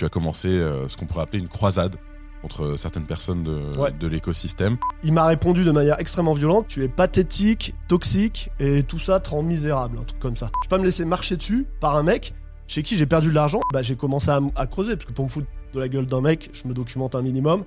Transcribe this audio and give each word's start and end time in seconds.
tu 0.00 0.06
as 0.06 0.08
commencé 0.08 0.48
euh, 0.48 0.88
ce 0.88 0.96
qu'on 0.96 1.04
pourrait 1.04 1.24
appeler 1.24 1.40
une 1.40 1.48
croisade 1.48 1.96
contre 2.40 2.76
certaines 2.78 3.04
personnes 3.04 3.44
de, 3.44 3.76
Ouais. 3.76 3.92
de 3.92 4.06
l'écosystème. 4.06 4.78
Il 5.04 5.12
m'a 5.12 5.26
répondu 5.26 5.62
de 5.62 5.70
manière 5.70 6.00
extrêmement 6.00 6.32
violente 6.32 6.64
Tu 6.68 6.82
es 6.82 6.88
pathétique, 6.88 7.74
toxique, 7.86 8.48
et 8.60 8.82
tout 8.82 8.98
ça 8.98 9.20
te 9.20 9.28
rend 9.28 9.42
misérable, 9.42 9.98
un 10.00 10.04
truc 10.04 10.18
comme 10.18 10.36
ça. 10.36 10.46
Je 10.62 10.68
peux 10.68 10.76
pas 10.76 10.80
me 10.80 10.86
laisser 10.86 11.04
marcher 11.04 11.36
dessus 11.36 11.66
par 11.80 11.96
un 11.96 12.02
mec 12.02 12.32
chez 12.66 12.82
qui 12.82 12.96
j'ai 12.96 13.04
perdu 13.04 13.28
de 13.28 13.34
l'argent. 13.34 13.60
Bah, 13.74 13.82
j'ai 13.82 13.94
commencé 13.94 14.30
à 14.30 14.66
creuser, 14.66 14.96
parce 14.96 15.04
que 15.04 15.12
pour 15.12 15.26
me 15.26 15.30
foutre 15.30 15.48
de 15.74 15.78
la 15.78 15.88
gueule 15.88 16.06
d'un 16.06 16.22
mec, 16.22 16.48
je 16.54 16.66
me 16.66 16.72
documente 16.72 17.14
un 17.14 17.20
minimum. 17.20 17.64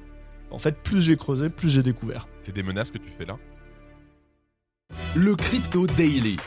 En 0.50 0.58
fait, 0.58 0.76
plus 0.82 1.02
j'ai 1.04 1.18
creusé, 1.18 1.52
plus 1.52 1.70
j'ai 1.70 1.84
découvert. 1.84 2.28
C'est 2.42 2.56
des 2.56 2.64
menaces 2.64 2.90
que 2.90 2.98
tu 2.98 3.10
fais 3.16 3.26
là? 3.26 3.38
Le 5.16 5.36
Crypto 5.36 5.86
Daily. 5.86 6.38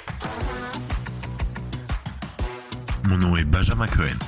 Mon 3.05 3.19
nom 3.19 3.37
est 3.37 3.45
Benjamin 3.45 3.87
Cohen. 3.87 4.19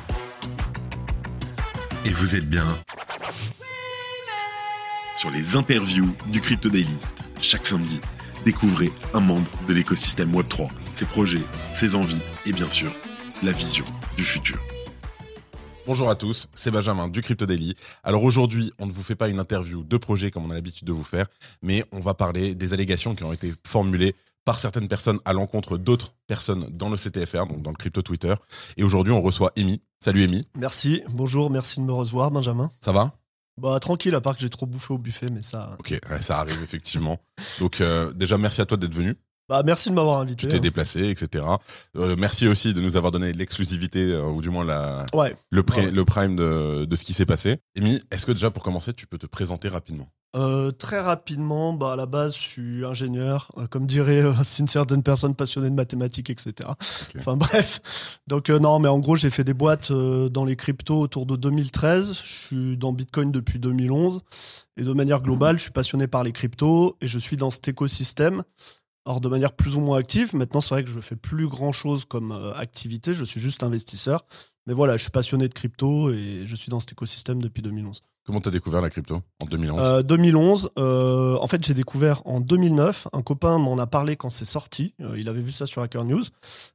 Et 2.04 2.10
vous 2.10 2.36
êtes 2.36 2.48
bien 2.48 2.66
sur 5.14 5.30
les 5.30 5.56
interviews 5.56 6.14
du 6.30 6.40
Crypto 6.40 6.68
Daily. 6.68 6.96
Chaque 7.40 7.66
samedi, 7.66 8.00
découvrez 8.44 8.92
un 9.14 9.20
membre 9.20 9.50
de 9.66 9.74
l'écosystème 9.74 10.32
Web3, 10.32 10.68
ses 10.94 11.06
projets, 11.06 11.42
ses 11.74 11.94
envies 11.96 12.20
et 12.46 12.52
bien 12.52 12.70
sûr, 12.70 12.92
la 13.42 13.52
vision 13.52 13.84
du 14.16 14.24
futur. 14.24 14.58
Bonjour 15.86 16.10
à 16.10 16.14
tous, 16.14 16.48
c'est 16.54 16.70
Benjamin 16.70 17.08
du 17.08 17.22
Crypto 17.22 17.46
Daily. 17.46 17.74
Alors 18.04 18.22
aujourd'hui, 18.22 18.72
on 18.78 18.86
ne 18.86 18.92
vous 18.92 19.02
fait 19.02 19.16
pas 19.16 19.28
une 19.28 19.40
interview 19.40 19.82
de 19.82 19.96
projet 19.96 20.30
comme 20.30 20.44
on 20.44 20.50
a 20.50 20.54
l'habitude 20.54 20.86
de 20.86 20.92
vous 20.92 21.02
faire, 21.02 21.26
mais 21.62 21.84
on 21.92 22.00
va 22.00 22.14
parler 22.14 22.54
des 22.54 22.74
allégations 22.74 23.14
qui 23.14 23.24
ont 23.24 23.32
été 23.32 23.54
formulées 23.66 24.14
par 24.48 24.58
certaines 24.58 24.88
personnes 24.88 25.18
à 25.26 25.34
l'encontre 25.34 25.76
d'autres 25.76 26.14
personnes 26.26 26.70
dans 26.70 26.88
le 26.88 26.96
CTFR, 26.96 27.44
donc 27.44 27.60
dans 27.60 27.70
le 27.70 27.76
crypto 27.76 28.00
Twitter. 28.00 28.34
Et 28.78 28.82
aujourd'hui, 28.82 29.12
on 29.12 29.20
reçoit 29.20 29.52
Amy. 29.58 29.82
Salut 30.00 30.22
Amy, 30.22 30.42
Merci, 30.56 31.02
bonjour, 31.10 31.50
merci 31.50 31.80
de 31.80 31.84
me 31.84 31.92
recevoir, 31.92 32.30
Benjamin. 32.30 32.70
ça 32.80 32.90
va? 32.92 33.12
Bah, 33.60 33.78
tranquille, 33.78 34.14
à 34.14 34.22
part 34.22 34.36
que 34.36 34.40
j'ai 34.40 34.48
trop 34.48 34.64
bouffé 34.64 34.94
au 34.94 34.98
buffet, 34.98 35.26
mais 35.30 35.42
ça. 35.42 35.76
Ok, 35.78 36.00
ouais, 36.08 36.22
ça 36.22 36.38
arrive 36.38 36.62
effectivement. 36.62 37.18
Donc 37.60 37.82
euh, 37.82 38.10
déjà, 38.14 38.38
merci 38.38 38.62
à 38.62 38.64
toi 38.64 38.78
d'être 38.78 38.94
venu. 38.94 39.18
Bah, 39.48 39.62
merci 39.64 39.88
de 39.88 39.94
m'avoir 39.94 40.18
invité. 40.20 40.42
Tu 40.42 40.48
t'es 40.48 40.56
hein. 40.56 40.60
déplacé, 40.60 41.08
etc. 41.08 41.44
Euh, 41.96 42.16
merci 42.18 42.46
aussi 42.46 42.74
de 42.74 42.80
nous 42.82 42.96
avoir 42.96 43.10
donné 43.12 43.32
l'exclusivité, 43.32 44.12
euh, 44.12 44.24
ou 44.26 44.42
du 44.42 44.50
moins 44.50 44.64
la, 44.64 45.06
Ouais. 45.14 45.34
le, 45.50 45.62
pré- 45.62 45.86
Ouais. 45.86 45.90
le 45.90 46.04
prime 46.04 46.36
de, 46.36 46.84
de 46.84 46.96
ce 46.96 47.04
qui 47.04 47.12
s'est 47.14 47.26
passé. 47.26 47.58
Amy, 47.78 47.98
est-ce 48.10 48.26
que 48.26 48.32
déjà 48.32 48.50
pour 48.50 48.62
commencer, 48.62 48.92
tu 48.92 49.06
peux 49.06 49.18
te 49.18 49.26
présenter 49.26 49.68
rapidement? 49.68 50.06
Euh, 50.36 50.70
très 50.72 51.00
rapidement, 51.00 51.72
bah, 51.72 51.92
à 51.92 51.96
la 51.96 52.04
base, 52.04 52.34
je 52.34 52.40
suis 52.42 52.84
ingénieur, 52.84 53.50
euh, 53.56 53.66
comme 53.66 53.86
dirait 53.86 54.20
euh, 54.22 54.32
une 54.58 54.68
certaine 54.68 55.02
personne 55.02 55.34
passionnée 55.34 55.70
de 55.70 55.74
mathématiques, 55.74 56.28
etc. 56.28 56.68
Enfin 57.16 57.36
bref. 57.38 58.20
Donc 58.26 58.50
non, 58.50 58.78
mais 58.78 58.88
en 58.88 58.98
gros, 58.98 59.16
j'ai 59.16 59.30
fait 59.30 59.44
des 59.44 59.54
boîtes 59.54 59.90
dans 59.90 60.44
les 60.44 60.56
cryptos 60.56 61.00
autour 61.00 61.24
de 61.24 61.36
2013. 61.36 62.12
Je 62.12 62.46
suis 62.46 62.76
dans 62.76 62.92
Bitcoin 62.92 63.32
depuis 63.32 63.58
2011. 63.58 64.20
Et 64.76 64.82
de 64.82 64.92
manière 64.92 65.22
globale, 65.22 65.56
je 65.56 65.62
suis 65.62 65.72
passionné 65.72 66.06
par 66.06 66.22
les 66.22 66.32
cryptos 66.32 66.98
et 67.00 67.08
je 67.08 67.18
suis 67.18 67.38
dans 67.38 67.50
cet 67.50 67.66
écosystème. 67.68 68.42
Alors 69.08 69.22
de 69.22 69.28
manière 69.28 69.52
plus 69.52 69.74
ou 69.74 69.80
moins 69.80 69.98
active. 69.98 70.34
Maintenant, 70.34 70.60
c'est 70.60 70.74
vrai 70.74 70.84
que 70.84 70.90
je 70.90 71.00
fais 71.00 71.16
plus 71.16 71.46
grand 71.46 71.72
chose 71.72 72.04
comme 72.04 72.30
euh, 72.30 72.52
activité. 72.52 73.14
Je 73.14 73.24
suis 73.24 73.40
juste 73.40 73.62
investisseur. 73.62 74.26
Mais 74.66 74.74
voilà, 74.74 74.98
je 74.98 75.02
suis 75.02 75.10
passionné 75.10 75.48
de 75.48 75.54
crypto 75.54 76.10
et 76.12 76.42
je 76.44 76.54
suis 76.54 76.68
dans 76.68 76.78
cet 76.78 76.92
écosystème 76.92 77.40
depuis 77.40 77.62
2011. 77.62 78.02
Comment 78.26 78.42
t'as 78.42 78.50
découvert 78.50 78.82
la 78.82 78.90
crypto 78.90 79.22
en 79.42 79.46
2011 79.46 79.80
Euh, 79.82 80.02
2011, 80.02 80.70
euh, 80.78 81.38
en 81.40 81.46
fait, 81.46 81.64
j'ai 81.64 81.72
découvert 81.72 82.20
en 82.26 82.40
2009. 82.40 83.08
Un 83.14 83.22
copain 83.22 83.56
m'en 83.56 83.78
a 83.78 83.86
parlé 83.86 84.16
quand 84.16 84.28
c'est 84.28 84.44
sorti. 84.44 84.92
Euh, 85.00 85.18
il 85.18 85.30
avait 85.30 85.40
vu 85.40 85.52
ça 85.52 85.64
sur 85.64 85.80
Hacker 85.80 86.04
News. 86.04 86.24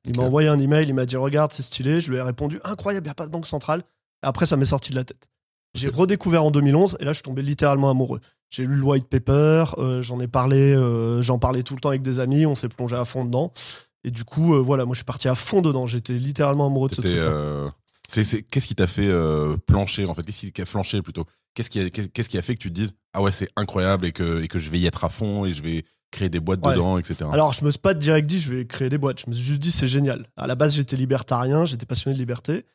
Il 0.06 0.18
m'a 0.18 0.24
envoyé 0.24 0.50
un 0.50 0.58
email. 0.58 0.88
Il 0.88 0.96
m'a 0.96 1.06
dit 1.06 1.16
Regarde, 1.16 1.54
c'est 1.54 1.62
stylé. 1.62 2.02
Je 2.02 2.10
lui 2.10 2.18
ai 2.18 2.24
répondu 2.24 2.60
Incroyable, 2.64 3.06
il 3.06 3.10
n'y 3.10 3.12
a 3.12 3.14
pas 3.14 3.28
de 3.28 3.32
banque 3.32 3.46
centrale. 3.46 3.82
Et 4.24 4.26
après, 4.26 4.48
ça 4.48 4.58
m'est 4.58 4.66
sorti 4.66 4.90
de 4.90 4.96
la 4.96 5.04
tête. 5.04 5.30
J'ai 5.76 5.90
redécouvert 5.90 6.44
en 6.44 6.50
2011 6.50 6.98
et 7.00 7.06
là, 7.06 7.12
je 7.12 7.18
suis 7.18 7.24
tombé 7.24 7.44
littéralement 7.44 7.92
amoureux. 7.92 8.22
J'ai 8.56 8.66
lu 8.68 8.76
le 8.76 8.84
white 8.84 9.08
paper, 9.08 9.66
euh, 9.80 10.04
j'en 10.04 10.20
ai 10.20 10.28
parlé, 10.28 10.76
euh, 10.76 11.24
j'en 11.24 11.40
parlais 11.40 11.64
tout 11.64 11.74
le 11.74 11.80
temps 11.80 11.90
avec 11.90 12.04
des 12.04 12.20
amis. 12.20 12.46
On 12.46 12.54
s'est 12.54 12.70
plongé 12.70 12.96
à 12.96 13.04
fond 13.04 13.26
dedans. 13.26 13.52
Et 14.04 14.12
du 14.12 14.24
coup, 14.26 14.54
euh, 14.54 14.60
voilà, 14.60 14.86
moi, 14.86 14.94
je 14.94 15.00
suis 15.00 15.06
parti 15.06 15.28
à 15.28 15.34
fond 15.34 15.62
dedans. 15.62 15.88
J'étais 15.88 16.14
littéralement 16.14 16.68
amoureux 16.68 16.90
de 16.90 16.94
ce 16.94 17.02
truc. 17.02 17.16
Qu'est-ce 18.52 18.68
qui 18.68 18.76
t'a 18.76 18.86
fait 18.86 19.12
plancher 19.66 20.06
en 20.06 20.14
fait 20.14 20.22
Qu'est-ce 20.24 20.48
qui 20.52 20.62
a 20.62 20.66
flanché 20.66 21.02
plutôt? 21.02 21.26
Qu'est-ce 21.56 21.72
qui, 21.72 21.80
a- 21.80 21.90
qu'est-ce 21.90 22.30
qui 22.30 22.38
a 22.38 22.42
fait 22.44 22.54
que 22.56 22.60
tu 22.62 22.70
te 22.70 22.74
dises 22.74 22.94
ah 23.14 23.22
ouais 23.22 23.32
c'est 23.32 23.48
incroyable 23.56 24.06
et 24.08 24.12
que, 24.12 24.42
et 24.44 24.48
que 24.48 24.58
je 24.60 24.70
vais 24.72 24.80
y 24.80 24.88
être 24.88 25.04
à 25.04 25.10
fond 25.10 25.46
et 25.46 25.52
je 25.52 25.62
vais 25.62 25.84
créer 26.12 26.30
des 26.30 26.40
boîtes 26.40 26.64
Ouais. 26.66 26.74
dedans, 26.74 26.98
etc. 27.00 27.26
Alors, 27.32 27.54
je 27.54 27.66
me 27.66 27.72
suis 27.72 27.80
pas 27.80 27.94
direct 27.96 28.28
dit, 28.28 28.40
je 28.40 28.54
vais 28.54 28.66
créer 28.68 28.90
des 28.90 29.00
boîtes. 29.00 29.20
Je 29.22 29.30
me 29.30 29.34
suis 29.34 29.44
juste 29.44 29.60
dit, 29.62 29.72
c'est 29.72 29.88
génial. 29.88 30.28
À 30.38 30.46
la 30.46 30.54
base, 30.54 30.76
j'étais 30.76 30.96
libertarien, 30.96 31.66
j'étais 31.66 31.88
passionné 31.88 32.14
de 32.14 32.20
liberté. 32.20 32.66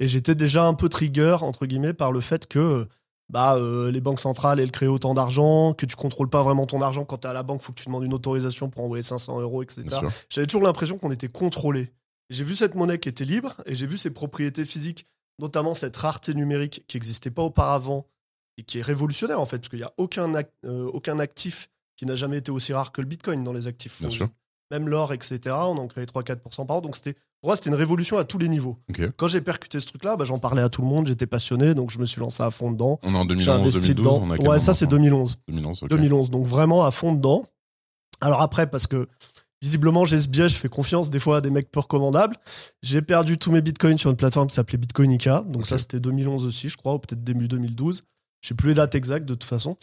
Et 0.00 0.08
j'étais 0.08 0.34
déjà 0.34 0.64
un 0.64 0.72
peu 0.72 0.88
trigger, 0.88 1.36
entre 1.42 1.66
guillemets, 1.66 1.92
par 1.92 2.10
le 2.10 2.20
fait 2.20 2.46
que 2.46 2.86
bah, 3.28 3.56
euh, 3.56 3.90
les 3.90 4.00
banques 4.00 4.20
centrales, 4.20 4.60
elles 4.60 4.70
créent 4.70 4.86
autant 4.86 5.14
d'argent, 5.14 5.74
que 5.74 5.86
tu 5.86 5.96
contrôles 5.96 6.30
pas 6.30 6.42
vraiment 6.42 6.66
ton 6.66 6.80
argent. 6.80 7.04
Quand 7.04 7.18
tu 7.18 7.26
es 7.26 7.30
à 7.30 7.32
la 7.32 7.42
banque, 7.42 7.62
faut 7.62 7.72
que 7.72 7.80
tu 7.80 7.86
demandes 7.86 8.04
une 8.04 8.14
autorisation 8.14 8.70
pour 8.70 8.84
envoyer 8.84 9.02
500 9.02 9.40
euros, 9.40 9.62
etc. 9.62 9.84
J'avais 10.30 10.46
toujours 10.46 10.62
l'impression 10.62 10.98
qu'on 10.98 11.10
était 11.10 11.28
contrôlé. 11.28 11.92
J'ai 12.30 12.44
vu 12.44 12.54
cette 12.54 12.74
monnaie 12.74 12.98
qui 12.98 13.08
était 13.08 13.24
libre 13.24 13.54
et 13.66 13.74
j'ai 13.74 13.86
vu 13.86 13.98
ses 13.98 14.10
propriétés 14.10 14.64
physiques, 14.64 15.06
notamment 15.38 15.74
cette 15.74 15.96
rareté 15.96 16.34
numérique 16.34 16.84
qui 16.88 16.96
n'existait 16.96 17.30
pas 17.30 17.42
auparavant 17.42 18.06
et 18.58 18.62
qui 18.62 18.78
est 18.78 18.82
révolutionnaire 18.82 19.40
en 19.40 19.46
fait, 19.46 19.58
parce 19.58 19.68
qu'il 19.68 19.78
n'y 19.78 19.84
a 19.84 19.92
aucun, 19.96 20.32
euh, 20.64 20.86
aucun 20.92 21.18
actif 21.18 21.68
qui 21.96 22.06
n'a 22.06 22.16
jamais 22.16 22.38
été 22.38 22.50
aussi 22.50 22.72
rare 22.72 22.92
que 22.92 23.00
le 23.00 23.06
Bitcoin 23.06 23.44
dans 23.44 23.52
les 23.52 23.66
actifs 23.66 24.00
Bien 24.00 24.10
sûr. 24.10 24.28
Même 24.70 24.88
l'or, 24.88 25.12
etc. 25.12 25.38
On 25.46 25.78
en 25.78 25.86
créait 25.86 26.04
3-4% 26.06 26.66
par 26.66 26.76
an. 26.78 26.80
Donc 26.80 26.96
c'était, 26.96 27.12
pour 27.40 27.48
moi, 27.50 27.56
c'était 27.56 27.70
une 27.70 27.76
révolution 27.76 28.18
à 28.18 28.24
tous 28.24 28.38
les 28.38 28.48
niveaux. 28.48 28.76
Quand 29.16 29.28
j'ai 29.28 29.40
percuté 29.40 29.78
ce 29.78 29.86
truc-là, 29.86 30.16
bah, 30.16 30.24
j'en 30.24 30.38
parlais 30.38 30.62
à 30.62 30.68
tout 30.68 30.82
le 30.82 30.88
monde, 30.88 31.06
j'étais 31.06 31.26
passionné, 31.26 31.74
donc 31.74 31.90
je 31.90 31.98
me 31.98 32.04
suis 32.04 32.20
lancé 32.20 32.42
à 32.42 32.50
fond 32.50 32.70
dedans. 32.72 32.98
On 33.02 33.14
est 33.14 33.16
en 33.16 33.22
J'ai 33.22 33.28
2011, 33.28 33.48
investi 33.60 33.80
2012. 33.94 33.96
dedans. 33.96 34.20
On 34.24 34.30
a 34.32 34.38
quel 34.38 34.48
Ouais, 34.48 34.58
ça 34.58 34.74
c'est 34.74 34.86
maintenant 34.86 34.98
2011. 34.98 35.36
2011. 35.48 35.82
ok. 35.84 35.88
2011, 35.90 36.30
donc 36.30 36.46
vraiment 36.46 36.84
à 36.84 36.90
fond 36.90 37.12
dedans. 37.12 37.44
Alors 38.20 38.40
après, 38.40 38.66
parce 38.66 38.86
que 38.86 39.08
visiblement 39.62 40.04
j'ai 40.04 40.20
ce 40.20 40.28
biais, 40.28 40.48
je 40.48 40.56
fais 40.56 40.68
confiance 40.68 41.10
des 41.10 41.18
fois 41.20 41.36
à 41.38 41.40
des 41.40 41.50
mecs 41.50 41.70
peu 41.70 41.80
recommandables. 41.80 42.34
J'ai 42.82 43.02
perdu 43.02 43.38
tous 43.38 43.52
mes 43.52 43.62
bitcoins 43.62 43.98
sur 43.98 44.10
une 44.10 44.16
plateforme 44.16 44.48
qui 44.48 44.54
s'appelait 44.54 44.78
Bitcoinica. 44.78 45.44
Donc 45.46 45.66
ça 45.66 45.78
c'était 45.78 46.00
2011 46.00 46.44
aussi, 46.46 46.68
je 46.68 46.76
crois, 46.76 46.94
ou 46.94 46.98
peut-être 46.98 47.22
début 47.22 47.46
2012. 47.48 48.02
Je 48.42 48.48
sais 48.48 48.54
plus 48.54 48.68
les 48.70 48.74
dates 48.74 48.94
exactes 48.94 49.24
de 49.26 49.34
toute 49.34 49.44
façon. 49.44 49.76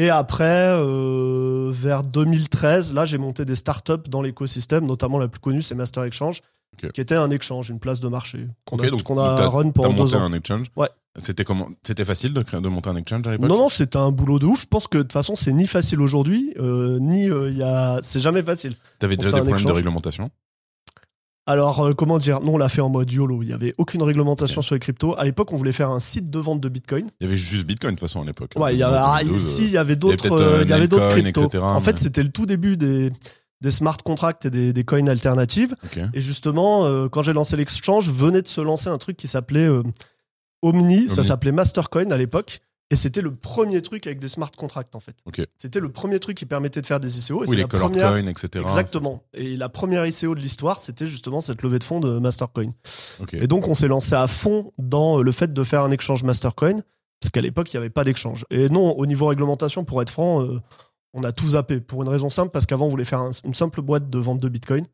Et 0.00 0.10
après, 0.10 0.44
euh, 0.76 1.72
vers 1.74 2.04
2013, 2.04 2.94
là 2.94 3.04
j'ai 3.04 3.18
monté 3.18 3.44
des 3.44 3.56
startups 3.56 4.08
dans 4.08 4.22
l'écosystème, 4.22 4.86
notamment 4.86 5.18
la 5.18 5.26
plus 5.26 5.40
connue 5.40 5.60
c'est 5.60 5.74
Master 5.74 6.04
Exchange, 6.04 6.40
qui 6.94 7.00
était 7.00 7.16
un 7.16 7.30
exchange, 7.30 7.68
une 7.70 7.80
place 7.80 7.98
de 7.98 8.06
marché 8.06 8.46
qu'on 8.64 8.76
a, 8.78 8.88
donc- 8.90 9.02
qu'on 9.02 9.18
a 9.18 9.48
run 9.48 9.64
deux 9.64 9.72
monté 9.88 10.14
ans. 10.14 10.22
un 10.22 10.32
exchange 10.32 10.66
Ouais. 10.76 10.88
C'était 11.20 11.42
comment 11.42 11.68
C'était 11.84 12.04
facile 12.04 12.32
de, 12.32 12.42
créer, 12.42 12.60
de 12.60 12.68
monter 12.68 12.90
un 12.90 12.94
exchange 12.96 13.26
à 13.26 13.32
l'époque? 13.32 13.48
Non, 13.48 13.58
non, 13.58 13.68
c'était 13.68 13.96
un 13.96 14.12
boulot 14.12 14.38
de 14.38 14.46
ouf. 14.46 14.60
Je 14.62 14.66
pense 14.66 14.86
que 14.86 14.98
de 14.98 15.02
toute 15.02 15.12
façon, 15.12 15.34
c'est 15.34 15.52
ni 15.52 15.66
facile 15.66 16.00
aujourd'hui, 16.00 16.54
euh, 16.60 17.00
ni 17.00 17.28
euh, 17.28 17.50
il 17.50 17.56
y 17.56 17.62
a. 17.64 17.98
C'est 18.02 18.20
jamais 18.20 18.40
facile. 18.42 18.74
T'avais 19.00 19.16
déjà 19.16 19.32
des 19.32 19.40
problèmes 19.40 19.66
de 19.66 19.72
réglementation? 19.72 20.30
Alors, 21.48 21.80
euh, 21.80 21.92
comment 21.94 22.18
dire 22.18 22.40
Nous, 22.42 22.52
on 22.52 22.58
l'a 22.58 22.68
fait 22.68 22.82
en 22.82 22.90
mode 22.90 23.10
YOLO. 23.10 23.42
Il 23.42 23.46
n'y 23.46 23.54
avait 23.54 23.74
aucune 23.78 24.02
réglementation 24.02 24.60
sur 24.60 24.74
les 24.74 24.80
cryptos. 24.80 25.18
À 25.18 25.24
l'époque, 25.24 25.50
on 25.52 25.56
voulait 25.56 25.72
faire 25.72 25.88
un 25.88 25.98
site 25.98 26.28
de 26.28 26.38
vente 26.38 26.60
de 26.60 26.68
Bitcoin. 26.68 27.06
Il 27.20 27.24
y 27.24 27.26
avait 27.26 27.38
juste 27.38 27.66
Bitcoin 27.66 27.94
de 27.94 27.98
toute 27.98 28.06
façon 28.06 28.20
à 28.20 28.24
l'époque. 28.26 28.50
Ouais, 28.56 28.74
il 28.74 28.78
y 28.78 28.82
avait, 28.82 28.98
ah, 29.00 29.18
2012, 29.22 29.42
si, 29.42 29.64
il 29.64 29.70
y 29.70 29.78
avait 29.78 29.96
d'autres 29.96 30.30
euh, 30.30 30.58
euh, 30.58 30.62
il 30.64 30.70
y 30.70 30.72
avait 30.74 30.88
d'autres 30.88 31.08
Namecoin, 31.08 31.22
cryptos. 31.22 31.46
etc., 31.46 31.64
en 31.64 31.80
fait, 31.80 31.98
c'était 31.98 32.22
le 32.22 32.28
tout 32.28 32.44
début 32.44 32.76
des, 32.76 33.10
des 33.60 33.70
smart 33.70 33.96
contracts 34.04 34.44
et 34.44 34.50
des, 34.50 34.72
des 34.72 34.84
coins 34.84 35.06
alternatives. 35.06 35.74
Et 36.14 36.20
justement, 36.20 36.84
euh, 36.84 37.08
quand 37.08 37.22
j'ai 37.22 37.32
lancé 37.32 37.56
l'exchange, 37.56 38.08
venait 38.08 38.42
de 38.42 38.48
se 38.48 38.60
lancer 38.60 38.88
un 38.88 38.98
truc 38.98 39.16
qui 39.16 39.28
s'appelait 39.28 39.66
euh, 39.66 39.82
Omni. 40.62 41.08
Ça 41.08 41.22
s'appelait 41.22 41.52
Mastercoin 41.52 42.10
à 42.10 42.16
l'époque. 42.16 42.60
Et 42.90 42.96
c'était 42.96 43.20
le 43.20 43.34
premier 43.34 43.82
truc 43.82 44.06
avec 44.06 44.18
des 44.18 44.28
smart 44.28 44.50
contracts, 44.50 44.94
en 44.94 45.00
fait. 45.00 45.14
C'était 45.58 45.80
le 45.80 45.90
premier 45.90 46.18
truc 46.20 46.36
qui 46.38 46.46
permettait 46.46 46.80
de 46.80 46.86
faire 46.86 47.00
des 47.00 47.18
ICO. 47.18 47.44
Et 47.44 47.48
Oui, 47.48 47.56
les 47.56 47.62
la 47.62 47.68
color 47.68 47.90
première... 47.90 48.08
coins, 48.08 48.26
etc. 48.26 48.64
Exactement. 48.64 49.22
Et 49.34 49.56
la 49.56 49.68
première 49.68 50.06
ICO 50.06 50.34
de 50.34 50.40
l'histoire, 50.40 50.80
c'était 50.80 51.06
justement 51.06 51.40
cette 51.42 51.62
levée 51.62 51.78
de 51.78 51.84
fonds 51.84 52.00
de 52.00 52.18
Mastercoin. 52.18 52.70
Et 53.42 53.46
donc, 53.46 53.68
on 53.68 53.74
s'est 53.74 53.88
lancé 53.88 54.14
à 54.14 54.26
fond 54.26 54.72
dans 54.78 55.18
euh, 55.18 55.22
le 55.22 55.32
fait 55.32 55.52
de 55.52 55.64
faire 55.64 55.82
un 55.82 55.90
échange 55.90 56.22
Mastercoin, 56.24 56.76
parce 57.20 57.30
qu'à 57.30 57.42
l'époque, 57.42 57.72
il 57.72 57.76
n'y 57.76 57.78
avait 57.78 57.90
pas 57.90 58.04
d'échange. 58.04 58.46
Et 58.50 58.70
non, 58.70 58.96
au 58.96 59.04
niveau 59.04 59.26
réglementation, 59.26 59.84
pour 59.84 60.00
être 60.00 60.08
franc, 60.10 60.42
euh, 60.44 60.58
on 61.12 61.24
a 61.24 61.32
tout 61.32 61.50
zappé. 61.50 61.80
Pour 61.80 62.02
une 62.02 62.08
raison 62.08 62.30
simple, 62.30 62.52
parce 62.52 62.64
qu'avant, 62.64 62.86
on 62.86 62.90
voulait 62.90 63.04
faire 63.04 63.18
un- 63.20 63.30
une 63.44 63.54
simple 63.54 63.82
boîte 63.82 64.08
de 64.08 64.18
vente 64.18 64.40
de 64.40 64.48
Bitcoin. 64.48 64.86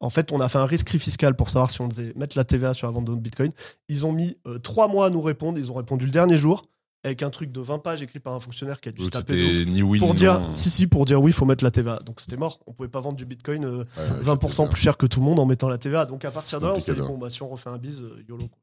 En 0.00 0.10
fait, 0.10 0.32
on 0.32 0.40
a 0.40 0.48
fait 0.48 0.58
un 0.58 0.66
rescrit 0.66 0.98
fiscal 0.98 1.36
pour 1.36 1.50
savoir 1.50 1.70
si 1.70 1.80
on 1.82 1.86
devait 1.88 2.12
mettre 2.16 2.36
la 2.36 2.42
TVA 2.44 2.74
sur 2.74 2.88
la 2.88 2.92
vente 2.92 3.04
de 3.04 3.14
Bitcoin. 3.14 3.52
Ils 3.88 4.06
ont 4.06 4.12
mis 4.12 4.36
euh, 4.48 4.58
trois 4.58 4.88
mois 4.88 5.06
à 5.06 5.10
nous 5.10 5.20
répondre. 5.22 5.56
Ils 5.58 5.70
ont 5.70 5.74
répondu 5.74 6.04
le 6.06 6.10
dernier 6.12 6.36
jour, 6.36 6.62
avec 7.04 7.22
un 7.22 7.30
truc 7.30 7.52
de 7.52 7.60
20 7.60 7.78
pages 7.78 8.02
écrit 8.02 8.18
par 8.18 8.34
un 8.34 8.40
fonctionnaire 8.40 8.80
qui 8.80 8.88
a 8.88 8.92
dû 8.92 9.04
se 9.04 9.08
taper 9.08 9.64
ni 9.66 9.82
oui 9.82 9.98
Pour 9.98 10.08
ni 10.10 10.14
dire, 10.16 10.40
non. 10.40 10.54
si, 10.54 10.68
si, 10.68 10.86
pour 10.86 11.04
dire 11.04 11.20
oui, 11.22 11.30
il 11.30 11.34
faut 11.34 11.44
mettre 11.46 11.62
la 11.64 11.70
TVA. 11.70 12.00
Donc 12.04 12.20
c'était 12.20 12.36
mort. 12.36 12.60
On 12.66 12.72
pouvait 12.72 12.88
pas 12.88 13.00
vendre 13.00 13.16
du 13.16 13.24
Bitcoin 13.24 13.64
euh, 13.64 13.84
Ouais, 13.96 14.34
20% 14.34 14.50
c'était 14.50 14.68
plus 14.68 14.80
cher 14.80 14.96
que 14.96 15.06
tout 15.06 15.20
le 15.20 15.26
monde 15.26 15.38
en 15.38 15.46
mettant 15.46 15.68
la 15.68 15.78
TVA. 15.78 16.04
Donc 16.06 16.24
à 16.24 16.30
partir 16.30 16.60
de 16.60 16.66
là, 16.66 16.74
on 16.74 16.78
s'est 16.80 16.94
dit, 16.94 17.00
bon, 17.00 17.16
bah, 17.18 17.30
si 17.30 17.42
on 17.42 17.48
refait 17.48 17.70
un 17.70 17.78
bise, 17.78 18.02
euh, 18.02 18.24
YOLO. 18.28 18.46
quoi. 18.48 18.58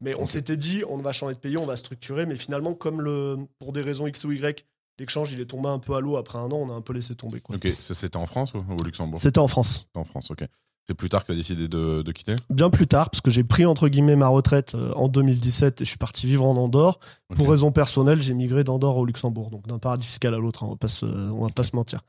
Mais 0.00 0.14
on 0.14 0.26
s'était 0.26 0.56
dit, 0.56 0.82
on 0.88 0.96
va 0.98 1.12
changer 1.12 1.34
de 1.34 1.40
pays, 1.40 1.56
on 1.56 1.66
va 1.66 1.76
structurer. 1.76 2.24
Mais 2.26 2.36
finalement, 2.36 2.74
comme 2.74 3.00
le, 3.02 3.36
pour 3.58 3.72
des 3.72 3.82
raisons 3.82 4.06
X 4.06 4.24
ou 4.24 4.32
Y, 4.32 4.64
l'échange 4.98 5.32
il 5.32 5.40
est 5.40 5.46
tombé 5.46 5.68
un 5.68 5.78
peu 5.78 5.94
à 5.94 6.00
l'eau 6.00 6.16
après 6.16 6.38
un 6.38 6.44
an, 6.50 6.54
on 6.56 6.70
a 6.70 6.74
un 6.74 6.80
peu 6.80 6.92
laissé 6.92 7.14
tomber. 7.14 7.40
quoi. 7.40 7.56
Ok, 7.56 7.68
c'était 7.78 8.16
en 8.16 8.26
France 8.26 8.54
ou 8.54 8.58
au 8.58 8.82
Luxembourg? 8.82 9.20
C'était 9.20 9.38
en 9.38 9.48
France. 9.48 9.86
C'était 9.86 9.98
en 9.98 10.04
France, 10.04 10.30
ok. 10.30 10.44
C'est 10.88 10.94
plus 10.94 11.10
tard 11.10 11.20
que 11.22 11.26
tu 11.26 11.32
as 11.32 11.36
décidé 11.36 11.68
de, 11.68 12.00
de 12.00 12.12
quitter 12.12 12.34
Bien 12.48 12.70
plus 12.70 12.86
tard, 12.86 13.10
parce 13.10 13.20
que 13.20 13.30
j'ai 13.30 13.44
pris 13.44 13.66
entre 13.66 13.88
guillemets 13.88 14.16
ma 14.16 14.28
retraite 14.28 14.74
euh, 14.74 14.90
en 14.94 15.08
2017 15.08 15.82
et 15.82 15.84
je 15.84 15.88
suis 15.88 15.98
parti 15.98 16.26
vivre 16.26 16.46
en 16.46 16.56
Andorre. 16.56 16.98
Pour 17.34 17.50
raison 17.50 17.72
personnelle, 17.72 18.22
j'ai 18.22 18.32
migré 18.32 18.64
d'Andorre 18.64 18.96
au 18.96 19.04
Luxembourg, 19.04 19.50
donc 19.50 19.66
d'un 19.66 19.78
paradis 19.78 20.06
fiscal 20.06 20.32
à 20.32 20.38
l'autre, 20.38 20.64
hein, 20.64 20.68
on 20.68 20.70
va 20.70 20.76
pas 20.76 20.88
se, 20.88 21.04
on 21.04 21.42
va 21.44 21.50
pas 21.50 21.62
se 21.62 21.76
mentir. 21.76 22.00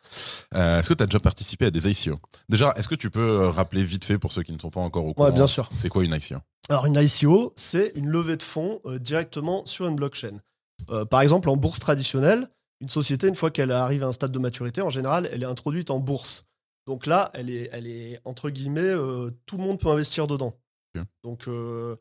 Euh, 0.55 0.79
est-ce 0.79 0.87
que 0.87 0.93
tu 0.93 1.03
as 1.03 1.07
déjà 1.07 1.19
participé 1.19 1.65
à 1.65 1.71
des 1.71 1.89
ICO 1.89 2.19
Déjà, 2.47 2.73
est-ce 2.77 2.87
que 2.87 2.95
tu 2.95 3.09
peux 3.09 3.19
euh, 3.19 3.49
rappeler 3.49 3.83
vite 3.83 4.05
fait 4.05 4.17
pour 4.17 4.31
ceux 4.31 4.43
qui 4.43 4.53
ne 4.53 4.59
sont 4.59 4.69
pas 4.69 4.79
encore 4.79 5.05
au 5.05 5.13
courant 5.13 5.27
Ouais, 5.27 5.33
bien 5.33 5.47
sûr. 5.47 5.67
C'est 5.73 5.89
quoi 5.89 6.05
une 6.05 6.13
ICO 6.13 6.37
Alors 6.69 6.85
une 6.85 6.95
ICO, 6.95 7.53
c'est 7.57 7.91
une 7.95 8.07
levée 8.07 8.37
de 8.37 8.43
fonds 8.43 8.79
euh, 8.85 8.97
directement 8.97 9.65
sur 9.65 9.87
une 9.87 9.95
blockchain. 9.95 10.39
Euh, 10.89 11.03
par 11.03 11.19
exemple, 11.19 11.49
en 11.49 11.57
bourse 11.57 11.79
traditionnelle, 11.79 12.47
une 12.81 12.89
société, 12.89 13.27
une 13.27 13.35
fois 13.35 13.51
qu'elle 13.51 13.71
arrive 13.71 14.03
à 14.03 14.07
un 14.07 14.13
stade 14.13 14.31
de 14.31 14.39
maturité, 14.39 14.81
en 14.81 14.89
général, 14.89 15.29
elle 15.33 15.43
est 15.43 15.47
introduite 15.47 15.91
en 15.91 15.99
bourse. 15.99 16.45
Donc 16.89 17.05
là, 17.05 17.29
elle 17.35 17.51
est, 17.51 17.69
elle 17.71 17.85
est 17.85 18.19
entre 18.25 18.49
guillemets, 18.49 18.81
euh, 18.81 19.29
tout 19.45 19.57
le 19.57 19.63
monde 19.63 19.79
peut 19.79 19.89
investir 19.89 20.25
dedans. 20.25 20.55
Donc 21.23 21.47
euh, 21.47 21.95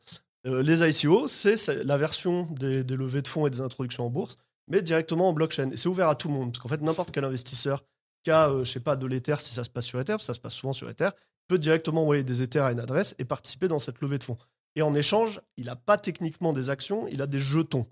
euh, 0.47 0.63
les 0.63 0.81
ICO, 0.81 1.27
c'est 1.27 1.67
la 1.85 1.95
version 1.95 2.47
des, 2.49 2.83
des 2.83 2.95
levées 2.95 3.21
de 3.21 3.27
fonds 3.27 3.45
et 3.45 3.51
des 3.51 3.61
introductions 3.61 4.07
en 4.07 4.09
bourse, 4.09 4.39
mais 4.67 4.81
directement 4.81 5.29
en 5.29 5.33
blockchain. 5.33 5.69
Et 5.69 5.77
c'est 5.77 5.89
ouvert 5.89 6.09
à 6.09 6.15
tout 6.15 6.27
le 6.27 6.33
monde, 6.33 6.51
parce 6.51 6.63
qu'en 6.63 6.69
fait, 6.69 6.81
n'importe 6.81 7.11
quel 7.11 7.23
investisseur 7.23 7.85
qui 8.23 8.31
a, 8.31 8.51
je 8.63 8.71
sais 8.71 8.79
pas, 8.79 8.95
de 8.95 9.05
l'Ether, 9.05 9.35
si 9.37 9.53
ça 9.53 9.63
se 9.63 9.69
passe 9.69 9.85
sur 9.85 9.99
Ether, 9.99 10.13
parce 10.13 10.23
que 10.23 10.25
ça 10.25 10.33
se 10.33 10.39
passe 10.39 10.55
souvent 10.55 10.73
sur 10.73 10.89
Ether, 10.89 11.09
peut 11.47 11.59
directement 11.59 12.01
envoyer 12.01 12.23
des 12.23 12.41
Ethers 12.41 12.65
à 12.65 12.71
une 12.71 12.79
adresse 12.79 13.13
et 13.19 13.25
participer 13.25 13.67
dans 13.67 13.77
cette 13.77 14.01
levée 14.01 14.17
de 14.17 14.23
fonds. 14.23 14.37
Et 14.75 14.81
en 14.81 14.95
échange, 14.95 15.39
il 15.55 15.65
n'a 15.65 15.75
pas 15.75 15.99
techniquement 15.99 16.51
des 16.51 16.71
actions, 16.71 17.07
il 17.09 17.21
a 17.21 17.27
des 17.27 17.39
jetons 17.39 17.85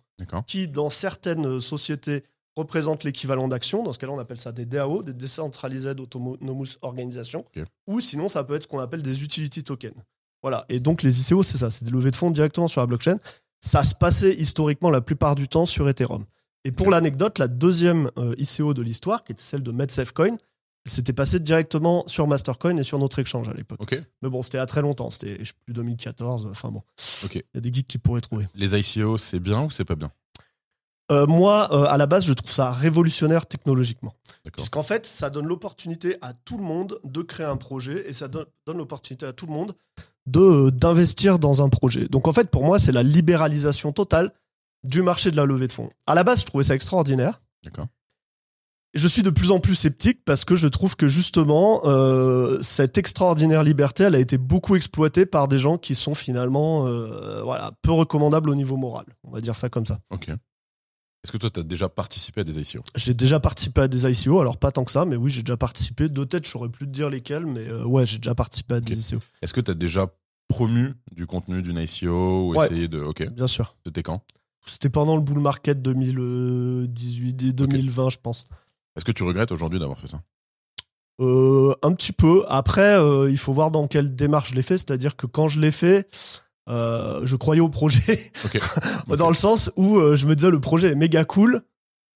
qui, 0.48 0.68
dans 0.68 0.90
certaines 0.90 1.62
sociétés, 1.62 2.24
représentent 2.58 3.04
l'équivalent 3.04 3.48
d'actions. 3.48 3.84
Dans 3.84 3.94
ce 3.94 4.00
cas-là, 4.00 4.14
on 4.14 4.20
appelle 4.20 4.38
ça 4.38 4.52
des 4.52 4.66
DAO, 4.66 5.04
des 5.04 5.14
Decentralized 5.14 6.00
Autonomous 6.00 6.78
Organizations. 6.82 7.46
Ok. 7.56 7.64
Ou 7.88 8.00
sinon, 8.02 8.28
ça 8.28 8.44
peut 8.44 8.56
être 8.56 8.64
ce 8.64 8.68
qu'on 8.68 8.80
appelle 8.80 9.02
des 9.02 9.24
utility 9.24 9.64
tokens. 9.64 9.96
Voilà. 10.42 10.66
Et 10.70 10.80
donc, 10.80 11.04
les 11.04 11.22
ICO, 11.22 11.44
c'est 11.44 11.58
ça. 11.58 11.70
C'est 11.70 11.86
des 11.86 11.92
levées 11.92 12.12
de 12.12 12.16
fonds 12.16 12.32
directement 12.32 12.68
sur 12.68 12.82
la 12.82 12.88
blockchain. 12.88 13.18
Ça 13.60 13.84
se 13.84 13.96
passait 13.96 14.34
historiquement 14.36 14.90
la 14.90 15.02
plupart 15.02 15.36
du 15.36 15.48
temps 15.48 15.66
sur 15.66 15.88
Ethereum. 15.88 16.26
Et 16.64 16.72
pour 16.72 16.90
l'anecdote, 16.90 17.40
la 17.40 17.48
deuxième 17.48 18.12
euh, 18.18 18.36
ICO 18.38 18.74
de 18.74 18.82
l'histoire, 18.82 19.24
qui 19.24 19.32
était 19.32 19.42
celle 19.42 19.64
de 19.64 19.72
MedSafeCoin, 19.72 20.38
elle 20.88 20.92
s'était 20.92 21.14
passée 21.14 21.42
directement 21.42 22.06
sur 22.08 22.28
Mastercoin 22.28 22.78
et 22.78 22.84
sur 22.84 22.98
notre 22.98 23.20
exchange 23.20 23.50
à 23.50 23.54
l'époque. 23.54 23.80
Mais 24.22 24.30
bon, 24.30 24.42
c'était 24.42 24.58
à 24.58 24.66
très 24.66 24.82
longtemps. 24.82 25.10
C'était, 25.10 25.36
plus, 25.36 25.54
2014. 25.74 26.48
Enfin 26.50 26.72
bon. 26.72 26.82
Il 27.34 27.42
y 27.56 27.58
a 27.58 27.60
des 27.60 27.74
geeks 27.74 27.88
qui 27.88 27.98
pourraient 27.98 28.22
trouver. 28.22 28.46
Les 28.56 28.74
ICO, 28.74 29.18
c'est 29.18 29.40
bien 29.40 29.64
ou 29.64 29.70
c'est 29.70 29.84
pas 29.84 29.96
bien? 29.96 30.12
Euh, 31.12 31.26
moi, 31.26 31.70
euh, 31.72 31.86
à 31.86 31.98
la 31.98 32.06
base, 32.06 32.26
je 32.26 32.34
trouve 32.34 32.52
ça 32.52 32.72
révolutionnaire 32.72 33.46
technologiquement. 33.46 34.14
Puisqu'en 34.54 34.84
fait, 34.84 35.06
ça 35.06 35.30
donne 35.30 35.48
l'opportunité 35.48 36.18
à 36.22 36.34
tout 36.34 36.58
le 36.58 36.64
monde 36.64 37.00
de 37.04 37.22
créer 37.22 37.46
un 37.46 37.56
projet 37.56 38.08
et 38.10 38.14
ça 38.14 38.28
donne, 38.28 38.46
donne 38.66 38.78
l'opportunité 38.78 39.26
à 39.26 39.34
tout 39.34 39.46
le 39.46 39.54
monde 39.54 39.74
de, 40.26 40.40
euh, 40.40 40.72
d'investir 40.72 41.40
dans 41.40 41.62
un 41.62 41.70
projet. 41.70 42.08
Donc 42.10 42.28
en 42.28 42.34
fait, 42.34 42.50
pour 42.50 42.66
moi, 42.66 42.78
c'est 42.78 42.92
la 42.92 43.04
libéralisation 43.04 43.94
totale 43.94 44.34
du 44.84 45.02
marché 45.02 45.32
de 45.32 45.38
la 45.38 45.46
levée 45.46 45.68
de 45.68 45.72
fonds. 45.72 45.90
À 46.08 46.16
la 46.16 46.24
base, 46.24 46.42
je 46.42 46.46
trouvais 46.46 46.66
ça 46.66 46.76
extraordinaire. 46.76 47.42
D'accord. 47.64 47.88
Je 48.94 49.08
suis 49.08 49.22
de 49.22 49.30
plus 49.30 49.52
en 49.52 49.60
plus 49.60 49.76
sceptique 49.76 50.22
parce 50.26 50.44
que 50.44 50.56
je 50.56 50.68
trouve 50.68 50.96
que 50.96 51.08
justement, 51.08 51.84
cette 52.62 52.98
extraordinaire 52.98 53.64
liberté, 53.64 54.04
elle 54.06 54.16
a 54.16 54.20
été 54.20 54.38
beaucoup 54.38 54.76
exploitée 54.76 55.26
par 55.26 55.48
des 55.48 55.60
gens 55.60 55.78
qui 55.78 55.94
sont 55.94 56.16
finalement 56.16 56.84
voilà, 57.44 57.74
peu 57.82 57.92
recommandables 57.92 58.50
au 58.50 58.56
niveau 58.56 58.78
moral. 58.78 59.06
On 59.24 59.30
va 59.30 59.42
dire 59.42 59.56
ça 59.56 59.70
comme 59.70 59.86
ça. 59.86 60.00
Ok. 60.10 60.30
Est-ce 61.28 61.34
que 61.34 61.38
toi, 61.40 61.50
tu 61.50 61.60
as 61.60 61.64
déjà 61.64 61.90
participé 61.90 62.40
à 62.40 62.44
des 62.46 62.58
ICO 62.58 62.82
J'ai 62.96 63.14
déjà 63.14 63.42
participé 63.42 63.82
à 63.82 63.90
des 63.90 64.10
ICO, 64.10 64.40
alors 64.40 64.56
pas 64.56 64.72
tant 64.72 64.86
que 64.86 64.94
ça, 64.94 65.04
mais 65.04 65.18
oui, 65.18 65.30
j'ai 65.30 65.44
déjà 65.44 65.58
participé. 65.58 66.08
De 66.08 66.24
tête, 66.24 66.46
je 66.46 66.50
saurais 66.52 66.70
plus 66.70 66.86
te 66.86 66.92
dire 66.94 67.10
lesquels, 67.10 67.46
mais 67.46 67.68
euh, 67.68 67.84
ouais, 67.84 68.06
j'ai 68.06 68.18
déjà 68.18 68.34
participé 68.34 68.76
à 68.76 68.80
des. 68.80 69.12
ICO. 69.12 69.20
Est-ce 69.42 69.54
que 69.54 69.60
tu 69.60 69.70
as 69.70 69.74
déjà 69.74 70.08
promu 70.48 70.94
du 71.12 71.28
contenu 71.28 71.62
d'une 71.62 71.80
ICO 71.80 72.48
ou 72.48 72.56
Ouais. 72.56 72.66
essayé 72.68 72.88
de. 72.88 73.02
Ok. 73.02 73.28
Bien 73.30 73.46
sûr. 73.48 73.76
C'était 73.86 74.04
quand? 74.04 74.22
C'était 74.66 74.90
pendant 74.90 75.18
le 75.18 75.22
bull 75.22 75.40
market 75.40 75.82
2018 75.82 77.44
et 77.44 77.52
2020, 77.52 78.10
je 78.10 78.18
pense. 78.24 78.46
Est-ce 78.96 79.04
que 79.04 79.12
tu 79.12 79.24
regrettes 79.24 79.52
aujourd'hui 79.52 79.80
d'avoir 79.80 80.00
fait 80.00 80.08
ça? 80.08 80.22
Euh, 81.20 81.74
un 81.84 81.92
petit 81.92 82.14
peu. 82.14 82.46
Après, 82.48 82.98
euh, 82.98 83.30
il 83.30 83.38
faut 83.38 83.52
voir 83.52 83.70
dans 83.72 83.86
quelle 83.88 84.16
démarche 84.16 84.52
je 84.52 84.56
l'ai 84.56 84.62
fait. 84.62 84.78
C'est-à-dire 84.78 85.18
que 85.18 85.28
quand 85.28 85.50
je 85.50 85.60
l'ai 85.60 85.72
fait, 85.72 86.08
euh, 86.68 87.22
je 87.24 87.36
croyais 87.36 87.62
au 87.62 87.70
projet. 87.70 88.20
Ok. 88.46 88.60
dans 89.18 89.30
le 89.30 89.36
sens 89.36 89.72
où 89.76 89.98
euh, 89.98 90.16
je 90.16 90.26
me 90.26 90.36
disais 90.36 90.52
le 90.52 90.60
projet 90.60 90.92
est 90.92 90.96
méga 90.96 91.24
cool. 91.26 91.62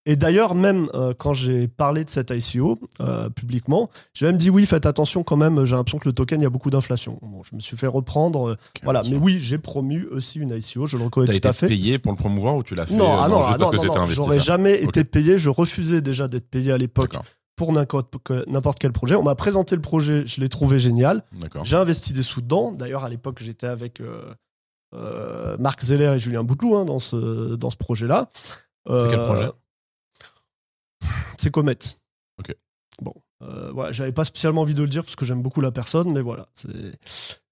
Et 0.07 0.15
d'ailleurs, 0.15 0.55
même 0.55 0.89
euh, 0.95 1.13
quand 1.15 1.33
j'ai 1.33 1.67
parlé 1.67 2.03
de 2.03 2.09
cette 2.09 2.31
ICO 2.31 2.79
euh, 3.01 3.29
publiquement, 3.29 3.87
j'ai 4.15 4.25
même 4.25 4.37
dit 4.37 4.49
oui, 4.49 4.65
faites 4.65 4.87
attention 4.87 5.21
quand 5.21 5.37
même, 5.37 5.63
j'ai 5.63 5.75
l'impression 5.75 5.99
que 5.99 6.09
le 6.09 6.13
token, 6.13 6.41
il 6.41 6.43
y 6.43 6.47
a 6.47 6.49
beaucoup 6.49 6.71
d'inflation. 6.71 7.19
Bon, 7.21 7.43
je 7.43 7.55
me 7.55 7.59
suis 7.59 7.77
fait 7.77 7.85
reprendre. 7.85 8.47
euh, 8.49 8.51
Ok, 8.53 8.81
voilà, 8.83 9.03
mais 9.07 9.15
oui, 9.17 9.37
j'ai 9.39 9.59
promu 9.59 10.07
aussi 10.07 10.39
une 10.39 10.57
ICO, 10.57 10.87
je 10.87 10.97
le 10.97 11.03
reconnais 11.03 11.27
tout 11.27 11.33
été 11.33 11.47
à 11.47 11.53
fait. 11.53 11.67
payé 11.67 11.99
pour 11.99 12.13
le 12.13 12.17
promouvoir 12.17 12.55
ou 12.55 12.63
tu 12.63 12.73
l'as 12.73 12.87
fait 12.87 12.95
Non, 12.95 13.15
ah 13.15 13.29
non, 13.29 13.45
juste 13.45 13.59
ah 13.61 13.63
non, 13.63 13.71
non, 13.83 13.93
non, 13.95 14.07
j'aurais 14.07 14.39
jamais 14.39 14.81
été 14.81 15.03
payé, 15.03 15.37
je 15.37 15.51
refusais 15.51 16.01
déjà 16.01 16.27
d'être 16.27 16.49
payé 16.49 16.71
à 16.71 16.79
l'époque 16.79 17.11
D'accord. 17.11 17.25
Pour 17.55 17.71
n'importe 17.73 18.15
que- 18.23 18.49
n'importe 18.49 18.79
quel 18.79 18.91
projet. 18.91 19.15
On 19.15 19.23
m'a 19.23 19.35
présenté 19.35 19.75
le 19.75 19.81
projet, 19.81 20.25
je 20.25 20.41
l'ai 20.41 20.49
trouvé 20.49 20.79
génial. 20.79 21.23
J'ai 21.63 21.77
investi 21.77 22.13
des 22.13 22.23
sous 22.23 22.41
dedans. 22.41 22.71
D'ailleurs, 22.71 23.03
à 23.03 23.09
l'époque, 23.09 23.39
j'étais 23.41 23.67
avec 23.67 24.01
euh, 24.01 24.33
euh, 24.95 25.57
Marc 25.59 25.81
Zeller 25.83 26.13
et 26.15 26.19
Julien 26.19 26.43
Bouteloup 26.43 26.75
hein, 26.75 26.85
dans 26.85 26.99
ce, 26.99 27.55
dans 27.55 27.69
ce 27.69 27.77
projet-là. 27.77 28.29
C'est 28.87 28.93
quel 29.09 29.19
Euh, 29.19 29.25
projet? 29.25 29.49
C'est 31.37 31.51
Comet. 31.51 31.77
Ok. 32.39 32.55
Bon, 33.01 33.13
euh, 33.43 33.71
voilà, 33.73 33.91
j'avais 33.91 34.11
pas 34.11 34.25
spécialement 34.25 34.61
envie 34.61 34.73
de 34.75 34.81
le 34.81 34.89
dire 34.89 35.03
parce 35.03 35.15
que 35.15 35.25
j'aime 35.25 35.41
beaucoup 35.41 35.61
la 35.61 35.71
personne, 35.71 36.11
mais 36.13 36.21
voilà. 36.21 36.45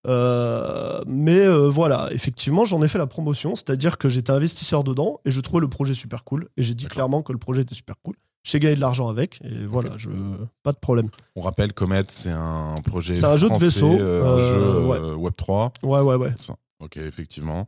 Euh, 0.07 1.03
mais 1.07 1.39
euh, 1.39 1.69
voilà, 1.69 2.07
effectivement, 2.11 2.65
j'en 2.65 2.81
ai 2.81 2.87
fait 2.87 2.97
la 2.97 3.07
promotion, 3.07 3.55
c'est-à-dire 3.55 3.97
que 3.97 4.07
j'étais 4.09 4.31
investisseur 4.31 4.83
dedans 4.83 5.19
et 5.25 5.31
je 5.31 5.39
trouvais 5.41 5.59
le 5.61 5.67
projet 5.67 5.93
super 5.93 6.23
cool. 6.23 6.47
Et 6.57 6.63
j'ai 6.63 6.73
dit 6.73 6.85
clairement 6.85 7.21
que 7.21 7.31
le 7.33 7.39
projet 7.39 7.63
était 7.63 7.75
super 7.75 7.95
cool. 8.01 8.15
J'ai 8.43 8.59
gagné 8.59 8.75
de 8.75 8.79
l'argent 8.81 9.09
avec 9.09 9.41
et 9.43 9.65
voilà, 9.65 9.97
je 9.97 10.09
pas 10.63 10.71
de 10.71 10.77
problème. 10.79 11.09
On 11.35 11.41
rappelle, 11.41 11.73
Comet, 11.73 12.05
c'est 12.07 12.31
un 12.31 12.73
projet. 12.85 13.13
C'est 13.13 13.25
un 13.25 13.35
jeu 13.35 13.49
de 13.49 13.57
vaisseau, 13.57 13.99
euh, 13.99 14.23
un 14.23 14.37
euh, 14.39 14.53
jeu 14.53 14.85
ouais. 14.87 14.97
euh, 14.97 15.15
Web3. 15.15 15.73
Ouais, 15.83 15.99
ouais, 15.99 16.15
ouais. 16.15 16.33
Ça. 16.37 16.55
Ok, 16.79 16.97
effectivement. 16.97 17.67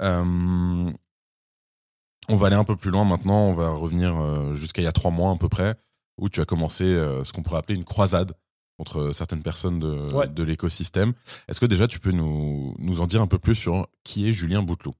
Euh, 0.00 0.90
on 2.28 2.36
va 2.36 2.46
aller 2.46 2.56
un 2.56 2.64
peu 2.64 2.76
plus 2.76 2.90
loin 2.90 3.04
maintenant. 3.04 3.46
On 3.48 3.52
va 3.54 3.70
revenir 3.70 4.16
euh, 4.16 4.54
jusqu'à 4.54 4.80
il 4.80 4.84
y 4.84 4.88
a 4.88 4.92
trois 4.92 5.10
mois 5.10 5.32
à 5.32 5.36
peu 5.36 5.48
près, 5.48 5.74
où 6.18 6.28
tu 6.28 6.40
as 6.40 6.44
commencé 6.44 6.84
euh, 6.84 7.24
ce 7.24 7.32
qu'on 7.32 7.42
pourrait 7.42 7.58
appeler 7.58 7.76
une 7.76 7.84
croisade 7.84 8.32
contre 8.78 9.12
certaines 9.12 9.42
personnes 9.42 9.80
de, 9.80 10.12
Ouais. 10.14 10.28
de 10.28 10.42
l'écosystème. 10.42 11.12
Est-ce 11.48 11.60
que 11.60 11.66
déjà 11.66 11.88
tu 11.88 11.98
peux 12.00 12.12
nous, 12.12 12.74
nous 12.78 13.00
en 13.00 13.06
dire 13.06 13.22
un 13.22 13.26
peu 13.26 13.38
plus 13.38 13.54
sur 13.56 13.86
qui 14.04 14.28
est 14.28 14.32
Julien 14.32 14.62
Bouteloup? 14.62 14.94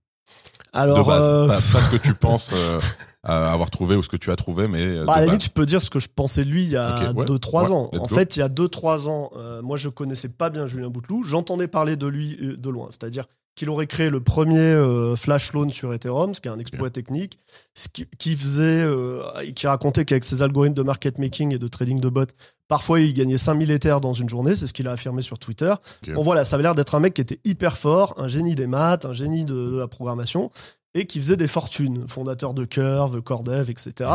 Alors, 0.72 0.98
De 0.98 1.02
base, 1.06 1.22
euh, 1.28 1.46
pas, 1.48 1.54
pas 1.54 1.80
ce 1.82 1.96
que 1.96 2.02
tu 2.02 2.14
penses 2.20 2.54
euh, 2.54 2.78
avoir 3.24 3.70
trouvé 3.70 3.94
ou 3.94 4.02
ce 4.02 4.08
que 4.08 4.16
tu 4.16 4.30
as 4.30 4.36
trouvé, 4.36 4.68
mais 4.68 4.82
euh, 4.82 5.04
Bah, 5.04 5.14
à 5.14 5.20
la 5.20 5.26
limite, 5.26 5.44
je 5.44 5.50
peux 5.50 5.66
dire 5.66 5.80
ce 5.82 5.90
que 5.90 6.00
je 6.00 6.08
pensais 6.14 6.44
de 6.44 6.50
lui 6.50 6.64
il 6.64 6.70
y 6.70 6.76
a 6.76 7.10
Ok, 7.10 7.18
ouais, 7.18 7.24
2-3 7.26 7.64
ouais, 7.66 7.70
ans. 7.72 7.90
En 7.92 7.98
go. 7.98 8.14
fait, 8.14 8.36
il 8.36 8.40
y 8.40 8.42
a 8.42 8.48
2-3 8.48 9.08
ans, 9.08 9.30
euh, 9.36 9.62
moi, 9.62 9.76
je 9.76 9.88
connaissais 9.88 10.28
pas 10.28 10.50
bien 10.50 10.66
Julien 10.66 10.88
Bouteloup. 10.88 11.22
J'entendais 11.24 11.68
parler 11.68 11.96
de 11.96 12.06
lui 12.06 12.38
euh, 12.42 12.56
de 12.56 12.70
loin. 12.70 12.88
C'est-à-dire 12.90 13.26
qu'il 13.54 13.68
aurait 13.68 13.86
créé 13.86 14.08
le 14.08 14.20
premier 14.20 14.58
euh, 14.58 15.14
flash 15.16 15.52
loan 15.52 15.70
sur 15.70 15.92
Ethereum, 15.92 16.34
ce 16.34 16.40
qui 16.40 16.48
est 16.48 16.50
un 16.50 16.58
exploit 16.58 16.90
technique, 16.90 17.38
ce 17.74 17.88
qui, 17.88 18.06
qui 18.18 18.34
faisait, 18.34 18.82
euh, 18.82 19.22
qui 19.54 19.66
racontait 19.66 20.04
qu'avec 20.04 20.24
ses 20.24 20.42
algorithmes 20.42 20.74
de 20.74 20.82
market 20.82 21.18
making 21.18 21.54
et 21.54 21.58
de 21.58 21.68
trading 21.68 22.00
de 22.00 22.08
bots, 22.08 22.24
parfois 22.68 23.00
il 23.00 23.12
gagnait 23.12 23.36
5000 23.36 23.70
Ethers 23.70 24.00
dans 24.00 24.14
une 24.14 24.28
journée. 24.28 24.54
C'est 24.56 24.66
ce 24.66 24.72
qu'il 24.72 24.88
a 24.88 24.92
affirmé 24.92 25.20
sur 25.20 25.38
Twitter. 25.38 25.74
Bon, 26.08 26.22
voilà, 26.22 26.44
ça 26.44 26.56
avait 26.56 26.62
l'air 26.62 26.74
d'être 26.74 26.94
un 26.94 27.00
mec 27.00 27.14
qui 27.14 27.20
était 27.20 27.40
hyper 27.44 27.76
fort, 27.76 28.14
un 28.16 28.28
génie 28.28 28.54
des 28.54 28.66
maths, 28.66 29.04
un 29.04 29.12
génie 29.12 29.44
de, 29.44 29.52
de 29.54 29.78
la 29.78 29.88
programmation, 29.88 30.50
et 30.94 31.06
qui 31.06 31.20
faisait 31.20 31.36
des 31.36 31.48
fortunes, 31.48 32.06
fondateur 32.08 32.54
de 32.54 32.64
Curve, 32.64 33.20
Cordev, 33.22 33.70
etc. 33.70 34.10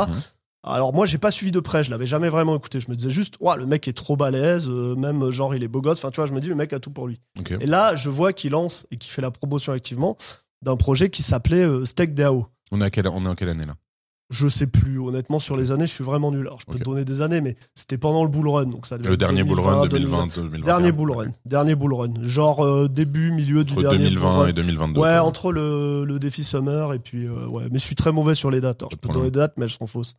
Alors 0.63 0.93
moi 0.93 1.05
j'ai 1.05 1.17
pas 1.17 1.31
suivi 1.31 1.51
de 1.51 1.59
près, 1.59 1.83
je 1.83 1.91
l'avais 1.91 2.05
jamais 2.05 2.29
vraiment 2.29 2.55
écouté. 2.55 2.79
Je 2.79 2.89
me 2.89 2.95
disais 2.95 3.09
juste, 3.09 3.35
ouais, 3.39 3.55
le 3.57 3.65
mec 3.65 3.87
est 3.87 3.93
trop 3.93 4.17
balèze, 4.17 4.69
euh, 4.69 4.95
même 4.95 5.29
genre 5.31 5.55
il 5.55 5.63
est 5.63 5.67
beau 5.67 5.81
gosse. 5.81 5.99
Enfin 5.99 6.11
tu 6.11 6.19
vois, 6.19 6.25
je 6.25 6.33
me 6.33 6.41
dis 6.41 6.47
le 6.47 6.55
mec 6.55 6.73
a 6.73 6.79
tout 6.79 6.91
pour 6.91 7.07
lui. 7.07 7.19
Et 7.61 7.65
là 7.65 7.95
je 7.95 8.09
vois 8.09 8.33
qu'il 8.33 8.51
lance 8.51 8.87
et 8.91 8.97
qu'il 8.97 9.11
fait 9.11 9.21
la 9.21 9.31
promotion 9.31 9.71
activement 9.73 10.17
d'un 10.61 10.75
projet 10.75 11.09
qui 11.09 11.23
s'appelait 11.23 11.63
euh, 11.63 11.85
Steak 11.85 12.13
DAO. 12.13 12.47
On 12.71 12.81
est, 12.81 12.85
à 12.85 12.89
quelle, 12.89 13.07
on 13.07 13.25
est 13.25 13.29
en 13.29 13.35
quelle 13.35 13.49
année 13.49 13.65
là? 13.65 13.75
Je 14.29 14.49
sais 14.49 14.67
plus, 14.67 14.99
honnêtement 14.99 15.39
sur 15.39 15.55
les 15.55 15.71
années, 15.71 15.87
je 15.87 15.93
suis 15.93 16.03
vraiment 16.03 16.31
nul. 16.31 16.45
Alors 16.47 16.59
je 16.59 16.65
peux 16.65 16.77
te 16.77 16.83
donner 16.83 17.05
des 17.05 17.21
années, 17.21 17.39
mais 17.39 17.55
c'était 17.75 17.97
pendant 17.97 18.23
le 18.25 18.29
bull 18.29 18.49
run, 18.49 18.65
donc 18.65 18.85
ça 18.85 18.97
Le 18.97 19.15
dernier 19.15 19.43
bull 19.45 19.59
run 19.61 19.87
2020, 19.87 20.27
2020, 20.27 20.41
2021. 20.43 20.65
Dernier 20.65 20.91
bull 20.91 21.11
run, 21.13 21.31
dernier 21.45 21.75
bull 21.75 21.93
run, 21.93 22.13
genre 22.23 22.65
euh, 22.65 22.89
début 22.89 23.31
milieu 23.31 23.63
du 23.63 23.73
dernier 23.75 23.97
bull 23.97 24.07
2020 24.15 24.29
run. 24.29 24.47
et 24.47 24.53
2022. 24.53 24.99
Ouais, 24.99 25.07
quoi. 25.07 25.21
entre 25.23 25.53
le, 25.53 26.03
le 26.03 26.19
défi 26.19 26.43
Summer 26.43 26.93
et 26.93 26.99
puis 26.99 27.25
euh, 27.25 27.47
ouais, 27.47 27.63
mais 27.71 27.79
je 27.79 27.85
suis 27.85 27.95
très 27.95 28.11
mauvais 28.11 28.35
sur 28.35 28.51
les 28.51 28.59
dates. 28.59 28.81
Alors, 28.81 28.91
je 28.91 28.97
peux 28.97 29.07
te 29.07 29.13
donner 29.13 29.31
des 29.31 29.39
dates, 29.39 29.53
mais 29.57 29.63
elles 29.63 29.71
sont 29.71 29.87
fausses. 29.87 30.15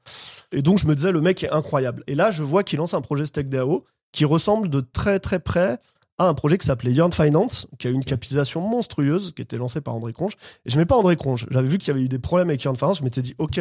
Et 0.53 0.62
donc 0.62 0.79
je 0.79 0.87
me 0.87 0.95
disais 0.95 1.12
le 1.12 1.21
mec 1.21 1.45
est 1.45 1.50
incroyable. 1.50 2.03
Et 2.07 2.15
là 2.15 2.31
je 2.31 2.43
vois 2.43 2.62
qu'il 2.62 2.79
lance 2.79 2.95
un 2.95 3.03
projet 3.03 3.27
Stack 3.27 3.50
DAO 3.50 3.85
qui 4.12 4.25
ressemble 4.25 4.71
de 4.71 4.81
très 4.81 5.19
très 5.19 5.38
près 5.38 5.79
à 6.17 6.27
un 6.27 6.35
projet 6.35 6.57
qui 6.57 6.67
s'appelait 6.67 6.93
Yarn 6.93 7.12
Finance, 7.12 7.67
qui 7.79 7.87
a 7.88 7.91
eu 7.91 7.95
une 7.95 8.05
capitalisation 8.05 8.61
monstrueuse, 8.61 9.33
qui 9.37 9.43
était 9.43 9.59
lancé 9.59 9.81
par 9.81 9.95
André 9.95 10.12
Cronge. 10.12 10.33
Et 10.67 10.71
je 10.71 10.79
mets 10.79 10.87
pas 10.87 10.97
André 10.97 11.15
Cronge. 11.15 11.47
J'avais 11.50 11.69
vu 11.69 11.79
qu'il 11.79 11.88
y 11.88 11.91
avait 11.93 12.00
eu 12.00 12.09
des 12.09 12.19
problèmes 12.19 12.49
avec 12.49 12.65
Yarn 12.65 12.75
Finance. 12.75 12.99
Je 12.99 13.05
m'étais 13.05 13.23
dit 13.23 13.35
ok. 13.38 13.61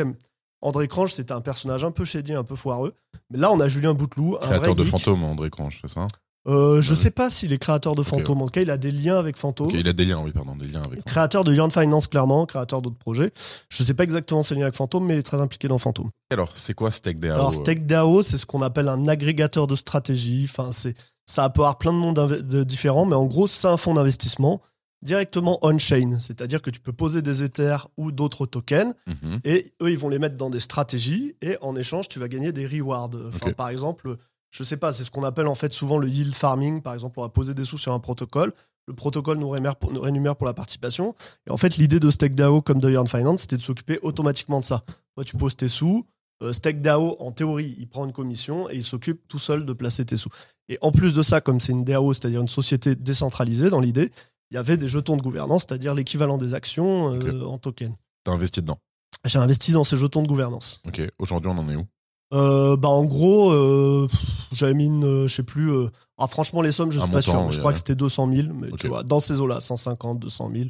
André 0.62 0.88
Cronge, 0.88 1.14
c'était 1.14 1.34
un 1.34 1.42
personnage 1.42 1.84
un 1.84 1.92
peu 1.92 2.04
shady, 2.06 2.34
un 2.34 2.44
peu 2.44 2.56
foireux. 2.56 2.94
Mais 3.30 3.38
là, 3.38 3.52
on 3.52 3.60
a 3.60 3.68
Julien 3.68 3.94
Bouteloup, 3.94 4.36
un 4.42 4.46
vrai 4.46 4.58
Créateur 4.58 4.76
de 4.76 4.84
geek. 4.84 4.92
fantômes, 4.92 5.24
André 5.24 5.50
Cranche, 5.50 5.80
c'est 5.82 5.90
ça? 5.90 6.08
Euh, 6.48 6.80
je 6.82 6.92
Ouais. 6.92 6.96
sais 6.96 7.12
pas 7.12 7.30
s'il 7.30 7.52
est 7.52 7.58
créateur 7.58 7.94
de 7.94 8.00
Ok. 8.02 8.08
Fantôme. 8.08 8.42
En 8.42 8.46
tout 8.46 8.52
cas, 8.52 8.62
il 8.62 8.72
a 8.72 8.78
des 8.78 8.90
liens 8.92 9.20
avec 9.20 9.36
Fantôme. 9.36 9.68
Ok, 9.68 9.74
il 9.74 9.88
a 9.88 9.92
des 9.92 10.06
liens, 10.06 10.22
oui, 10.24 10.32
pardon, 10.32 10.56
des 10.56 10.66
liens 10.68 10.82
avec. 10.82 11.04
Créateur 11.04 11.44
de 11.44 11.54
Yarn 11.54 11.70
Finance, 11.70 12.08
clairement, 12.08 12.46
créateur 12.46 12.82
d'autres 12.82 12.98
projets. 12.98 13.32
Je 13.68 13.84
sais 13.84 13.94
pas 13.94 14.04
exactement 14.06 14.44
ses 14.44 14.56
liens 14.56 14.62
avec 14.64 14.76
Fantôme, 14.76 15.06
mais 15.06 15.16
il 15.16 15.20
est 15.20 15.24
très 15.24 15.42
impliqué 15.42 15.68
dans 15.68 15.78
Fantôme. 15.78 16.10
Alors, 16.32 16.50
c'est 16.56 16.74
quoi 16.74 16.90
StakeDAO 16.90 17.34
Alors, 17.34 17.50
euh, 17.50 17.52
StakeDAO, 17.52 18.24
c'est 18.24 18.38
ce 18.38 18.46
qu'on 18.46 18.62
appelle 18.62 18.88
un 18.88 19.08
agrégateur 19.10 19.68
de 19.68 19.76
stratégie. 19.76 20.48
Enfin, 20.50 20.72
c'est, 20.72 20.96
ça 21.26 21.50
peut 21.50 21.62
avoir 21.62 21.78
plein 21.80 21.92
de 22.14 22.42
de 22.42 22.64
différents, 22.64 23.06
mais 23.06 23.16
en 23.16 23.26
gros, 23.26 23.48
c'est 23.48 23.68
un 23.68 23.76
fonds 23.78 23.94
d'investissement 23.96 24.62
directement 25.02 25.60
on-chain. 25.62 26.18
C'est-à-dire 26.20 26.62
que 26.62 26.70
tu 26.70 26.80
peux 26.80 26.94
poser 26.94 27.22
des 27.22 27.44
Ethers 27.44 27.88
ou 27.98 28.12
d'autres 28.12 28.46
tokens 28.46 28.94
mhm. 29.08 29.40
et 29.44 29.74
eux, 29.82 29.92
ils 29.92 29.98
vont 29.98 30.10
les 30.10 30.20
mettre 30.20 30.38
dans 30.38 30.50
des 30.50 30.60
stratégies 30.60 31.36
et 31.42 31.58
en 31.62 31.76
échange, 31.76 32.08
tu 32.08 32.20
vas 32.20 32.28
gagner 32.28 32.52
des 32.52 32.66
rewards. 32.66 33.12
Enfin. 33.28 33.52
Par 33.54 33.70
exemple, 33.70 34.18
je 34.50 34.64
sais 34.64 34.78
pas, 34.78 34.94
c'est 34.94 35.04
ce 35.04 35.12
qu'on 35.12 35.24
appelle 35.24 35.48
en 35.48 35.56
fait 35.56 35.74
souvent 35.74 35.98
le 35.98 36.08
yield 36.08 36.36
farming. 36.36 36.82
Par 36.82 36.94
exemple, 36.94 37.20
on 37.20 37.24
va 37.24 37.30
poser 37.30 37.54
des 37.54 37.66
sous 37.66 37.78
sur 37.78 37.94
un 37.94 38.00
protocole. 38.00 38.54
Le 38.88 38.94
protocole 38.94 39.38
nous 39.38 39.50
rémunère 39.50 39.76
pour, 39.76 39.92
nous 39.92 40.02
rémunère 40.02 40.36
pour 40.36 40.48
la 40.48 40.54
participation. 40.54 41.14
Et 41.46 41.52
en 41.52 41.58
fait, 41.58 41.78
l'idée 41.78 42.00
de 42.00 42.10
StakeDAO 42.10 42.62
comme 42.62 42.80
de 42.80 42.90
Yarn 42.90 43.08
Finance, 43.08 43.42
c'était 43.42 43.58
de 43.58 43.62
s'occuper 43.62 44.00
automatiquement 44.02 44.62
de 44.62 44.66
ça. 44.66 44.84
Toi, 45.16 45.26
tu 45.26 45.36
poses 45.36 45.58
tes 45.58 45.68
sous. 45.68 46.06
Euh, 46.42 46.54
StakeDAO, 46.54 47.18
en 47.20 47.32
théorie, 47.32 47.76
il 47.80 47.88
prend 47.88 48.06
une 48.06 48.14
commission 48.14 48.70
et 48.70 48.76
il 48.76 48.84
s'occupe 48.84 49.28
tout 49.28 49.40
seul 49.40 49.66
de 49.66 49.74
placer 49.74 50.06
tes 50.06 50.18
sous. 50.18 50.30
Et 50.70 50.78
en 50.82 50.92
plus 50.92 51.14
de 51.14 51.22
ça, 51.22 51.42
comme 51.42 51.60
c'est 51.60 51.72
une 51.72 51.84
DAO, 51.84 52.14
c'est-à-dire 52.14 52.42
une 52.42 52.48
société 52.48 52.96
décentralisée 52.96 53.70
dans 53.70 53.80
l'idée, 53.80 54.12
il 54.52 54.56
y 54.56 54.58
avait 54.58 54.78
des 54.78 54.88
jetons 54.88 55.18
de 55.18 55.22
gouvernance, 55.22 55.66
c'est-à-dire 55.68 55.94
l'équivalent 55.94 56.38
des 56.38 56.54
actions 56.54 57.14
euh, 57.16 57.44
en 57.46 57.58
token. 57.58 57.94
T'as 58.24 58.32
investi 58.32 58.62
dedans. 58.62 58.78
J'ai 59.26 59.40
investi 59.40 59.72
dans 59.72 59.84
ces 59.84 59.98
jetons 59.98 60.22
de 60.24 60.28
gouvernance. 60.28 60.82
Ok, 60.88 61.02
aujourd'hui, 61.20 61.52
on 61.54 61.58
en 61.58 61.70
est 61.70 61.76
où 61.76 61.86
Euh, 62.34 62.76
bah 62.78 62.90
en 62.90 63.04
gros, 63.06 63.52
euh, 63.52 64.08
j'avais 64.54 64.74
mis 64.74 64.86
une, 64.88 65.04
euh, 65.06 65.28
je 65.28 65.36
sais 65.36 65.44
plus. 65.44 65.72
ah, 66.18 66.28
franchement, 66.28 66.62
les 66.62 66.72
sommes, 66.72 66.92
je 66.92 67.00
Un 67.00 67.04
suis 67.04 67.12
pas 67.12 67.22
sûr. 67.22 67.42
oui, 67.42 67.52
je 67.52 67.60
crois 67.60 67.70
ouais. 67.70 67.74
que 67.74 67.80
c'était 67.80 67.96
200 67.96 68.32
000, 68.34 68.48
mais 68.54 68.70
tu 68.78 68.88
vois, 68.88 69.04
dans 69.04 69.20
ces 69.20 69.40
eaux-là, 69.40 69.60
150, 69.60 70.20
200 70.20 70.52
000, 70.54 70.66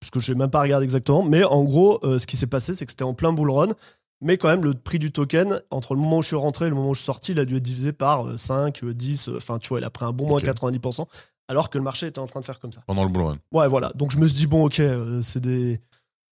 puisque 0.00 0.18
je 0.20 0.32
n'ai 0.32 0.38
même 0.38 0.50
pas 0.50 0.60
regardé 0.62 0.84
exactement. 0.84 1.22
Mais 1.22 1.44
en 1.44 1.64
gros, 1.64 1.98
ce 2.02 2.26
qui 2.26 2.36
s'est 2.36 2.46
passé, 2.46 2.74
c'est 2.74 2.84
que 2.86 2.92
c'était 2.92 3.04
en 3.04 3.14
plein 3.14 3.32
bull 3.32 3.50
run. 3.50 3.68
Mais 4.20 4.36
quand 4.36 4.48
même, 4.48 4.64
le 4.64 4.74
prix 4.74 4.98
du 4.98 5.12
token, 5.12 5.60
entre 5.70 5.94
le 5.94 6.00
moment 6.00 6.18
où 6.18 6.22
je 6.22 6.26
suis 6.28 6.36
rentré 6.36 6.66
et 6.66 6.68
le 6.68 6.74
moment 6.74 6.90
où 6.90 6.94
je 6.94 6.98
suis 7.00 7.06
sorti, 7.06 7.32
il 7.32 7.38
a 7.38 7.44
dû 7.44 7.56
être 7.56 7.62
divisé 7.62 7.92
par 7.92 8.26
euh, 8.26 8.36
5, 8.36 8.82
euh, 8.82 8.92
10. 8.92 9.28
euh, 9.28 9.36
Enfin, 9.36 9.58
tu 9.58 9.68
vois, 9.68 9.78
il 9.78 9.84
a 9.84 9.90
pris 9.90 10.04
un 10.04 10.10
bon 10.12 10.26
moins 10.26 10.38
Ok. 10.40 10.44
90%, 10.46 11.06
alors 11.48 11.70
que 11.70 11.78
le 11.78 11.84
marché 11.84 12.06
était 12.06 12.18
en 12.18 12.26
train 12.26 12.40
de 12.40 12.44
faire 12.44 12.60
comme 12.60 12.72
ça. 12.72 12.82
Pendant 12.86 13.04
le 13.04 13.10
bull 13.10 13.22
run. 13.22 13.38
Ouais, 13.52 13.66
voilà. 13.68 13.90
Donc 13.94 14.10
je 14.12 14.18
me 14.18 14.26
suis 14.28 14.36
dit, 14.36 14.46
bon, 14.46 14.64
ok, 14.66 14.80
euh, 14.80 15.20
c'est 15.22 15.40
des. 15.40 15.80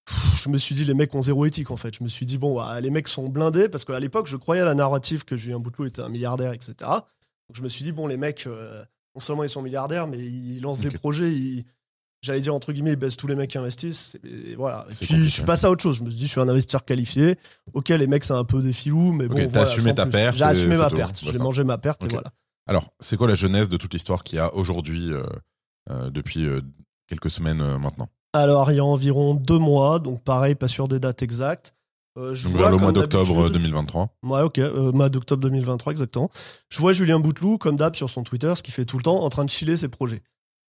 Pff, 0.07 0.43
Je 0.45 0.49
me 0.51 0.59
suis 0.59 0.75
dit, 0.75 0.85
les 0.85 0.95
mecs 0.95 1.15
ont 1.15 1.23
zéro 1.23 1.45
éthique 1.47 1.71
en 1.71 1.77
fait. 1.77 1.95
Je 1.97 2.03
me 2.05 2.09
suis 2.09 2.27
dit, 2.27 2.39
bon, 2.39 2.61
ouais, 2.63 2.81
les 2.81 2.91
mecs 2.91 3.09
sont 3.09 3.29
blindés 3.29 3.69
parce 3.69 3.85
qu'à 3.85 3.99
l'époque, 3.99 4.27
je 4.29 4.37
croyais 4.37 4.63
à 4.63 4.67
la 4.67 4.75
narrative 4.75 5.25
que 5.25 5.37
Julien 5.37 5.59
Bouteloup 5.59 5.87
était 5.87 6.03
un 6.03 6.09
milliardaire, 6.09 6.53
etc. 6.53 6.75
Donc 6.81 7.55
je 7.55 7.63
me 7.63 7.69
suis 7.69 7.85
dit, 7.85 7.93
bon, 7.93 8.07
les 8.07 8.17
mecs, 8.17 8.47
euh, 8.47 8.85
non 9.15 9.21
seulement 9.21 9.43
ils 9.43 9.49
sont 9.51 9.63
milliardaires, 9.63 10.07
mais 10.07 10.19
ils 10.19 10.61
lancent 10.61 10.81
des 10.81 10.91
projets, 10.91 11.33
ils- 11.33 11.65
j'allais 12.23 12.41
dire 12.41 12.55
entre 12.55 12.73
guillemets, 12.73 12.93
ils 12.93 12.97
baissent 12.97 13.17
tous 13.17 13.27
les 13.29 13.35
mecs 13.37 13.51
qui 13.51 13.59
investissent. 13.59 14.17
Et 14.25 14.55
voilà. 14.57 14.87
Et 14.91 14.95
puis, 14.95 15.17
je 15.17 15.25
suis 15.27 15.43
passé 15.43 15.67
à 15.67 15.71
autre 15.71 15.83
chose. 15.83 15.97
Je 15.97 16.03
me 16.05 16.11
suis 16.11 16.19
dit, 16.19 16.27
je 16.27 16.33
suis 16.33 16.41
un 16.41 16.49
investisseur 16.49 16.85
qualifié. 16.85 17.37
Ok, 17.73 17.89
les 17.89 18.07
mecs, 18.07 18.25
c'est 18.25 18.33
un 18.33 18.45
peu 18.45 18.63
des 18.63 18.73
filous, 18.73 19.13
mais 19.13 19.27
bon. 19.29 19.37
t'as 19.37 19.47
voilà, 19.49 19.71
assumé 19.71 19.95
ta 19.95 20.07
perte 20.07 20.37
J'ai 20.37 20.45
assumé 20.45 20.77
ma 20.77 20.91
perte. 20.91 21.23
Ouais, 21.23 21.33
J'ai 21.33 21.39
mangé 21.39 21.65
ma 21.65 21.79
perte 21.79 22.05
et 22.05 22.09
voilà. 22.09 22.31
Alors, 22.67 22.93
c'est 23.01 23.17
quoi 23.17 23.29
la 23.29 23.35
genèse 23.35 23.69
de 23.69 23.77
toute 23.77 23.93
l'histoire 23.95 24.25
qu'il 24.25 24.37
y 24.37 24.41
a 24.41 24.53
aujourd'hui, 24.55 25.13
euh, 25.13 25.23
euh, 25.91 26.11
depuis 26.11 26.47
euh, 26.47 26.61
quelques 27.09 27.31
semaines 27.31 27.63
maintenant? 27.79 28.09
Alors, 28.33 28.71
il 28.71 28.77
y 28.77 28.81
a 28.81 28.85
environ 28.85 29.35
deux 29.35 29.59
mois, 29.59 29.99
donc 29.99 30.23
pareil, 30.23 30.55
pas 30.55 30.69
sûr 30.69 30.89
des 30.89 30.99
dates 30.99 31.23
exactes. 31.23 31.75
Euh, 32.19 32.35
je 32.35 32.45
Donc, 32.45 32.53
vois, 32.53 32.63
vers 32.63 32.71
le 32.73 32.79
mois 32.79 32.93
d'octobre 32.93 33.31
euh, 33.31 33.43
d'habitude- 33.45 33.63
2023. 33.63 34.09
Ouais, 34.25 34.41
ok, 34.43 34.59
euh, 34.59 34.91
mois 34.93 35.09
d'octobre 35.09 35.43
2023, 35.43 35.93
exactement. 35.93 36.31
Je 36.69 36.79
vois 36.81 36.93
Julien 36.93 37.19
Bouteloup, 37.21 37.59
comme 37.59 37.77
d'hab, 37.77 37.95
sur 37.95 38.11
son 38.11 38.23
Twitter, 38.25 38.53
ce 38.57 38.63
qu'il 38.63 38.75
fait 38.75 38.85
tout 38.85 38.97
le 38.97 39.03
temps, 39.03 39.23
en 39.23 39.29
train 39.29 39.45
de 39.45 39.51
chiller 39.51 39.77
ses 39.77 39.89
projets. 39.89 40.23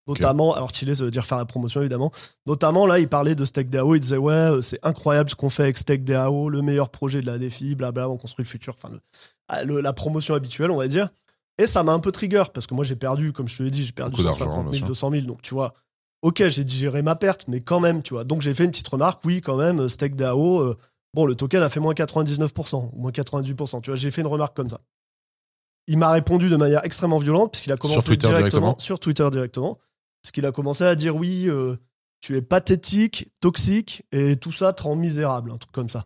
Notamment, 0.07 0.53
alors 0.55 0.73
chiller, 0.73 0.95
ça 0.95 1.03
veut 1.03 1.11
dire 1.11 1.25
faire 1.25 1.37
la 1.37 1.45
promotion, 1.45 1.81
évidemment. 1.81 2.11
Notamment, 2.45 2.85
là, 2.85 2.99
il 2.99 3.09
parlait 3.09 3.35
de 3.35 3.43
StakeDAO, 3.43 3.95
il 3.95 3.99
disait, 3.99 4.15
ouais, 4.17 4.61
c'est 4.61 4.79
incroyable 4.83 5.29
ce 5.29 5.35
qu'on 5.35 5.49
fait 5.49 5.63
avec 5.63 5.77
StakeDAO, 5.77 6.49
le 6.49 6.61
meilleur 6.61 6.89
projet 6.89 7.19
de 7.21 7.25
la 7.25 7.37
défi, 7.37 7.75
blabla, 7.75 8.07
on 8.09 8.15
construit 8.17 8.43
le 8.45 8.49
futur, 8.49 8.73
enfin, 8.77 8.89
le- 8.93 9.01
ah, 9.49 9.63
le- 9.65 9.81
la 9.81 9.91
promotion 9.93 10.33
habituelle, 10.35 10.71
on 10.71 10.77
va 10.77 10.87
dire. 10.87 11.09
Et 11.57 11.65
ça 11.67 11.83
m'a 11.83 11.93
un 11.93 11.99
peu 11.99 12.11
trigger, 12.11 12.43
parce 12.53 12.67
que 12.67 12.73
moi, 12.73 12.85
j'ai 12.85 12.95
perdu, 12.95 13.33
comme 13.33 13.47
je 13.47 13.57
te 13.57 13.63
l'ai 13.63 13.71
dit, 13.71 13.83
j'ai 13.83 13.91
perdu 13.91 14.11
Beaucoup 14.11 14.23
d'argent, 14.23 14.45
150 14.45 14.63
bien 14.65 14.71
000, 14.71 14.77
sûr. 14.79 14.87
200 14.87 15.11
000, 15.11 15.25
donc 15.25 15.41
tu 15.41 15.53
vois, 15.53 15.73
ok, 16.21 16.47
j'ai 16.47 16.63
digéré 16.63 17.01
ma 17.01 17.15
perte, 17.15 17.45
mais 17.47 17.61
quand 17.61 17.79
même, 17.79 18.03
tu 18.03 18.13
vois. 18.13 18.23
Donc, 18.23 18.41
j'ai 18.41 18.53
fait 18.53 18.65
une 18.65 18.71
petite 18.71 18.87
remarque, 18.87 19.23
oui, 19.25 19.41
quand 19.41 19.57
même, 19.57 19.81
euh, 19.81 19.87
StakeDAO, 19.87 20.59
euh, 20.61 20.77
bon, 21.13 21.25
le 21.25 21.35
token 21.35 21.63
a 21.63 21.69
fait 21.69 21.79
moins 21.79 21.93
99%, 21.93 22.91
ou 22.93 23.01
moins 23.01 23.11
98%, 23.11 23.81
tu 23.81 23.89
vois, 23.89 23.95
j'ai 23.95 24.11
fait 24.11 24.21
une 24.21 24.27
remarque 24.27 24.55
comme 24.55 24.69
ça. 24.69 24.81
Il 25.87 25.97
m'a 25.97 26.11
répondu 26.11 26.49
de 26.49 26.55
manière 26.57 26.83
extrêmement 26.85 27.17
violente, 27.17 27.53
puisqu'il 27.53 27.71
a 27.71 27.77
commencé 27.77 28.05
Twitter 28.05 28.27
directement 28.27 28.75
sur 28.77 28.99
Twitter 28.99 29.27
directement, 29.31 29.79
parce 30.21 30.31
qu'il 30.31 30.45
a 30.45 30.51
commencé 30.51 30.83
à 30.83 30.95
dire 30.95 31.15
oui, 31.15 31.47
euh, 31.47 31.77
tu 32.19 32.35
es 32.35 32.41
pathétique, 32.41 33.31
toxique, 33.39 34.03
et 34.11 34.35
tout 34.35 34.51
ça 34.51 34.73
te 34.73 34.83
rend 34.83 34.95
misérable, 34.95 35.51
un 35.51 35.57
truc 35.57 35.71
comme 35.71 35.89
ça. 35.89 36.05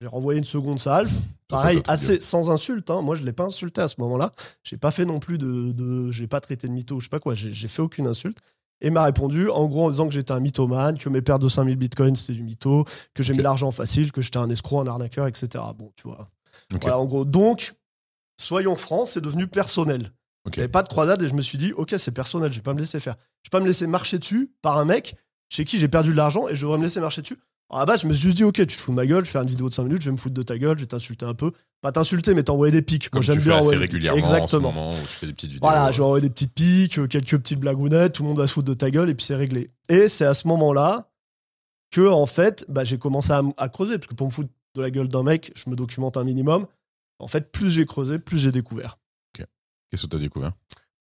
J'ai 0.00 0.06
renvoyé 0.06 0.38
une 0.38 0.44
seconde 0.44 0.78
salve. 0.80 1.10
Pareil, 1.48 1.82
assez 1.88 2.20
sans 2.20 2.50
insulte. 2.50 2.90
hein. 2.90 3.00
Moi, 3.02 3.14
je 3.16 3.24
l'ai 3.24 3.32
pas 3.32 3.44
insulté 3.44 3.80
à 3.80 3.88
ce 3.88 3.96
moment-là. 4.00 4.32
J'ai 4.62 4.76
pas 4.76 4.90
fait 4.90 5.04
non 5.06 5.18
plus 5.18 5.38
de, 5.38 5.72
de 5.72 6.10
j'ai 6.10 6.26
pas 6.26 6.40
traité 6.40 6.68
de 6.68 6.72
mytho, 6.72 6.96
ou 6.96 7.00
je 7.00 7.06
sais 7.06 7.10
pas 7.10 7.20
quoi. 7.20 7.34
J'ai 7.34 7.68
fait 7.68 7.82
aucune 7.82 8.06
insulte. 8.06 8.38
Et 8.80 8.90
m'a 8.90 9.02
répondu 9.02 9.48
en 9.50 9.66
gros 9.66 9.86
en 9.86 9.90
disant 9.90 10.06
que 10.06 10.14
j'étais 10.14 10.30
un 10.32 10.38
mythomane, 10.40 10.98
que 10.98 11.08
mes 11.08 11.20
pertes 11.22 11.42
de 11.42 11.48
5000 11.48 11.74
bitcoins 11.76 12.14
c'était 12.14 12.34
du 12.34 12.44
mytho, 12.44 12.84
que 13.12 13.22
j'ai 13.24 13.32
Ok. 13.32 13.38
mis 13.38 13.42
l'argent 13.42 13.70
facile, 13.72 14.12
que 14.12 14.22
j'étais 14.22 14.36
un 14.38 14.48
escroc, 14.50 14.80
un 14.82 14.86
arnaqueur, 14.86 15.26
etc. 15.26 15.48
Bon, 15.76 15.90
tu 15.96 16.04
vois. 16.06 16.28
Ok. 16.72 16.82
Voilà, 16.82 16.98
en 16.98 17.04
gros. 17.06 17.24
Donc, 17.24 17.72
soyons 18.40 18.76
francs, 18.76 19.08
c'est 19.08 19.20
devenu 19.20 19.48
personnel. 19.48 20.12
Il 20.46 20.50
n'y 20.52 20.58
avait 20.60 20.68
pas 20.68 20.82
de 20.82 20.88
croisade 20.88 21.20
et 21.22 21.28
je 21.28 21.34
me 21.34 21.42
suis 21.42 21.58
dit, 21.58 21.72
ok, 21.72 21.94
c'est 21.98 22.12
personnel, 22.12 22.50
je 22.52 22.58
vais 22.58 22.62
pas 22.62 22.72
me 22.72 22.78
laisser 22.80 23.00
faire. 23.00 23.16
Je 23.42 23.48
vais 23.48 23.58
pas 23.58 23.60
me 23.60 23.66
laisser 23.66 23.86
marcher 23.86 24.18
dessus 24.18 24.50
par 24.62 24.78
un 24.78 24.84
mec 24.84 25.16
chez 25.50 25.64
qui 25.64 25.78
j'ai 25.78 25.88
perdu 25.88 26.10
de 26.10 26.16
l'argent 26.16 26.46
et 26.48 26.54
je 26.54 26.62
devrais 26.62 26.78
me 26.78 26.84
laisser 26.84 27.00
marcher 27.00 27.20
dessus. 27.22 27.36
Alors, 27.70 27.80
à 27.80 27.82
la 27.82 27.86
base, 27.86 28.02
je 28.02 28.06
me 28.06 28.12
suis 28.14 28.22
juste 28.22 28.36
dit, 28.38 28.44
ok, 28.44 28.54
tu 28.54 28.66
te 28.66 28.72
fous 28.72 28.92
de 28.92 28.96
ma 28.96 29.06
gueule, 29.06 29.24
je 29.24 29.28
vais 29.28 29.32
faire 29.32 29.42
une 29.42 29.48
vidéo 29.48 29.68
de 29.68 29.74
5 29.74 29.84
minutes, 29.84 30.00
je 30.02 30.06
vais 30.08 30.12
me 30.12 30.16
foutre 30.16 30.34
de 30.34 30.42
ta 30.42 30.56
gueule, 30.56 30.78
je 30.78 30.84
vais 30.84 30.88
t'insulter 30.88 31.26
un 31.26 31.34
peu. 31.34 31.52
Pas 31.82 31.92
t'insulter, 31.92 32.32
mais 32.34 32.42
t'envoyer 32.42 32.72
des 32.72 32.80
pics. 32.82 33.12
Moi, 33.12 33.22
j'aime 33.22 33.38
fais 33.38 33.44
bien 33.44 33.54
assez 33.56 33.62
envoyer- 33.66 33.78
régulièrement 33.80 34.18
Exactement. 34.18 34.68
en 34.68 34.72
ce 34.72 34.76
moment 34.76 34.90
où 34.92 35.00
tu 35.02 35.06
fais 35.06 35.26
des 35.26 35.32
petites 35.34 35.50
vidéos. 35.52 35.68
Voilà, 35.68 35.90
je 35.92 35.98
vais 35.98 36.04
envoyer 36.04 36.22
des 36.22 36.30
petites 36.30 36.54
piques, 36.54 36.98
euh, 36.98 37.06
quelques 37.06 37.36
petites 37.38 37.60
blagounettes, 37.60 38.14
tout 38.14 38.22
le 38.22 38.28
monde 38.30 38.38
va 38.38 38.46
se 38.46 38.54
foutre 38.54 38.68
de 38.68 38.74
ta 38.74 38.90
gueule 38.90 39.10
et 39.10 39.14
puis 39.14 39.26
c'est 39.26 39.36
réglé. 39.36 39.70
Et 39.90 40.08
c'est 40.08 40.24
à 40.24 40.32
ce 40.34 40.48
moment-là 40.48 41.10
que, 41.90 42.08
en 42.08 42.26
fait, 42.26 42.64
bah, 42.68 42.84
j'ai 42.84 42.98
commencé 42.98 43.32
à, 43.32 43.68
creuser, 43.68 43.98
parce 43.98 44.06
que 44.06 44.14
pour 44.14 44.26
me 44.26 44.32
foutre 44.32 44.50
de 44.74 44.80
la 44.82 44.90
gueule 44.90 45.08
d'un 45.08 45.22
mec, 45.22 45.52
je 45.54 45.68
me 45.68 45.76
documente 45.76 46.16
un 46.16 46.24
minimum. 46.24 46.66
En 47.18 47.28
fait, 47.28 47.52
plus 47.52 47.70
j'ai 47.70 47.84
creusé, 47.84 48.18
plus 48.18 48.38
j'ai 48.38 48.52
découvert. 48.52 48.98
Qu'est-ce 49.90 50.02
que 50.02 50.08
t'as 50.08 50.18
découvert? 50.18 50.52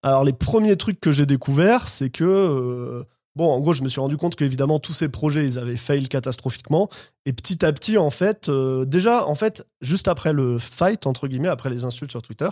Alors, 0.03 0.23
les 0.23 0.31
premiers 0.33 0.77
trucs 0.77 0.99
que 0.99 1.11
j'ai 1.11 1.25
découverts, 1.25 1.87
c'est 1.87 2.09
que. 2.09 2.23
euh, 2.23 3.03
bon, 3.37 3.53
en 3.53 3.59
gros, 3.61 3.73
je 3.73 3.83
me 3.83 3.89
suis 3.89 4.01
rendu 4.01 4.17
compte 4.17 4.35
qu'évidemment, 4.35 4.79
tous 4.79 4.93
ces 4.93 5.09
projets, 5.09 5.45
ils 5.45 5.59
avaient 5.59 5.77
fail 5.77 6.09
catastrophiquement. 6.09 6.89
Et 7.25 7.33
petit 7.33 7.63
à 7.63 7.71
petit, 7.71 7.97
en 7.97 8.09
fait, 8.09 8.49
euh, 8.49 8.83
déjà, 8.83 9.27
en 9.27 9.35
fait, 9.35 9.65
juste 9.81 10.07
après 10.07 10.33
le 10.33 10.57
fight, 10.57 11.05
entre 11.07 11.27
guillemets, 11.27 11.47
après 11.47 11.69
les 11.69 11.85
insultes 11.85 12.11
sur 12.11 12.21
Twitter, 12.21 12.49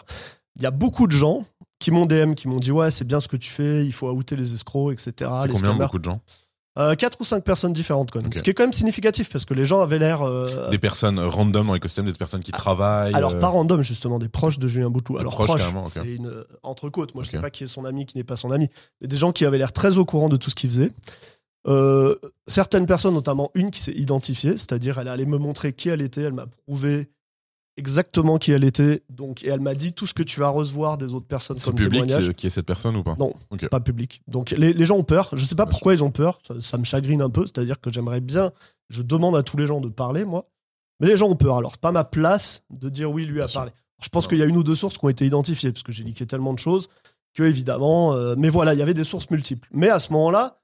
il 0.55 0.61
y 0.61 0.65
a 0.65 0.71
beaucoup 0.71 1.07
de 1.07 1.11
gens 1.11 1.43
qui 1.79 1.91
m'ont 1.91 2.05
DM, 2.05 2.35
qui 2.35 2.47
m'ont 2.47 2.59
dit 2.59 2.71
Ouais, 2.71 2.91
c'est 2.91 3.03
bien 3.03 3.19
ce 3.19 3.27
que 3.27 3.35
tu 3.35 3.49
fais, 3.49 3.85
il 3.85 3.91
faut 3.91 4.09
outer 4.11 4.35
les 4.35 4.53
escrocs, 4.53 4.93
etc. 4.93 5.11
C'est 5.41 5.47
combien 5.47 5.55
scammers. 5.55 5.85
beaucoup 5.85 5.99
de 5.99 6.05
gens? 6.05 6.21
Euh, 6.77 6.93
Quatre 6.95 7.21
ou 7.21 7.23
cinq 7.23 7.43
personnes 7.43 7.71
différentes, 7.71 8.11
quand 8.11 8.21
même. 8.21 8.31
Ce 8.35 8.43
qui 8.43 8.49
est 8.49 8.53
quand 8.53 8.63
même 8.63 8.73
significatif, 8.73 9.29
parce 9.29 9.45
que 9.45 9.53
les 9.53 9.63
gens 9.63 9.81
avaient 9.81 9.97
l'air. 9.99 10.21
euh, 10.23 10.69
Des 10.69 10.77
personnes 10.77 11.19
random 11.19 11.65
dans 11.67 11.73
l'écosystème, 11.73 12.05
des 12.05 12.13
personnes 12.13 12.43
qui 12.43 12.51
travaillent. 12.51 13.13
alors, 13.15 13.33
euh, 13.35 13.39
pas 13.39 13.47
random, 13.47 13.81
justement, 13.81 14.19
des 14.19 14.27
proches 14.27 14.59
de 14.59 14.67
Julien 14.67 14.89
Boutou. 14.89 15.13
Des 15.13 15.19
Alors, 15.21 15.33
proches, 15.33 15.47
proche, 15.47 15.61
carrément, 15.61 15.81
ok. 15.83 15.91
c'est 15.93 16.05
une 16.15 16.43
entrecôte. 16.63 17.15
Moi, 17.15 17.23
je 17.23 17.29
Ok. 17.29 17.31
sais 17.31 17.39
pas 17.41 17.49
qui 17.49 17.63
est 17.63 17.67
son 17.67 17.85
ami, 17.85 18.05
qui 18.05 18.17
n'est 18.17 18.23
pas 18.25 18.35
son 18.35 18.51
ami. 18.51 18.67
Mais 18.99 19.07
des 19.07 19.15
gens 19.17 19.31
qui 19.31 19.45
avaient 19.45 19.57
l'air 19.57 19.71
très 19.71 19.97
au 19.97 20.03
courant 20.05 20.27
de 20.27 20.35
tout 20.37 20.49
ce 20.49 20.55
qu'il 20.55 20.69
faisait. 20.69 20.91
Euh, 21.67 22.15
certaines 22.47 22.85
personnes, 22.85 23.13
notamment 23.15 23.49
une 23.55 23.71
qui 23.71 23.81
s'est 23.81 23.93
identifiée, 23.93 24.51
c'est-à-dire 24.51 24.99
elle 24.99 25.07
allait 25.07 25.25
me 25.25 25.37
montrer 25.39 25.73
qui 25.73 25.89
elle 25.89 26.01
était, 26.01 26.21
elle 26.21 26.33
m'a 26.33 26.45
prouvé 26.67 27.07
exactement 27.77 28.37
qui 28.37 28.51
elle 28.51 28.63
était, 28.63 29.03
donc 29.09 29.43
et 29.43 29.49
elle 29.49 29.59
m'a 29.59 29.73
dit 29.75 29.93
tout 29.93 30.07
ce 30.07 30.13
que 30.13 30.23
tu 30.23 30.39
vas 30.39 30.49
recevoir 30.49 30.97
des 30.97 31.13
autres 31.13 31.27
personnes 31.27 31.57
C'est 31.59 31.65
comme 31.65 31.75
public 31.75 32.01
témoignage. 32.03 32.33
qui, 32.33 32.47
est 32.47 32.49
cette 32.49 32.65
personne 32.65 32.95
ou 32.95 33.03
pas? 33.03 33.15
Non, 33.19 33.33
c'est 33.59 33.69
pas 33.69 33.79
public. 33.81 34.21
Donc 34.27 34.51
les, 34.51 34.73
les 34.73 34.85
gens 34.85 34.97
ont 34.97 35.03
peur. 35.03 35.29
Je 35.33 35.43
sais 35.45 35.55
pas 35.55 35.65
Bien 35.65 35.71
pourquoi 35.71 35.93
ils 35.93 36.03
ont 36.03 36.11
peur. 36.11 36.39
Ça, 36.47 36.53
ça 36.61 36.77
me 36.77 36.83
chagrine 36.83 37.21
un 37.21 37.29
peu. 37.29 37.41
C'est-à-dire 37.43 37.79
que 37.81 37.91
j'aimerais 37.91 38.21
bien. 38.21 38.51
Je 38.89 39.01
demande 39.01 39.35
à 39.35 39.43
tous 39.43 39.57
les 39.57 39.67
gens 39.67 39.81
de 39.81 39.89
parler, 39.89 40.25
moi. 40.25 40.45
Mais 40.99 41.07
les 41.07 41.17
gens 41.17 41.27
ont 41.27 41.35
peur. 41.35 41.57
Alors 41.57 41.71
c'est 41.73 41.81
pas 41.81 41.91
ma 41.91 42.03
place 42.05 42.63
de 42.69 42.87
dire 42.89 43.11
oui, 43.11 43.25
lui 43.25 43.35
Bien 43.35 43.45
a 43.45 43.47
sûr. 43.47 43.59
parlé. 43.59 43.71
Je 44.01 44.09
pense 44.09 44.27
qu'il 44.27 44.37
y 44.37 44.41
a 44.43 44.45
une 44.45 44.57
ou 44.57 44.63
deux 44.63 44.75
sources 44.75 44.97
qui 44.97 45.05
ont 45.05 45.09
été 45.09 45.25
identifiées 45.25 45.71
parce 45.71 45.83
que 45.83 45.91
j'ai 45.91 46.03
liqué 46.03 46.25
tellement 46.25 46.53
de 46.53 46.59
choses 46.59 46.87
que 47.33 47.43
évidemment. 47.43 48.13
euh, 48.13 48.35
mais 48.37 48.49
voilà, 48.49 48.73
il 48.73 48.79
y 48.79 48.81
avait 48.83 48.93
des 48.93 49.03
sources 49.03 49.29
multiples. 49.31 49.67
Mais 49.73 49.89
à 49.89 49.99
ce 49.99 50.13
moment-là, 50.13 50.61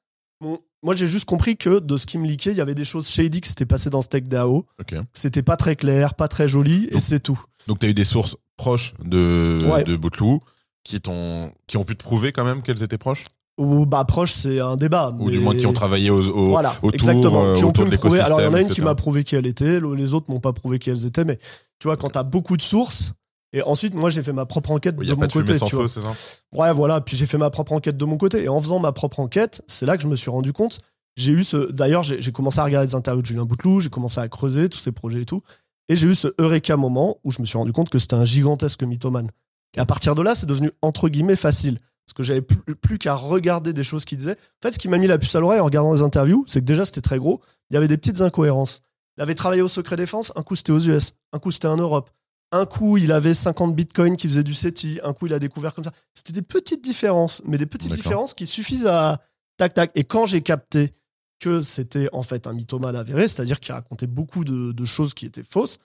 moi 0.84 0.96
j'ai 0.96 1.08
juste 1.08 1.26
compris 1.26 1.58
que 1.58 1.80
de 1.80 1.98
ce 1.98 2.06
qui 2.06 2.18
me 2.18 2.28
liquait, 2.28 2.52
il 2.52 2.58
y 2.58 2.62
avait 2.62 2.76
des 2.76 2.86
choses 2.86 3.08
shady 3.08 3.42
qui 3.42 3.50
s'étaient 3.50 3.66
passées 3.66 3.90
dans 3.90 4.02
Steak 4.02 4.28
DAO. 4.28 4.66
Ok. 4.80 4.88
que 4.88 4.96
C'était 5.14 5.44
pas 5.44 5.58
très 5.58 5.76
clair, 5.76 6.14
pas 6.16 6.28
très 6.28 6.48
joli, 6.48 6.88
et 6.92 7.00
c'est 7.00 7.20
tout. 7.20 7.42
Donc 7.68 7.80
tu 7.80 7.86
as 7.86 7.90
eu 7.90 7.94
des 7.94 8.04
sources 8.04 8.36
proches 8.58 8.94
de, 9.04 9.60
Ouais. 9.72 9.84
de 9.84 9.96
Bouteloup 9.96 10.42
qui, 10.84 11.00
t'ont- 11.02 11.52
qui 11.68 11.78
ont 11.78 11.84
pu 11.84 11.96
te 11.96 12.04
prouver 12.04 12.32
quand 12.32 12.44
même 12.46 12.62
qu'elles 12.64 12.82
étaient 12.84 12.98
proches? 12.98 13.24
Ou 13.58 13.86
bah 13.86 14.06
proche, 14.06 14.32
c'est 14.32 14.60
un 14.60 14.76
débat. 14.76 15.16
Ou 15.20 15.30
du 15.30 15.40
moins 15.40 15.56
qui 15.56 15.68
ont 15.68 15.74
travaillé 15.74 16.10
au, 16.10 16.20
au- 16.22 16.50
voilà, 16.50 16.72
autour, 16.82 16.94
exactement. 16.94 17.44
euh, 17.46 17.56
qui 17.56 17.64
ont 17.64 17.70
autour 17.70 17.84
pu 17.84 17.90
de 17.92 17.96
me 17.96 18.00
prouver. 18.00 18.20
Alors, 18.22 18.40
il 18.40 18.44
y 18.44 18.48
en 18.48 18.48
a 18.48 18.50
une 18.52 18.56
l'écosystème, 18.64 18.84
qui 18.86 18.88
m'a 18.90 18.96
prouvé 18.96 19.24
qui 19.24 19.36
elle 19.36 19.46
était, 19.46 19.80
le- 19.80 19.94
les 19.94 20.14
autres 20.16 20.32
m'ont 20.32 20.40
pas 20.40 20.54
prouvé 20.54 20.80
qui 20.80 20.90
elles 20.90 21.06
étaient, 21.06 21.26
mais 21.26 21.38
tu 21.78 21.88
vois, 21.88 21.98
quand 21.98 22.10
t'as 22.12 22.24
beaucoup 22.24 22.58
de 22.58 22.62
sources, 22.64 23.14
Et 23.54 23.62
ensuite, 23.64 23.94
moi, 23.94 24.10
j'ai 24.10 24.24
fait 24.24 24.34
ma 24.34 24.46
propre 24.46 24.72
enquête 24.72 24.96
de 24.96 25.14
mon 25.14 25.20
pas 25.20 25.28
de 25.28 25.32
fumée 25.32 25.46
côté. 25.46 25.60
sans 25.60 25.66
tu 25.66 25.76
vois. 25.76 25.88
feu, 25.88 26.02
c'est 26.02 26.08
ça 26.08 26.16
Ouais, 26.54 26.72
voilà. 26.74 27.02
Puis 27.02 27.18
j'ai 27.18 27.26
fait 27.26 27.38
ma 27.38 27.50
propre 27.50 27.74
enquête 27.74 27.98
de 27.98 28.06
mon 28.06 28.18
côté. 28.18 28.44
Et 28.44 28.50
en 28.50 28.60
faisant 28.62 28.80
ma 28.80 28.92
propre 28.92 29.20
enquête, 29.20 29.62
c'est 29.68 29.86
là 29.86 29.98
que 29.98 30.04
je 30.04 30.08
me 30.08 30.16
suis 30.16 30.30
rendu 30.30 30.54
compte. 30.54 30.80
J'ai 31.18 31.34
eu 31.34 31.44
ce. 31.44 31.72
D'ailleurs, 31.72 32.04
j'ai 32.04 32.22
j'ai 32.22 32.32
commencé 32.32 32.60
à 32.60 32.64
regarder 32.64 32.88
des 32.88 32.96
interviews 32.96 33.22
de 33.22 33.28
Julien 33.28 33.44
Bouteloup, 33.44 33.82
j'ai 33.82 33.90
commencé 33.90 34.20
à 34.20 34.28
creuser 34.30 34.70
tous 34.70 34.80
ces 34.80 34.94
projets 34.94 35.22
et 35.22 35.26
tout. 35.26 35.42
Et 35.90 35.98
j'ai 35.98 36.08
eu 36.08 36.16
ce 36.16 36.30
Eureka 36.40 36.78
moment 36.78 37.18
où 37.26 37.32
je 37.32 37.42
me 37.42 37.46
suis 37.46 37.58
rendu 37.58 37.74
compte 37.74 37.90
que 37.90 38.00
c'était 38.00 38.16
un 38.16 38.24
gigantesque 38.24 38.84
mythomane. 38.84 39.30
Et 39.76 39.80
à 39.80 39.86
partir 39.86 40.16
de 40.16 40.22
là, 40.22 40.36
c'est 40.36 40.46
devenu 40.46 40.72
entre 40.82 41.10
guillemets 41.10 41.36
facile. 41.36 41.80
Parce 42.06 42.14
que 42.14 42.24
j'avais 42.24 42.42
plus, 42.42 42.76
plus 42.76 42.98
qu'à 42.98 43.16
regarder 43.16 43.74
des 43.74 43.84
choses 43.84 44.06
qu'il 44.06 44.18
disait. 44.18 44.34
En 44.34 44.68
fait, 44.68 44.74
ce 44.74 44.80
qui 44.80 44.88
m'a 44.88 44.98
mis 44.98 45.08
la 45.08 45.18
puce 45.18 45.36
à 45.36 45.40
l'oreille 45.40 45.60
en 45.60 45.66
regardant 45.66 45.94
les 45.94 46.02
interviews, 46.02 46.46
c'est 46.48 46.62
que 46.62 46.66
déjà, 46.66 46.86
c'était 46.86 47.02
très 47.02 47.18
gros. 47.18 47.42
Il 47.70 47.74
y 47.74 47.78
avait 47.78 47.88
des 47.88 47.98
petites 47.98 48.22
incohérences. 48.22 48.82
Il 49.18 49.24
avait 49.24 49.36
travaillé 49.36 49.62
au 49.62 49.68
secret 49.68 49.98
défense, 49.98 50.32
un 50.36 50.44
coup 50.44 50.56
c'était 50.56 50.72
aux 50.72 50.80
US, 50.80 51.14
un 51.34 51.40
coup 51.40 51.52
c'était 51.52 51.68
en 51.68 51.78
Europe. 51.78 52.10
Un 52.52 52.66
coup, 52.66 52.98
il 52.98 53.12
avait 53.12 53.34
50 53.34 53.76
bitcoins 53.76 54.18
qui 54.18 54.28
faisaient 54.28 54.44
du 54.44 54.54
SETI. 54.54 55.00
Un 55.04 55.14
coup, 55.14 55.28
il 55.28 55.34
a 55.34 55.40
découvert 55.40 55.74
comme 55.74 55.86
ça. 55.86 55.92
C'était 56.14 56.34
des 56.34 56.42
petites 56.42 56.84
différences, 56.84 57.42
mais 57.46 57.58
des 57.58 57.66
petites 57.66 57.94
différences 57.94 58.34
qui 58.34 58.46
suffisent 58.46 58.88
à 58.88 59.22
tac 59.58 59.74
tac. 59.74 59.92
Et 59.96 60.04
quand 60.04 60.26
j'ai 60.26 60.42
capté 60.42 60.94
que 61.40 61.62
c'était 61.62 62.10
en 62.12 62.24
fait 62.24 62.48
un 62.48 62.54
mythomane 62.54 62.96
avéré, 62.96 63.28
c'est-à-dire 63.28 63.60
qu'il 63.60 63.74
racontait 63.74 64.08
beaucoup 64.08 64.44
de, 64.44 64.74
de 64.74 64.86
choses 64.86 65.14
qui 65.14 65.26
étaient 65.26 65.44
fausses, 65.44 65.78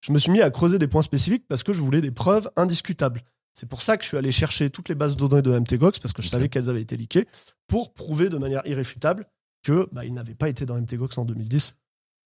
je 0.00 0.12
me 0.12 0.18
suis 0.18 0.30
mis 0.30 0.40
à 0.40 0.50
creuser 0.50 0.78
des 0.78 0.88
points 0.88 1.02
spécifiques 1.02 1.44
parce 1.48 1.62
que 1.62 1.72
je 1.72 1.80
voulais 1.80 2.00
des 2.00 2.10
preuves 2.10 2.50
indiscutables. 2.56 3.22
C'est 3.54 3.68
pour 3.68 3.82
ça 3.82 3.96
que 3.96 4.04
je 4.04 4.08
suis 4.08 4.16
allé 4.16 4.32
chercher 4.32 4.70
toutes 4.70 4.88
les 4.88 4.94
bases 4.94 5.16
de 5.16 5.26
données 5.26 5.42
de 5.42 5.58
MTGOX 5.58 5.98
parce 5.98 6.12
que 6.12 6.22
je 6.22 6.28
savais 6.28 6.48
qu'elles 6.48 6.70
avaient 6.70 6.80
été 6.80 6.96
leakées 6.96 7.26
pour 7.66 7.92
prouver 7.92 8.28
de 8.28 8.38
manière 8.38 8.66
irréfutable 8.66 9.26
que 9.62 9.88
bah, 9.92 10.04
il 10.04 10.14
n'avait 10.14 10.34
pas 10.34 10.48
été 10.48 10.64
dans 10.64 10.76
MTGOX 10.80 11.18
en 11.18 11.24
2010. 11.24 11.76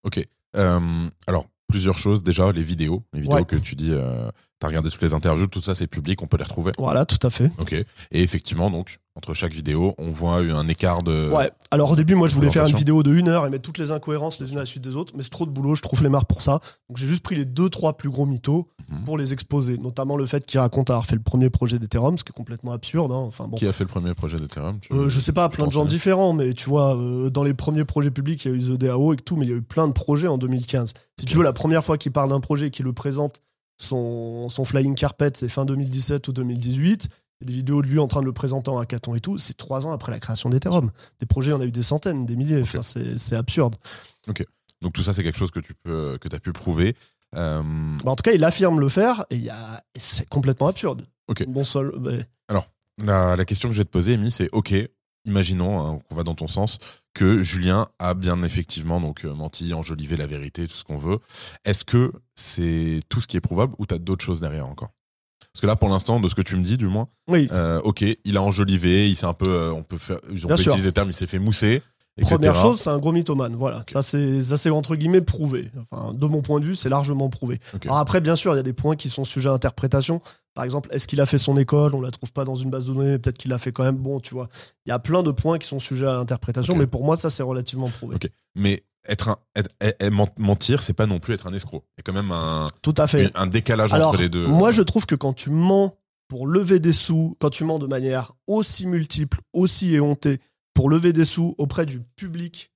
Ok. 0.04 0.24
Euh, 0.56 1.08
alors, 1.26 1.48
plusieurs 1.68 1.98
choses. 1.98 2.22
Déjà, 2.22 2.50
les 2.52 2.62
vidéos. 2.62 3.02
Les 3.12 3.20
vidéos 3.20 3.36
Ouais. 3.36 3.44
que 3.44 3.56
tu 3.56 3.74
dis, 3.74 3.90
euh, 3.92 4.30
t'as 4.64 4.68
regardé 4.68 4.88
toutes 4.88 5.02
les 5.02 5.12
interviews, 5.12 5.46
tout 5.46 5.60
ça, 5.60 5.74
c'est 5.74 5.86
public, 5.86 6.22
on 6.22 6.26
peut 6.26 6.38
les 6.38 6.44
retrouver. 6.44 6.72
Voilà, 6.78 7.04
tout 7.04 7.24
à 7.26 7.28
fait. 7.30 7.50
Ok. 7.58 7.72
Et 7.74 7.84
effectivement, 8.12 8.70
donc, 8.70 8.98
entre 9.16 9.34
chaque 9.34 9.52
vidéo, 9.52 9.94
on 9.98 10.10
voit 10.10 10.36
un 10.38 10.66
écart 10.68 11.02
de. 11.02 11.30
Ouais. 11.30 11.50
Alors 11.70 11.90
au 11.90 11.96
début, 11.96 12.14
moi, 12.14 12.26
je 12.28 12.34
voulais 12.34 12.50
faire 12.50 12.66
une 12.66 12.74
vidéo 12.74 13.02
de 13.02 13.14
une 13.14 13.28
heure 13.28 13.46
et 13.46 13.50
mettre 13.50 13.62
toutes 13.62 13.78
les 13.78 13.90
incohérences 13.90 14.40
les 14.40 14.50
unes 14.50 14.56
à 14.56 14.60
la 14.60 14.66
suite 14.66 14.82
des 14.82 14.96
autres, 14.96 15.12
mais 15.16 15.22
c'est 15.22 15.28
trop 15.30 15.44
de 15.46 15.50
boulot, 15.50 15.76
je 15.76 15.82
trouve 15.82 16.02
les 16.02 16.08
marres 16.08 16.24
pour 16.26 16.40
ça. 16.42 16.60
Donc 16.88 16.96
j'ai 16.96 17.06
juste 17.06 17.22
pris 17.22 17.36
les 17.36 17.44
deux, 17.44 17.68
trois 17.68 17.96
plus 17.96 18.08
gros 18.10 18.24
mythos 18.26 18.66
Mhm. 18.90 19.04
pour 19.04 19.16
les 19.16 19.32
exposer, 19.32 19.78
notamment 19.78 20.16
le 20.16 20.26
fait 20.26 20.44
qu'il 20.44 20.60
raconte 20.60 20.90
avoir 20.90 21.06
fait 21.06 21.14
le 21.16 21.22
premier 21.22 21.48
projet 21.48 21.78
d'Ethereum, 21.78 22.18
ce 22.18 22.24
qui 22.24 22.30
est 22.32 22.36
complètement 22.36 22.72
absurde. 22.72 23.12
hein. 23.12 23.16
Enfin 23.26 23.46
bon. 23.48 23.56
Qui 23.56 23.66
a 23.66 23.72
fait 23.72 23.84
le 23.84 23.88
premier 23.88 24.12
projet 24.14 24.36
d'Ethereum 24.38 24.78
Euh, 24.92 25.08
je 25.08 25.20
sais 25.20 25.32
pas, 25.32 25.48
plein 25.48 25.66
de 25.66 25.72
gens 25.72 25.84
différents, 25.86 26.32
mais 26.34 26.52
tu 26.54 26.68
vois, 26.68 26.96
euh, 26.96 27.30
dans 27.30 27.44
les 27.44 27.54
premiers 27.54 27.84
projets 27.84 28.10
publics, 28.10 28.44
il 28.44 28.50
y 28.50 28.54
a 28.54 28.56
eu 28.56 28.60
The 28.60 28.78
DAO 28.78 29.12
et 29.14 29.16
tout, 29.16 29.36
mais 29.36 29.46
il 29.46 29.50
y 29.50 29.52
a 29.52 29.56
eu 29.56 29.62
plein 29.62 29.86
de 29.88 29.92
projets 29.92 30.28
en 30.28 30.36
2015. 30.38 30.92
Si 31.20 31.24
tu 31.26 31.36
veux, 31.38 31.44
la 31.44 31.52
première 31.54 31.84
fois 31.84 31.96
qu'il 31.98 32.12
parle 32.12 32.30
d'un 32.30 32.40
projet 32.40 32.66
et 32.66 32.70
qu'il 32.70 32.84
le 32.84 32.92
présente, 32.92 33.40
son, 33.76 34.48
son 34.48 34.64
Flying 34.64 34.94
Carpet, 34.94 35.32
c'est 35.34 35.48
fin 35.48 35.64
2017 35.64 36.28
ou 36.28 36.32
2018. 36.32 37.08
Il 37.40 37.46
y 37.48 37.50
a 37.50 37.52
des 37.52 37.52
vidéos 37.58 37.82
de 37.82 37.88
lui 37.88 37.98
en 37.98 38.06
train 38.06 38.20
de 38.20 38.26
le 38.26 38.32
présenter 38.32 38.70
en 38.70 38.78
hackathon 38.78 39.14
et 39.14 39.20
tout. 39.20 39.38
C'est 39.38 39.56
trois 39.56 39.86
ans 39.86 39.92
après 39.92 40.12
la 40.12 40.20
création 40.20 40.48
d'Ethereum. 40.50 40.90
Des 41.20 41.26
projets, 41.26 41.52
on 41.52 41.60
a 41.60 41.64
eu 41.64 41.72
des 41.72 41.82
centaines, 41.82 42.24
des 42.26 42.36
milliers. 42.36 42.62
Enfin, 42.62 42.82
c'est 42.82 43.18
c'est 43.18 43.36
absurde. 43.36 43.74
Donc, 44.82 44.92
tout 44.92 45.02
ça, 45.02 45.12
c'est 45.12 45.22
quelque 45.22 45.38
chose 45.38 45.50
que 45.50 45.60
tu 45.60 45.74
peux, 45.74 46.18
que 46.20 46.34
as 46.34 46.40
pu 46.40 46.52
prouver. 46.52 46.94
Euh, 47.36 47.62
Bah, 48.04 48.12
en 48.12 48.16
tout 48.16 48.22
cas, 48.22 48.32
il 48.32 48.44
affirme 48.44 48.78
le 48.80 48.88
faire 48.88 49.24
et 49.30 49.36
y 49.38 49.50
a- 49.50 49.82
et 49.94 49.98
c'est 49.98 50.28
complètement 50.28 50.68
absurde. 50.68 51.06
Ok. 51.28 51.44
Bon 51.48 51.64
sol. 51.64 51.94
mais- 52.00 52.26
La, 53.04 53.34
la 53.34 53.44
question 53.44 53.68
que 53.68 53.74
je 53.74 53.80
vais 53.80 53.84
te 53.84 53.90
poser, 53.90 54.14
Amy, 54.14 54.30
c'est 54.30 54.48
OK, 54.52 54.72
imaginons, 55.24 55.80
hein, 55.84 55.98
qu'on 56.08 56.14
va 56.14 56.22
dans 56.22 56.36
ton 56.36 56.46
sens, 56.46 56.78
que 57.14 57.42
Julien 57.42 57.86
a 57.98 58.14
bien 58.14 58.42
effectivement 58.42 59.00
donc 59.00 59.24
euh, 59.24 59.32
menti, 59.34 59.72
enjolivé 59.72 60.16
la 60.16 60.26
vérité, 60.26 60.66
tout 60.66 60.74
ce 60.76 60.84
qu'on 60.84 60.98
veut. 60.98 61.18
Est-ce 61.64 61.84
que 61.84 62.12
c'est 62.34 63.00
tout 63.08 63.20
ce 63.20 63.26
qui 63.26 63.36
est 63.36 63.40
prouvable 63.40 63.74
ou 63.78 63.86
tu 63.86 63.94
as 63.94 63.98
d'autres 63.98 64.24
choses 64.24 64.40
derrière 64.40 64.66
encore? 64.66 64.90
Parce 65.52 65.60
que 65.60 65.66
là, 65.68 65.76
pour 65.76 65.88
l'instant, 65.88 66.18
de 66.18 66.28
ce 66.28 66.34
que 66.34 66.42
tu 66.42 66.56
me 66.56 66.62
dis, 66.64 66.76
du 66.76 66.88
moins, 66.88 67.08
Oui. 67.28 67.48
euh, 67.52 67.80
OK, 67.82 68.04
il 68.24 68.36
a 68.36 68.42
enjolivé, 68.42 69.08
il 69.08 69.14
s'est 69.14 69.26
un 69.26 69.34
peu, 69.34 69.48
euh, 69.48 69.72
on 69.72 69.84
peut 69.84 69.98
faire, 69.98 70.18
on 70.24 70.48
peut 70.48 70.54
utiliser 70.60 70.88
le 70.88 70.92
terme, 70.92 71.10
il 71.10 71.14
s'est 71.14 71.28
fait 71.28 71.38
mousser. 71.38 71.80
Etc. 72.16 72.34
Première 72.36 72.54
chose, 72.54 72.80
c'est 72.80 72.90
un 72.90 72.98
gros 72.98 73.12
mythomane. 73.12 73.54
Voilà, 73.56 73.82
ça 73.90 74.02
c'est 74.02 74.42
ça 74.42 74.56
c'est 74.56 74.70
entre 74.70 74.96
guillemets 74.96 75.20
prouvé. 75.20 75.70
Enfin, 75.90 76.12
de 76.14 76.26
mon 76.26 76.42
point 76.42 76.60
de 76.60 76.64
vue, 76.64 76.76
c'est 76.76 76.88
largement 76.88 77.28
prouvé. 77.28 77.58
Alors 77.84 77.98
après, 77.98 78.20
bien 78.20 78.36
sûr, 78.36 78.52
il 78.54 78.56
y 78.56 78.60
a 78.60 78.62
des 78.64 78.72
points 78.72 78.96
qui 78.96 79.08
sont 79.10 79.24
sujets 79.24 79.48
à 79.48 79.52
interprétation. 79.52 80.20
Par 80.54 80.64
exemple, 80.64 80.88
est-ce 80.92 81.08
qu'il 81.08 81.20
a 81.20 81.26
fait 81.26 81.38
son 81.38 81.56
école? 81.56 81.94
On 81.96 82.00
la 82.00 82.12
trouve 82.12 82.32
pas 82.32 82.44
dans 82.44 82.54
une 82.54 82.70
base 82.70 82.86
de 82.86 82.92
données. 82.92 83.18
Peut-être 83.18 83.38
qu'il 83.38 83.50
l'a 83.50 83.58
fait 83.58 83.72
quand 83.72 83.82
même. 83.82 83.96
Bon, 83.96 84.20
tu 84.20 84.34
vois, 84.34 84.48
il 84.86 84.90
y 84.90 84.92
a 84.92 84.98
plein 85.00 85.22
de 85.24 85.32
points 85.32 85.58
qui 85.58 85.66
sont 85.66 85.80
sujets 85.80 86.06
à 86.06 86.16
interprétation, 86.18 86.76
mais 86.76 86.86
pour 86.86 87.04
moi, 87.04 87.16
ça 87.16 87.30
c'est 87.30 87.42
relativement 87.42 87.88
prouvé. 87.88 88.16
Mais 88.54 88.84
être 89.08 89.28
un, 89.30 89.36
être- 89.56 89.70
être- 89.80 89.96
être- 90.00 90.38
mentir, 90.38 90.82
c'est 90.82 90.92
pas 90.94 91.06
non 91.06 91.18
plus 91.18 91.34
être 91.34 91.46
un 91.48 91.52
escroc. 91.52 91.82
Il 91.96 91.98
y 91.98 92.00
a 92.00 92.02
quand 92.04 92.12
même 92.12 92.30
un, 92.30 92.66
Tout 92.80 92.94
à 92.96 93.06
fait. 93.06 93.30
un 93.34 93.46
décalage 93.48 93.92
Alors, 93.92 94.10
entre 94.10 94.20
les 94.20 94.28
deux. 94.28 94.46
moi, 94.46 94.70
je 94.70 94.80
trouve 94.82 95.04
que 95.06 95.14
quand 95.16 95.32
tu 95.34 95.50
mens 95.50 95.96
pour 96.28 96.46
lever 96.46 96.78
des 96.78 96.92
sous, 96.92 97.36
quand 97.40 97.50
tu 97.50 97.64
mens 97.64 97.78
de 97.78 97.86
manière 97.86 98.32
aussi 98.46 98.86
multiple, 98.86 99.40
aussi 99.52 99.94
éhontée, 99.94 100.38
pour 100.74 100.90
lever 100.90 101.12
des 101.12 101.24
sous 101.24 101.54
auprès 101.58 101.86
du 101.86 102.00
public, 102.00 102.72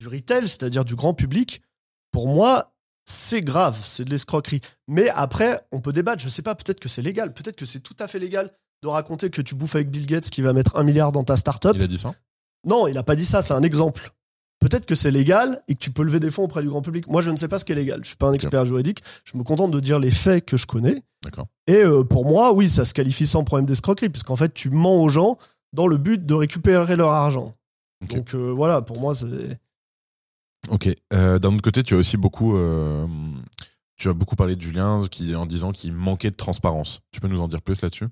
du 0.00 0.08
retail, 0.08 0.46
c'est-à-dire 0.46 0.84
du 0.84 0.94
grand 0.94 1.14
public, 1.14 1.62
pour 2.10 2.28
moi, 2.28 2.74
c'est 3.04 3.40
grave, 3.40 3.78
c'est 3.82 4.04
de 4.04 4.10
l'escroquerie. 4.10 4.60
Mais 4.88 5.08
après, 5.10 5.60
on 5.72 5.80
peut 5.80 5.92
débattre. 5.92 6.22
Je 6.22 6.28
sais 6.28 6.42
pas, 6.42 6.54
peut-être 6.54 6.80
que 6.80 6.88
c'est 6.88 7.02
légal, 7.02 7.34
peut-être 7.34 7.56
que 7.56 7.66
c'est 7.66 7.80
tout 7.80 7.96
à 7.98 8.08
fait 8.08 8.18
légal 8.18 8.50
de 8.82 8.88
raconter 8.88 9.30
que 9.30 9.42
tu 9.42 9.54
bouffes 9.54 9.74
avec 9.74 9.90
Bill 9.90 10.06
Gates 10.06 10.30
qui 10.30 10.42
va 10.42 10.52
mettre 10.52 10.76
un 10.76 10.82
milliard 10.82 11.12
dans 11.12 11.24
ta 11.24 11.36
startup. 11.36 11.72
Il 11.74 11.82
a 11.82 11.86
dit 11.86 11.98
ça 11.98 12.14
Non, 12.66 12.86
il 12.86 12.96
a 12.98 13.02
pas 13.02 13.16
dit 13.16 13.26
ça, 13.26 13.42
c'est 13.42 13.54
un 13.54 13.62
exemple. 13.62 14.10
Peut-être 14.60 14.86
que 14.86 14.94
c'est 14.94 15.10
légal 15.10 15.62
et 15.68 15.74
que 15.74 15.78
tu 15.78 15.90
peux 15.90 16.02
lever 16.02 16.20
des 16.20 16.30
fonds 16.30 16.44
auprès 16.44 16.62
du 16.62 16.68
grand 16.68 16.80
public. 16.80 17.06
Moi, 17.06 17.20
je 17.20 17.30
ne 17.30 17.36
sais 17.36 17.48
pas 17.48 17.58
ce 17.58 17.66
qui 17.66 17.72
est 17.72 17.74
légal. 17.74 18.00
Je 18.02 18.08
suis 18.08 18.16
pas 18.16 18.28
un 18.28 18.32
expert 18.32 18.64
juridique. 18.64 19.02
Je 19.24 19.36
me 19.36 19.42
contente 19.42 19.70
de 19.70 19.80
dire 19.80 19.98
les 19.98 20.10
faits 20.10 20.46
que 20.46 20.56
je 20.56 20.66
connais. 20.66 21.02
D'accord. 21.22 21.48
Et 21.66 21.84
euh, 21.84 22.02
pour 22.02 22.24
moi, 22.24 22.54
oui, 22.54 22.70
ça 22.70 22.86
se 22.86 22.94
qualifie 22.94 23.26
sans 23.26 23.44
problème 23.44 23.66
d'escroquerie, 23.66 24.08
puisqu'en 24.08 24.36
fait, 24.36 24.54
tu 24.54 24.70
mens 24.70 25.02
aux 25.02 25.10
gens 25.10 25.36
dans 25.74 25.86
le 25.86 25.98
but 25.98 26.24
de 26.24 26.34
récupérer 26.34 26.96
leur 26.96 27.10
argent. 27.10 27.52
Donc 28.08 28.34
euh, 28.34 28.52
voilà, 28.52 28.82
pour 28.82 29.00
moi, 29.00 29.14
c'est. 29.14 29.58
Ok. 30.68 30.88
Euh, 31.12 31.38
D'un 31.38 31.52
autre 31.52 31.62
côté, 31.62 31.82
tu 31.82 31.94
as 31.94 31.98
aussi 31.98 32.16
beaucoup, 32.16 32.56
euh, 32.56 33.06
tu 33.96 34.08
as 34.08 34.12
beaucoup 34.12 34.36
parlé 34.36 34.56
de 34.56 34.60
Julien 34.62 35.02
qui, 35.10 35.34
en 35.34 35.46
disant 35.46 35.72
qu'il 35.72 35.92
manquait 35.92 36.30
de 36.30 36.36
transparence. 36.36 37.00
Tu 37.12 37.20
peux 37.20 37.28
nous 37.28 37.40
en 37.40 37.48
dire 37.48 37.60
plus 37.60 37.80
là-dessus? 37.82 38.06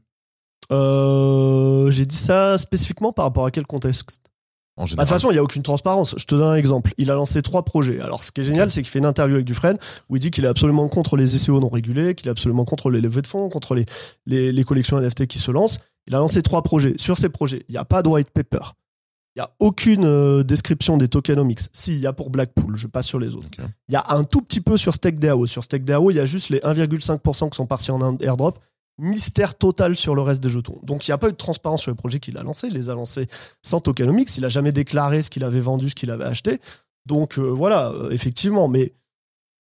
J'ai 0.71 2.07
dit 2.07 2.17
ça 2.17 2.59
spécifiquement 2.59 3.13
par 3.13 3.27
rapport 3.27 3.47
à 3.47 3.51
quel 3.51 3.67
contexte? 3.67 4.21
En 4.77 4.85
Bah, 4.85 4.89
De 4.91 4.97
toute 5.01 5.09
façon, 5.09 5.31
il 5.31 5.35
n'y 5.35 5.39
a 5.39 5.43
aucune 5.43 5.63
transparence. 5.63 6.15
Je 6.17 6.25
te 6.25 6.35
donne 6.35 6.49
un 6.49 6.55
exemple. 6.57 6.95
Il 6.97 7.11
a 7.11 7.15
lancé 7.15 7.43
trois 7.43 7.63
projets. 7.65 8.01
Alors, 8.01 8.25
ce 8.25 8.33
qui 8.33 8.41
est 8.41 8.45
génial, 8.45 8.71
c'est 8.71 8.83
qu'il 8.83 8.91
fait 8.91 9.01
une 9.01 9.07
interview 9.07 9.35
avec 9.35 9.47
Dufresne 9.47 9.77
où 10.09 10.17
il 10.17 10.21
dit 10.21 10.31
qu'il 10.31 10.45
est 10.45 10.49
absolument 10.49 10.89
contre 10.89 11.17
les 11.17 11.27
SEO 11.27 11.61
non 11.61 11.69
régulés, 11.69 12.15
qu'il 12.15 12.29
est 12.29 12.31
absolument 12.31 12.65
contre 12.65 12.91
les 12.91 13.03
levées 13.03 13.21
de 13.23 13.27
fonds, 13.27 13.51
contre 13.51 13.75
les, 13.75 13.85
les, 14.25 14.51
les 14.53 14.65
collections 14.65 14.99
NFT 14.99 15.27
qui 15.27 15.39
se 15.39 15.51
lancent. 15.51 15.79
Il 16.07 16.15
a 16.15 16.19
lancé 16.19 16.43
trois 16.43 16.63
projets. 16.63 16.95
Sur 16.99 17.17
ces 17.17 17.29
projets, 17.29 17.65
il 17.69 17.73
n'y 17.73 17.79
a 17.79 17.85
pas 17.85 18.03
de 18.03 18.09
white 18.09 18.31
paper. 18.31 18.75
Il 19.35 19.39
n'y 19.39 19.45
a 19.45 19.51
aucune 19.61 20.05
euh, 20.05 20.43
description 20.43 20.99
des 20.99 21.09
tokenomics. 21.09 21.61
Si, 21.73 21.93
il 21.93 22.01
y 22.01 22.07
a 22.07 22.13
pour 22.13 22.29
Blackpool. 22.29 22.77
Je 22.77 22.87
passe 22.87 23.07
sur 23.07 23.19
les 23.19 23.35
autres. 23.35 23.49
Il 23.89 23.93
y 23.93 23.97
a 23.97 24.05
un 24.11 24.25
tout 24.25 24.43
petit 24.43 24.61
peu 24.61 24.77
sur 24.77 24.93
StakeDAO. 24.93 25.47
Sur 25.47 25.65
StakeDAO, 25.65 26.11
il 26.11 26.17
y 26.17 26.21
a 26.21 26.27
juste 26.27 26.51
les 26.51 26.59
1,5% 26.59 27.49
qui 27.49 27.57
sont 27.57 27.67
partis 27.67 27.91
en 27.91 28.17
airdrop. 28.19 28.59
Mystère 28.99 29.57
total 29.57 29.97
sur 29.97 30.15
le 30.15 30.21
reste 30.21 30.43
des 30.43 30.51
jetons. 30.51 30.79
Donc, 30.83 31.09
il 31.09 31.11
n'y 31.11 31.15
a 31.15 31.19
pas 31.19 31.29
eu 31.29 31.33
de 31.33 31.37
transparence 31.37 31.81
sur 31.81 31.91
les 31.91 31.97
projets 31.97 32.21
qu'il 32.21 32.37
a 32.37 32.43
lancés. 32.43 32.67
Il 32.67 32.75
les 32.75 32.91
a 32.91 32.95
lancés 32.95 33.27
sans 33.63 33.81
tokenomics. 33.81 34.37
Il 34.37 34.45
a 34.45 34.51
jamais 34.51 34.73
déclaré 34.73 35.23
ce 35.23 35.31
qu'il 35.31 35.45
avait 35.45 35.61
vendu, 35.61 35.89
ce 35.89 35.95
qu'il 35.95 36.11
avait 36.11 36.25
acheté. 36.25 36.61
Donc, 37.07 37.39
euh, 37.39 37.43
voilà, 37.43 37.89
euh, 37.93 38.11
effectivement. 38.11 38.69
Mais 38.69 38.93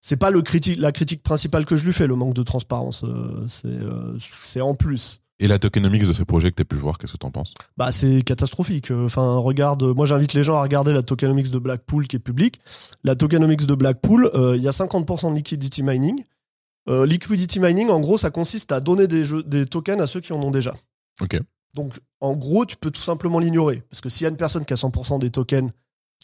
c'est 0.02 0.18
pas 0.18 0.31
le 0.31 0.42
la 0.76 0.92
critique 0.92 1.22
principale 1.22 1.64
que 1.64 1.76
je 1.76 1.87
lui 1.87 1.94
fais, 1.94 2.07
le 2.07 2.14
manque 2.14 2.35
de 2.35 2.42
transparence. 2.42 3.07
C'est 3.48 3.78
c'est 4.20 4.61
en 4.61 4.74
plus. 4.74 5.21
Et 5.42 5.48
la 5.48 5.59
tokenomics 5.59 6.07
de 6.07 6.12
ces 6.12 6.24
projets 6.24 6.50
que 6.50 6.57
tu 6.57 6.62
as 6.62 6.64
pu 6.64 6.76
voir, 6.76 6.98
qu'est-ce 6.98 7.12
que 7.14 7.18
tu 7.18 7.26
en 7.26 7.31
penses? 7.33 7.52
Bah, 7.76 7.90
c'est 7.90 8.22
catastrophique. 8.22 8.92
Enfin, 8.92 9.37
regarde, 9.38 9.83
moi 9.83 10.07
j'invite 10.07 10.35
les 10.35 10.44
gens 10.44 10.57
à 10.57 10.62
regarder 10.62 10.92
la 10.92 11.02
tokenomics 11.02 11.50
de 11.50 11.59
Blackpool 11.59 12.07
qui 12.07 12.14
est 12.16 12.20
publique. 12.20 12.61
La 13.02 13.16
tokenomics 13.16 13.66
de 13.66 13.74
Blackpool, 13.74 14.31
euh, 14.35 14.57
il 14.57 14.62
y 14.62 14.68
a 14.68 14.70
50% 14.70 15.31
de 15.31 15.35
liquidity 15.37 15.83
mining. 15.83 16.22
Euh, 16.88 17.07
liquidity 17.07 17.59
mining, 17.61 17.90
en 17.90 17.98
gros, 18.00 18.18
ça 18.18 18.31
consiste 18.31 18.70
à 18.72 18.78
donner 18.81 19.09
des, 19.09 19.24
jeux- 19.24 19.42
des 19.42 19.66
tokens 19.66 20.00
à 20.00 20.07
ceux 20.07 20.20
qui 20.20 20.33
en 20.33 20.40
ont 20.40 20.50
déjà. 20.52 20.74
Ok. 21.20 21.38
Donc, 21.74 21.94
en 22.20 22.35
gros, 22.35 22.64
tu 22.64 22.76
peux 22.76 22.90
tout 22.92 23.00
simplement 23.02 23.38
l'ignorer. 23.40 23.83
Parce 23.90 24.00
que 24.00 24.09
s'il 24.09 24.22
y 24.22 24.26
a 24.26 24.31
une 24.31 24.37
personne 24.37 24.64
qui 24.64 24.72
a 24.72 24.76
100% 24.76 25.18
des 25.18 25.31
tokens, 25.31 25.70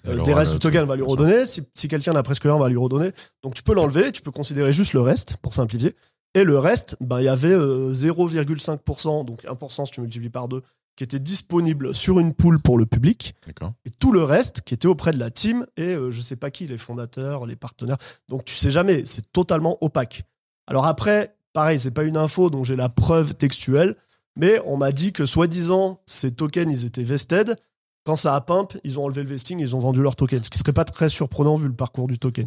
euh, 0.06 0.22
des 0.22 0.32
restes 0.34 0.52
du 0.52 0.58
token, 0.60 0.84
on 0.84 0.86
va 0.86 0.94
lui 0.96 1.02
redonner. 1.02 1.44
Si, 1.46 1.62
si 1.74 1.88
quelqu'un 1.88 2.12
n'a 2.12 2.22
presque 2.22 2.44
rien, 2.44 2.54
on 2.54 2.60
va 2.60 2.68
lui 2.68 2.76
redonner. 2.76 3.10
Donc, 3.42 3.54
tu 3.54 3.64
peux 3.64 3.74
l'enlever, 3.74 4.12
tu 4.12 4.22
peux 4.22 4.30
considérer 4.30 4.72
juste 4.72 4.92
le 4.92 5.00
reste, 5.00 5.36
pour 5.38 5.54
simplifier. 5.54 5.96
Et 6.34 6.44
le 6.44 6.58
reste, 6.58 6.96
ben, 7.00 7.20
il 7.20 7.24
y 7.24 7.28
avait 7.28 7.52
euh, 7.52 7.92
0,5%, 7.92 9.24
donc 9.24 9.44
1% 9.44 9.86
si 9.86 9.92
tu 9.92 10.00
multiplies 10.00 10.30
par 10.30 10.48
2, 10.48 10.62
qui 10.96 11.04
était 11.04 11.20
disponible 11.20 11.94
sur 11.94 12.18
une 12.18 12.34
pool 12.34 12.60
pour 12.60 12.76
le 12.76 12.84
public. 12.84 13.34
D'accord. 13.46 13.72
Et 13.84 13.90
tout 13.90 14.12
le 14.12 14.22
reste 14.22 14.62
qui 14.62 14.74
était 14.74 14.88
auprès 14.88 15.12
de 15.12 15.18
la 15.18 15.30
team 15.30 15.64
et 15.76 15.94
euh, 15.94 16.10
je 16.10 16.20
sais 16.20 16.36
pas 16.36 16.50
qui, 16.50 16.66
les 16.66 16.78
fondateurs, 16.78 17.46
les 17.46 17.56
partenaires. 17.56 17.98
Donc, 18.28 18.44
tu 18.44 18.54
sais 18.54 18.70
jamais, 18.70 19.04
c'est 19.04 19.32
totalement 19.32 19.78
opaque. 19.80 20.24
Alors 20.66 20.86
après, 20.86 21.36
pareil, 21.52 21.80
c'est 21.80 21.92
pas 21.92 22.04
une 22.04 22.16
info, 22.16 22.50
donc 22.50 22.64
j'ai 22.64 22.76
la 22.76 22.88
preuve 22.88 23.34
textuelle. 23.34 23.96
Mais 24.36 24.60
on 24.66 24.76
m'a 24.76 24.92
dit 24.92 25.12
que 25.12 25.26
soi-disant, 25.26 26.00
ces 26.06 26.32
tokens, 26.32 26.72
ils 26.72 26.86
étaient 26.86 27.02
vested. 27.02 27.56
Quand 28.04 28.16
ça 28.16 28.34
a 28.34 28.40
pump, 28.40 28.78
ils 28.84 28.98
ont 28.98 29.04
enlevé 29.04 29.22
le 29.22 29.28
vesting, 29.28 29.58
ils 29.58 29.74
ont 29.76 29.80
vendu 29.80 30.00
leurs 30.00 30.16
tokens. 30.16 30.44
Ce 30.44 30.50
qui 30.50 30.58
serait 30.58 30.72
pas 30.72 30.84
très 30.84 31.08
surprenant 31.08 31.56
vu 31.56 31.68
le 31.68 31.74
parcours 31.74 32.06
du 32.06 32.18
token. 32.18 32.46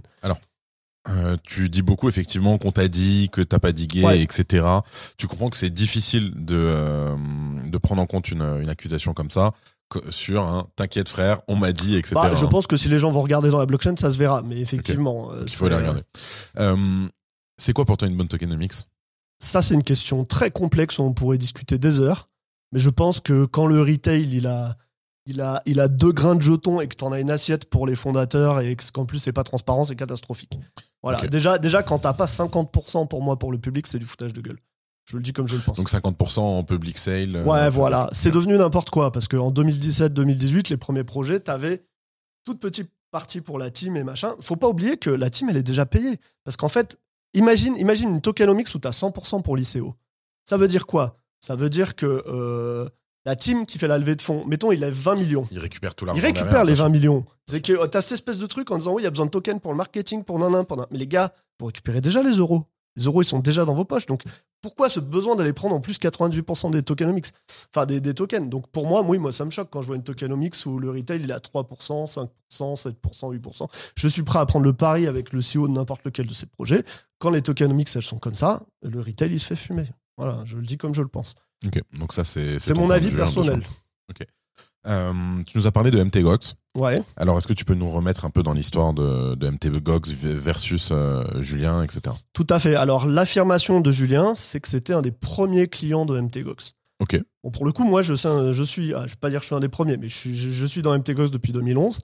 Euh, 1.09 1.35
tu 1.43 1.67
dis 1.69 1.81
beaucoup 1.81 2.09
effectivement 2.09 2.57
qu'on 2.59 2.71
t'a 2.71 2.87
dit 2.87 3.29
que 3.31 3.41
t'as 3.41 3.57
pas 3.57 3.71
digué, 3.71 4.03
Ouais. 4.03 4.21
etc. 4.21 4.65
Tu 5.17 5.27
comprends 5.27 5.49
que 5.49 5.57
c'est 5.57 5.71
difficile 5.71 6.31
de 6.35 6.55
euh, 6.55 7.15
de 7.65 7.77
prendre 7.79 8.01
en 8.01 8.05
compte 8.05 8.29
une, 8.29 8.43
une 8.61 8.69
accusation 8.69 9.13
comme 9.15 9.31
ça 9.31 9.51
que- 9.89 10.11
sur 10.11 10.43
un 10.43 10.67
t'inquiète 10.75 11.09
frère, 11.09 11.41
on 11.47 11.55
m'a 11.55 11.71
dit, 11.71 11.95
etc. 11.97 12.13
Bah, 12.15 12.35
je 12.35 12.45
pense 12.45 12.67
que 12.67 12.77
si 12.77 12.87
les 12.87 12.99
gens 12.99 13.09
vont 13.09 13.21
regarder 13.21 13.49
dans 13.49 13.57
la 13.57 13.65
blockchain, 13.65 13.95
ça 13.97 14.11
se 14.11 14.17
verra. 14.19 14.43
Mais 14.43 14.59
effectivement, 14.59 15.31
euh, 15.31 15.43
Il 15.47 15.51
faut 15.51 15.65
aller 15.65 15.75
c'est- 15.75 15.81
regarder. 15.81 16.01
Euh, 16.59 17.07
c'est 17.57 17.73
quoi 17.73 17.85
pour 17.85 17.97
toi 17.97 18.07
une 18.07 18.15
bonne 18.15 18.27
tokenomics? 18.27 18.73
Ça, 19.39 19.63
c'est 19.63 19.73
une 19.73 19.83
question 19.83 20.23
très 20.23 20.51
complexe. 20.51 20.99
On 20.99 21.13
pourrait 21.13 21.39
discuter 21.39 21.79
des 21.79 21.99
heures. 21.99 22.29
Mais 22.73 22.79
je 22.79 22.91
pense 22.91 23.19
que 23.19 23.45
quand 23.45 23.65
le 23.65 23.81
retail, 23.81 24.29
il 24.31 24.45
a, 24.45 24.77
il 25.25 25.39
a, 25.41 25.61
il 25.65 25.79
a 25.79 25.87
deux 25.87 26.11
grains 26.11 26.35
de 26.35 26.41
jetons 26.41 26.81
et 26.81 26.87
que 26.87 26.95
tu 26.95 27.03
en 27.03 27.11
as 27.11 27.19
une 27.19 27.29
assiette 27.31 27.69
pour 27.69 27.85
les 27.87 27.95
fondateurs 27.95 28.59
et 28.59 28.75
que- 28.75 28.91
qu'en 28.91 29.05
plus, 29.05 29.19
c'est 29.19 29.33
pas 29.33 29.43
transparent, 29.43 29.83
c'est 29.85 29.95
catastrophique. 29.95 30.57
Voilà. 31.03 31.25
Déjà, 31.27 31.57
déjà, 31.57 31.83
quand 31.83 31.99
t'as 31.99 32.13
pas 32.13 32.25
50% 32.27 33.07
pour 33.07 33.21
moi 33.21 33.37
pour 33.37 33.51
le 33.51 33.57
public, 33.57 33.87
c'est 33.87 33.99
du 33.99 34.05
foutage 34.05 34.33
de 34.33 34.41
gueule. 34.41 34.57
Je 35.05 35.17
le 35.17 35.23
dis 35.23 35.33
comme 35.33 35.47
je 35.47 35.55
le 35.55 35.61
pense. 35.61 35.77
Donc 35.77 35.89
50% 35.89 36.39
en 36.39 36.63
public 36.63 36.97
sale. 36.97 37.35
euh, 37.35 37.43
Ouais, 37.43 37.69
voilà. 37.69 38.09
C'est 38.11 38.31
devenu 38.31 38.57
n'importe 38.57 38.89
quoi 38.91 39.11
parce 39.11 39.27
qu'en 39.27 39.51
2017-2018, 39.51 40.69
les 40.69 40.77
premiers 40.77 41.03
projets, 41.03 41.39
t'avais 41.39 41.83
toute 42.45 42.59
petite 42.59 42.91
partie 43.11 43.41
pour 43.41 43.59
la 43.59 43.71
team 43.71 43.97
et 43.97 44.03
machin. 44.03 44.35
Faut 44.39 44.55
pas 44.55 44.69
oublier 44.69 44.97
que 44.97 45.09
la 45.09 45.29
team, 45.29 45.49
elle 45.49 45.57
est 45.57 45.63
déjà 45.63 45.85
payée. 45.85 46.17
Parce 46.43 46.55
qu'en 46.55 46.69
fait, 46.69 46.97
imagine, 47.33 47.75
imagine 47.77 48.09
une 48.09 48.21
tokenomics 48.21 48.73
où 48.73 48.79
t'as 48.79 48.91
100% 48.91 49.41
pour 49.41 49.57
l'ICO. 49.57 49.95
Ça 50.45 50.57
veut 50.57 50.67
dire 50.67 50.85
quoi? 50.87 51.17
Ça 51.39 51.55
veut 51.55 51.69
dire 51.69 51.95
que 51.95 52.23
euh, 52.27 52.87
la 53.25 53.35
team 53.35 53.65
qui 53.65 53.77
fait 53.77 53.87
la 53.87 53.97
levée 53.97 54.15
de 54.15 54.21
fonds, 54.21 54.45
mettons, 54.45 54.71
il 54.71 54.79
lève 54.79 54.93
20 54.93 55.15
millions. 55.15 55.47
Il 55.51 55.59
récupère 55.59 55.93
tout 55.95 56.05
l'argent. 56.05 56.19
Il 56.19 56.25
récupère 56.25 56.49
derrière, 56.49 56.65
les 56.65 56.73
bien 56.73 56.83
20 56.85 56.89
millions. 56.89 57.25
C'est 57.45 57.61
que 57.61 57.73
euh, 57.73 57.87
t'as 57.87 58.01
cette 58.01 58.13
espèce 58.13 58.39
de 58.39 58.47
truc 58.47 58.71
en 58.71 58.77
disant 58.77 58.93
oui, 58.93 59.01
il 59.01 59.05
y 59.05 59.07
a 59.07 59.11
besoin 59.11 59.27
de 59.27 59.31
tokens 59.31 59.61
pour 59.61 59.71
le 59.71 59.77
marketing, 59.77 60.23
pour 60.23 60.39
nanan, 60.39 60.65
pour 60.65 60.77
nan. 60.77 60.87
Mais 60.91 60.97
les 60.97 61.07
gars, 61.07 61.31
vous 61.59 61.67
récupérez 61.67 62.01
déjà 62.01 62.23
les 62.23 62.37
euros. 62.37 62.65
Les 62.97 63.05
euros, 63.05 63.21
ils 63.21 63.25
sont 63.25 63.39
déjà 63.39 63.63
dans 63.63 63.73
vos 63.73 63.85
poches. 63.85 64.05
Donc, 64.05 64.23
pourquoi 64.61 64.89
ce 64.89 64.99
besoin 64.99 65.35
d'aller 65.35 65.53
prendre 65.53 65.75
en 65.75 65.79
plus 65.79 65.97
98% 65.97 66.71
des 66.71 66.83
tokenomics? 66.83 67.27
Enfin, 67.73 67.85
des, 67.85 68.01
des 68.01 68.13
tokens. 68.13 68.49
Donc, 68.49 68.67
pour 68.67 68.85
moi, 68.85 69.01
oui, 69.01 69.17
moi, 69.17 69.31
ça 69.31 69.45
me 69.45 69.49
choque 69.49 69.69
quand 69.71 69.81
je 69.81 69.87
vois 69.87 69.95
une 69.95 70.03
tokenomics 70.03 70.55
où 70.65 70.77
le 70.77 70.91
retail, 70.91 71.21
il 71.23 71.29
est 71.29 71.33
à 71.33 71.39
3%, 71.39 72.05
5%, 72.05 72.27
7%, 72.51 73.39
8%. 73.39 73.67
Je 73.95 74.07
suis 74.07 74.23
prêt 74.23 74.39
à 74.39 74.45
prendre 74.45 74.65
le 74.65 74.73
pari 74.73 75.07
avec 75.07 75.31
le 75.31 75.39
CEO 75.39 75.67
de 75.67 75.73
n'importe 75.73 76.03
lequel 76.03 76.27
de 76.27 76.33
ces 76.33 76.47
projets. 76.47 76.83
Quand 77.19 77.29
les 77.29 77.41
tokenomics, 77.41 77.95
elles 77.95 78.01
sont 78.01 78.19
comme 78.19 78.35
ça, 78.35 78.61
le 78.81 78.99
retail, 78.99 79.31
il 79.31 79.39
se 79.39 79.45
fait 79.45 79.55
fumer. 79.55 79.87
Voilà, 80.17 80.41
je 80.43 80.57
le 80.57 80.63
dis 80.63 80.77
comme 80.77 80.93
je 80.93 81.01
le 81.01 81.07
pense. 81.07 81.35
Ok, 81.65 81.81
donc 81.99 82.13
ça 82.13 82.23
c'est. 82.23 82.57
Mon 82.75 82.89
avis 82.89 83.09
hein, 83.09 83.15
personnel. 83.15 83.61
Euh, 84.87 85.13
tu 85.45 85.57
nous 85.57 85.67
as 85.67 85.71
parlé 85.71 85.91
de 85.91 86.03
MTGOX. 86.03 86.55
Ouais. 86.75 87.03
Alors 87.17 87.37
est-ce 87.37 87.47
que 87.47 87.53
tu 87.53 87.65
peux 87.65 87.75
nous 87.75 87.89
remettre 87.89 88.25
un 88.25 88.29
peu 88.29 88.41
dans 88.41 88.53
l'histoire 88.53 88.93
de, 88.93 89.35
de 89.35 89.49
MTGOX 89.49 90.13
versus 90.13 90.89
euh, 90.91 91.23
Julien, 91.39 91.83
etc. 91.83 92.15
Tout 92.33 92.47
à 92.49 92.59
fait. 92.59 92.75
Alors, 92.75 93.05
l'affirmation 93.07 93.81
de 93.81 93.91
Julien, 93.91 94.33
c'est 94.35 94.59
que 94.59 94.67
c'était 94.67 94.93
un 94.93 95.01
des 95.01 95.11
premiers 95.11 95.67
clients 95.67 96.05
de 96.05 96.19
MTGOX. 96.19 96.73
Ok. 96.99 97.21
Bon, 97.43 97.51
pour 97.51 97.65
le 97.65 97.71
coup, 97.71 97.83
moi, 97.83 98.01
je, 98.01 98.13
je 98.15 98.63
suis, 98.63 98.93
ah, 98.93 99.05
je 99.05 99.11
vais 99.11 99.19
pas 99.19 99.29
dire 99.29 99.39
que 99.39 99.43
je 99.43 99.47
suis 99.47 99.55
un 99.55 99.59
des 99.59 99.69
premiers, 99.69 99.97
mais 99.97 100.07
je 100.07 100.17
suis, 100.17 100.35
je, 100.35 100.49
je 100.49 100.65
suis 100.65 100.81
dans 100.81 100.97
MTGOX 100.97 101.29
depuis 101.29 101.51
2011. 101.51 102.01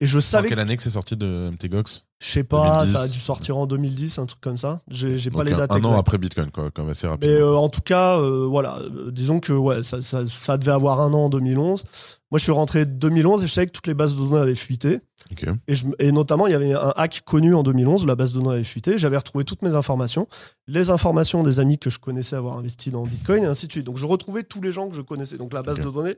Et 0.00 0.06
je 0.06 0.18
En 0.18 0.20
savais, 0.20 0.48
quelle 0.48 0.58
année 0.58 0.76
que 0.76 0.82
c'est 0.82 0.90
sorti 0.90 1.16
de 1.16 1.50
MTGOX 1.52 2.04
je 2.18 2.30
sais 2.30 2.42
pas, 2.44 2.78
2010. 2.84 2.92
ça 2.92 3.00
a 3.02 3.08
dû 3.08 3.18
sortir 3.18 3.56
en 3.58 3.66
2010, 3.66 4.18
un 4.18 4.26
truc 4.26 4.40
comme 4.40 4.56
ça. 4.58 4.80
J'ai 4.88 5.14
pas 5.30 5.38
Donc 5.38 5.46
les 5.46 5.54
dates 5.54 5.70
un 5.72 5.84
an 5.84 5.96
après 5.96 6.16
Bitcoin, 6.18 6.50
quoi, 6.50 6.70
comme 6.70 6.88
assez 6.88 7.06
rapide. 7.06 7.28
Mais 7.28 7.36
euh, 7.36 7.54
en 7.56 7.68
tout 7.68 7.82
cas, 7.82 8.18
euh, 8.18 8.46
voilà, 8.46 8.78
euh, 8.78 9.10
disons 9.12 9.40
que 9.40 9.52
ouais, 9.52 9.82
ça, 9.82 10.00
ça, 10.02 10.24
ça 10.26 10.56
devait 10.58 10.72
avoir 10.72 11.00
un 11.00 11.12
an 11.12 11.24
en 11.26 11.28
2011. 11.28 11.84
Moi, 12.30 12.38
je 12.38 12.42
suis 12.42 12.52
rentré 12.52 12.86
2011 12.86 13.44
et 13.44 13.46
je 13.46 13.52
savais 13.52 13.66
que 13.66 13.72
toutes 13.72 13.86
les 13.86 13.94
bases 13.94 14.14
de 14.16 14.20
données 14.20 14.38
avaient 14.38 14.54
fuité. 14.54 15.00
Ok. 15.30 15.46
Et, 15.68 15.74
je- 15.74 15.86
et 15.98 16.12
notamment, 16.12 16.46
il 16.46 16.52
y 16.52 16.56
avait 16.56 16.72
un 16.72 16.92
hack 16.96 17.20
connu 17.24 17.54
en 17.54 17.62
2011 17.62 18.04
où 18.04 18.06
la 18.06 18.16
base 18.16 18.32
de 18.32 18.40
données 18.40 18.54
avait 18.54 18.64
fuité. 18.64 18.96
J'avais 18.98 19.18
retrouvé 19.18 19.44
toutes 19.44 19.62
mes 19.62 19.74
informations, 19.74 20.26
les 20.66 20.90
informations 20.90 21.42
des 21.42 21.60
amis 21.60 21.78
que 21.78 21.90
je 21.90 21.98
connaissais 21.98 22.36
avoir 22.36 22.56
investi 22.58 22.90
dans 22.90 23.04
Bitcoin 23.04 23.44
et 23.44 23.46
ainsi 23.46 23.66
de 23.68 23.72
suite. 23.72 23.84
Donc, 23.86 23.98
je 23.98 24.06
retrouvais 24.06 24.42
tous 24.44 24.60
les 24.62 24.72
gens 24.72 24.88
que 24.88 24.94
je 24.94 25.02
connaissais. 25.02 25.36
Donc, 25.38 25.52
la 25.52 25.62
base 25.62 25.78
de 25.78 25.90
données 25.90 26.16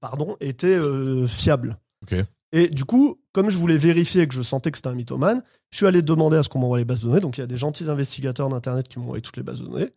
pardon, 0.00 0.36
était 0.40 0.66
euh, 0.76 1.26
fiable. 1.26 1.78
Et 2.52 2.68
du 2.68 2.84
coup, 2.84 3.20
comme 3.32 3.50
je 3.50 3.58
voulais 3.58 3.76
vérifier 3.76 4.28
que 4.28 4.34
je 4.34 4.42
sentais 4.42 4.70
que 4.70 4.78
c'était 4.78 4.88
un 4.88 4.94
mythomane, 4.94 5.42
je 5.70 5.78
suis 5.78 5.86
allé 5.86 6.02
demander 6.02 6.36
à 6.36 6.42
ce 6.44 6.48
qu'on 6.48 6.60
m'envoie 6.60 6.78
les 6.78 6.84
bases 6.84 7.00
de 7.00 7.08
données. 7.08 7.20
Donc, 7.20 7.36
il 7.36 7.40
y 7.40 7.44
a 7.44 7.48
des 7.48 7.56
gentils 7.56 7.90
investigateurs 7.90 8.48
d'Internet 8.48 8.86
qui 8.86 8.98
m'ont 8.98 9.06
envoyé 9.06 9.22
toutes 9.22 9.36
les 9.36 9.42
bases 9.42 9.60
de 9.60 9.66
données. 9.66 9.90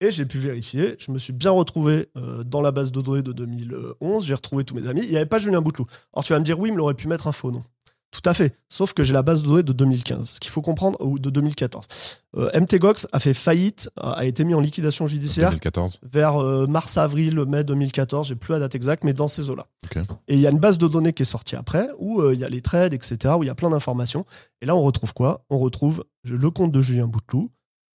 Et 0.00 0.10
j'ai 0.10 0.26
pu 0.26 0.38
vérifier. 0.38 0.96
Je 0.98 1.12
me 1.12 1.18
suis 1.18 1.32
bien 1.32 1.52
retrouvé 1.52 2.08
euh, 2.16 2.42
dans 2.42 2.62
la 2.62 2.72
base 2.72 2.90
de 2.90 3.00
données 3.00 3.22
de 3.22 3.32
2011. 3.32 4.26
J'ai 4.26 4.34
retrouvé 4.34 4.64
tous 4.64 4.74
mes 4.74 4.88
amis. 4.88 5.02
Il 5.04 5.10
n'y 5.10 5.16
avait 5.16 5.26
pas 5.26 5.38
Julien 5.38 5.60
Bouteloup. 5.60 5.86
Alors 6.12 6.24
tu 6.24 6.32
vas 6.32 6.40
me 6.40 6.44
dire, 6.44 6.58
oui, 6.58 6.70
il 6.70 6.72
me 6.72 6.78
l'aurait 6.78 6.94
pu 6.94 7.06
mettre 7.06 7.28
un 7.28 7.32
faux 7.32 7.52
nom. 7.52 7.62
Tout 8.14 8.28
à 8.28 8.32
fait. 8.32 8.54
Sauf 8.68 8.92
que 8.92 9.02
j'ai 9.02 9.12
la 9.12 9.22
base 9.22 9.42
de 9.42 9.48
données 9.48 9.62
de 9.64 9.72
2015. 9.72 10.28
Ce 10.28 10.40
qu'il 10.40 10.52
faut 10.52 10.62
comprendre, 10.62 10.96
ou 11.04 11.18
de 11.18 11.30
2014. 11.30 11.86
Euh, 12.36 12.60
MTGOX 12.60 13.08
a 13.12 13.18
fait 13.18 13.34
faillite, 13.34 13.90
a 13.96 14.24
été 14.24 14.44
mis 14.44 14.54
en 14.54 14.60
liquidation 14.60 15.08
judiciaire 15.08 15.50
2014. 15.50 15.98
vers 16.12 16.36
euh, 16.36 16.68
mars, 16.68 16.96
avril, 16.96 17.44
mai 17.48 17.64
2014. 17.64 18.28
J'ai 18.28 18.36
plus 18.36 18.52
la 18.52 18.60
date 18.60 18.76
exacte, 18.76 19.02
mais 19.02 19.14
dans 19.14 19.26
ces 19.26 19.50
eaux-là. 19.50 19.66
Et 20.28 20.34
il 20.34 20.40
y 20.40 20.46
a 20.46 20.50
une 20.50 20.60
base 20.60 20.78
de 20.78 20.86
données 20.86 21.12
qui 21.12 21.22
est 21.22 21.26
sortie 21.26 21.56
après, 21.56 21.88
où 21.98 22.20
euh, 22.20 22.34
il 22.34 22.40
y 22.40 22.44
a 22.44 22.48
les 22.48 22.60
trades, 22.60 22.94
etc., 22.94 23.34
où 23.36 23.42
il 23.42 23.46
y 23.46 23.50
a 23.50 23.54
plein 23.56 23.70
d'informations. 23.70 24.24
Et 24.60 24.66
là, 24.66 24.76
on 24.76 24.82
retrouve 24.82 25.12
quoi? 25.12 25.44
On 25.50 25.58
retrouve 25.58 26.04
le 26.24 26.50
compte 26.50 26.70
de 26.70 26.82
Julien 26.82 27.08
Bouteloup, 27.08 27.50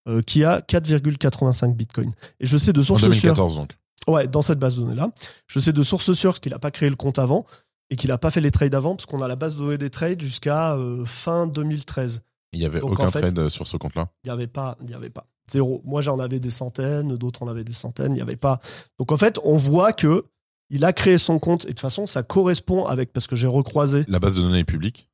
euh, 0.10 0.22
qui 0.22 0.44
a 0.44 0.60
4,85 0.60 1.76
bitcoins. 1.76 2.12
Et 2.42 2.46
je 2.46 2.58
sais 2.58 2.74
de 2.74 2.82
En 2.82 2.84
sources 2.84 3.02
sûres. 3.04 3.10
2014 3.10 3.56
donc. 3.56 3.70
Ouais, 4.08 4.28
dans 4.28 4.42
cette 4.42 4.60
base 4.60 4.76
de 4.76 4.82
données-là. 4.82 5.12
Je 5.48 5.60
sais 5.60 5.72
de 5.72 5.84
sources 5.84 6.14
sûres 6.14 6.40
qu'il 6.40 6.52
n'a 6.52 6.60
pas 6.60 6.72
créé 6.72 6.90
le 6.90 6.96
compte 6.96 7.20
avant 7.20 7.46
et 7.90 7.96
qu'il 7.96 8.10
n'a 8.10 8.18
pas 8.18 8.30
fait 8.32 8.42
les 8.42 8.52
trades 8.52 8.76
avant, 8.76 8.96
parce 8.96 9.06
qu'on 9.06 9.22
a 9.22 9.28
la 9.28 9.36
base 9.36 9.56
de 9.56 9.62
données 9.62 9.78
des 9.78 9.90
trades 9.90 10.22
jusqu'à 10.22 10.76
euh, 10.76 11.06
fin 11.06 11.48
2013. 11.48 12.22
Il 12.54 12.60
n'y 12.60 12.66
avait 12.66 12.80
Donc, 12.80 12.92
aucun 12.92 13.06
en 13.08 13.12
fait- 13.12 13.22
trade 13.22 13.38
euh, 13.40 13.50
sur 13.50 13.68
ce 13.68 13.78
compte-là. 13.78 14.10
Il 14.24 14.28
n'y 14.28 14.32
avait 14.34 14.48
pas, 14.48 14.78
il 14.82 14.88
n'y 14.88 14.94
avait 14.94 15.10
pas. 15.10 15.28
Zéro. 15.52 15.82
Moi, 15.86 16.02
j'en 16.02 16.20
avais 16.20 16.40
des 16.40 16.52
centaines, 16.52 17.16
d'autres 17.18 17.42
en 17.44 17.48
avaient 17.48 17.64
des 17.64 17.74
centaines, 17.74 18.12
il 18.12 18.16
n'y 18.16 18.22
avait 18.22 18.36
pas. 18.36 18.60
Donc, 19.00 19.12
en 19.12 19.18
fait, 19.18 19.40
on 19.44 19.58
voit 19.58 19.94
que 19.94 20.26
il 20.70 20.86
a 20.86 20.94
créé 20.94 21.18
son 21.18 21.40
compte, 21.40 21.64
et 21.64 21.70
de 21.70 21.72
toute 21.72 21.80
façon, 21.80 22.06
ça 22.06 22.22
correspond 22.22 22.86
avec, 22.86 23.12
parce 23.12 23.26
que 23.26 23.36
j'ai 23.36 23.48
recroisé. 23.48 24.06
La 24.08 24.20
base 24.20 24.36
de 24.36 24.42
données 24.42 24.60
est 24.60 24.64
publique? 24.64 25.10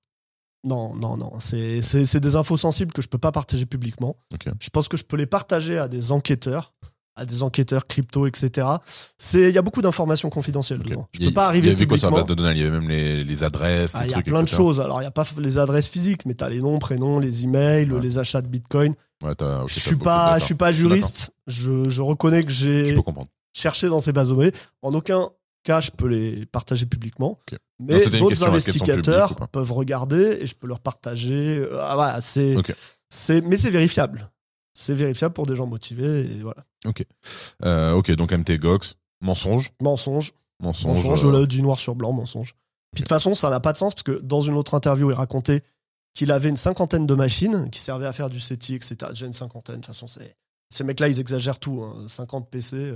Non, 0.66 0.94
non, 0.96 1.16
non. 1.16 1.34
C'est 1.40 1.82
c'est- 1.82 2.06
c'est 2.06 2.20
des 2.20 2.36
infos 2.36 2.58
sensibles 2.58 2.92
que 2.92 3.02
je 3.02 3.08
peux 3.08 3.18
pas 3.20 3.32
partager 3.32 3.66
publiquement. 3.66 4.18
Je 4.60 4.70
pense 4.70 4.90
que 4.90 4.98
je 4.98 5.04
peux 5.04 5.16
les 5.16 5.28
partager 5.28 5.78
à 5.78 5.88
des 5.88 6.12
enquêteurs, 6.12 6.74
à 7.16 7.26
des 7.26 7.44
enquêteurs 7.44 7.88
crypto, 7.88 8.28
etc. 8.28 8.68
C'est- 9.18 9.50
Il 9.50 9.56
y 9.56 9.58
a 9.58 9.62
beaucoup 9.62 9.82
d'informations 9.82 10.30
confidentielles 10.30 10.80
Ok. 10.82 10.88
dedans. 10.90 11.08
Je 11.14 11.22
y 11.22 11.26
peux 11.28 11.34
pas 11.34 11.48
arriver 11.48 11.68
Il 11.68 11.72
y 11.74 11.76
avait 11.76 11.88
quoi 11.88 11.98
sur 11.98 12.08
la 12.08 12.12
publiquement. 12.12 12.26
base 12.28 12.36
de 12.38 12.42
données 12.44 12.60
Il 12.60 12.64
y 12.64 12.68
avait 12.68 12.80
même 12.80 12.90
les, 12.90 13.24
les 13.24 13.44
adresses, 13.44 13.92
Ah, 13.96 14.04
les 14.04 14.10
Il 14.10 14.12
y 14.12 14.16
a 14.16 14.22
plein 14.22 14.44
de 14.44 14.48
choses. 14.48 14.80
Alors, 14.82 14.98
il 15.00 15.04
n'y 15.04 15.08
a 15.08 15.12
pas 15.12 15.26
les 15.40 15.58
adresses 15.58 15.88
physiques, 15.88 16.26
mais 16.26 16.34
tu 16.36 16.44
as 16.44 16.50
les 16.50 16.62
noms, 16.62 16.78
prénoms, 16.80 17.20
les 17.20 17.44
emails, 17.44 17.92
Ouais. 17.92 18.02
les 18.02 18.18
achats 18.20 18.42
de 18.42 18.48
Bitcoin. 18.48 18.94
Ouais, 19.24 19.34
je 19.68 19.80
suis 19.80 19.96
pas, 19.96 20.40
je 20.40 20.46
suis 20.46 20.56
pas 20.56 20.72
juriste. 20.72 21.32
Je, 21.48 21.90
je 21.90 22.02
reconnais 22.02 22.44
que 22.44 22.52
j'ai 22.52 22.98
cherché 23.54 23.88
dans 23.88 24.00
ces 24.02 24.12
bases 24.12 24.28
de 24.30 24.34
données. 24.36 24.52
En 24.82 24.94
aucun 24.94 25.30
cas, 25.64 25.80
je 25.80 25.90
peux 25.92 26.08
les 26.08 26.46
partager 26.46 26.86
publiquement. 26.86 27.40
Mais 27.80 28.06
d'autres 28.10 28.44
investigateurs 28.48 29.36
peuvent 29.52 29.72
regarder 29.72 30.38
et 30.42 30.46
je 30.46 30.54
peux 30.56 30.68
leur 30.68 30.80
partager. 30.82 31.58
Euh, 31.60 31.78
Ah, 31.82 31.96
voilà, 31.96 32.22
c'est, 32.22 32.56
c'est, 33.10 33.42
mais 33.42 33.58
c'est 33.58 33.70
vérifiable. 33.72 34.30
C'est 34.76 34.94
vérifiable 34.94 35.34
pour 35.34 35.48
des 35.48 35.56
gens 35.56 35.66
motivés. 35.66 36.22
Et 36.32 36.40
voilà. 36.42 36.66
Euh, 37.64 37.94
ok, 37.94 38.12
donc 38.12 38.32
MTGOX, 38.32 38.96
mensonge. 39.22 39.72
Mensonge. 39.82 40.34
Mensonge. 40.62 40.98
Mensonge, 40.98 41.20
je 41.22 41.28
euh, 41.28 41.40
l'ai 41.40 41.48
dit 41.48 41.62
noir 41.62 41.80
sur 41.80 41.96
blanc, 41.96 42.12
mensonge. 42.14 42.54
Puis 42.94 43.02
de 43.02 43.06
toute 43.06 43.10
façon, 43.10 43.34
ça 43.34 43.50
n'a 43.50 43.60
pas 43.60 43.74
de 43.74 43.78
sens 43.78 43.94
parce 43.94 44.04
que 44.04 44.20
dans 44.22 44.42
une 44.42 44.54
autre 44.56 44.74
interview, 44.76 45.10
il 45.10 45.16
racontait 45.16 45.62
qu'il 46.14 46.32
avait 46.32 46.50
une 46.50 46.58
cinquantaine 46.58 47.06
de 47.06 47.16
machines 47.16 47.70
qui 47.72 47.80
servaient 47.80 48.06
à 48.06 48.14
faire 48.14 48.30
du 48.30 48.40
SETI, 48.40 48.76
etc. 48.76 48.96
Déjà 49.10 49.26
une 49.26 49.34
cinquantaine. 49.34 49.78
De 49.78 49.82
toute 49.82 49.88
façon, 49.88 50.08
ces 50.08 50.84
mecs-là, 50.84 51.10
ils 51.10 51.20
exagèrent 51.20 51.60
tout. 51.60 51.82
hein. 51.84 52.06
50 52.08 52.50
PC. 52.50 52.94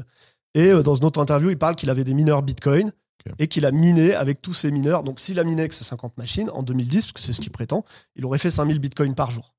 Et 0.53 0.67
euh, 0.67 0.83
dans 0.83 0.95
une 0.95 1.05
autre 1.05 1.19
interview, 1.19 1.49
il 1.49 1.57
parle 1.57 1.75
qu'il 1.75 1.89
avait 1.89 2.03
des 2.05 2.13
mineurs 2.13 2.43
Bitcoin 2.43 2.87
Ok. 3.25 3.33
et 3.39 3.47
qu'il 3.49 3.65
a 3.65 3.71
miné 3.71 4.13
avec 4.13 4.41
tous 4.41 4.53
ces 4.53 4.71
mineurs. 4.71 5.03
Donc 5.03 5.19
s'il 5.19 5.37
a 5.39 5.43
miné 5.43 5.61
avec 5.63 5.73
ces 5.73 5.83
50 5.83 6.17
machines 6.17 6.49
en 6.51 6.63
2010, 6.63 7.05
parce 7.07 7.11
que 7.11 7.19
c'est 7.19 7.33
ce 7.33 7.41
qu'il 7.41 7.51
prétend, 7.51 7.83
il 8.15 8.25
aurait 8.25 8.37
fait 8.37 8.51
5000 8.51 8.79
Bitcoins 8.79 9.15
par 9.15 9.31
jour. 9.31 9.53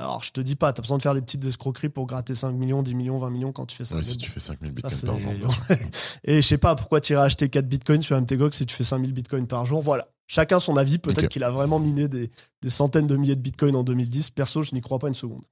Alors 0.00 0.24
je 0.24 0.32
te 0.32 0.40
dis 0.40 0.56
pas, 0.56 0.72
tu 0.72 0.80
as 0.80 0.82
besoin 0.82 0.96
de 0.96 1.02
faire 1.02 1.12
des 1.12 1.20
petites 1.20 1.44
escroqueries 1.44 1.90
pour 1.90 2.06
gratter 2.06 2.34
5 2.34 2.52
millions, 2.52 2.82
10 2.82 2.94
millions, 2.94 3.18
20 3.18 3.28
millions 3.28 3.52
quand 3.52 3.66
tu 3.66 3.76
fais 3.76 3.84
ça. 3.84 3.96
ouais, 3.96 4.02
si 4.02 4.16
tu 4.16 4.30
fais 4.30 4.40
5000 4.40 4.72
Ça, 4.88 4.88
bitcoins 4.88 5.20
par 5.22 5.38
jour. 5.50 5.54
Et 6.24 6.40
je 6.40 6.46
sais 6.48 6.56
pas 6.56 6.74
pourquoi 6.74 7.02
tu 7.02 7.12
irais 7.12 7.24
acheter 7.24 7.50
4 7.50 7.68
bitcoins 7.68 8.00
sur 8.00 8.18
MTGOX 8.18 8.56
si 8.56 8.64
tu 8.64 8.74
fais 8.74 8.82
5000 8.82 9.12
bitcoins 9.12 9.46
par 9.46 9.66
jour? 9.66 9.82
Voilà. 9.82 10.08
Chacun 10.26 10.58
son 10.58 10.78
avis. 10.78 10.98
Peut-être 10.98 11.28
qu'il 11.28 11.44
a 11.44 11.50
vraiment 11.50 11.78
miné 11.78 12.08
des, 12.08 12.30
des 12.62 12.70
centaines 12.70 13.06
de 13.06 13.16
milliers 13.16 13.36
de 13.36 13.42
bitcoins 13.42 13.76
en 13.76 13.82
2010. 13.82 14.30
Perso, 14.30 14.62
je 14.62 14.74
n'y 14.74 14.80
crois 14.80 14.98
pas 14.98 15.08
une 15.08 15.14
seconde. 15.14 15.44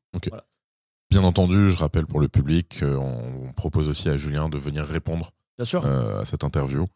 Bien 1.10 1.24
entendu, 1.24 1.70
je 1.70 1.76
rappelle 1.76 2.06
pour 2.06 2.20
le 2.20 2.28
public, 2.28 2.82
euh, 2.82 2.96
on 2.96 3.52
propose 3.52 3.88
aussi 3.88 4.08
à 4.08 4.16
Julien 4.16 4.48
de 4.48 4.56
venir 4.58 4.84
répondre 4.84 5.32
Bien 5.56 5.64
sûr. 5.64 5.84
euh, 5.84 6.20
à 6.20 6.24
cette 6.24 6.44
interview. 6.44 6.86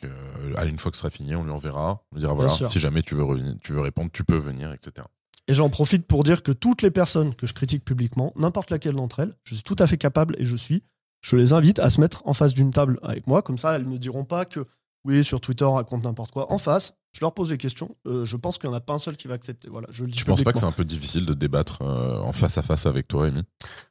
Que, 0.00 0.06
euh, 0.06 0.68
une 0.68 0.78
fois 0.78 0.90
que 0.90 0.96
ce 0.96 1.02
sera 1.02 1.10
fini, 1.10 1.34
on 1.34 1.44
lui 1.44 1.50
enverra. 1.50 2.02
On 2.12 2.16
lui 2.16 2.20
dira 2.20 2.34
voilà, 2.34 2.48
si 2.50 2.78
jamais 2.78 3.02
tu 3.02 3.14
veux, 3.14 3.24
revenir, 3.24 3.54
tu 3.60 3.72
veux 3.72 3.80
répondre, 3.80 4.10
tu 4.12 4.24
peux 4.24 4.36
venir, 4.36 4.72
etc. 4.72 5.06
Et 5.46 5.54
j'en 5.54 5.68
profite 5.68 6.06
pour 6.06 6.24
dire 6.24 6.42
que 6.42 6.52
toutes 6.52 6.82
les 6.82 6.90
personnes 6.90 7.34
que 7.34 7.46
je 7.46 7.54
critique 7.54 7.84
publiquement, 7.84 8.32
n'importe 8.36 8.70
laquelle 8.70 8.94
d'entre 8.94 9.20
elles, 9.20 9.34
je 9.44 9.54
suis 9.54 9.64
tout 9.64 9.76
à 9.78 9.86
fait 9.86 9.98
capable 9.98 10.36
et 10.38 10.44
je 10.44 10.56
suis, 10.56 10.82
je 11.20 11.36
les 11.36 11.52
invite 11.52 11.78
à 11.78 11.90
se 11.90 12.00
mettre 12.00 12.22
en 12.26 12.32
face 12.32 12.54
d'une 12.54 12.70
table 12.70 12.98
avec 13.02 13.26
moi. 13.26 13.42
Comme 13.42 13.58
ça, 13.58 13.76
elles 13.76 13.88
ne 13.88 13.98
diront 13.98 14.24
pas 14.24 14.44
que 14.44 14.66
oui, 15.04 15.22
sur 15.22 15.40
Twitter, 15.40 15.64
on 15.64 15.74
raconte 15.74 16.02
n'importe 16.02 16.30
quoi. 16.30 16.50
En 16.50 16.56
face, 16.56 16.94
je 17.12 17.20
leur 17.20 17.34
pose 17.34 17.50
des 17.50 17.58
questions. 17.58 17.94
Euh, 18.06 18.24
je 18.24 18.36
pense 18.36 18.56
qu'il 18.56 18.70
n'y 18.70 18.74
en 18.74 18.78
a 18.78 18.80
pas 18.80 18.94
un 18.94 18.98
seul 18.98 19.16
qui 19.16 19.28
va 19.28 19.34
accepter. 19.34 19.68
Voilà, 19.68 19.86
je 19.90 20.04
le 20.04 20.10
dis 20.10 20.18
Tu 20.18 20.24
penses 20.24 20.42
pas 20.42 20.52
que 20.52 20.58
c'est 20.58 20.64
un 20.64 20.72
peu 20.72 20.84
difficile 20.84 21.26
de 21.26 21.34
débattre 21.34 21.82
euh, 21.82 22.18
en 22.20 22.32
face 22.32 22.56
à 22.56 22.62
face 22.62 22.86
avec 22.86 23.06
toi, 23.06 23.24
Rémi 23.24 23.42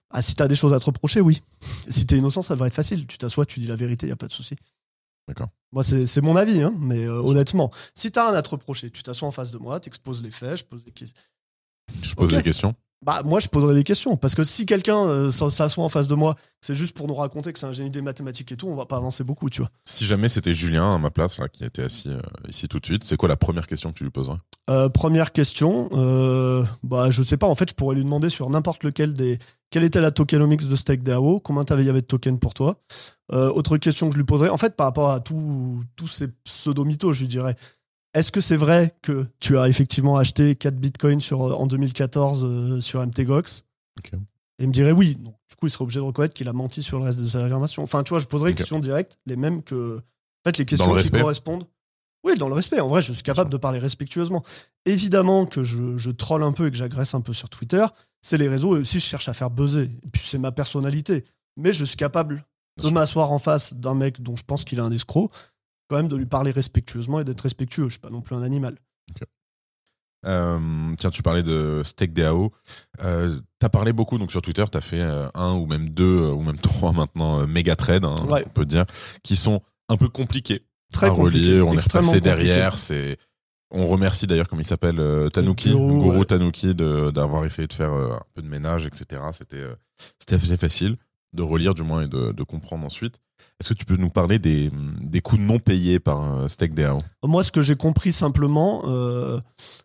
Ah, 0.10 0.24
si 0.24 0.36
t'as 0.36 0.48
des 0.48 0.56
choses 0.56 0.74
à 0.74 0.80
te 0.80 0.86
reprocher, 0.86 1.22
oui. 1.22 1.44
Si 1.88 2.08
t'es 2.08 2.18
innocent, 2.18 2.42
ça 2.42 2.56
devrait 2.56 2.70
être 2.70 2.74
facile. 2.74 3.06
Tu 3.06 3.20
t'assois, 3.20 3.46
tu 3.46 3.60
dis 3.60 3.68
la 3.68 3.76
vérité, 3.76 4.08
il 4.08 4.12
a 4.12 4.16
pas 4.16 4.28
de 4.28 4.32
souci. 4.32 4.56
D'accord. 5.28 5.50
Moi, 5.72 5.84
c'est 5.84 6.22
mon 6.22 6.36
avis, 6.36 6.62
hein, 6.62 6.74
mais 6.80 7.06
euh, 7.06 7.22
honnêtement, 7.22 7.72
si 7.94 8.12
t'as 8.12 8.30
rien 8.30 8.38
à 8.38 8.42
te 8.42 8.50
reprocher, 8.50 8.90
tu 8.90 9.04
t'assois 9.04 9.28
en 9.28 9.32
face 9.32 9.52
de 9.52 9.58
moi, 9.58 9.80
t'exposes 9.80 10.22
les 10.22 10.32
faits, 10.32 10.58
je 10.58 10.64
pose 10.66 10.84
des 10.84 10.92
questions. 10.92 11.18
Je 12.02 12.16
pose 12.16 12.32
des 12.32 12.44
questions. 12.44 12.76
Bah, 13.04 13.22
moi, 13.26 13.40
je 13.40 13.50
poserai 13.50 13.74
des 13.74 13.84
questions. 13.84 14.16
Parce 14.16 14.34
que 14.34 14.44
si 14.44 14.66
quelqu'un 14.66 15.06
euh, 15.06 15.32
s'assoit 15.32 15.84
en 15.84 15.90
face 15.90 16.08
de 16.08 16.16
moi, 16.16 16.36
c'est 16.62 16.76
juste 16.76 16.96
pour 16.96 17.08
nous 17.08 17.14
raconter 17.14 17.52
que 17.52 17.60
c'est 17.60 17.66
un 17.66 17.74
génie 17.74 17.92
des 17.92 18.02
mathématiques 18.02 18.52
et 18.52 18.58
tout, 18.58 18.68
on 18.68 18.76
va 18.76 18.86
pas 18.86 18.96
avancer 18.96 19.24
beaucoup, 19.24 19.50
tu 19.50 19.62
vois. 19.62 19.70
Si 19.86 20.06
jamais 20.06 20.30
c'était 20.30 20.54
Julien 20.54 20.92
à 20.92 20.98
ma 20.98 21.10
place, 21.10 21.38
là, 21.38 21.50
qui 21.50 21.66
était 21.66 21.84
assis 21.84 22.10
euh, 22.10 22.22
ici 22.48 22.68
tout 22.68 22.80
de 22.80 22.86
suite, 22.86 23.04
c'est 23.04 23.18
quoi 23.18 23.28
la 23.28 23.36
première 23.36 23.68
question 23.68 23.92
que 23.92 23.98
tu 23.98 24.06
lui 24.06 24.12
poserais? 24.12 24.38
Euh, 24.70 24.88
première 24.88 25.34
question, 25.34 25.90
bah, 26.84 27.12
je 27.12 27.22
sais 27.24 27.36
pas, 27.36 27.48
en 27.48 27.56
fait, 27.56 27.70
je 27.70 27.76
pourrais 27.76 27.96
lui 27.96 28.04
demander 28.04 28.30
sur 28.30 28.50
n'importe 28.50 28.84
lequel 28.84 29.14
des. 29.14 29.38
Quelle 29.70 29.84
était 29.84 30.02
la 30.02 30.12
tokenomics 30.12 30.68
de 30.68 30.76
Stake 30.76 31.02
DAO 31.02 31.40
Combien 31.40 31.64
t'avais 31.64 31.84
y 31.84 31.90
avait 31.90 32.02
de 32.02 32.06
tokens 32.06 32.40
pour 32.40 32.54
toi? 32.54 32.78
Autre 33.32 33.78
question 33.78 34.08
que 34.08 34.14
je 34.14 34.20
lui 34.20 34.26
poserais, 34.26 34.50
en 34.50 34.58
fait, 34.58 34.76
par 34.76 34.86
rapport 34.86 35.10
à 35.10 35.20
tous 35.20 35.84
tous 35.96 36.08
ces 36.08 36.28
pseudo-mythos, 36.28 37.14
je 37.14 37.22
lui 37.22 37.28
dirais 37.28 37.56
est-ce 38.14 38.32
que 38.32 38.42
c'est 38.42 38.56
vrai 38.58 38.96
que 39.02 39.26
tu 39.40 39.58
as 39.58 39.68
effectivement 39.68 40.18
acheté 40.18 40.56
4 40.56 40.76
bitcoins 40.76 41.20
sur, 41.22 41.44
euh, 41.44 41.54
en 41.54 41.68
2014 41.68 42.46
euh, 42.46 42.80
sur 42.80 43.06
MTGOX 43.06 43.64
Ok. 44.00 44.12
Et 44.60 44.64
il 44.64 44.68
me 44.68 44.74
dirait 44.74 44.92
oui. 44.92 45.16
Donc, 45.16 45.36
du 45.50 45.56
coup, 45.56 45.68
il 45.68 45.70
serait 45.72 45.84
obligé 45.84 46.00
de 46.00 46.06
reconnaître 46.06 46.34
qu'il 46.34 46.48
a 46.48 46.54
menti 46.54 46.84
sur 46.84 47.00
le 47.00 47.06
reste 47.06 47.20
de 47.20 47.26
sa 47.26 47.44
affirmation. 47.44 47.82
Enfin, 47.84 48.04
tu 48.04 48.10
vois, 48.10 48.20
je 48.20 48.28
poserais 48.28 48.50
Ok. 48.52 48.56
des 48.56 48.60
questions 48.60 48.80
directes, 48.80 49.18
les 49.26 49.36
mêmes 49.36 49.64
que. 49.64 49.98
En 49.98 50.50
fait, 50.50 50.58
les 50.58 50.66
questions 50.66 50.94
le 50.94 51.02
qui 51.02 51.10
correspondent. 51.10 51.66
Oui, 52.26 52.38
dans 52.38 52.48
le 52.48 52.54
respect. 52.54 52.80
En 52.80 52.88
vrai, 52.88 53.02
je 53.02 53.12
suis 53.14 53.24
capable 53.24 53.50
de 53.50 53.58
parler 53.58 53.80
respectueusement. 53.80 54.44
Évidemment 54.86 55.46
que 55.46 55.64
je, 55.64 55.98
je 55.98 56.10
troll 56.12 56.44
un 56.44 56.52
peu 56.52 56.68
et 56.68 56.72
que 56.72 56.78
j'agresse 56.78 57.14
un 57.16 57.22
peu 57.22 57.34
sur 57.34 57.50
Twitter. 57.50 57.86
C'est 58.22 58.38
les 58.38 58.48
réseaux 58.48 58.78
et 58.78 58.80
aussi 58.80 59.00
je 59.00 59.06
cherche 59.06 59.28
à 59.28 59.34
faire 59.34 59.50
buzzer. 59.50 59.90
Et 60.04 60.10
puis 60.12 60.22
c'est 60.24 60.38
ma 60.38 60.52
personnalité. 60.52 61.26
Mais 61.58 61.74
je 61.74 61.84
suis 61.84 61.98
capable 61.98 62.46
de 62.82 62.90
m'asseoir 62.90 63.32
en 63.32 63.40
face 63.40 63.74
d'un 63.74 63.94
mec 63.94 64.22
dont 64.22 64.36
je 64.36 64.44
pense 64.44 64.64
qu'il 64.64 64.80
est 64.80 64.82
un 64.82 64.92
escroc, 64.92 65.30
quand 65.94 66.00
même 66.00 66.08
de 66.08 66.16
lui 66.18 66.26
parler 66.26 66.50
respectueusement 66.50 67.20
et 67.20 67.24
d'être 67.24 67.42
respectueux. 67.42 67.84
Je 67.86 67.90
suis 67.94 68.00
pas 68.00 68.10
non 68.10 68.22
plus 68.22 68.36
un 68.36 68.42
animal. 68.42 68.78
Euh, 70.26 70.58
tiens, 70.98 71.10
tu 71.12 71.22
parlais 71.22 71.44
de 71.44 71.82
Stake 71.86 72.14
DAO. 72.14 72.52
Euh, 73.04 73.38
t'as 73.60 73.70
parlé 73.70 73.92
beaucoup 73.94 74.18
donc 74.18 74.32
sur 74.32 74.42
Twitter. 74.42 74.64
T'as 74.72 74.80
fait 74.82 75.02
euh, 75.02 75.28
un 75.36 75.54
ou 75.54 75.66
même 75.68 75.90
deux 75.90 76.22
euh, 76.24 76.32
ou 76.32 76.42
même 76.42 76.58
trois 76.62 76.94
maintenant 76.94 77.46
méga 77.46 77.76
trades, 77.76 78.06
hein, 78.06 78.16
Ouais. 78.30 78.44
on 78.46 78.50
peut 78.50 78.66
dire, 78.66 78.86
qui 79.22 79.36
sont 79.36 79.62
un 79.90 79.98
peu 79.98 80.08
compliqués 80.08 80.62
Très 80.94 81.08
à 81.08 81.10
compliqué. 81.12 81.46
relire. 81.60 81.68
On 81.68 81.74
est 81.74 81.92
passé 81.92 82.22
derrière. 82.22 82.78
C'est 82.78 83.18
on 83.70 83.88
remercie 83.88 84.26
d'ailleurs, 84.28 84.48
comme 84.48 84.62
il 84.62 84.66
s'appelle, 84.68 85.02
Tanuki, 85.34 85.70
Guru, 85.72 85.98
Guru 86.00 86.18
ouais. 86.20 86.26
Tanuki, 86.26 86.74
de- 86.76 87.12
d'avoir 87.12 87.44
essayé 87.46 87.68
de 87.68 87.74
faire 87.74 87.92
un 87.92 88.22
peu 88.34 88.42
de 88.42 88.48
ménage, 88.48 88.86
etc. 88.86 89.22
C'était 89.34 89.66
c'était 90.20 90.36
assez 90.36 90.58
facile 90.58 90.96
de 91.34 91.42
relire 91.42 91.74
du 91.74 91.84
moins 91.84 92.04
et 92.04 92.08
de, 92.08 92.32
de 92.32 92.44
comprendre 92.44 92.86
ensuite. 92.86 93.16
Est-ce 93.60 93.70
que 93.70 93.74
tu 93.74 93.86
peux 93.86 93.98
nous 93.98 94.10
parler 94.10 94.40
des, 94.40 94.72
des 95.02 95.22
coûts 95.22 95.38
non 95.38 95.60
payés 95.60 96.00
par 96.00 96.24
euh, 96.24 96.48
Stake 96.48 96.74
DAO 96.74 96.98
Moi, 97.24 97.44
ce 97.44 97.52
que 97.52 97.62
j'ai 97.62 97.76
compris 97.76 98.12
simplement, 98.12 98.84
euh, 98.86 99.40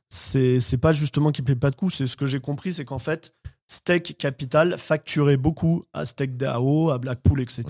c'est 0.09 0.81
pas 0.81 0.93
justement 0.93 1.33
qu'il 1.33 1.45
paye 1.45 1.57
pas 1.57 1.71
de 1.71 1.77
coûts. 1.77 1.91
C'est 1.91 2.07
ce 2.07 2.17
que 2.17 2.27
j'ai 2.27 2.41
compris, 2.41 2.73
c'est 2.73 2.85
qu'en 2.85 2.99
fait, 2.99 3.35
Stake 3.67 4.17
Capital 4.19 4.77
facturait 4.79 5.37
beaucoup 5.37 5.85
à 5.93 6.05
Stake 6.05 6.37
DAO, 6.37 6.91
à 6.91 6.99
Blackpool, 6.99 7.41
etc. 7.41 7.65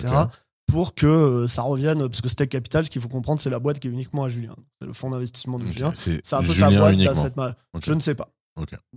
Pour 0.67 0.93
que 0.93 1.07
euh, 1.07 1.47
ça 1.47 1.63
revienne. 1.63 1.99
Parce 1.99 2.21
que 2.21 2.29
Stake 2.29 2.49
Capital, 2.49 2.85
ce 2.85 2.89
qu'il 2.89 3.01
faut 3.01 3.09
comprendre, 3.09 3.41
c'est 3.41 3.49
la 3.49 3.59
boîte 3.59 3.79
qui 3.79 3.87
est 3.87 3.91
uniquement 3.91 4.23
à 4.23 4.29
Julien. 4.29 4.55
C'est 4.79 4.87
le 4.87 4.93
fonds 4.93 5.09
d'investissement 5.09 5.57
de 5.59 5.65
Julien. 5.67 5.91
C'est 5.95 6.33
un 6.33 6.41
peu 6.43 6.53
sa 6.53 6.69
boîte 6.69 6.93
uniquement. 6.93 7.13
d'asset 7.13 7.33
mal. 7.35 7.55
Je 7.83 7.93
ne 7.93 7.99
sais 7.99 8.15
pas. 8.15 8.29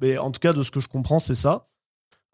Mais 0.00 0.18
en 0.18 0.30
tout 0.30 0.40
cas, 0.40 0.52
de 0.52 0.62
ce 0.62 0.70
que 0.70 0.80
je 0.80 0.88
comprends, 0.88 1.18
c'est 1.20 1.34
ça. 1.34 1.68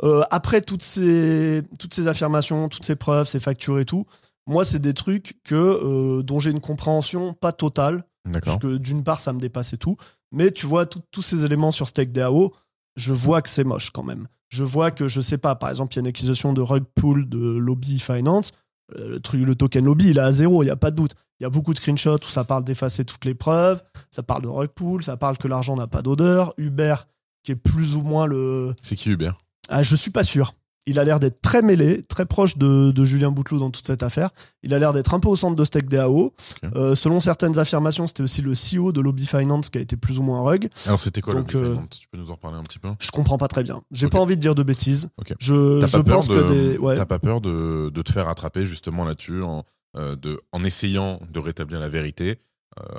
Euh, 0.03 0.23
après 0.31 0.61
toutes 0.61 0.83
ces, 0.83 1.63
toutes 1.79 1.95
ces 1.95 2.09
affirmations, 2.09 2.69
toutes 2.69 2.85
ces 2.85 2.97
preuves, 2.97 3.27
ces 3.27 3.41
factures 3.41 3.79
et 3.79 3.85
tout, 3.85 4.07
moi, 4.47 4.65
c'est 4.65 4.79
des 4.79 4.95
trucs 4.95 5.35
que, 5.45 5.55
euh, 5.55 6.23
dont 6.23 6.41
j'ai 6.41 6.51
une 6.51 6.61
compréhension 6.61 7.35
pas 7.35 7.53
totale. 7.53 8.05
Parce 8.45 8.59
que 8.59 8.77
d'une 8.77 9.05
part, 9.05 9.21
ça 9.21 9.33
me 9.33 9.41
dépasse 9.41 9.73
et 9.73 9.79
tout. 9.79 9.97
Mais 10.33 10.51
tu 10.51 10.67
vois, 10.67 10.85
tous 10.85 11.23
ces 11.23 11.47
éléments 11.47 11.71
sur 11.71 11.89
Stake 11.89 12.13
DAO, 12.13 12.55
je 12.97 13.15
vois 13.15 13.41
que 13.41 13.49
c'est 13.49 13.65
moche 13.65 13.91
quand 13.91 14.03
même. 14.03 14.29
Je 14.49 14.65
vois 14.65 14.91
que, 14.91 15.09
je 15.09 15.21
sais 15.21 15.39
pas, 15.39 15.55
par 15.55 15.71
exemple, 15.71 15.95
il 15.95 15.97
y 15.97 16.01
a 16.01 16.03
une 16.03 16.09
acquisition 16.09 16.53
de 16.53 16.61
rug 16.61 16.85
pool 16.95 17.29
de 17.29 17.39
Lobby 17.39 17.99
Finance. 17.99 18.53
Euh, 18.99 19.09
Le, 19.09 19.21
truc, 19.21 19.43
le 19.45 19.55
token 19.55 19.85
Lobby, 19.85 20.11
il 20.11 20.19
est 20.19 20.23
à 20.23 20.33
zéro, 20.33 20.63
il 20.63 20.67
n'y 20.67 20.71
a 20.71 20.77
pas 20.77 20.91
de 20.91 20.97
doute. 20.97 21.15
Il 21.41 21.45
y 21.45 21.47
a 21.47 21.51
beaucoup 21.51 21.73
de 21.73 21.79
screenshots 21.79 22.19
où 22.19 22.29
ça 22.29 22.45
parle 22.45 22.65
d'effacer 22.65 23.05
toutes 23.05 23.25
les 23.25 23.35
preuves. 23.35 23.83
Ça 24.11 24.23
parle 24.23 24.43
de 24.43 24.49
rug 24.49 24.69
pool, 24.69 25.03
ça 25.03 25.17
parle 25.17 25.39
que 25.39 25.49
l'argent 25.49 25.77
n'a 25.77 25.87
pas 25.87 26.03
d'odeur. 26.03 26.53
Uber, 26.59 26.97
qui 27.45 27.53
est 27.53 27.57
plus 27.57 27.97
ou 27.97 28.03
moins 28.03 28.27
le. 28.27 28.75
C'est 28.83 28.97
qui 28.97 29.11
Hubert 29.11 29.39
Ah, 29.69 29.83
je 29.83 29.97
suis 29.97 30.11
pas 30.11 30.25
sûr. 30.25 30.55
Il 30.87 30.99
a 30.99 31.05
l'air 31.05 31.21
d'être 31.21 31.43
très 31.43 31.61
mêlé, 31.61 32.03
très 32.05 32.25
proche 32.25 32.57
de, 32.57 32.93
de 32.93 33.05
Julien 33.05 33.31
Bouteloup 33.31 33.59
dans 33.59 33.69
toute 33.71 33.87
cette 33.87 34.03
affaire. 34.03 34.31
Il 34.63 34.73
a 34.73 34.79
l'air 34.79 34.95
d'être 34.95 35.13
un 35.13 35.21
peu 35.21 35.29
au 35.29 35.37
centre 35.37 35.55
de 35.55 35.63
Stake 35.65 35.87
DAO. 35.91 36.33
Euh, 36.77 36.95
selon 36.95 37.21
certaines 37.21 37.59
affirmations, 37.59 38.07
c'était 38.07 38.23
aussi 38.23 38.41
le 38.41 38.55
CEO 38.55 38.93
de 38.93 39.03
Lobby 39.03 39.27
Finance 39.27 39.69
qui 39.69 39.77
a 39.77 39.83
été 39.83 39.99
plus 39.99 40.19
ou 40.19 40.23
moins 40.23 40.41
rug. 40.41 40.71
Alors 40.87 40.99
c'était 40.99 41.21
quoi 41.21 41.35
Donc, 41.35 41.53
le 41.53 41.61
euh, 41.61 41.73
Finance? 41.75 41.89
Tu 42.01 42.09
peux 42.09 42.17
nous 42.17 42.31
en 42.31 42.35
reparler 42.37 42.57
un 42.57 42.63
petit 42.63 42.79
peu? 42.79 42.89
Je 43.01 43.11
comprends 43.11 43.37
pas 43.37 43.49
très 43.49 43.63
bien. 43.65 43.83
J'ai 43.91 44.09
pas 44.09 44.19
envie 44.19 44.37
de 44.37 44.41
dire 44.41 44.55
de 44.55 44.63
bêtises. 44.63 45.11
Je, 45.39 45.81
T'as 45.81 45.89
je 45.89 45.97
pas 45.99 46.05
peur 46.05 46.17
pense 46.19 46.29
de, 46.29 46.35
que 46.41 46.53
des. 46.73 46.79
Ouais. 46.79 46.95
t'as 46.95 47.05
pas 47.05 47.19
peur 47.19 47.43
de, 47.43 47.91
de 47.93 48.03
te 48.03 48.11
faire 48.11 48.29
attraper 48.29 48.65
justement 48.65 49.05
là-dessus 49.05 49.43
en, 49.43 49.65
euh, 49.99 50.17
de, 50.17 50.41
en 50.53 50.65
essayant 50.65 51.21
de 51.31 51.39
rétablir 51.39 51.81
la 51.81 51.91
vérité, 51.91 52.39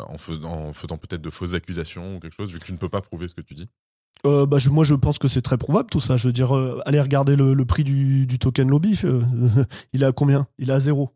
en, 0.09 0.17
fais- 0.19 0.43
en 0.45 0.73
faisant 0.73 0.97
peut-être 0.97 1.21
de 1.21 1.29
fausses 1.31 1.53
accusations 1.55 2.17
ou 2.17 2.19
quelque 2.19 2.35
chose, 2.35 2.51
vu 2.51 2.59
que 2.59 2.65
tu 2.65 2.73
ne 2.73 2.77
peux 2.77 2.89
pas 2.89 3.01
prouver 3.01 3.27
ce 3.29 3.33
que 3.33 3.41
tu 3.41 3.55
dis? 3.55 3.67
Euh, 4.25 4.45
bah, 4.45 4.57
je- 4.57 4.69
moi, 4.69 4.83
je 4.83 4.95
pense 4.95 5.17
que 5.17 5.27
c'est 5.27 5.41
très 5.41 5.57
probable 5.57 5.89
tout 5.89 5.99
ça. 6.01 6.17
Je 6.17 6.27
veux 6.27 6.33
dire, 6.33 6.55
euh, 6.55 6.81
allez 6.85 6.99
regarder 6.99 7.35
le, 7.35 7.53
le 7.53 7.65
prix 7.65 7.83
du, 7.83 8.25
du 8.27 8.37
token 8.39 8.69
Lobby. 8.69 8.99
euh, 9.05 9.21
il 9.93 10.03
est 10.03 10.05
à 10.05 10.11
combien? 10.11 10.47
Il 10.57 10.69
est 10.69 10.73
à 10.73 10.79
zéro. 10.79 11.09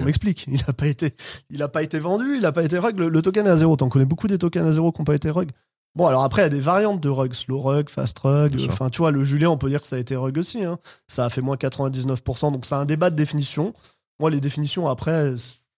On 0.00 0.04
m'explique. 0.04 0.46
Il 0.48 0.60
n'a 0.66 0.72
pas 0.72 0.86
été, 0.86 1.12
il 1.50 1.62
a 1.62 1.68
pas 1.68 1.82
été 1.82 1.98
vendu, 1.98 2.34
il 2.36 2.42
n'a 2.42 2.52
pas 2.52 2.64
été 2.64 2.78
rug. 2.78 2.98
Le, 2.98 3.08
le 3.08 3.22
token 3.22 3.46
est 3.46 3.50
à 3.50 3.56
zéro. 3.56 3.76
T'en 3.76 3.88
connais 3.88 4.04
beaucoup 4.06 4.28
des 4.28 4.38
tokens 4.38 4.66
à 4.68 4.72
zéro 4.72 4.92
qui 4.92 5.00
n'ont 5.00 5.04
pas 5.04 5.14
été 5.14 5.30
rug. 5.30 5.50
Bon, 5.94 6.06
alors 6.06 6.24
après, 6.24 6.42
il 6.42 6.44
y 6.44 6.46
a 6.46 6.50
des 6.50 6.58
variantes 6.60 7.00
de 7.00 7.08
rug, 7.08 7.32
slow 7.32 7.60
rug, 7.60 7.88
fast 7.88 8.18
rug. 8.18 8.52
Enfin, 8.68 8.90
tu 8.90 8.98
vois, 8.98 9.12
le 9.12 9.22
Julien, 9.22 9.50
on 9.50 9.56
peut 9.56 9.68
dire 9.68 9.80
que 9.80 9.86
ça 9.86 9.94
a 9.96 10.00
été 10.00 10.16
rug 10.16 10.36
aussi. 10.38 10.64
hein. 10.64 10.78
Ça 11.06 11.24
a 11.24 11.30
fait 11.30 11.40
moins 11.40 11.56
99%. 11.56 12.50
Donc, 12.52 12.66
c'est 12.66 12.74
un 12.74 12.84
débat 12.84 13.10
de 13.10 13.16
définition. 13.16 13.72
Moi, 14.18 14.30
les 14.30 14.40
définitions, 14.40 14.88
après, 14.88 15.32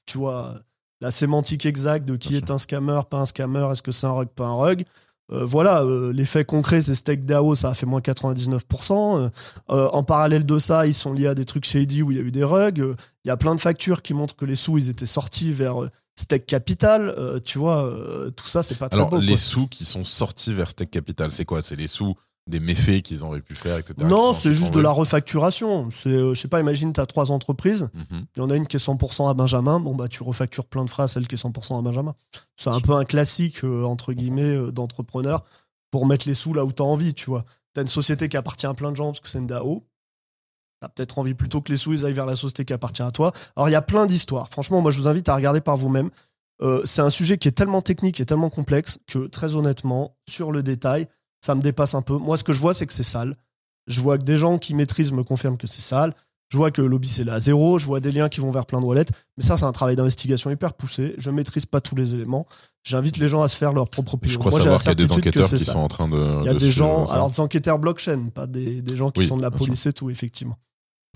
tu 0.07 0.17
vois, 0.19 0.55
la 1.03 1.11
sémantique 1.11 1.67
exacte 1.67 2.07
de 2.07 2.17
qui 2.17 2.31
Bien 2.31 2.39
est 2.39 2.51
un 2.51 2.57
scammer, 2.59 3.01
pas 3.11 3.19
un 3.19 3.27
scammer, 3.27 3.69
est-ce 3.73 3.83
que 3.83 3.93
c'est 3.93 4.07
un 4.07 4.13
rug, 4.13 4.29
pas 4.29 4.47
un 4.47 4.55
rug. 4.55 4.85
Euh, 5.33 5.45
voilà, 5.45 5.83
euh, 5.83 6.13
les 6.13 6.25
faits 6.25 6.47
concrets, 6.47 6.83
c'est 6.83 6.95
Stake 6.95 7.25
DAO, 7.25 7.57
ça 7.57 7.71
a 7.71 7.75
fait 7.75 7.87
moins 7.87 8.01
99%. 8.01 9.31
Euh, 9.71 9.89
en 9.89 10.03
parallèle 10.05 10.47
de 10.47 10.59
ça, 10.59 10.87
ils 10.87 10.95
sont 10.95 11.13
liés 11.13 11.27
à 11.27 11.35
des 11.35 11.45
trucs 11.45 11.65
shady 11.65 12.03
où 12.03 12.13
il 12.13 12.17
y 12.17 12.21
a 12.21 12.23
eu 12.23 12.31
des 12.33 12.45
rugs. 12.45 12.95
Il 13.25 13.29
y 13.29 13.31
a 13.31 13.37
plein 13.37 13.55
de 13.55 13.61
factures 13.61 14.03
qui 14.03 14.15
montrent 14.15 14.37
que 14.37 14.45
les 14.45 14.57
sous, 14.57 14.79
ils 14.79 14.89
étaient 14.89 15.07
sortis 15.07 15.53
vers 15.53 15.77
Stake 16.15 16.47
Capital. 16.47 17.41
Tu 17.45 17.59
vois, 17.59 17.93
tout 18.37 18.47
ça, 18.49 18.63
c'est 18.63 18.79
pas 18.79 18.89
très 18.89 18.99
Alors 18.99 19.11
beau. 19.11 19.19
les 19.19 19.29
quoi. 19.29 19.37
sous 19.37 19.67
qui 19.67 19.85
sont 19.85 20.05
sortis 20.05 20.55
vers 20.55 20.71
Stake 20.71 20.91
Capital, 20.91 21.33
c'est 21.33 21.45
quoi? 21.45 21.61
C'est 21.61 21.77
les 21.77 21.89
sous 21.89 22.15
des 22.49 22.61
méfaits 22.61 23.03
qu'ils 23.03 23.25
auraient 23.25 23.41
pu 23.41 23.55
faire, 23.55 23.77
etc. 23.77 23.95
Non, 24.05 24.33
c'est 24.33 24.55
juste 24.55 24.73
de 24.73 24.81
la 24.81 24.91
refacturation. 24.91 25.89
C'est, 25.91 26.11
euh, 26.11 26.35
je 26.35 26.41
sais 26.41 26.49
pas, 26.49 26.61
imagine, 26.61 26.93
tu 26.93 27.01
as 27.01 27.07
trois 27.07 27.33
entreprises. 27.33 27.89
Mhm. 27.93 28.27
Il 28.37 28.39
y 28.39 28.43
en 28.43 28.51
a 28.51 28.57
une 28.57 28.67
qui 28.67 28.77
est 28.77 28.81
100% 28.81 29.29
à 29.29 29.35
Benjamin. 29.35 29.81
Bon, 29.81 29.95
bah, 29.95 30.07
tu 30.07 30.23
refactures 30.23 30.67
plein 30.67 30.85
de 30.85 30.91
phrases, 30.91 31.13
celle 31.13 31.27
qui 31.27 31.35
est 31.35 31.39
100% 31.39 31.79
à 31.79 31.83
Benjamin. 31.83 32.15
C'est 32.57 32.71
un 32.71 32.81
peu 32.81 32.93
un 32.93 33.05
classique, 33.05 33.65
euh, 33.65 33.83
entre 33.83 34.13
guillemets, 34.13 34.55
euh, 34.55 34.71
d'entrepreneur 34.71 35.43
pour 35.91 36.07
mettre 36.07 36.29
les 36.29 36.35
sous 36.35 36.55
là 36.55 36.65
où 36.65 36.73
tu 36.73 36.83
as 36.83 36.87
envie, 36.87 37.15
tu 37.15 37.31
vois. 37.31 37.45
Tu 37.75 37.81
as 37.81 37.83
une 37.83 37.89
société 37.89 38.29
qui 38.29 38.37
appartient 38.37 38.67
à 38.67 38.75
plein 38.75 38.93
de 38.93 38.97
gens 38.97 39.07
parce 39.07 39.21
que 39.21 39.29
c'est 39.29 39.39
une 39.39 39.47
DAO. 39.49 39.85
Tu 40.81 40.87
as 40.87 40.89
peut-être 40.89 41.19
envie 41.19 41.35
plutôt 41.35 41.61
que 41.61 41.73
les 41.73 41.77
sous 41.77 41.95
ils 41.95 42.05
aillent 42.05 42.13
vers 42.13 42.27
la 42.27 42.37
société 42.37 42.65
qui 42.65 42.73
appartient 42.73 43.03
à 43.03 43.11
toi. 43.11 43.33
Alors, 43.57 43.69
il 43.69 43.73
y 43.73 43.77
a 43.77 43.83
plein 43.83 44.07
d'histoires. 44.07 44.49
Franchement, 44.51 44.83
moi, 44.83 44.93
je 44.93 45.01
vous 45.01 45.09
invite 45.09 45.29
à 45.29 45.35
regarder 45.35 45.61
par 45.61 45.77
vous-même. 45.77 46.11
Euh, 46.63 46.83
c'est 46.85 47.03
un 47.03 47.11
sujet 47.11 47.39
qui 47.39 47.49
est 47.49 47.53
tellement 47.53 47.83
technique 47.83 48.21
et 48.21 48.27
tellement 48.27 48.51
complexe 48.51 48.99
que, 49.07 49.27
très 49.27 49.55
honnêtement, 49.55 50.17
sur 50.29 50.53
le 50.53 50.63
détail, 50.63 51.09
ça 51.45 51.55
me 51.55 51.61
dépasse 51.61 51.95
un 51.95 52.03
peu. 52.03 52.17
Moi, 52.17 52.39
ce 52.39 52.45
que 52.45 52.53
je 52.53 52.61
vois, 52.61 52.75
c'est 52.75 52.87
que 52.87 52.93
c'est 52.93 53.03
sale. 53.03 53.37
Je 53.87 54.01
vois 54.01 54.19
que 54.19 54.25
des 54.25 54.37
gens 54.37 54.59
qui 54.59 54.75
maîtrisent 54.75 55.13
me 55.13 55.23
confirment 55.23 55.57
que 55.57 55.67
c'est 55.67 55.83
sale. 55.83 56.15
Je 56.49 56.59
vois 56.59 56.71
que 56.71 56.81
le 56.81 56.87
lobby 56.87 57.09
c'est 57.09 57.25
là 57.25 57.35
à 57.35 57.41
zéro. 57.41 57.79
Je 57.79 57.87
vois 57.87 57.99
des 57.99 58.13
liens 58.13 58.29
qui 58.29 58.41
vont 58.41 58.51
vers 58.53 58.67
plein 58.67 58.81
de 58.81 58.87
wallets. 58.87 59.07
Mais 59.37 59.43
ça, 59.45 59.57
c'est 59.57 59.65
un 59.65 59.73
travail 59.73 59.97
d'investigation 59.97 60.51
hyper 60.51 60.75
poussé. 60.75 61.15
Je 61.19 61.31
maîtrise 61.31 61.67
pas 61.67 61.81
tous 61.81 61.97
les 61.97 62.15
éléments. 62.15 62.47
J'invite 62.85 63.17
les 63.17 63.27
gens 63.29 63.43
à 63.43 63.49
se 63.49 63.57
faire 63.57 63.73
leur 63.73 63.89
propre 63.89 64.15
opinion. 64.15 64.35
Je 64.35 64.39
crois 64.39 64.51
Moi, 64.53 64.61
savoir 64.61 64.81
qu'il 64.81 64.89
y 64.89 64.93
a 64.93 64.95
des 64.95 65.13
enquêteurs 65.13 65.49
qui 65.49 65.65
ça. 65.65 65.73
sont 65.73 65.79
en 65.81 65.89
train 65.89 66.07
de. 66.09 66.41
Il 66.43 66.47
y 66.47 66.49
a 66.49 66.55
de 66.55 66.59
des 66.59 66.71
gens, 66.71 67.07
alors 67.07 67.31
des 67.31 67.41
enquêteurs 67.41 67.79
blockchain, 67.81 68.29
pas 68.33 68.47
des, 68.47 68.81
des 68.81 68.95
gens 68.97 69.11
qui 69.11 69.21
Oui, 69.21 69.27
sont 69.27 69.37
de 69.37 69.43
la 69.43 69.51
police 69.51 69.87
et 69.87 69.93
tout, 69.93 70.09
effectivement. 70.09 70.57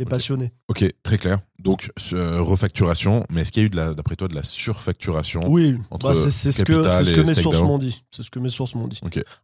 Des 0.00 0.04
Ok. 0.06 0.10
passionnés. 0.10 0.50
Ok, 0.68 0.82
très 1.02 1.18
clair. 1.18 1.40
Donc 1.58 1.90
euh, 2.14 2.40
refacturation, 2.40 3.26
mais 3.30 3.42
est-ce 3.42 3.52
qu'il 3.52 3.62
y 3.62 3.66
a 3.66 3.90
eu 3.90 3.94
d'après 3.94 4.16
toi 4.16 4.28
de 4.28 4.34
la 4.34 4.42
surfacturation 4.42 5.42
Oui, 5.46 5.76
bah, 6.02 6.14
c'est 6.14 6.52
ce 6.52 6.62
que, 6.64 6.72
ce 6.72 7.20
mes 7.20 7.34
sources 7.34 7.60
m'ont 7.60 7.76
dit. 7.76 8.02
C'est 8.10 8.22
ce 8.22 8.30
que 8.30 8.38
mes 8.38 8.48
sources 8.48 8.74
m'ont 8.74 8.88
dit. 8.88 8.98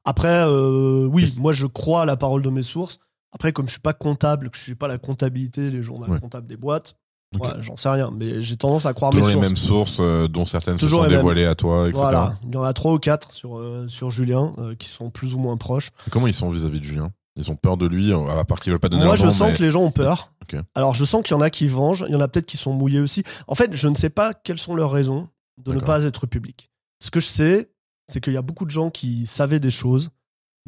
Après, 0.07 0.45
euh, 0.47 1.07
oui, 1.13 1.31
moi 1.39 1.53
je 1.53 1.67
crois 1.67 2.03
à 2.03 2.05
la 2.07 2.17
parole 2.17 2.41
de 2.41 2.49
mes 2.49 2.63
sources. 2.63 2.99
Après, 3.33 3.53
comme 3.53 3.67
je 3.67 3.73
suis 3.73 3.81
pas 3.81 3.93
comptable, 3.93 4.49
que 4.49 4.57
je 4.57 4.63
suis 4.63 4.75
pas 4.75 4.89
la 4.89 4.97
comptabilité, 4.97 5.69
les 5.69 5.83
journaux 5.83 6.07
Ouais. 6.09 6.21
comptables 6.21 6.47
des 6.47 6.57
boîtes. 6.57 6.95
Ouais, 7.39 7.51
j'en 7.59 7.77
sais 7.77 7.91
rien, 7.91 8.11
mais 8.17 8.41
j'ai 8.41 8.57
tendance 8.57 8.87
à 8.87 8.95
croire 8.95 9.11
Toujours 9.11 9.27
mes 9.27 9.35
les 9.35 9.39
sources. 9.41 9.47
mêmes 9.49 9.57
sources, 9.59 9.99
euh, 10.01 10.27
dont 10.27 10.47
certaines 10.47 10.77
Toujours 10.79 11.01
se 11.01 11.05
sont 11.05 11.11
les 11.11 11.17
mêmes. 11.17 11.19
dévoilées 11.19 11.45
à 11.45 11.55
toi, 11.55 11.87
etc. 11.89 11.99
Voilà, 12.03 12.35
il 12.49 12.55
y 12.55 12.57
en 12.57 12.63
a 12.63 12.73
trois 12.73 12.95
ou 12.95 12.99
quatre 12.99 13.35
sur, 13.35 13.59
euh, 13.59 13.87
sur 13.89 14.11
Julien 14.11 14.55
euh, 14.57 14.75
qui 14.75 14.89
sont 14.89 15.11
plus 15.11 15.35
ou 15.35 15.39
moins 15.39 15.59
proches. 15.59 15.91
Comment 16.11 16.29
ils 16.29 16.33
sont 16.35 16.49
vis-à-vis 16.49 16.79
de 16.81 16.85
Julien? 16.85 17.11
Ils 17.39 17.51
ont 17.51 17.57
peur 17.57 17.77
de 17.77 17.87
lui, 17.87 18.13
euh, 18.13 18.29
à 18.29 18.45
part 18.47 18.61
qu'ils 18.61 18.73
veulent 18.73 18.81
pas 18.81 18.89
donner 18.89 19.05
Moi, 19.05 19.17
je 19.17 19.27
nom, 19.27 19.31
sens 19.31 19.49
mais- 19.49 19.55
que 19.55 19.63
les 19.63 19.71
gens 19.71 19.83
ont 19.83 19.91
peur. 19.91 20.33
Alors, 20.75 20.95
je 20.95 21.05
sens 21.05 21.23
qu'il 21.23 21.35
y 21.35 21.39
en 21.39 21.41
a 21.41 21.51
qui 21.51 21.67
vengent, 21.67 22.05
il 22.09 22.13
y 22.13 22.17
en 22.17 22.21
a 22.21 22.29
peut-être 22.29 22.47
qui 22.47 22.57
sont 22.57 22.73
mouillés 22.73 23.01
aussi. 23.01 23.23
En 23.49 23.55
fait, 23.55 23.75
je 23.75 23.89
ne 23.89 23.95
sais 23.95 24.11
pas 24.11 24.35
quelles 24.35 24.59
sont 24.59 24.75
leurs 24.75 24.91
raisons 24.91 25.29
de 25.59 25.73
ne 25.73 25.81
pas 25.81 26.05
être 26.05 26.27
public. 26.27 26.71
Ce 27.03 27.11
que 27.11 27.21
je 27.21 27.27
sais, 27.27 27.71
c'est 28.09 28.21
qu'il 28.21 28.33
y 28.33 28.39
a 28.39 28.43
beaucoup 28.43 28.65
de 28.65 28.71
gens 28.71 28.91
qui 28.91 29.27
savaient 29.27 29.61
des 29.61 29.71
choses. 29.71 30.11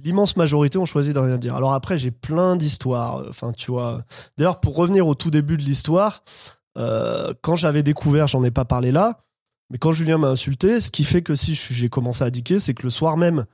L'immense 0.03 0.37
majorité 0.37 0.79
ont 0.79 0.85
choisi 0.85 1.13
de 1.13 1.19
rien 1.19 1.39
dire. 1.39 1.55
Alors 1.57 1.75
après, 1.75 1.99
j'ai 1.99 2.11
plein 2.11 2.57
d'histoires. 2.57 3.25
Enfin, 3.29 3.53
tu 3.53 3.71
vois. 3.71 4.05
D'ailleurs, 4.37 4.61
pour 4.61 4.77
revenir 4.77 5.07
au 5.07 5.15
tout 5.15 5.31
début 5.31 5.57
de 5.57 5.63
l'histoire, 5.63 6.23
euh, 6.77 7.35
quand 7.43 7.57
j'avais 7.57 7.83
découvert, 7.83 8.27
j'en 8.27 8.45
ai 8.45 8.51
pas 8.51 8.65
parlé 8.65 8.93
là, 8.93 9.25
mais 9.71 9.79
quand 9.79 9.93
Julien 9.93 10.19
m'a 10.19 10.29
insulté, 10.29 10.81
ce 10.81 10.91
qui 10.91 11.05
fait 11.05 11.23
que 11.23 11.35
si 11.35 11.55
j'ai 11.55 11.89
commencé 11.89 12.25
à 12.25 12.31
diquer, 12.31 12.59
c'est 12.59 12.75
que 12.75 12.85
le 12.85 12.91
soir 12.91 13.17
même, 13.17 13.45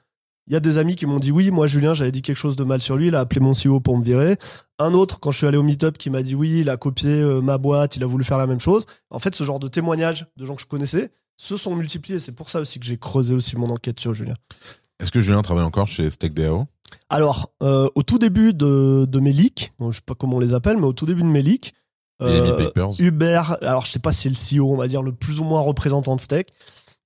il 0.46 0.52
y 0.52 0.56
a 0.56 0.60
des 0.60 0.78
amis 0.78 0.96
qui 0.96 1.06
m'ont 1.06 1.18
dit 1.18 1.32
oui, 1.32 1.50
moi 1.50 1.66
Julien, 1.66 1.94
j'avais 1.94 2.12
dit 2.12 2.22
quelque 2.22 2.36
chose 2.36 2.56
de 2.56 2.64
mal 2.64 2.82
sur 2.82 2.96
lui, 2.96 3.08
il 3.08 3.14
a 3.14 3.20
appelé 3.20 3.40
mon 3.40 3.52
CEO 3.52 3.80
pour 3.80 3.96
me 3.96 4.02
virer. 4.02 4.36
Un 4.78 4.92
autre, 4.92 5.20
quand 5.20 5.30
je 5.30 5.38
suis 5.38 5.46
allé 5.46 5.56
au 5.56 5.62
meet-up, 5.62 5.96
qui 5.96 6.10
m'a 6.10 6.22
dit 6.22 6.34
oui, 6.34 6.60
il 6.60 6.70
a 6.70 6.76
copié 6.76 7.10
euh, 7.10 7.40
ma 7.40 7.58
boîte, 7.58 7.96
il 7.96 8.02
a 8.02 8.06
voulu 8.06 8.24
faire 8.24 8.38
la 8.38 8.46
même 8.46 8.60
chose. 8.60 8.84
En 9.10 9.18
fait, 9.18 9.34
ce 9.34 9.44
genre 9.44 9.58
de 9.58 9.68
témoignages 9.68 10.26
de 10.36 10.44
gens 10.44 10.54
que 10.54 10.62
je 10.62 10.66
connaissais 10.66 11.10
se 11.36 11.56
sont 11.56 11.74
multipliés. 11.74 12.18
C'est 12.18 12.34
pour 12.34 12.50
ça 12.50 12.60
aussi 12.60 12.78
que 12.78 12.86
j'ai 12.86 12.98
creusé 12.98 13.34
aussi 13.34 13.56
mon 13.56 13.70
enquête 13.70 14.00
sur 14.00 14.12
Julien. 14.12 14.34
Est-ce 15.00 15.10
que 15.10 15.20
Julien 15.20 15.42
travaille 15.42 15.64
encore 15.64 15.88
chez 15.88 16.10
Steak 16.10 16.34
DAO 16.34 16.66
Alors, 17.08 17.52
euh, 17.62 17.88
au 17.94 18.02
tout 18.02 18.18
début 18.18 18.54
de, 18.54 19.06
de 19.08 19.20
mes 19.20 19.32
leaks, 19.32 19.72
bon, 19.78 19.90
je 19.90 19.96
sais 19.96 20.04
pas 20.06 20.14
comment 20.14 20.36
on 20.36 20.40
les 20.40 20.54
appelle, 20.54 20.76
mais 20.76 20.86
au 20.86 20.92
tout 20.92 21.06
début 21.06 21.22
de 21.22 21.28
mes 21.28 21.42
leaks, 21.42 21.74
euh, 22.22 22.66
Papers. 22.66 22.90
Hubert, 23.00 23.58
alors 23.62 23.84
je 23.84 23.90
sais 23.90 23.98
pas 23.98 24.12
si 24.12 24.32
c'est 24.32 24.56
le 24.56 24.60
CEO, 24.60 24.72
on 24.72 24.76
va 24.76 24.86
dire 24.86 25.02
le 25.02 25.12
plus 25.12 25.40
ou 25.40 25.44
moins 25.44 25.60
représentant 25.60 26.14
de 26.14 26.20
Steak, 26.20 26.48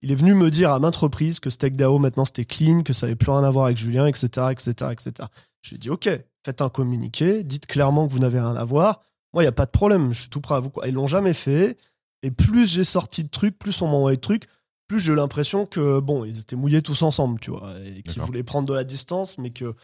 il 0.02 0.12
est 0.12 0.14
venu 0.14 0.34
me 0.34 0.50
dire 0.50 0.70
à 0.70 0.78
maintes 0.78 0.96
reprises 0.96 1.40
que 1.40 1.50
Steak 1.50 1.76
DAO 1.76 1.98
maintenant 1.98 2.24
c'était 2.24 2.44
clean, 2.44 2.80
que 2.80 2.92
ça 2.92 3.06
avait 3.06 3.16
plus 3.16 3.30
rien 3.30 3.44
à 3.44 3.50
voir 3.50 3.66
avec 3.66 3.76
Julien, 3.76 4.06
etc., 4.06 4.48
etc., 4.50 4.72
etc. 4.92 5.12
Je 5.61 5.70
lui 5.70 5.76
ai 5.76 5.78
dit 5.78 5.90
ok, 5.90 6.08
faites 6.44 6.62
un 6.62 6.68
communiqué, 6.68 7.44
dites 7.44 7.66
clairement 7.66 8.06
que 8.06 8.12
vous 8.12 8.18
n'avez 8.18 8.40
rien 8.40 8.56
à 8.56 8.64
voir. 8.64 9.02
Moi, 9.34 9.42
il 9.42 9.46
y 9.46 9.48
a 9.48 9.52
pas 9.52 9.66
de 9.66 9.70
problème, 9.70 10.12
je 10.12 10.20
suis 10.20 10.30
tout 10.30 10.40
prêt 10.40 10.54
à 10.54 10.61
vous. 10.61 10.70
Ils 10.87 10.94
l'ont 10.94 11.06
jamais 11.06 11.34
fait. 11.34 11.76
Et 12.22 12.30
plus 12.30 12.66
j'ai 12.66 12.84
sorti 12.84 13.24
de 13.24 13.28
trucs, 13.28 13.58
plus 13.58 13.80
on 13.82 13.87
m'a 13.87 13.94
envoyé 13.94 14.16
de 14.16 14.22
trucs, 14.22 14.44
plus 14.88 14.98
j'ai 14.98 15.12
eu 15.12 15.16
l'impression 15.16 15.66
que 15.66 16.00
bon, 16.00 16.24
ils 16.24 16.40
étaient 16.40 16.56
mouillés 16.56 16.82
tous 16.82 17.02
ensemble, 17.02 17.38
tu 17.38 17.50
vois, 17.50 17.74
et 17.84 18.02
qu'ils 18.02 18.22
voulaient 18.22 18.42
prendre 18.42 18.66
de 18.66 18.74
la 18.74 18.84
distance, 18.84 19.38
mais 19.38 19.50
que, 19.50 19.74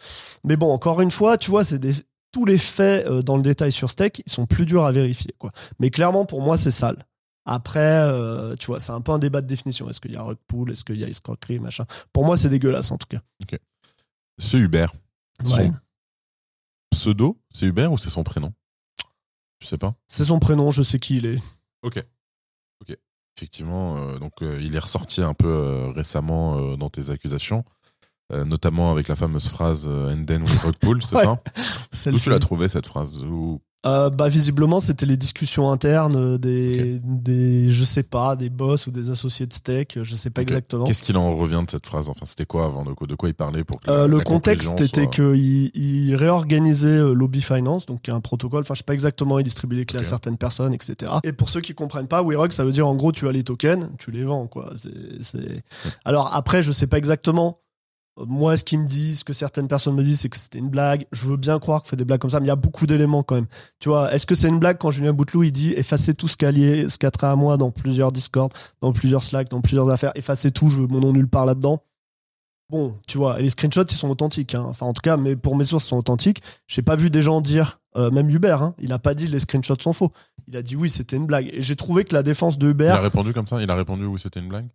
mais 0.43 0.57
bon, 0.57 0.73
encore 0.73 1.01
une 1.01 1.11
fois, 1.11 1.37
tu 1.37 1.51
vois, 1.51 1.65
c'est 1.65 1.79
des 1.79 1.95
tous 2.35 2.45
les 2.45 2.59
faits 2.59 3.07
euh, 3.07 3.23
dans 3.23 3.37
le 3.37 3.45
détail 3.45 3.71
sur 3.71 3.89
Steak, 3.89 4.23
ils 4.27 4.33
sont 4.33 4.45
plus 4.45 4.67
durs 4.67 4.85
à 4.85 4.91
vérifier, 4.91 5.33
quoi. 5.39 5.53
Mais 5.79 5.91
clairement, 5.91 6.27
pour 6.27 6.43
moi, 6.43 6.59
c'est 6.59 6.73
sale. 6.73 7.07
Après, 7.47 7.81
euh, 7.81 8.57
tu 8.57 8.67
vois, 8.67 8.81
c'est 8.81 8.93
un 8.93 9.01
peu 9.03 9.13
un 9.13 9.19
débat 9.19 9.41
de 9.43 9.47
définition. 9.47 9.89
Est-ce 9.91 10.01
qu'il 10.01 10.13
y 10.13 10.17
a 10.17 10.23
rug 10.23 10.39
pull? 10.47 10.71
Est-ce 10.71 10.85
qu'il 10.85 10.97
y 10.99 11.05
a 11.05 11.09
escroquerie 11.09 11.59
Machin? 11.61 11.85
Pour 12.13 12.25
moi, 12.25 12.37
c'est 12.39 12.49
dégueulasse, 12.49 12.91
en 12.91 12.97
tout 12.99 13.07
cas. 13.07 13.21
C'est 14.39 14.59
Hubert. 14.59 14.93
Son 15.45 15.57
Ouais. 15.57 15.71
pseudo, 16.91 17.39
c'est 17.51 17.67
Hubert 17.67 17.93
ou 17.93 17.99
c'est 17.99 18.11
son 18.11 18.25
prénom? 18.25 18.53
Je 19.61 19.67
sais 19.67 19.79
pas. 19.79 19.95
C'est 20.09 20.25
son 20.25 20.39
prénom, 20.39 20.71
je 20.71 20.83
sais 20.83 20.99
qui 20.99 21.17
il 21.19 21.27
est. 21.27 21.39
Effectivement, 23.37 23.97
euh, 23.97 24.19
donc 24.21 24.43
euh, 24.43 24.61
il 24.63 24.77
est 24.77 24.79
ressorti 24.79 25.21
un 25.21 25.35
peu 25.35 25.91
récemment 25.93 26.77
dans 26.77 26.89
tes 26.89 27.11
accusations, 27.11 27.65
notamment 28.33 28.93
avec 28.93 29.09
la 29.09 29.17
fameuse 29.17 29.49
phrase 29.49 29.89
"And 29.89 30.25
then 30.25 30.43
we 30.43 30.57
rug 30.63 30.79
pull", 30.81 31.03
c'est 31.03 31.17
Ouais. 31.17 31.25
ça? 31.25 31.43
Celle-ci. 31.91 32.23
tu 32.25 32.31
l'as 32.31 32.39
trouvé 32.39 32.69
cette 32.69 32.87
phrase? 32.87 33.19
Euh, 33.87 34.09
bah, 34.09 34.29
visiblement, 34.29 34.81
c'était 34.81 35.05
les 35.05 35.17
discussions 35.19 35.71
internes 35.71 36.17
euh, 36.17 36.39
des, 36.39 37.01
des, 37.03 37.69
je 37.71 37.85
sais 37.85 38.03
pas, 38.03 38.35
des 38.35 38.49
boss 38.49 38.87
ou 38.87 38.91
des 38.91 39.11
associés 39.11 39.47
de 39.47 39.53
Steak, 39.53 39.99
je 40.03 40.17
sais 40.17 40.31
pas 40.31 40.41
exactement. 40.43 40.85
Qu'est-ce 40.85 41.03
qu'il 41.03 41.17
en 41.19 41.37
revient 41.37 41.63
de 41.67 41.71
cette 41.71 41.87
phrase? 41.87 42.09
Enfin, 42.09 42.25
c'était 42.25 42.47
quoi 42.47 42.65
avant 42.65 42.83
de 42.85 42.93
quoi, 42.93 43.07
de 43.07 43.15
quoi 43.15 43.29
il 43.29 43.35
parlait 43.35 43.63
pour 43.63 43.81
que 43.81 43.91
la- 43.91 43.97
Euh, 43.99 44.07
le 44.07 44.19
la 44.19 44.25
contexte 44.25 44.73
était 44.81 45.03
soit- 45.03 45.11
qu'il 45.11 45.71
il 45.75 46.15
réorganisait 46.17 46.87
euh, 46.89 47.13
Lobby 47.13 47.43
Finance, 47.43 47.85
donc 47.87 48.09
un 48.09 48.21
protocole. 48.21 48.61
Enfin, 48.63 48.73
je 48.75 48.79
sais 48.79 48.85
pas 48.85 48.95
exactement, 48.95 49.39
il 49.39 49.43
distribue 49.45 49.77
les 49.77 49.85
clés 49.85 49.99
à 50.01 50.03
certaines 50.09 50.39
personnes, 50.39 50.73
etc. 50.73 51.13
Et 51.23 51.33
pour 51.33 51.51
ceux 51.51 51.61
qui 51.61 51.75
comprennent 51.75 52.09
pas, 52.09 52.23
WeRock, 52.23 52.53
ça 52.55 52.65
veut 52.65 52.73
dire 52.73 52.89
en 52.89 52.95
gros, 52.95 53.13
tu 53.13 53.29
as 53.29 53.33
les 53.33 53.45
tokens, 53.45 53.91
tu 53.99 54.11
les 54.11 54.25
vends, 54.25 54.47
quoi. 54.47 54.73
C'est- 54.79 55.23
c'est- 55.23 55.63
Alors 56.07 56.35
après, 56.35 56.63
je 56.63 56.73
sais 56.73 56.87
pas 56.87 56.97
exactement. 56.99 57.59
Moi, 58.17 58.57
ce 58.57 58.63
qu'ils 58.63 58.79
me 58.79 58.87
disent, 58.87 59.21
ce 59.21 59.25
que 59.25 59.33
certaines 59.33 59.67
personnes 59.67 59.95
me 59.97 60.05
disent, 60.05 60.21
c'est 60.21 60.29
que 60.29 60.37
c'était 60.37 60.61
une 60.61 60.69
blague. 60.69 61.05
Je 61.11 61.27
veux 61.27 61.37
bien 61.37 61.59
croire 61.59 61.83
qu'il 61.83 61.91
fait 61.91 61.97
des 61.97 62.05
blagues 62.05 62.21
comme 62.21 62.31
ça, 62.31 62.39
mais 62.39 62.47
il 62.47 62.49
y 62.49 62.53
a 62.53 62.57
beaucoup 62.57 62.87
d'éléments 62.87 63.25
quand 63.25 63.35
même. 63.35 63.47
Tu 63.81 63.89
vois, 63.89 64.13
est-ce 64.15 64.25
que 64.25 64.37
c'est 64.37 64.49
une 64.49 64.61
blague 64.61 64.79
quand 64.79 64.93
Julien 64.93 65.13
Bouteloup 65.13 65.43
il 65.43 65.51
dit 65.53 65.73
effacez 65.73 66.15
tout 66.15 66.29
ce 66.29 66.37
lié, 66.49 66.89
ce 66.89 66.97
qui 66.97 67.07
a 67.07 67.11
trait 67.11 67.27
à 67.27 67.35
moi 67.35 67.57
dans 67.57 67.73
plusieurs 67.73 68.13
Discord, 68.13 68.53
dans 68.81 68.93
plusieurs 68.93 69.23
Slack, 69.25 69.49
dans 69.49 69.61
plusieurs 69.61 69.91
affaires, 69.91 70.13
effacez 70.15 70.53
tout, 70.53 70.71
je 70.71 70.83
veux 70.83 70.87
mon 70.87 71.01
nom 71.01 71.13
nulle 71.13 71.29
part 71.29 71.45
là-dedans. 71.45 71.83
Bon, 72.71 72.97
tu 73.07 73.19
vois, 73.19 73.41
et 73.41 73.43
les 73.43 73.51
screenshots 73.51 73.85
ils 73.91 73.97
sont 73.97 74.09
authentiques. 74.09 74.55
hein. 74.55 74.65
Enfin, 74.69 74.87
en 74.87 74.93
tout 74.93 75.03
cas, 75.03 75.17
mais 75.17 75.37
pour 75.37 75.57
mes 75.57 75.65
sources 75.65 75.85
ils 75.85 75.89
sont 75.89 75.99
authentiques. 75.99 76.41
J'ai 76.67 76.83
pas 76.83 76.97
vu 76.97 77.11
des 77.11 77.21
gens 77.23 77.41
dire, 77.41 77.81
euh, 77.97 78.11
même 78.11 78.31
Hubert, 78.31 78.63
hein, 78.63 78.75
il 78.79 78.93
a 78.93 78.99
pas 78.99 79.15
dit 79.15 79.27
les 79.27 79.41
screenshots 79.41 79.77
sont 79.81 79.93
faux. 79.93 80.13
Il 80.47 80.57
a 80.57 80.63
dit 80.63 80.77
oui, 80.77 80.89
c'était 80.89 81.17
une 81.17 81.27
blague. 81.27 81.51
Et 81.53 81.63
j'ai 81.63 81.77
trouvé 81.77 82.05
que 82.05 82.15
la 82.15 82.23
défense 82.23 82.59
de 82.59 82.67
Il 82.67 82.69
a 82.69 82.73
Hubert, 82.73 83.03
répondu 83.03 83.33
comme 83.33 83.47
ça 83.47 83.61
Il 83.61 83.71
a 83.71 83.75
répondu 83.75 84.05
oui, 84.07 84.21
c'était 84.23 84.41
une 84.41 84.49
blague 84.49 84.69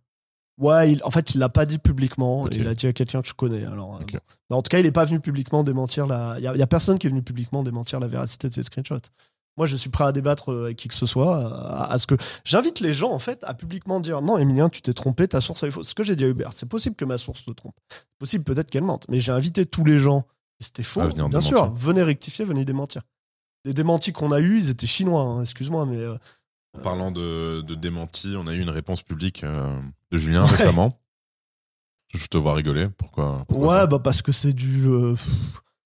ouais, 0.60 0.92
il- 0.92 1.00
en 1.04 1.10
fait, 1.10 1.34
il 1.34 1.38
l'a 1.38 1.48
pas 1.48 1.66
dit 1.66 1.78
publiquement. 1.78 2.46
Il 2.50 2.66
a 2.68 2.74
dit 2.74 2.86
à 2.86 2.92
quelqu'un 2.92 3.20
que 3.22 3.28
je 3.28 3.34
connais. 3.34 3.64
Alors, 3.64 3.96
euh, 3.96 4.54
en 4.54 4.62
tout 4.62 4.68
cas, 4.68 4.78
il 4.78 4.86
est 4.86 4.92
pas 4.92 5.04
venu 5.04 5.18
publiquement 5.20 5.62
démentir 5.62 6.06
la. 6.06 6.36
Il 6.38 6.44
y, 6.44 6.46
a- 6.46 6.54
il 6.54 6.58
y 6.58 6.62
a 6.62 6.66
personne 6.66 6.98
qui 6.98 7.06
est 7.06 7.10
venu 7.10 7.22
publiquement 7.22 7.62
démentir 7.62 7.98
la 8.00 8.06
véracité 8.06 8.48
de 8.48 8.54
ces 8.54 8.62
screenshots. 8.62 9.10
Moi, 9.56 9.66
je 9.66 9.76
suis 9.76 9.90
prêt 9.90 10.04
à 10.04 10.12
débattre 10.12 10.52
euh, 10.52 10.64
avec 10.66 10.76
qui 10.78 10.88
que 10.88 10.94
ce 10.94 11.06
soit. 11.06 11.36
À, 11.36 11.92
à 11.92 11.98
ce 11.98 12.06
que 12.06 12.14
j'invite 12.44 12.80
les 12.80 12.94
gens 12.94 13.10
en 13.12 13.18
fait 13.18 13.42
à 13.44 13.52
publiquement 13.52 14.00
dire 14.00 14.22
non, 14.22 14.38
Emilien, 14.38 14.68
tu 14.68 14.80
t'es 14.80 14.94
trompé, 14.94 15.26
ta 15.28 15.40
source 15.40 15.62
est 15.64 15.70
fausse. 15.70 15.88
Ce 15.88 15.94
que 15.94 16.02
j'ai 16.04 16.14
dit 16.16 16.24
à 16.24 16.28
Hubert, 16.28 16.52
c'est 16.52 16.68
possible 16.68 16.94
que 16.96 17.04
ma 17.04 17.18
source 17.18 17.40
se 17.44 17.50
trompe. 17.50 17.74
C'est 17.90 18.06
possible 18.18 18.44
peut-être 18.44 18.70
qu'elle 18.70 18.84
mente. 18.84 19.06
Mais 19.08 19.18
j'ai 19.20 19.32
invité 19.32 19.66
tous 19.66 19.84
les 19.84 19.98
gens. 19.98 20.24
C'était 20.60 20.82
faux. 20.82 21.00
Bien 21.08 21.28
démentir. 21.28 21.42
sûr, 21.42 21.72
venez 21.72 22.02
rectifier, 22.02 22.44
venez 22.44 22.64
démentir. 22.64 23.02
Les 23.66 23.74
démentis 23.74 24.12
qu'on 24.12 24.30
a 24.30 24.40
eus, 24.40 24.58
ils 24.58 24.70
étaient 24.70 24.86
chinois. 24.86 25.22
hein, 25.22 25.40
Excuse-moi, 25.42 25.84
mais 25.84 25.96
euh, 25.98 26.16
En 26.78 26.82
parlant 26.82 27.10
de, 27.10 27.62
de 27.62 27.74
démenti, 27.74 28.34
on 28.38 28.46
a 28.46 28.54
eu 28.54 28.60
une 28.60 28.70
réponse 28.70 29.02
publique 29.02 29.42
euh, 29.44 29.80
de 30.12 30.18
Julien 30.18 30.44
Ouais. 30.44 30.50
récemment. 30.50 30.98
Je 32.14 32.26
te 32.26 32.36
vois 32.36 32.54
rigoler. 32.54 32.88
Pourquoi, 32.88 33.44
pourquoi 33.48 33.80
Ouais, 33.82 33.86
bah 33.86 33.98
parce 33.98 34.22
que 34.22 34.32
c'est 34.32 34.52
du. 34.52 34.86
euh, 34.86 35.14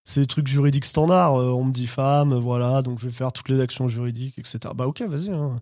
c'est 0.04 0.20
des 0.20 0.26
trucs 0.26 0.46
juridiques 0.46 0.84
standards. 0.84 1.34
euh, 1.40 1.50
on 1.50 1.64
me 1.64 1.72
dit 1.72 1.86
femme, 1.86 2.34
voilà, 2.34 2.82
donc 2.82 2.98
je 2.98 3.06
vais 3.06 3.12
faire 3.12 3.32
toutes 3.32 3.48
les 3.48 3.60
actions 3.60 3.88
juridiques, 3.88 4.38
etc. 4.38 4.58
Bah 4.74 4.86
ok, 4.86 5.02
vas-y. 5.02 5.30
hein. 5.30 5.60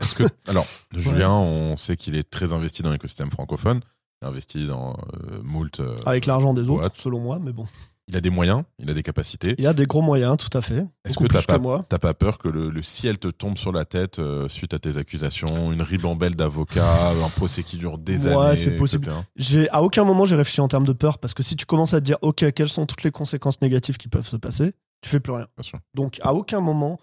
Est-ce 0.00 0.14
que 0.14 0.22
alors 0.48 0.66
Julien, 0.94 1.32
on 1.32 1.76
sait 1.76 1.96
qu'il 1.96 2.14
est 2.16 2.28
très 2.28 2.52
investi 2.52 2.82
dans 2.82 2.90
l'écosystème 2.92 3.30
francophone. 3.32 3.80
Il 4.22 4.26
est 4.26 4.28
investi 4.28 4.66
dans 4.66 4.92
euh, 5.30 5.40
moult. 5.42 5.80
Avec 6.06 6.26
l'argent 6.26 6.54
des 6.54 6.68
autres, 6.68 6.90
selon 7.00 7.18
moi, 7.20 7.38
mais 7.40 7.52
bon. 7.52 7.64
Il 8.08 8.16
a 8.16 8.20
des 8.22 8.30
moyens, 8.30 8.64
il 8.78 8.88
a 8.88 8.94
des 8.94 9.02
capacités. 9.02 9.54
Il 9.58 9.66
a 9.66 9.74
des 9.74 9.84
gros 9.84 10.00
moyens, 10.00 10.38
tout 10.38 10.56
à 10.56 10.62
fait. 10.62 10.86
Est-ce 11.04 11.18
que 11.18 11.26
t'as 11.26 11.42
pas, 11.42 11.58
que 11.58 11.96
pas 11.96 12.14
peur 12.14 12.38
que 12.38 12.48
le, 12.48 12.70
le 12.70 12.82
ciel 12.82 13.18
te 13.18 13.28
tombe 13.28 13.58
sur 13.58 13.70
la 13.70 13.84
tête 13.84 14.18
euh, 14.18 14.48
suite 14.48 14.72
à 14.72 14.78
tes 14.78 14.96
accusations, 14.96 15.72
une 15.72 15.82
ribambelle 15.82 16.34
d'avocats, 16.34 17.10
un 17.24 17.28
procès 17.28 17.62
qui 17.62 17.76
dure 17.76 17.98
des 17.98 18.26
Ouais, 18.26 18.34
années, 18.34 18.56
c'est 18.56 18.76
possible. 18.76 19.12
J'ai 19.36 19.68
à 19.70 19.82
aucun 19.82 20.04
moment 20.04 20.24
j'ai 20.24 20.36
réfléchi 20.36 20.62
en 20.62 20.68
termes 20.68 20.86
de 20.86 20.94
peur 20.94 21.18
parce 21.18 21.34
que 21.34 21.42
si 21.42 21.54
tu 21.54 21.66
commences 21.66 21.92
à 21.92 22.00
te 22.00 22.06
dire 22.06 22.16
ok 22.22 22.50
quelles 22.52 22.70
sont 22.70 22.86
toutes 22.86 23.02
les 23.02 23.10
conséquences 23.10 23.60
négatives 23.60 23.98
qui 23.98 24.08
peuvent 24.08 24.26
se 24.26 24.36
passer, 24.36 24.72
tu 25.02 25.10
fais 25.10 25.20
plus 25.20 25.34
rien. 25.34 25.46
Bien 25.56 25.62
sûr. 25.62 25.78
Donc 25.94 26.16
à 26.22 26.34
aucun 26.34 26.60
moment 26.60 26.98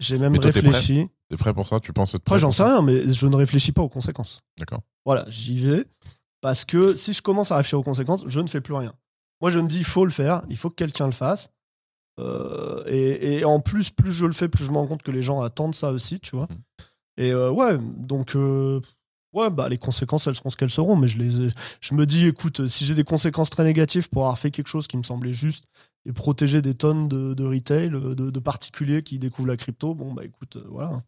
j'ai 0.00 0.18
même 0.18 0.32
Mais 0.32 0.38
toi, 0.38 0.52
t'es 0.52 0.60
réfléchi. 0.60 1.08
T'es 1.28 1.36
prêt 1.36 1.52
pour 1.52 1.68
ça? 1.68 1.78
Tu 1.80 1.92
penses 1.92 2.14
être 2.14 2.22
prêt 2.22 2.34
Après 2.34 2.40
j'en 2.40 2.50
sais 2.50 2.62
rien, 2.62 2.82
mais 2.82 3.08
je 3.08 3.26
ne 3.26 3.36
réfléchis 3.36 3.72
pas 3.72 3.82
aux 3.82 3.88
conséquences. 3.88 4.42
D'accord. 4.58 4.80
Voilà, 5.04 5.24
j'y 5.28 5.58
vais 5.58 5.84
parce 6.40 6.64
que 6.64 6.94
si 6.94 7.12
je 7.12 7.22
commence 7.22 7.52
à 7.52 7.56
réfléchir 7.56 7.78
aux 7.78 7.84
conséquences, 7.84 8.24
je 8.26 8.40
ne 8.40 8.46
fais 8.46 8.60
plus 8.60 8.74
rien. 8.74 8.92
Moi 9.40 9.50
je 9.50 9.58
me 9.58 9.68
dis 9.68 9.78
il 9.78 9.84
faut 9.84 10.04
le 10.04 10.10
faire, 10.10 10.42
il 10.48 10.56
faut 10.56 10.70
que 10.70 10.74
quelqu'un 10.74 11.06
le 11.06 11.12
fasse. 11.12 11.50
Euh, 12.18 12.82
et, 12.86 13.38
et 13.38 13.44
en 13.44 13.60
plus, 13.60 13.90
plus 13.90 14.12
je 14.12 14.26
le 14.26 14.32
fais, 14.32 14.48
plus 14.48 14.64
je 14.64 14.72
me 14.72 14.76
rends 14.76 14.86
compte 14.86 15.02
que 15.02 15.12
les 15.12 15.22
gens 15.22 15.40
attendent 15.40 15.74
ça 15.74 15.92
aussi, 15.92 16.18
tu 16.20 16.36
vois. 16.36 16.48
Mhm. 16.50 16.58
Et 17.18 17.32
euh, 17.32 17.50
ouais, 17.50 17.78
donc 17.78 18.36
euh, 18.36 18.80
ouais, 19.32 19.50
bah 19.50 19.68
les 19.68 19.78
conséquences 19.78 20.26
elles 20.26 20.34
seront 20.34 20.50
ce 20.50 20.56
qu'elles 20.56 20.70
seront, 20.70 20.96
mais 20.96 21.08
je 21.08 21.18
les, 21.18 21.48
je 21.80 21.94
me 21.94 22.06
dis, 22.06 22.26
écoute, 22.26 22.66
si 22.66 22.86
j'ai 22.86 22.94
des 22.94 23.04
conséquences 23.04 23.50
très 23.50 23.64
négatives 23.64 24.08
pour 24.08 24.22
avoir 24.22 24.38
fait 24.38 24.50
quelque 24.50 24.68
chose 24.68 24.86
qui 24.86 24.96
me 24.96 25.02
semblait 25.02 25.32
juste 25.32 25.64
et 26.04 26.12
protéger 26.12 26.62
des 26.62 26.74
tonnes 26.74 27.08
de, 27.08 27.34
de 27.34 27.44
retail, 27.44 27.90
de, 27.90 28.14
de 28.14 28.40
particuliers 28.40 29.02
qui 29.02 29.18
découvrent 29.18 29.48
la 29.48 29.56
crypto, 29.56 29.94
bon 29.94 30.12
bah 30.12 30.24
écoute, 30.24 30.58
voilà, 30.70 31.02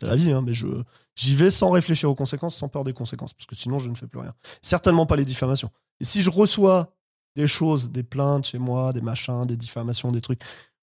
c'est 0.00 0.06
la 0.06 0.16
vie, 0.16 0.30
hein, 0.30 0.42
mais 0.42 0.54
je 0.54 0.68
j'y 1.16 1.34
vais 1.34 1.50
sans 1.50 1.70
réfléchir 1.70 2.08
aux 2.08 2.14
conséquences, 2.14 2.56
sans 2.56 2.68
peur 2.68 2.84
des 2.84 2.92
conséquences, 2.92 3.34
parce 3.34 3.46
que 3.46 3.56
sinon 3.56 3.78
je 3.78 3.90
ne 3.90 3.96
fais 3.96 4.06
plus 4.06 4.20
rien. 4.20 4.32
Certainement 4.62 5.06
pas 5.06 5.16
les 5.16 5.24
diffamations. 5.24 5.70
Et 6.00 6.04
si 6.04 6.22
je 6.22 6.30
reçois 6.30 6.94
des 7.38 7.46
choses, 7.46 7.90
des 7.90 8.02
plaintes 8.02 8.46
chez 8.46 8.58
moi, 8.58 8.92
des 8.92 9.00
machins, 9.00 9.44
des 9.46 9.56
diffamations, 9.56 10.10
des 10.10 10.20
trucs 10.20 10.40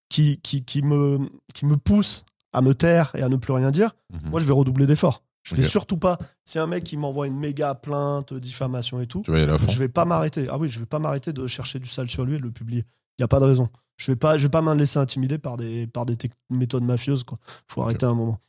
qui, 0.10 0.39
qui, 0.41 0.64
qui, 0.64 0.82
me, 0.82 1.20
qui 1.53 1.66
me 1.66 1.76
poussent 1.78 2.24
à 2.53 2.62
me 2.62 2.74
taire 2.74 3.12
et 3.16 3.22
à 3.22 3.28
ne 3.30 3.36
plus 3.36 3.51
rien 3.53 3.72
dire, 3.72 3.95
Mhm. 4.14 4.30
moi 4.30 4.39
je 4.39 4.45
vais 4.45 4.53
redoubler 4.53 4.88
d'efforts. 4.88 5.22
Je 5.43 5.53
vais 5.56 5.64
Ok. 5.64 5.70
surtout 5.70 5.97
pas, 5.97 6.18
si 6.45 6.58
un 6.58 6.66
mec 6.66 6.84
qui 6.86 6.95
m'envoie 6.97 7.28
une 7.28 7.38
méga 7.38 7.76
plainte, 7.76 8.34
diffamation 8.34 8.99
et 9.01 9.06
tout, 9.08 9.22
je 9.28 9.78
vais 9.80 9.89
pas 9.89 10.06
m'arrêter. 10.06 10.47
Ah 10.49 10.58
oui, 10.58 10.70
je 10.70 10.80
vais 10.80 10.86
pas 10.88 10.97
m'arrêter 10.99 11.34
de 11.34 11.45
chercher 11.45 11.78
du 11.80 11.88
sale 11.89 12.10
sur 12.10 12.24
lui 12.26 12.36
et 12.36 12.39
de 12.39 12.43
le 12.43 12.51
publier. 12.51 12.84
Il 13.20 13.22
y 13.22 13.24
a 13.24 13.28
pas 13.28 13.39
de 13.39 13.45
raison. 13.45 13.68
Je 13.97 14.12
vais 14.12 14.16
pas, 14.16 14.38
je 14.38 14.43
vais 14.43 14.49
pas 14.49 14.62
me 14.64 14.74
laisser 14.74 14.97
intimider 14.97 15.38
par 15.38 15.56
des, 15.58 15.86
par 15.88 16.06
des 16.06 16.18
méthodes 16.49 16.84
mafieuses. 16.84 17.24
Quoi. 17.26 17.38
Faut 17.68 17.82
arrêter 17.84 18.06
un 18.06 18.14
moment. 18.16 18.39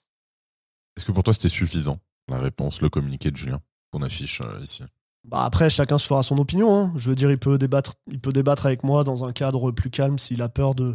Est-ce 0.96 1.04
que 1.04 1.12
pour 1.12 1.22
toi 1.24 1.34
c'était 1.34 1.48
suffisant 1.50 1.98
la 2.28 2.38
réponse, 2.38 2.80
le 2.80 2.88
communiqué 2.88 3.30
de 3.30 3.36
Julien 3.36 3.60
qu'on 3.92 4.02
affiche 4.02 4.40
euh, 4.40 4.60
ici? 4.62 4.82
Bah 5.26 5.42
après, 5.44 5.68
chacun 5.70 5.98
se 5.98 6.06
fera 6.06 6.22
son 6.22 6.38
opinion. 6.38 6.74
hein. 6.76 6.92
Je 6.96 7.10
veux 7.10 7.16
dire, 7.16 7.30
il 7.30 7.38
peut 7.38 7.58
débattre, 7.58 7.94
il 8.10 8.20
peut 8.20 8.32
débattre 8.32 8.66
avec 8.66 8.82
moi 8.84 9.02
dans 9.04 9.24
un 9.24 9.32
cadre 9.32 9.70
plus 9.72 9.90
calme 9.90 10.18
s'il 10.18 10.40
a 10.40 10.48
peur 10.48 10.74
de, 10.74 10.94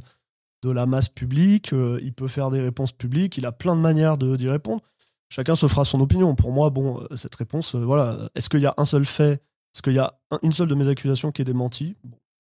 de 0.64 0.70
la 0.72 0.86
masse 0.86 1.10
publique. 1.10 1.74
euh, 1.74 2.00
il 2.02 2.14
peut 2.14 2.28
faire 2.30 2.50
des 2.50 2.62
réponses 2.62 2.94
publiques. 2.94 3.38
Il 3.38 3.46
a 3.46 3.52
plein 3.52 3.76
de 3.76 3.82
manières 3.82 4.18
d'y 4.18 4.50
répondre. 4.50 4.82
Chacun 5.30 5.56
se 5.56 5.68
fera 5.68 5.86
son 5.86 6.00
opinion. 6.00 6.34
Pour 6.36 6.52
moi, 6.52 6.70
bon, 6.70 7.02
euh, 7.12 7.16
cette 7.16 7.36
réponse, 7.36 7.76
euh, 7.76 7.80
voilà. 7.84 8.30
Est-ce 8.36 8.50
qu'il 8.50 8.62
y 8.62 8.66
a 8.66 8.74
un 8.78 8.86
seul 8.86 9.06
fait? 9.06 9.34
Est-ce 9.74 9.82
qu'il 9.82 9.94
y 9.94 10.00
a 10.00 10.18
un- 10.32 10.40
une 10.44 10.52
seule 10.54 10.68
de 10.70 10.76
mes 10.76 10.88
accusations 10.88 11.32
qui 11.32 11.42
est 11.42 11.46
démentie? 11.46 11.96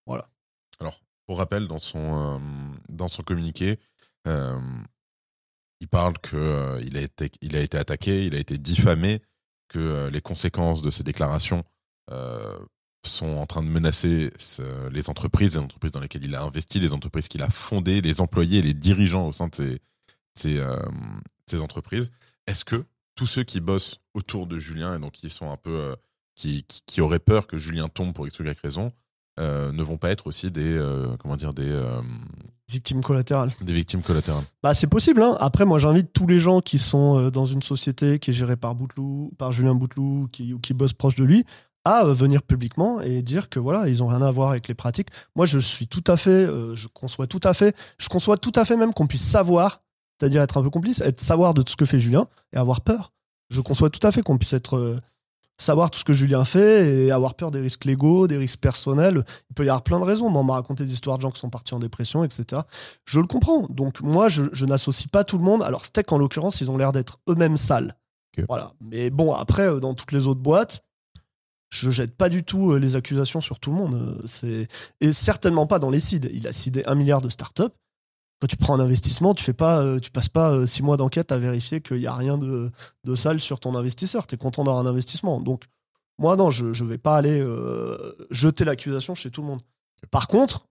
Voilà. 0.06 0.28
Alors, 0.80 1.00
pour 1.26 1.38
rappel, 1.38 1.68
dans 1.68 1.80
son, 1.80 2.42
dans 2.89 3.08
son 3.08 3.24
communiqué, 3.24 3.80
il 4.26 5.88
parle 5.89 6.14
qu'il 6.20 6.39
il 6.88 6.98
a, 6.98 7.02
été, 7.02 7.32
il 7.42 7.56
a 7.56 7.62
été 7.62 7.78
attaqué, 7.78 8.26
il 8.26 8.36
a 8.36 8.39
été 8.39 8.58
diffamé, 8.58 9.22
que 9.70 10.10
les 10.12 10.22
conséquences 10.22 10.82
de 10.82 10.92
ses 10.92 11.04
déclarations 11.04 11.64
sont 13.04 13.38
en 13.38 13.45
train 13.45 13.64
de 13.64 13.68
menacer 13.68 14.32
ce- 14.38 14.89
les 14.89 15.10
entreprises, 15.10 15.54
les 15.54 15.60
entreprises 15.60 15.91
dans 15.91 15.99
lesquelles 15.99 16.24
il 16.26 16.36
a 16.36 16.43
investi, 16.43 16.80
les 16.80 16.93
entreprises 16.93 17.28
qu'il 17.28 17.41
a 17.41 17.49
fondées, 17.49 18.02
les 18.02 18.22
employés 18.22 18.62
les 18.62 18.74
dirigeants 18.76 19.28
au 19.28 19.32
sein 19.34 19.47
de 19.47 19.56
ces, 19.56 19.80
ces, 20.36 20.58
euh, 20.60 20.78
ces 21.49 21.62
entreprises. 21.62 22.12
Est-ce 22.47 22.64
que 22.64 22.84
tous 23.16 23.26
ceux 23.28 23.43
qui 23.43 23.60
bossent 23.60 23.99
autour 24.14 24.45
de 24.47 24.60
Julien 24.60 24.95
et 24.95 24.99
donc 24.99 25.14
qui 25.14 25.30
sont 25.30 25.52
un 25.52 25.58
peu. 25.58 25.72
euh, 25.72 25.95
qui, 26.36 26.64
qui, 26.64 26.82
qui 26.88 27.02
auraient 27.02 27.20
peur 27.20 27.45
que 27.45 27.58
Julien 27.58 27.88
tombe 27.89 28.14
pour 28.14 28.26
X 28.26 28.39
ou 28.39 28.43
Y 28.43 28.58
raison, 28.64 28.89
euh, 29.39 29.72
ne 29.72 29.84
vont 29.84 29.97
pas 29.97 30.10
être 30.12 30.28
aussi 30.28 30.49
des 30.49 30.76
euh, 30.78 31.16
comment 31.18 31.36
dire 31.36 31.54
des 31.54 31.70
euh, 31.70 32.02
Victime 32.70 33.02
collatérale. 33.04 33.49
des 33.62 33.74
victimes 33.74 34.02
collatérales? 34.02 34.43
Bah, 34.64 34.74
c'est 34.74 34.88
possible. 34.88 35.22
Hein. 35.22 35.36
Après, 35.39 35.66
moi, 35.66 35.78
j'invite 35.78 36.14
tous 36.14 36.26
les 36.26 36.39
gens 36.39 36.62
qui 36.62 36.80
sont 36.80 37.18
euh, 37.20 37.30
dans 37.32 37.45
une 37.45 37.62
société 37.62 38.18
qui 38.18 38.32
est 38.32 38.34
gérée 38.34 38.56
par 38.56 38.76
Bouteloup, 38.76 39.34
par 39.38 39.52
Julien 39.52 39.76
Bouteloup, 39.76 40.30
qui, 40.32 40.54
ou 40.54 40.60
qui 40.60 40.74
bossent 40.74 40.93
proche 40.93 41.16
de 41.16 41.26
lui, 41.26 41.43
à 41.86 42.05
euh, 42.05 42.13
venir 42.13 42.43
publiquement 42.43 43.01
et 43.01 43.21
dire 43.21 43.49
que 43.49 43.59
voilà, 43.59 43.88
ils 43.88 44.03
ont 44.03 44.07
rien 44.07 44.21
à 44.21 44.32
voir 44.32 44.49
avec 44.51 44.67
les 44.67 44.75
pratiques. 44.75 45.09
Moi, 45.36 45.45
je 45.45 45.59
suis 45.59 45.88
tout 45.88 46.03
à 46.07 46.17
fait, 46.17 46.29
euh, 46.29 46.75
je 46.75 46.88
conçois 46.88 47.27
tout 47.27 47.39
à 47.43 47.53
fait, 47.53 47.75
je 47.97 48.09
conçois 48.09 48.38
tout 48.38 48.51
à 48.55 48.65
fait 48.65 48.77
même 48.77 48.93
qu'on 48.93 49.07
puisse 49.07 49.27
savoir, 49.27 49.82
c'est-à-dire 50.19 50.41
être 50.41 50.57
un 50.57 50.63
peu 50.63 50.69
complice, 50.69 51.01
être 51.01 51.21
savoir 51.21 51.53
de 51.53 51.61
tout 51.61 51.71
ce 51.71 51.77
que 51.77 51.86
fait 51.86 51.99
Julien 51.99 52.27
et 52.53 52.57
avoir 52.57 52.82
peur. 52.82 53.13
Je 53.49 53.61
conçois 53.61 53.89
tout 53.89 54.05
à 54.05 54.11
fait 54.11 54.21
qu'on 54.21 54.38
puisse 54.38 54.53
être 54.53 54.77
euh, 54.77 54.99
savoir 55.57 55.91
tout 55.91 55.99
ce 55.99 56.05
que 56.05 56.13
Julien 56.13 56.45
fait 56.45 57.05
et 57.05 57.11
avoir 57.11 57.36
peur 57.36 57.51
des 57.51 57.59
risques 57.59 57.86
légaux, 57.86 58.27
des 58.27 58.38
risques 58.38 58.59
personnels. 58.59 59.25
Il 59.49 59.53
peut 59.53 59.65
y 59.65 59.69
avoir 59.69 59.84
plein 59.84 59.99
de 59.99 60.05
raisons. 60.05 60.29
Moi, 60.29 60.41
on 60.41 60.45
m'a 60.45 60.53
raconté 60.53 60.86
des 60.86 60.93
histoires 60.93 61.17
de 61.17 61.21
gens 61.21 61.32
qui 61.32 61.39
sont 61.39 61.49
partis 61.49 61.73
en 61.73 61.79
dépression, 61.79 62.23
etc. 62.23 62.61
Je 63.05 63.19
le 63.19 63.27
comprends. 63.27 63.67
Donc 63.69 64.01
moi, 64.01 64.29
je, 64.29 64.43
je 64.53 64.65
n'associe 64.65 65.07
pas 65.07 65.23
tout 65.23 65.38
le 65.38 65.43
monde. 65.43 65.63
Alors 65.63 65.84
Steak, 65.84 66.11
en 66.11 66.17
l'occurrence, 66.17 66.61
ils 66.61 66.71
ont 66.71 66.77
l'air 66.77 66.91
d'être 66.91 67.19
eux-mêmes 67.27 67.57
sales. 67.57 67.95
Voilà. 68.47 68.73
Mais 68.79 69.09
bon, 69.09 69.34
après, 69.34 69.79
dans 69.82 69.93
toutes 69.93 70.13
les 70.13 70.27
autres 70.27 70.39
boîtes, 70.39 70.82
je 71.72 71.89
jette 71.89 72.15
pas 72.15 72.30
du 72.30 72.43
tout 72.43 72.72
euh, 72.72 72.80
les 72.80 72.95
accusations 72.95 73.41
sur 73.41 73.59
tout 73.59 73.72
le 73.72 73.78
monde. 73.78 73.95
Euh, 73.95 74.22
C'est 74.26 74.67
et 74.99 75.13
certainement 75.13 75.65
pas 75.65 75.80
dans 75.80 75.89
les 75.89 75.99
seeds. 75.99 76.30
Il 76.34 76.45
a 76.47 76.53
seedé 76.53 76.84
un 76.86 76.95
milliard 76.95 77.22
de 77.22 77.30
startups. 77.30 77.74
Quand 78.41 78.47
tu 78.47 78.57
prends 78.57 78.76
un 78.76 78.80
investissement, 78.80 79.34
tu 79.34 79.43
fais 79.43 79.53
pas, 79.53 79.82
euh, 79.82 79.99
tu 79.99 80.11
passes 80.11 80.30
pas 80.30 80.65
six 80.67 80.84
mois 80.84 80.97
d'enquête 80.97 81.32
à 81.32 81.38
vérifier 81.38 81.80
qu'il 81.80 82.01
y 82.01 82.07
a 82.07 82.13
rien 82.13 82.38
de, 82.38 82.72
de 83.03 83.15
sale 83.15 83.39
sur 83.39 83.59
ton 83.59 83.74
investisseur. 83.76 84.28
Tu 84.28 84.36
es 84.36 84.38
content 84.38 84.63
d'avoir 84.63 84.86
un 84.86 84.89
investissement. 84.89 85.39
Donc 85.39 85.65
moi, 86.17 86.36
non, 86.36 86.51
je 86.51 86.65
ne 86.67 86.88
vais 86.88 86.97
pas 86.97 87.15
aller 87.15 87.43
jeter 88.30 88.65
l'accusation 88.65 89.15
chez 89.15 89.32
tout 89.32 89.41
le 89.41 89.47
monde. 89.47 89.61
Par 90.11 90.28
contre, 90.28 90.65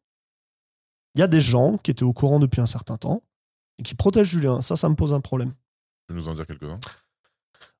il 1.14 1.20
y 1.20 1.22
a 1.22 1.28
des 1.28 1.40
gens 1.40 1.76
qui 1.78 1.90
étaient 1.90 2.04
au 2.04 2.12
courant 2.12 2.38
depuis 2.38 2.60
un 2.60 2.66
certain 2.66 2.96
temps 2.96 3.22
et 3.78 3.82
qui 3.82 3.94
protègent 3.94 4.28
Julien. 4.28 4.60
Ça, 4.60 4.76
ça 4.76 4.88
me 4.88 4.94
pose 4.94 5.12
un 5.12 5.20
problème. 5.20 5.50
Tu 5.50 5.56
peux 6.08 6.14
nous 6.14 6.28
en 6.28 6.34
dire 6.34 6.46
quelques-uns? 6.46 6.78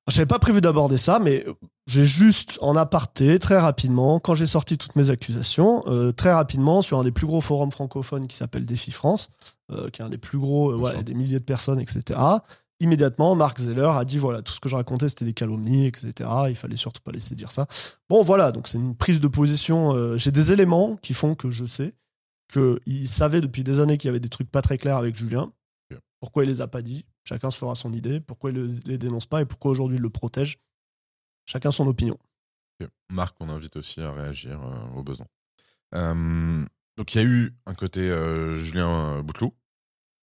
Je 0.09 0.17
n'avais 0.17 0.25
pas 0.27 0.39
prévu 0.39 0.61
d'aborder 0.61 0.97
ça, 0.97 1.19
mais 1.19 1.45
j'ai 1.87 2.03
juste 2.03 2.57
en 2.61 2.75
aparté, 2.75 3.37
très 3.37 3.57
rapidement, 3.57 4.19
quand 4.19 4.33
j'ai 4.33 4.47
sorti 4.47 4.77
toutes 4.77 4.95
mes 4.95 5.09
accusations, 5.09 5.83
euh, 5.87 6.11
très 6.11 6.33
rapidement, 6.33 6.81
sur 6.81 6.99
un 6.99 7.03
des 7.03 7.11
plus 7.11 7.27
gros 7.27 7.41
forums 7.41 7.71
francophones 7.71 8.27
qui 8.27 8.35
s'appelle 8.35 8.65
Défi 8.65 8.91
France, 8.91 9.29
euh, 9.71 9.89
qui 9.89 10.01
est 10.01 10.05
un 10.05 10.09
des 10.09 10.17
plus 10.17 10.39
gros, 10.39 10.71
euh, 10.71 10.91
sûr. 10.91 11.03
des 11.03 11.13
milliers 11.13 11.39
de 11.39 11.43
personnes, 11.43 11.79
etc. 11.79 12.19
Immédiatement, 12.79 13.35
Marc 13.35 13.59
Zeller 13.59 13.91
a 13.93 14.03
dit 14.05 14.17
voilà, 14.17 14.41
tout 14.41 14.53
ce 14.53 14.59
que 14.59 14.67
je 14.67 14.75
racontais, 14.75 15.07
c'était 15.07 15.25
des 15.25 15.33
calomnies, 15.33 15.85
etc. 15.85 16.29
Il 16.49 16.55
fallait 16.55 16.75
surtout 16.75 17.01
pas 17.03 17.11
laisser 17.11 17.35
dire 17.35 17.51
ça. 17.51 17.67
Bon, 18.09 18.23
voilà, 18.23 18.51
donc 18.51 18.67
c'est 18.67 18.79
une 18.79 18.95
prise 18.95 19.19
de 19.19 19.27
position. 19.27 19.93
euh, 19.95 20.17
j'ai 20.17 20.31
des 20.31 20.51
éléments 20.51 20.97
qui 21.03 21.13
font 21.13 21.35
que 21.35 21.51
je 21.51 21.63
sais 21.63 21.93
qu'il 22.51 23.07
savait 23.07 23.39
depuis 23.39 23.63
des 23.63 23.79
années 23.79 23.97
qu'il 23.97 24.07
y 24.07 24.09
avait 24.09 24.19
des 24.19 24.29
trucs 24.29 24.49
pas 24.49 24.63
très 24.63 24.77
clairs 24.79 24.97
avec 24.97 25.15
Julien. 25.15 25.51
Pourquoi 26.19 26.43
il 26.43 26.49
les 26.49 26.61
a 26.61 26.67
pas 26.67 26.81
dit? 26.81 27.05
Chacun 27.23 27.51
se 27.51 27.57
fera 27.57 27.75
son 27.75 27.93
idée. 27.93 28.19
Pourquoi 28.19 28.49
il 28.51 28.55
le- 28.55 28.79
les 28.85 28.97
dénonce 28.97 29.25
pas 29.25 29.41
et 29.41 29.45
pourquoi 29.45 29.71
aujourd'hui 29.71 29.97
il 29.97 30.01
le 30.01 30.09
protège 30.09 30.57
Chacun 31.45 31.71
son 31.71 31.87
opinion. 31.87 32.17
Marc, 33.11 33.35
on 33.39 33.49
invite 33.49 33.75
aussi 33.75 34.01
à 34.01 34.11
réagir 34.11 34.59
euh, 34.63 34.97
aux 34.97 35.03
besoins. 35.03 35.27
Euh, 35.93 36.65
donc 36.97 37.13
il 37.13 37.17
y 37.17 37.21
a 37.21 37.27
eu 37.27 37.53
un 37.65 37.73
côté 37.75 37.99
euh, 38.01 38.55
Julien 38.55 39.17
euh, 39.17 39.21
Bouteloup, 39.21 39.53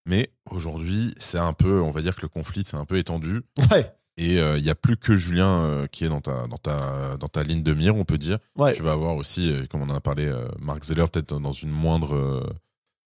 mais 0.06 0.32
aujourd'hui 0.50 1.14
c'est 1.18 1.38
un 1.38 1.52
peu, 1.52 1.80
on 1.80 1.90
va 1.90 2.00
dire 2.02 2.16
que 2.16 2.22
le 2.22 2.28
conflit 2.28 2.64
s'est 2.64 2.76
un 2.76 2.84
peu 2.86 2.96
étendu 2.96 3.42
Ouais, 3.70 3.94
et 4.16 4.38
il 4.38 4.62
n'y 4.62 4.70
a 4.70 4.74
plus 4.74 4.96
que 4.96 5.14
Julien 5.16 5.86
qui 5.92 6.04
est 6.04 6.08
dans 6.08 6.20
ta, 6.22 6.46
dans, 6.48 6.56
ta, 6.58 7.16
dans 7.18 7.28
ta 7.28 7.42
ligne 7.44 7.62
de 7.62 7.74
mire, 7.74 7.94
on 7.94 8.04
peut 8.04 8.18
dire. 8.18 8.38
ouais. 8.56 8.74
Tu 8.74 8.82
vas 8.82 8.92
avoir 8.92 9.14
aussi, 9.14 9.52
comme 9.70 9.82
on 9.82 9.90
en 9.90 9.94
a 9.94 10.00
parlé, 10.00 10.32
Marc 10.58 10.82
Zeller 10.84 11.06
peut-être 11.12 11.38
dans 11.38 11.52
une 11.52 11.70
moindre, 11.70 12.44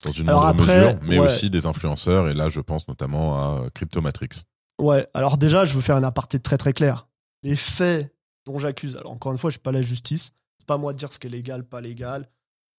dans 0.02 0.10
une 0.12 0.28
Alors 0.28 0.42
moindre 0.42 0.62
après, 0.62 0.84
mesure, 0.84 0.98
mais 1.02 1.18
ouais. 1.18 1.26
aussi 1.26 1.50
des 1.50 1.66
influenceurs. 1.66 2.28
Et 2.28 2.34
là, 2.34 2.48
je 2.48 2.60
pense 2.60 2.88
notamment 2.88 3.34
à 3.36 3.70
Cryptomatrix. 3.74 4.44
Ouais, 4.80 5.06
alors 5.14 5.36
déjà, 5.36 5.64
je 5.64 5.74
veux 5.74 5.80
faire 5.80 5.96
un 5.96 6.04
aparté 6.04 6.40
très 6.40 6.58
très 6.58 6.72
clair. 6.72 7.08
Les 7.42 7.56
faits 7.56 8.14
dont 8.46 8.58
j'accuse, 8.58 8.96
alors 8.96 9.12
encore 9.12 9.32
une 9.32 9.38
fois, 9.38 9.50
je 9.50 9.54
suis 9.54 9.62
pas 9.62 9.72
la 9.72 9.82
justice, 9.82 10.32
c'est 10.58 10.66
pas 10.66 10.74
à 10.74 10.78
moi 10.78 10.92
de 10.92 10.98
dire 10.98 11.12
ce 11.12 11.18
qui 11.18 11.26
est 11.26 11.30
légal, 11.30 11.64
pas 11.64 11.80
légal. 11.80 12.28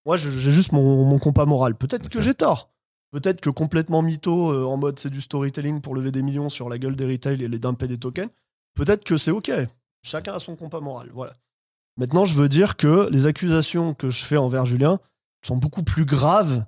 Moi, 0.06 0.16
j'ai 0.16 0.30
juste 0.30 0.72
mon, 0.72 1.04
mon 1.04 1.18
compas 1.18 1.46
moral. 1.46 1.76
Peut-être 1.76 2.08
que 2.08 2.20
j'ai 2.20 2.34
tort. 2.34 2.70
Peut-être 3.10 3.40
que 3.40 3.48
complètement 3.48 4.02
mytho, 4.02 4.52
euh, 4.52 4.64
en 4.64 4.76
mode 4.76 4.98
c'est 4.98 5.08
du 5.08 5.20
storytelling 5.20 5.80
pour 5.80 5.94
lever 5.94 6.10
des 6.10 6.22
millions 6.22 6.48
sur 6.48 6.68
la 6.68 6.78
gueule 6.78 6.96
des 6.96 7.06
retail 7.06 7.42
et 7.42 7.48
les 7.48 7.58
dumper 7.60 7.86
des 7.86 7.96
tokens. 7.96 8.28
Peut-être 8.74 9.04
que 9.04 9.16
c'est 9.16 9.30
ok. 9.30 9.52
Chacun 10.02 10.34
a 10.34 10.38
son 10.40 10.56
compas 10.56 10.80
moral. 10.80 11.10
Voilà. 11.14 11.34
Maintenant, 11.96 12.24
je 12.24 12.34
veux 12.34 12.48
dire 12.48 12.76
que 12.76 13.08
les 13.10 13.26
accusations 13.26 13.94
que 13.94 14.10
je 14.10 14.24
fais 14.24 14.36
envers 14.36 14.66
Julien 14.66 14.98
sont 15.46 15.56
beaucoup 15.56 15.84
plus 15.84 16.04
graves 16.04 16.64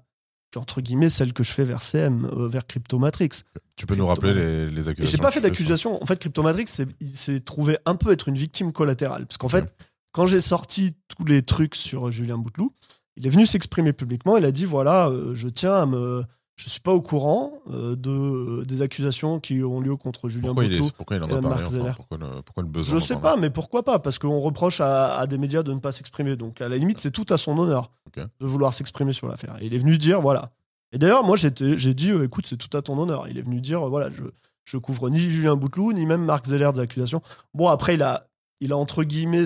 qu'entre 0.57 0.81
guillemets 0.81 1.11
celles 1.11 1.35
que 1.35 1.45
je 1.45 1.53
fais 1.53 1.65
vers 1.65 1.83
CM, 1.83 2.25
euh, 2.33 2.49
vers 2.49 2.67
Cryptomatrix. 2.67 3.29
Tu 3.77 3.85
peux 3.85 3.95
nous 3.95 4.07
rappeler 4.07 4.33
les, 4.33 4.71
les 4.71 4.89
accusations 4.89 5.19
j'ai 5.19 5.23
pas 5.23 5.31
fait 5.31 5.43
d'accusation. 5.43 6.03
En 6.03 6.07
fait, 6.07 6.19
Cryptomatrix, 6.19 6.67
s'est 6.67 7.41
trouvé 7.41 7.77
un 7.85 7.95
peu 7.95 8.11
être 8.11 8.29
une 8.29 8.37
victime 8.37 8.73
collatérale. 8.73 9.27
Parce 9.27 9.37
qu'en 9.37 9.49
fait, 9.49 9.75
quand 10.13 10.25
j'ai 10.25 10.41
sorti 10.41 10.97
tous 11.09 11.27
les 11.27 11.43
trucs 11.43 11.75
sur 11.75 12.11
Julien 12.11 12.39
Bouteloup, 12.39 12.73
il 13.17 13.27
est 13.27 13.31
venu 13.31 13.45
s'exprimer 13.45 13.93
publiquement. 13.93 14.39
Il 14.39 14.47
a 14.47 14.53
dit 14.53 14.65
voilà, 14.65 15.09
euh, 15.09 15.35
je 15.35 15.49
tiens 15.49 15.75
à 15.75 15.87
me. 15.87 16.25
Je 16.57 16.71
suis 16.71 16.81
pas 16.81 16.93
au 16.93 17.03
courant 17.03 17.53
euh, 17.71 17.97
de, 17.97 18.65
des 18.65 18.81
accusations 18.81 19.41
qui 19.41 19.63
ont 19.63 19.79
lieu 19.79 19.95
contre 19.97 20.31
Julien 20.31 20.49
Pourquoi 20.49 20.65
il, 20.65 20.71
Bouteloup. 20.71 20.87
est, 20.87 20.97
pourquoi 20.97 21.17
il 21.17 21.23
en 21.23 21.27
a 21.27 21.29
parlé 21.29 21.49
Marc 21.49 21.61
enfin, 21.63 21.71
Zeller. 21.71 21.93
pourquoi, 21.97 22.17
le, 22.19 22.27
pourquoi 22.43 22.63
le 22.63 22.69
besoin 22.71 22.99
Je 22.99 23.05
sais 23.05 23.17
pas, 23.17 23.37
mais 23.37 23.51
pourquoi 23.51 23.83
pas 23.83 23.99
Parce 23.99 24.19
qu'on 24.19 24.41
reproche 24.41 24.81
à, 24.81 25.17
à 25.19 25.27
des 25.27 25.37
médias 25.37 25.63
de 25.63 25.73
ne 25.75 25.81
pas 25.81 25.93
s'exprimer. 25.93 26.35
Donc, 26.37 26.63
à 26.63 26.69
la 26.69 26.79
limite, 26.79 26.99
c'est 26.99 27.11
tout 27.11 27.27
à 27.29 27.37
son 27.37 27.59
honneur 27.59 27.91
de 28.17 28.47
vouloir 28.47 28.73
s'exprimer 28.73 29.13
sur 29.13 29.29
l'affaire. 29.29 29.59
Il 29.61 29.75
est 29.75 29.79
venu 29.79 29.99
dire 29.99 30.23
voilà. 30.23 30.51
Et 30.93 30.99
d'ailleurs, 30.99 31.25
moi, 31.25 31.37
j'ai 31.37 31.51
dit 31.51 32.11
euh, 32.11 32.25
écoute, 32.25 32.47
c'est 32.47 32.57
tout 32.57 32.75
à 32.75 32.81
ton 32.81 32.99
honneur. 32.99 33.29
Il 33.29 33.37
est 33.37 33.43
venu 33.43 33.61
dire 33.61 33.87
euh, 33.87 33.91
voilà, 33.91 34.09
je, 34.09 34.25
je 34.65 34.79
couvre 34.79 35.11
ni 35.11 35.19
Julien 35.19 35.57
Bouteloup, 35.57 35.93
ni 35.93 36.07
même 36.07 36.25
Marc 36.25 36.47
Zeller 36.47 36.71
des 36.73 36.81
accusations. 36.81 37.21
Bon, 37.53 37.69
après, 37.69 37.95
il 37.97 38.03
a, 38.03 38.29
il 38.61 38.73
a 38.73 38.79
entre 38.79 39.05
guillemets 39.05 39.45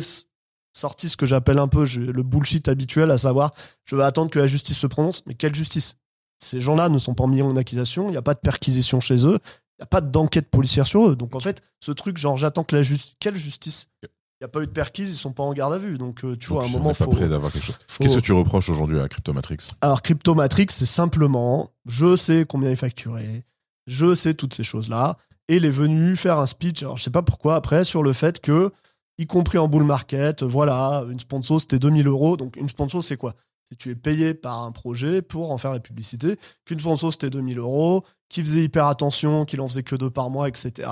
sorti 0.73 1.09
ce 1.09 1.17
que 1.17 1.27
j'appelle 1.27 1.59
un 1.59 1.67
peu 1.67 1.85
le 1.97 2.23
bullshit 2.23 2.69
habituel, 2.69 3.11
à 3.11 3.19
savoir 3.19 3.51
je 3.85 3.97
vais 3.97 4.05
attendre 4.05 4.31
que 4.31 4.39
la 4.39 4.47
justice 4.47 4.79
se 4.79 4.87
prononce. 4.87 5.25
Mais 5.27 5.35
quelle 5.35 5.55
justice? 5.57 5.97
Ces 6.43 6.61
gens-là 6.61 6.89
ne 6.89 6.99
sont 6.99 7.15
pas 7.15 7.27
mis 7.27 7.43
en 7.43 7.55
accusation, 7.57 8.09
il 8.09 8.13
n'y 8.13 8.17
a 8.17 8.23
pas 8.23 8.35
de 8.35 8.41
perquisition 8.41 8.99
chez 9.01 9.27
eux, 9.27 9.39
il 9.43 9.81
n'y 9.81 9.85
a 9.85 9.87
pas 9.87 10.01
d'enquête 10.01 10.51
policière 10.51 10.87
sur 10.87 11.09
eux. 11.09 11.17
Donc 11.17 11.35
en 11.35 11.41
fait, 11.41 11.63
ce 11.81 11.93
truc, 11.93 12.17
genre 12.17 12.37
j'attends 12.37 12.65
que 12.65 12.75
la 12.75 12.83
justice. 12.83 13.15
Quelle 13.21 13.37
justice? 13.37 13.89
Il 14.03 14.45
n'y 14.45 14.47
a 14.47 14.49
pas 14.49 14.63
eu 14.63 14.67
de 14.67 14.73
perquise, 14.73 15.11
ils 15.11 15.17
sont 15.17 15.33
pas 15.33 15.43
en 15.43 15.53
garde 15.53 15.75
à 15.75 15.79
vue. 15.79 15.99
Donc 15.99 16.25
euh, 16.25 16.35
tu 16.37 16.49
vois, 16.49 16.63
à 16.63 16.65
un 16.67 16.69
moment, 16.69 16.95
faut. 16.95 17.11
prêt 17.11 17.29
d'avoir 17.29 17.53
quelque 17.53 17.63
chose. 17.67 17.79
faut- 17.87 18.03
Qu'est-ce 18.03 18.17
que 18.17 18.21
tu 18.23 18.33
reproches 18.33 18.71
aujourd'hui 18.71 18.99
à 18.99 19.07
Cryptomatrix? 19.07 19.59
Alors, 19.83 20.01
Cryptomatrix, 20.01 20.67
c'est 20.71 20.87
simplement, 20.87 21.71
je 21.85 22.17
sais 22.17 22.47
combien 22.49 22.71
est 22.71 22.77
facturé, 22.77 23.45
je 23.87 24.15
sais 24.15 24.33
toutes 24.33 24.55
ces 24.55 24.63
choses-là, 24.65 25.19
et 25.49 25.57
il 25.57 25.67
est 25.67 25.71
venu 25.71 26.17
faire 26.17 26.39
un 26.39 26.47
speech, 26.47 26.83
alors 26.83 26.97
je 26.97 27.03
sais 27.03 27.11
pas 27.11 27.21
pourquoi, 27.23 27.55
après, 27.57 27.85
sur 27.85 28.03
le 28.03 28.15
fait 28.15 28.41
que, 28.41 28.71
y 29.19 29.27
compris 29.27 29.59
en 29.59 29.69
bull 29.69 29.83
market, 29.85 30.43
voilà, 30.43 31.05
une 31.11 31.21
sponsor, 31.21 31.61
c'était 31.61 31.79
2000 31.79 32.07
euros. 32.07 32.39
Donc, 32.39 32.57
une 32.57 32.69
sponsor, 32.71 33.03
c'est 33.05 33.19
quoi? 33.19 33.35
C'est 33.71 33.77
tu 33.77 33.91
es 33.91 33.95
payé 33.95 34.35
par 34.35 34.63
un 34.63 34.73
projet 34.73 35.23
pour 35.23 35.53
en 35.53 35.59
faire 35.59 35.73
la 35.73 35.81
publicité, 35.81 36.37
qu'une 36.65 36.81
sponsor, 36.81 37.13
c'était 37.13 37.31
2000 37.31 37.59
euros, 37.59 38.05
qui 38.29 38.43
faisait 38.43 38.65
hyper 38.65 38.87
attention, 38.87 39.45
qu'il 39.45 39.61
en 39.61 39.69
faisait 39.69 39.83
que 39.83 39.95
deux 39.97 40.11
par 40.11 40.29
mois, 40.31 40.49
etc. 40.49 40.89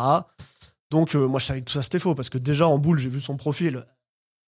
Donc, 0.91 1.15
euh, 1.15 1.27
moi, 1.27 1.41
je 1.41 1.47
savais 1.47 1.61
que 1.61 1.67
tout 1.67 1.73
ça, 1.73 1.83
c'était 1.83 1.99
faux, 1.99 2.15
parce 2.15 2.31
que 2.31 2.39
déjà, 2.39 2.69
en 2.69 2.79
boule, 2.79 2.99
j'ai 2.99 3.09
vu 3.09 3.21
son 3.21 3.37
profil. 3.37 3.85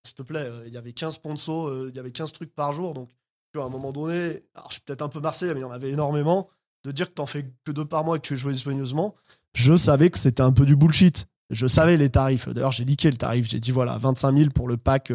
S'il 0.07 0.14
te 0.14 0.22
plaît, 0.22 0.45
euh, 0.45 0.64
il 0.66 0.72
y 0.72 0.76
avait 0.76 0.93
15 0.93 1.14
sponsors, 1.14 1.68
euh, 1.68 1.89
il 1.91 1.97
y 1.97 1.99
avait 1.99 2.12
15 2.12 2.33
trucs 2.33 2.55
par 2.55 2.72
jour, 2.72 2.95
donc 2.95 3.11
tu 3.53 3.59
vois, 3.59 3.64
à 3.64 3.66
un 3.66 3.70
moment 3.70 3.91
donné, 3.91 4.45
alors 4.55 4.68
je 4.68 4.74
suis 4.74 4.83
peut-être 4.83 5.03
un 5.03 5.09
peu 5.09 5.20
marseillais, 5.20 5.53
mais 5.55 5.61
il 5.61 5.64
y 5.64 5.66
en 5.66 5.72
avait 5.72 5.91
énormément, 5.91 6.49
de 6.85 6.93
dire 6.93 7.09
que 7.09 7.14
t'en 7.14 7.26
fais 7.26 7.51
que 7.64 7.72
deux 7.72 7.85
par 7.85 8.05
mois 8.05 8.16
et 8.16 8.20
que 8.20 8.26
tu 8.26 8.37
jouais 8.37 8.55
soigneusement, 8.55 9.14
je 9.55 9.76
savais 9.76 10.09
que 10.09 10.18
c'était 10.18 10.43
un 10.43 10.53
peu 10.53 10.64
du 10.64 10.76
bullshit. 10.76 11.26
Je 11.51 11.66
savais 11.66 11.97
les 11.97 12.11
tarifs. 12.11 12.49
D'ailleurs, 12.49 12.70
j'ai 12.70 12.85
liqué 12.85 13.11
le 13.11 13.16
tarif. 13.16 13.51
J'ai 13.51 13.59
dit 13.59 13.72
voilà, 13.72 13.99
25 13.99 14.39
000 14.39 14.51
pour 14.51 14.68
le 14.68 14.76
pack 14.76 15.12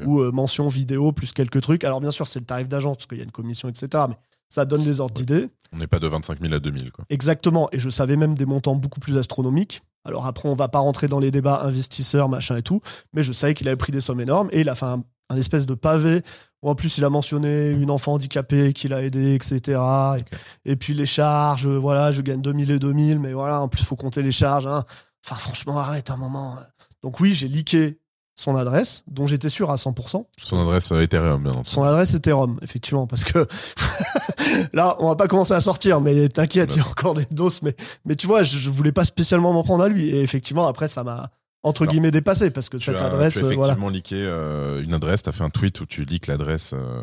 euh, 0.00 0.06
ou 0.06 0.20
euh, 0.20 0.32
mention 0.32 0.68
vidéo 0.68 1.12
plus 1.12 1.32
quelques 1.32 1.60
trucs. 1.60 1.84
Alors 1.84 2.00
bien 2.00 2.10
sûr, 2.10 2.26
c'est 2.26 2.40
le 2.40 2.46
tarif 2.46 2.68
d'agent 2.68 2.94
parce 2.94 3.06
qu'il 3.06 3.18
y 3.18 3.22
a 3.22 3.24
une 3.24 3.30
commission, 3.32 3.68
etc. 3.68 4.04
Mais 4.08 4.16
ça 4.48 4.64
donne 4.64 4.84
des 4.84 5.00
ordres 5.00 5.14
d'idées. 5.14 5.48
On 5.72 5.76
n'est 5.78 5.86
pas 5.86 6.00
de 6.00 6.06
25 6.08 6.40
000 6.40 6.52
à 6.54 6.58
2000, 6.58 6.90
quoi. 6.90 7.04
Exactement. 7.10 7.68
Et 7.72 7.78
je 7.78 7.88
savais 7.90 8.16
même 8.16 8.34
des 8.34 8.46
montants 8.46 8.74
beaucoup 8.74 9.00
plus 9.00 9.16
astronomiques. 9.18 9.82
Alors 10.04 10.26
après, 10.26 10.48
on 10.48 10.54
va 10.54 10.68
pas 10.68 10.78
rentrer 10.80 11.08
dans 11.08 11.20
les 11.20 11.30
débats 11.30 11.62
investisseurs, 11.62 12.28
machin 12.28 12.56
et 12.56 12.62
tout. 12.62 12.80
Mais 13.12 13.22
je 13.22 13.32
savais 13.32 13.54
qu'il 13.54 13.68
avait 13.68 13.76
pris 13.76 13.92
des 13.92 14.00
sommes 14.00 14.20
énormes 14.20 14.48
et 14.52 14.62
il 14.62 14.68
a 14.68 14.74
fait 14.74 14.86
un, 14.86 15.04
un 15.28 15.36
espèce 15.36 15.66
de 15.66 15.74
pavé 15.74 16.22
en 16.62 16.74
plus 16.74 16.98
il 16.98 17.04
a 17.04 17.10
mentionné 17.10 17.70
une 17.70 17.90
enfant 17.90 18.12
handicapée 18.14 18.72
qu'il 18.74 18.92
a 18.92 19.02
aidé, 19.02 19.34
etc. 19.34 19.80
Et, 20.64 20.72
et 20.72 20.76
puis 20.76 20.92
les 20.94 21.06
charges, 21.06 21.66
voilà, 21.66 22.12
je 22.12 22.20
gagne 22.22 22.42
2000 22.42 22.70
et 22.70 22.78
2000, 22.78 23.18
mais 23.18 23.32
voilà, 23.32 23.62
en 23.62 23.68
plus, 23.68 23.80
il 23.80 23.86
faut 23.86 23.96
compter 23.96 24.22
les 24.22 24.30
charges. 24.30 24.66
hein. 24.66 24.84
Enfin, 25.24 25.36
franchement, 25.36 25.78
arrête 25.78 26.10
un 26.10 26.16
moment. 26.16 26.56
Donc 27.02 27.20
oui, 27.20 27.32
j'ai 27.32 27.48
leaké 27.48 27.98
son 28.40 28.56
adresse, 28.56 29.04
dont 29.06 29.26
j'étais 29.26 29.48
sûr 29.50 29.70
à 29.70 29.76
100%. 29.76 30.24
Son 30.38 30.60
adresse 30.60 30.90
euh, 30.92 31.02
Ethereum, 31.02 31.42
bien 31.42 31.50
entendu. 31.52 31.68
Son 31.68 31.82
adresse 31.82 32.14
Ethereum, 32.14 32.58
effectivement, 32.62 33.06
parce 33.06 33.24
que 33.24 33.46
là, 34.72 34.96
on 35.00 35.08
va 35.08 35.16
pas 35.16 35.28
commencer 35.28 35.52
à 35.52 35.60
sortir, 35.60 36.00
mais 36.00 36.28
t'inquiète, 36.28 36.74
il 36.74 36.78
y 36.78 36.82
a 36.82 36.86
encore 36.88 37.14
des 37.14 37.26
doses, 37.30 37.62
mais, 37.62 37.74
mais 38.04 38.16
tu 38.16 38.26
vois, 38.26 38.42
je, 38.42 38.58
je 38.58 38.70
voulais 38.70 38.92
pas 38.92 39.04
spécialement 39.04 39.52
m'en 39.52 39.62
prendre 39.62 39.84
à 39.84 39.88
lui. 39.88 40.08
Et 40.08 40.22
effectivement, 40.22 40.66
après, 40.66 40.88
ça 40.88 41.04
m'a 41.04 41.30
entre 41.62 41.82
Alors, 41.82 41.92
guillemets 41.92 42.10
dépassé 42.10 42.50
parce 42.50 42.68
que 42.70 42.78
cette 42.78 42.96
as, 42.96 43.04
adresse, 43.06 43.34
tu 43.34 43.40
as 43.40 43.42
euh, 43.48 43.54
voilà. 43.54 43.72
effectivement 43.74 43.90
leaké 43.90 44.16
euh, 44.16 44.82
une 44.82 44.94
adresse, 44.94 45.22
tu 45.22 45.28
as 45.28 45.32
fait 45.32 45.44
un 45.44 45.50
tweet 45.50 45.78
où 45.80 45.86
tu 45.86 46.04
leaks 46.06 46.26
l'adresse, 46.26 46.70
euh, 46.72 47.02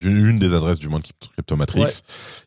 d'une 0.00 0.26
une 0.28 0.38
des 0.38 0.54
adresses 0.54 0.78
du 0.78 0.88
moins 0.88 1.00
de 1.00 1.04
Crypto- 1.04 1.28
Cryptomatrix. 1.32 1.80
Ouais. 1.82 1.90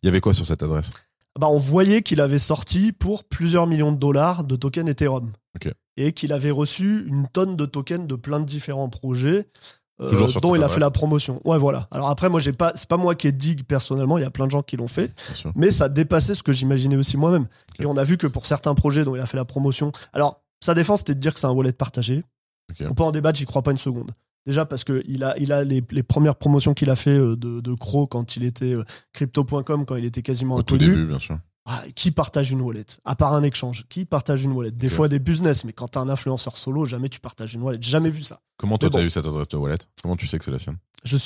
Il 0.02 0.06
y 0.06 0.10
avait 0.10 0.22
quoi 0.22 0.34
sur 0.34 0.46
cette 0.46 0.64
adresse? 0.64 0.92
Bah, 1.40 1.48
on 1.50 1.58
voyait 1.58 2.02
qu'il 2.04 2.22
avait 2.22 2.40
sorti 2.40 2.92
pour 2.94 3.24
plusieurs 3.26 3.68
millions 3.68 3.92
de 3.92 3.98
dollars 3.98 4.44
de 4.44 4.56
tokens 4.56 4.90
Ethereum. 4.90 5.32
Ok. 5.56 5.72
Et 5.98 6.12
qu'il 6.14 6.34
avait 6.34 6.52
reçu 6.52 7.06
une 7.08 7.28
tonne 7.28 7.56
de 7.56 7.66
tokens 7.66 8.08
de 8.08 8.16
plein 8.16 8.40
de 8.40 8.46
différents 8.46 8.90
projets. 8.90 9.48
euh, 10.02 10.10
dont 10.42 10.56
il 10.56 10.64
a 10.64 10.68
fait 10.70 10.80
la 10.80 10.90
promotion. 10.90 11.40
Ouais, 11.46 11.58
voilà. 11.60 11.88
Alors 11.92 12.10
après, 12.10 12.28
moi, 12.28 12.40
j'ai 12.40 12.52
pas, 12.52 12.72
c'est 12.76 12.90
pas 12.90 12.98
moi 12.98 13.14
qui 13.14 13.28
ai 13.28 13.32
dig 13.32 13.64
personnellement. 13.64 14.18
Il 14.18 14.22
y 14.22 14.26
a 14.26 14.32
plein 14.32 14.46
de 14.48 14.52
gens 14.52 14.64
qui 14.64 14.76
l'ont 14.76 14.88
fait, 14.88 15.14
mais 15.56 15.70
ça 15.70 15.88
dépassait 15.88 16.34
ce 16.34 16.42
que 16.42 16.52
j'imaginais 16.52 16.96
aussi 16.96 17.16
moi-même. 17.16 17.46
Et 17.80 17.86
on 17.86 17.96
a 17.96 18.04
vu 18.04 18.18
que 18.18 18.26
pour 18.26 18.48
certains 18.48 18.74
projets 18.74 19.06
dont 19.06 19.16
il 19.16 19.22
a 19.22 19.28
fait 19.28 19.38
la 19.38 19.46
promotion, 19.46 19.92
alors 20.14 20.42
sa 20.62 20.74
défense 20.74 21.00
c'était 21.02 21.14
de 21.14 21.20
dire 21.20 21.34
que 21.34 21.40
c'est 21.40 21.46
un 21.48 21.52
wallet 21.52 21.74
partagé. 21.74 22.24
Ok. 22.72 22.88
On 22.90 22.96
peut 22.96 23.04
en 23.04 23.12
débattre, 23.12 23.38
j'y 23.38 23.46
crois 23.46 23.62
pas 23.62 23.72
une 23.72 23.78
seconde. 23.78 24.12
Déjà 24.48 24.66
parce 24.66 24.84
que 24.84 25.04
il 25.08 25.24
a, 25.24 25.38
il 25.38 25.54
a 25.54 25.64
les, 25.64 25.84
les 25.92 26.04
premières 26.04 26.36
promotions 26.36 26.74
qu'il 26.74 26.90
a 26.90 26.96
fait 26.96 27.18
euh, 27.18 27.36
de, 27.38 27.62
de 27.62 27.74
Crow 27.76 28.08
quand 28.08 28.36
il 28.36 28.44
était 28.46 28.74
euh, 28.74 28.84
crypto.com, 29.14 29.86
quand 29.86 29.96
il 29.96 30.06
était 30.06 30.22
quasiment 30.24 30.56
Au 30.56 30.64
tout 30.64 30.78
début, 30.78 31.06
bien 31.06 31.20
sûr. 31.20 31.38
Ah, 31.66 31.82
qui 31.96 32.12
partage 32.12 32.52
une 32.52 32.60
wallet? 32.62 32.86
À 33.06 33.16
part 33.16 33.34
un 33.34 33.42
échange, 33.44 33.86
qui 33.88 34.04
partage 34.04 34.44
une 34.44 34.52
wallet? 34.52 34.72
Des 34.72 34.90
fois 34.90 35.08
des 35.08 35.20
business, 35.20 35.64
mais 35.64 35.72
quand 35.72 35.88
t'es 35.88 35.98
un 35.98 36.10
influenceur 36.10 36.58
solo, 36.58 36.86
jamais 36.86 37.08
tu 37.08 37.22
partages 37.22 37.54
une 37.54 37.62
wallet. 37.62 37.78
Jamais 37.82 38.10
vu 38.10 38.22
ça. 38.22 38.42
Comment 38.58 38.78
toi, 38.78 38.90
bon. 38.90 38.98
t'as 38.98 39.04
eu 39.06 39.10
cette 39.10 39.26
adresse 39.26 39.48
de 39.48 39.56
wallet? 39.58 39.78
Comment 40.02 40.18
tu 40.18 40.28
sais 40.28 40.38
que 40.38 40.44
c'est 40.44 40.52
la 40.52 40.60
sienne? 40.60 40.78
Je, 41.06 41.18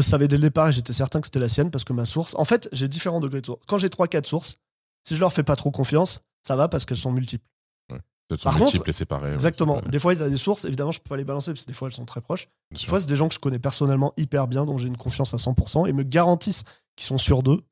savais 0.00 0.28
dès 0.28 0.36
le 0.36 0.42
départ 0.42 0.68
et 0.68 0.72
j'étais 0.72 0.92
certain 0.92 1.20
que 1.20 1.26
c'était 1.26 1.40
la 1.40 1.48
sienne 1.48 1.70
parce 1.70 1.84
que 1.84 1.92
ma 1.94 2.04
source. 2.04 2.34
En 2.36 2.44
fait, 2.44 2.68
j'ai 2.72 2.88
différents 2.88 3.20
degrés 3.20 3.40
de 3.40 3.46
source. 3.46 3.60
Quand 3.66 3.78
j'ai 3.78 3.88
3-4 3.88 4.24
sources, 4.26 4.56
si 5.02 5.14
je 5.14 5.20
leur 5.20 5.32
fais 5.32 5.42
pas 5.42 5.56
trop 5.56 5.70
confiance, 5.70 6.20
ça 6.46 6.56
va 6.56 6.68
parce 6.68 6.84
qu'elles 6.84 6.96
sont 6.98 7.12
multiples. 7.12 7.44
Peut-être 8.28 8.40
sont 8.40 8.50
Par 8.50 8.58
multiples 8.58 8.78
contre- 8.78 8.88
et 8.88 8.92
séparées. 8.92 9.32
Exactement. 9.34 9.80
Des 9.88 9.98
fois, 10.00 10.12
il 10.12 10.18
y 10.18 10.22
a 10.22 10.28
des 10.28 10.36
sources, 10.36 10.64
évidemment, 10.64 10.90
je 10.90 10.98
peux 11.00 11.08
pas 11.10 11.16
les 11.16 11.24
balancer 11.24 11.52
parce 11.52 11.62
que 11.62 11.68
des 11.68 11.74
fois, 11.74 11.86
elles 11.88 11.94
sont 11.94 12.04
très 12.04 12.20
proches. 12.20 12.46
bien 12.70 12.76
Des 12.76 12.78
sûr. 12.80 12.88
fois, 12.90 12.98
c'est 13.00 13.06
des 13.06 13.14
gens 13.14 13.28
que 13.28 13.34
je 13.34 13.38
connais 13.38 13.60
personnellement 13.60 14.12
hyper 14.16 14.48
bien, 14.48 14.64
dont 14.66 14.76
j'ai 14.78 14.88
une 14.88 14.96
confiance 14.96 15.32
à 15.32 15.36
100% 15.38 15.86
et 15.86 15.92
me 15.92 16.02
garantissent 16.02 16.64
qu'ils 16.96 17.06
sont 17.06 17.18
sûrs 17.18 17.42
d'eux. 17.44 17.62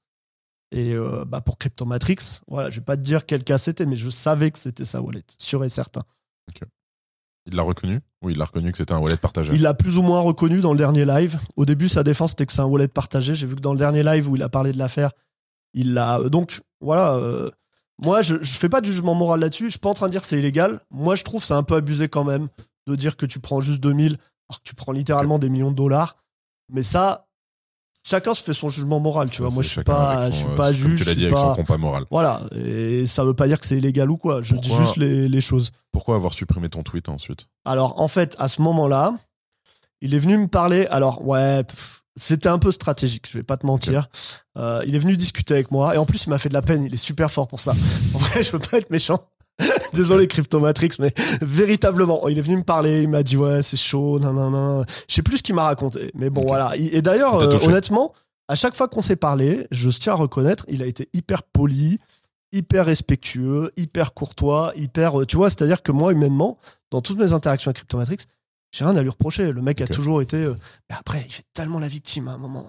Et 0.75 0.93
euh, 0.93 1.25
bah, 1.25 1.41
pour 1.41 1.57
Cryptomatrix, 1.57 2.41
voilà, 2.49 2.69
je 2.69 2.81
vais 2.81 2.85
pas 2.85 2.97
te 2.97 3.03
dire 3.03 3.27
quel 3.27 3.45
cas 3.45 3.59
c'était, 3.59 3.87
mais 3.87 3.95
je 3.95 4.11
savais 4.11 4.51
que 4.51 4.59
c'était 4.59 4.85
sa 4.85 5.01
wallet, 5.01 5.23
sûr 5.39 5.65
et 5.65 5.69
certain. 5.69 6.03
Il 7.47 7.57
l'a 7.57 7.63
reconnu? 7.63 8.01
Oui, 8.23 8.33
il 8.33 8.39
l'a 8.39 8.47
reconnu 8.47 8.73
que 8.73 8.79
c'était 8.79 8.95
un 8.95 8.99
wallet 8.99 9.19
partagé. 9.19 9.53
Il 9.55 9.61
l'a 9.63 9.75
plus 9.75 9.99
ou 9.99 10.03
moins 10.03 10.21
reconnu 10.21 10.61
dans 10.63 10.73
le 10.73 10.79
dernier 10.79 11.05
live. 11.05 11.39
Au 11.57 11.65
début, 11.67 11.89
sa 11.89 12.03
défense 12.03 12.31
c'était 12.31 12.47
que 12.47 12.53
c'est 12.53 12.63
un 12.63 12.67
wallet 12.67 12.89
partagé. 12.89 13.35
J'ai 13.35 13.47
vu 13.47 13.55
que 13.55 13.61
dans 13.61 13.73
le 13.73 13.79
dernier 13.79 14.03
live 14.03 14.31
où 14.31 14.37
il 14.37 14.43
a 14.43 14.49
parlé 14.49 14.73
de 14.73 14.79
l'affaire, 14.79 15.13
il 15.75 15.93
l'a. 15.93 16.21
Donc 16.31 16.63
voilà. 16.81 17.17
euh, 17.17 17.51
moi, 18.03 18.23
je, 18.23 18.37
je 18.41 18.53
fais 18.57 18.71
pas 18.71 18.81
de 18.81 18.87
jugement 18.87 19.15
moral 19.15 19.41
là-dessus. 19.41 19.67
Je 19.67 19.71
suis 19.73 19.79
pas 19.79 19.91
en 19.91 19.95
train 19.95 20.07
de 20.07 20.13
dire 20.13 20.23
que 20.23 20.27
c'est 20.27 20.39
illégal. 20.39 20.81
Moi, 20.91 21.15
je 21.17 21.23
trouve 21.23 21.43
que 21.43 21.47
c'est 21.47 21.55
un 21.55 21.63
peu 21.63 21.75
abusé 21.75 22.09
quand 22.09 22.25
même 22.25 22.49
de 22.87 22.97
dire 22.97 23.17
que 23.17 23.27
tu 23.27 23.41
prends 23.41 23.61
juste 23.61 23.81
2000 23.81 24.17
alors 24.49 24.59
que 24.59 24.65
tu 24.69 24.75
prends 24.75 24.93
littéralement 24.93 25.39
des 25.39 25.51
millions 25.51 25.71
de 25.71 25.77
dollars. 25.77 26.17
Mais 26.71 26.83
ça, 26.83 27.24
chacun 28.05 28.35
se 28.35 28.45
fait 28.45 28.55
son 28.55 28.69
jugement 28.69 29.01
moral. 29.01 29.29
Tu 29.31 29.43
vois, 29.43 29.51
moi, 29.51 29.63
je 29.63 29.69
suis 29.69 29.83
pas, 29.83 30.31
je 30.31 30.37
suis 30.37 30.47
euh, 30.47 30.55
pas 30.55 30.73
juge. 30.73 31.01
tu 31.01 31.05
l'as 31.05 31.15
dit 31.15 31.27
avec 31.27 31.37
son 31.37 31.49
pas- 31.49 31.55
compas 31.55 31.79
moral. 31.79 32.05
Voilà. 32.11 32.43
Et 32.55 33.07
ça 33.07 33.25
veut 33.25 33.35
pas 33.35 33.49
dire 33.49 33.59
que 33.59 33.67
c'est 33.67 33.79
illégal 33.79 34.11
ou 34.11 34.17
quoi. 34.17 34.43
Je 34.43 34.55
dis 34.55 34.73
juste 34.73 34.97
les, 34.97 35.41
choses. 35.41 35.73
Pourquoi 35.91 36.17
avoir 36.17 36.33
supprimé 36.33 36.69
ton 36.69 36.83
tweet 36.83 37.09
ensuite? 37.09 37.49
Alors, 37.65 38.01
en 38.01 38.09
fait, 38.09 38.37
à 38.39 38.49
ce 38.49 38.63
moment-là, 38.63 39.15
il 40.01 40.15
est 40.15 40.19
venu 40.19 40.39
me 40.39 40.49
parler. 40.49 40.87
Alors, 40.87 41.27
ouais, 41.27 41.65
c'était 42.17 42.49
un 42.49 42.59
peu 42.59 42.71
stratégique, 42.71 43.29
je 43.29 43.39
vais 43.39 43.45
pas 43.45 43.57
te 43.57 43.67
mentir. 43.67 44.09
Euh, 44.57 44.83
il 44.87 44.95
est 44.95 44.99
venu 44.99 45.17
discuter 45.17 45.55
avec 45.55 45.71
moi. 45.71 45.95
Et 45.95 45.99
en 45.99 46.07
plus, 46.07 46.27
il 46.27 46.31
m'a 46.31 46.39
fait 46.39 46.49
de 46.49 46.55
la 46.55 46.63
peine. 46.63 46.85
Il 46.85 46.95
est 46.95 46.99
super 46.99 47.31
fort 47.31 47.49
pour 47.49 47.61
ça. 47.61 47.73
En 48.15 48.19
vrai, 48.19 48.43
je 48.43 48.53
veux 48.53 48.61
pas 48.61 48.79
être 48.79 48.91
méchant. 48.91 49.19
Désolé, 49.93 50.27
Cryptomatrix, 50.27 50.91
mais 50.99 51.13
véritablement, 51.43 52.27
il 52.29 52.39
est 52.39 52.43
venu 52.43 52.57
me 52.57 52.63
parler. 52.65 53.03
Il 53.03 53.09
m'a 53.09 53.23
dit, 53.23 53.37
ouais, 53.37 53.63
c'est 53.63 53.77
chaud, 53.77 54.19
nanana. 54.19 54.85
Je 55.09 55.15
sais 55.15 55.23
plus 55.23 55.39
ce 55.39 55.43
qu'il 55.43 55.55
m'a 55.55 55.65
raconté. 55.65 56.11
Mais 56.15 56.31
bon, 56.31 56.43
voilà. 56.47 56.73
Et 56.77 57.03
d'ailleurs, 57.03 57.35
euh, 57.37 57.47
honnêtement, 57.69 58.13
à 58.49 58.55
chaque 58.57 58.77
fois 58.77 58.89
qu'on 58.89 59.01
s'est 59.03 59.17
parlé, 59.17 59.67
je 59.71 59.89
tiens 59.91 60.15
à 60.15 60.17
reconnaître, 60.17 60.65
il 60.69 60.83
a 60.83 60.87
été 60.87 61.09
hyper 61.13 61.43
poli, 61.45 61.99
hyper 62.53 62.87
respectueux, 62.87 63.71
hyper 63.77 64.13
courtois, 64.15 64.73
hyper. 64.77 65.21
euh, 65.21 65.27
Tu 65.27 65.37
vois, 65.37 65.49
c'est-à-dire 65.51 65.83
que 65.83 65.93
moi, 65.93 66.13
humainement, 66.13 66.59
dans 66.91 67.01
toutes 67.01 67.19
mes 67.19 67.33
interactions 67.33 67.69
avec 67.71 67.77
Cryptomatrix, 67.79 68.19
j'ai 68.73 68.85
rien 68.85 68.97
à 68.97 69.03
lui 69.03 69.09
reprocher. 69.11 69.53
Le 69.53 69.63
mec 69.63 69.81
a 69.81 69.87
toujours 69.87 70.21
été. 70.21 70.37
euh, 70.39 70.55
Mais 70.91 70.97
après, 70.99 71.23
il 71.27 71.33
fait 71.33 71.45
tellement 71.55 71.79
la 71.79 71.89
victime 71.89 72.27
à 72.29 72.33
un 72.33 72.39
moment. 72.39 72.67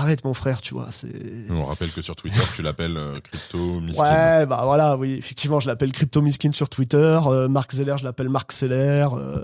Arrête, 0.00 0.24
mon 0.24 0.32
frère, 0.32 0.60
tu 0.60 0.74
vois. 0.74 0.92
C'est. 0.92 1.10
On 1.50 1.64
rappelle 1.64 1.90
que 1.90 2.00
sur 2.02 2.14
Twitter, 2.14 2.40
tu 2.54 2.62
l'appelles 2.62 2.96
euh, 2.96 3.16
Crypto 3.20 3.80
Miskin. 3.80 4.02
Ouais, 4.02 4.46
bah 4.46 4.60
voilà, 4.64 4.96
oui, 4.96 5.14
effectivement, 5.14 5.58
je 5.58 5.66
l'appelle 5.66 5.90
Crypto 5.90 6.22
Miskin 6.22 6.52
sur 6.52 6.68
Twitter. 6.68 7.18
euh, 7.26 7.48
Marc 7.48 7.72
Zeller, 7.74 7.96
je 7.98 8.04
l'appelle 8.04 8.28
Marc 8.28 8.52
Seller. 8.52 9.08
Euh, 9.14 9.42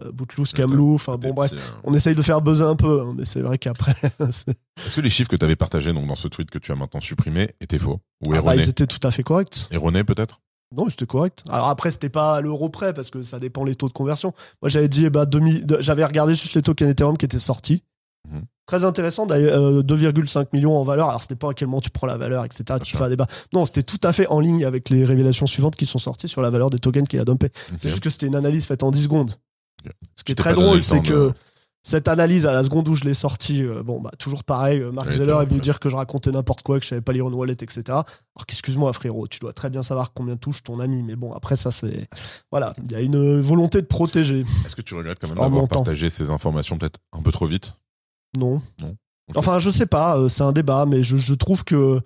Camelou. 0.54 0.94
Enfin, 0.94 1.16
bon, 1.16 1.34
bref. 1.34 1.52
euh, 1.52 1.56
On 1.82 1.92
essaye 1.92 2.14
de 2.14 2.22
faire 2.22 2.40
buzzer 2.40 2.62
un 2.68 2.76
peu, 2.76 3.02
hein, 3.02 3.14
mais 3.16 3.24
c'est 3.24 3.40
vrai 3.42 3.58
qu'après. 3.58 3.94
Est-ce 4.20 4.96
que 4.96 5.00
les 5.00 5.10
chiffres 5.10 5.28
que 5.30 5.36
tu 5.36 5.44
avais 5.44 5.56
partagés 5.56 5.92
donc, 5.92 6.06
dans 6.06 6.14
ce 6.14 6.28
tweet 6.28 6.50
que 6.50 6.58
tu 6.58 6.70
as 6.72 6.76
maintenant 6.76 7.00
supprimé 7.00 7.50
étaient 7.60 7.78
faux 7.78 8.00
Ou 8.24 8.26
Ah 8.26 8.30
bah, 8.30 8.36
erronés 8.36 8.62
ils 8.62 8.68
étaient 8.68 8.86
tout 8.86 9.04
à 9.06 9.10
fait 9.10 9.22
corrects. 9.24 9.66
Erronés 9.72 10.04
peut-être 10.04 10.40
Non, 10.76 10.88
c'était 10.88 11.06
correct. 11.06 11.42
Alors 11.50 11.68
après, 11.68 11.90
c'était 11.90 12.08
pas 12.08 12.36
à 12.36 12.40
l'euro 12.40 12.68
près 12.68 12.92
parce 12.94 13.10
que 13.10 13.22
ça 13.22 13.38
dépend 13.40 13.64
les 13.64 13.74
taux 13.74 13.88
de 13.88 13.92
conversion. 13.92 14.32
Moi, 14.62 14.68
j'avais 14.68 14.88
dit, 14.88 15.04
eh 15.06 15.10
ben, 15.10 15.24
2000 15.24 15.66
de- 15.66 15.78
j'avais 15.80 16.04
regardé 16.04 16.34
juste 16.34 16.54
les 16.54 16.62
tokens 16.62 16.90
Ethereum 16.90 17.16
qui 17.16 17.24
étaient 17.24 17.38
sortis. 17.38 17.82
Mhm. 18.28 18.44
Très 18.66 18.84
intéressant, 18.84 19.26
d'ailleurs, 19.26 19.60
euh, 19.60 19.82
2,5 19.82 20.48
millions 20.54 20.78
en 20.78 20.82
valeur. 20.84 21.08
Alors, 21.08 21.20
c'était 21.20 21.36
pas 21.36 21.50
à 21.50 21.54
quel 21.54 21.68
moment 21.68 21.80
tu 21.80 21.90
prends 21.90 22.06
la 22.06 22.16
valeur, 22.16 22.44
etc. 22.44 22.64
Tu 22.82 22.90
sûr. 22.90 22.98
fais 22.98 23.04
un 23.04 23.10
débat. 23.10 23.26
Non, 23.52 23.66
c'était 23.66 23.82
tout 23.82 24.00
à 24.02 24.12
fait 24.12 24.26
en 24.28 24.40
ligne 24.40 24.64
avec 24.64 24.88
les 24.88 25.04
révélations 25.04 25.46
suivantes 25.46 25.76
qui 25.76 25.84
sont 25.84 25.98
sorties 25.98 26.28
sur 26.28 26.40
la 26.40 26.50
valeur 26.50 26.70
des 26.70 26.78
tokens 26.78 27.06
qu'il 27.06 27.20
a 27.20 27.24
dumpé. 27.24 27.48
C'est 27.78 27.90
juste 27.90 28.02
que 28.02 28.10
c'était 28.10 28.26
une 28.26 28.36
analyse 28.36 28.64
faite 28.64 28.82
en 28.82 28.90
10 28.90 29.02
secondes. 29.04 29.34
Ce 30.16 30.24
qui 30.24 30.32
est 30.32 30.36
très 30.36 30.54
drôle, 30.54 30.76
le 30.76 30.82
c'est 30.82 31.02
que 31.02 31.32
cette 31.86 32.08
analyse, 32.08 32.46
à 32.46 32.52
la 32.52 32.64
seconde 32.64 32.88
où 32.88 32.94
je 32.94 33.04
l'ai 33.04 33.12
sortie, 33.12 33.62
euh, 33.62 33.82
bon, 33.82 34.00
bah, 34.00 34.10
toujours 34.18 34.42
pareil, 34.42 34.80
euh, 34.80 34.90
Mark 34.90 35.08
Elle 35.10 35.18
Zeller 35.18 35.36
est 35.42 35.44
venu 35.44 35.60
en 35.60 35.62
dire 35.62 35.80
que 35.80 35.90
je 35.90 35.96
racontais 35.96 36.30
n'importe 36.30 36.62
quoi, 36.62 36.78
que 36.78 36.84
je 36.84 36.88
savais 36.88 37.02
pas 37.02 37.12
lire 37.12 37.28
une 37.28 37.34
wallet, 37.34 37.52
etc. 37.52 37.82
Alors 37.88 38.46
qu'excuse-moi, 38.46 38.90
frérot, 38.94 39.28
tu 39.28 39.38
dois 39.38 39.52
très 39.52 39.68
bien 39.68 39.82
savoir 39.82 40.14
combien 40.14 40.38
touche 40.38 40.62
ton 40.62 40.80
ami, 40.80 41.02
mais 41.02 41.14
bon, 41.14 41.34
après 41.34 41.56
ça, 41.56 41.70
c'est. 41.70 42.08
Voilà, 42.50 42.74
il 42.82 42.90
y 42.90 42.94
a 42.94 43.00
une 43.02 43.38
volonté 43.42 43.82
de 43.82 43.86
protéger. 43.86 44.44
Est-ce 44.64 44.74
que 44.74 44.80
tu 44.80 44.94
regrettes 44.94 45.18
quand 45.20 45.28
même 45.28 45.36
d'avoir 45.36 45.68
partagé 45.68 46.08
ces 46.08 46.30
informations 46.30 46.78
peut-être 46.78 47.00
un 47.12 47.20
peu 47.20 47.30
trop 47.30 47.46
vite? 47.46 47.76
Non. 48.38 48.60
Ok. 49.28 49.36
Enfin, 49.36 49.58
je 49.58 49.70
sais 49.70 49.86
pas, 49.86 50.18
euh, 50.18 50.28
c'est 50.28 50.42
un 50.42 50.52
débat, 50.52 50.86
mais 50.86 51.02
je, 51.02 51.16
je 51.16 51.34
trouve 51.34 51.64
que. 51.64 52.00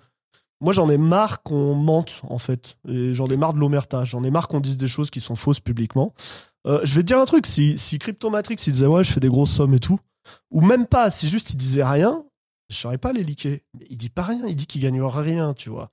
Moi, 0.61 0.73
j'en 0.73 0.89
ai 0.89 0.97
marre 0.97 1.41
qu'on 1.41 1.73
mente, 1.73 2.21
en 2.23 2.37
fait. 2.37 2.77
Et 2.87 3.13
j'en 3.13 3.27
ai 3.29 3.37
marre 3.37 3.53
de 3.53 3.59
l'omerta. 3.59 4.03
J'en 4.03 4.23
ai 4.25 4.29
marre 4.31 4.49
qu'on 4.49 4.59
dise 4.59 4.77
des 4.77 4.89
choses 4.89 5.09
qui 5.09 5.21
sont 5.21 5.35
fausses 5.35 5.61
publiquement. 5.61 6.13
Euh, 6.67 6.81
je 6.83 6.95
vais 6.95 7.01
te 7.01 7.07
dire 7.07 7.17
un 7.19 7.23
truc. 7.25 7.45
Si, 7.47 7.77
si 7.77 7.97
Cryptomatrix, 7.97 8.55
il 8.67 8.73
disait, 8.73 8.85
ouais, 8.85 9.05
je 9.05 9.11
fais 9.13 9.21
des 9.21 9.29
grosses 9.29 9.51
sommes 9.53 9.73
et 9.73 9.79
tout, 9.79 9.99
ou 10.51 10.59
même 10.59 10.85
pas, 10.85 11.11
si 11.11 11.29
juste 11.29 11.51
il 11.51 11.55
disait 11.55 11.85
rien, 11.85 12.25
je 12.69 12.75
saurais 12.75 12.97
pas 12.97 13.13
les. 13.13 13.23
Mais 13.23 13.85
il 13.89 13.95
dit 13.95 14.09
pas 14.09 14.23
rien. 14.23 14.45
Il 14.47 14.55
dit 14.57 14.67
qu'il 14.67 14.81
gagnera 14.81 15.21
rien, 15.21 15.53
tu 15.53 15.69
vois. 15.69 15.91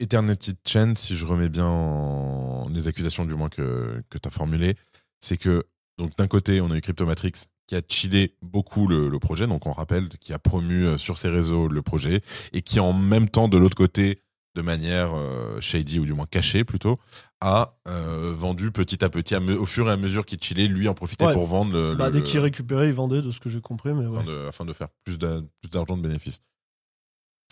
Eternity 0.00 0.54
Chain, 0.66 0.94
si 0.96 1.16
je 1.16 1.24
remets 1.26 1.48
bien 1.48 1.66
en- 1.66 2.68
les 2.70 2.86
accusations 2.88 3.24
du 3.24 3.34
moins 3.34 3.48
que, 3.48 4.02
que 4.10 4.18
tu 4.18 4.26
as 4.28 4.30
formulées, 4.30 4.76
c'est 5.20 5.36
que 5.36 5.64
donc 5.98 6.16
d'un 6.16 6.26
côté, 6.28 6.60
on 6.60 6.70
a 6.70 6.76
eu 6.76 6.80
Cryptomatrix 6.80 7.32
qui 7.66 7.76
a 7.76 7.82
chillé 7.86 8.34
beaucoup 8.40 8.86
le, 8.86 9.08
le 9.10 9.18
projet, 9.18 9.46
donc 9.46 9.66
on 9.66 9.72
rappelle, 9.72 10.08
qui 10.20 10.32
a 10.32 10.38
promu 10.38 10.84
euh, 10.86 10.96
sur 10.98 11.18
ses 11.18 11.28
réseaux 11.28 11.68
le 11.68 11.82
projet, 11.82 12.22
et 12.52 12.62
qui 12.62 12.80
en 12.80 12.92
même 12.94 13.28
temps, 13.28 13.48
de 13.48 13.58
l'autre 13.58 13.76
côté, 13.76 14.22
de 14.54 14.62
manière 14.62 15.12
euh, 15.14 15.60
shady 15.60 15.98
ou 15.98 16.06
du 16.06 16.14
moins 16.14 16.24
cachée 16.26 16.64
plutôt, 16.64 16.98
a 17.42 17.76
euh, 17.86 18.34
vendu 18.36 18.70
petit 18.72 19.04
à 19.04 19.10
petit, 19.10 19.34
à 19.34 19.40
me- 19.40 19.56
au 19.58 19.66
fur 19.66 19.86
et 19.88 19.92
à 19.92 19.96
mesure 19.98 20.24
qu'il 20.24 20.40
chillait, 20.42 20.66
lui 20.66 20.88
en 20.88 20.94
profitait 20.94 21.26
Ouais. 21.26 21.32
pour 21.34 21.46
vendre 21.46 21.72
le, 21.74 21.94
Bah, 21.94 22.06
le- 22.06 22.12
dès 22.12 22.22
qu'il 22.22 22.40
récupérait, 22.40 22.88
il 22.88 22.94
vendait, 22.94 23.20
de 23.22 23.30
ce 23.30 23.38
que 23.38 23.48
j'ai 23.50 23.60
compris. 23.60 23.92
Mais 23.92 24.06
ouais. 24.06 24.18
afin, 24.18 24.26
de, 24.30 24.46
afin 24.48 24.64
de 24.64 24.72
faire 24.72 24.88
plus 25.04 25.18
d'a- 25.18 25.42
plus 25.60 25.68
d'argent 25.70 25.96
de 25.96 26.02
bénéfices. 26.02 26.40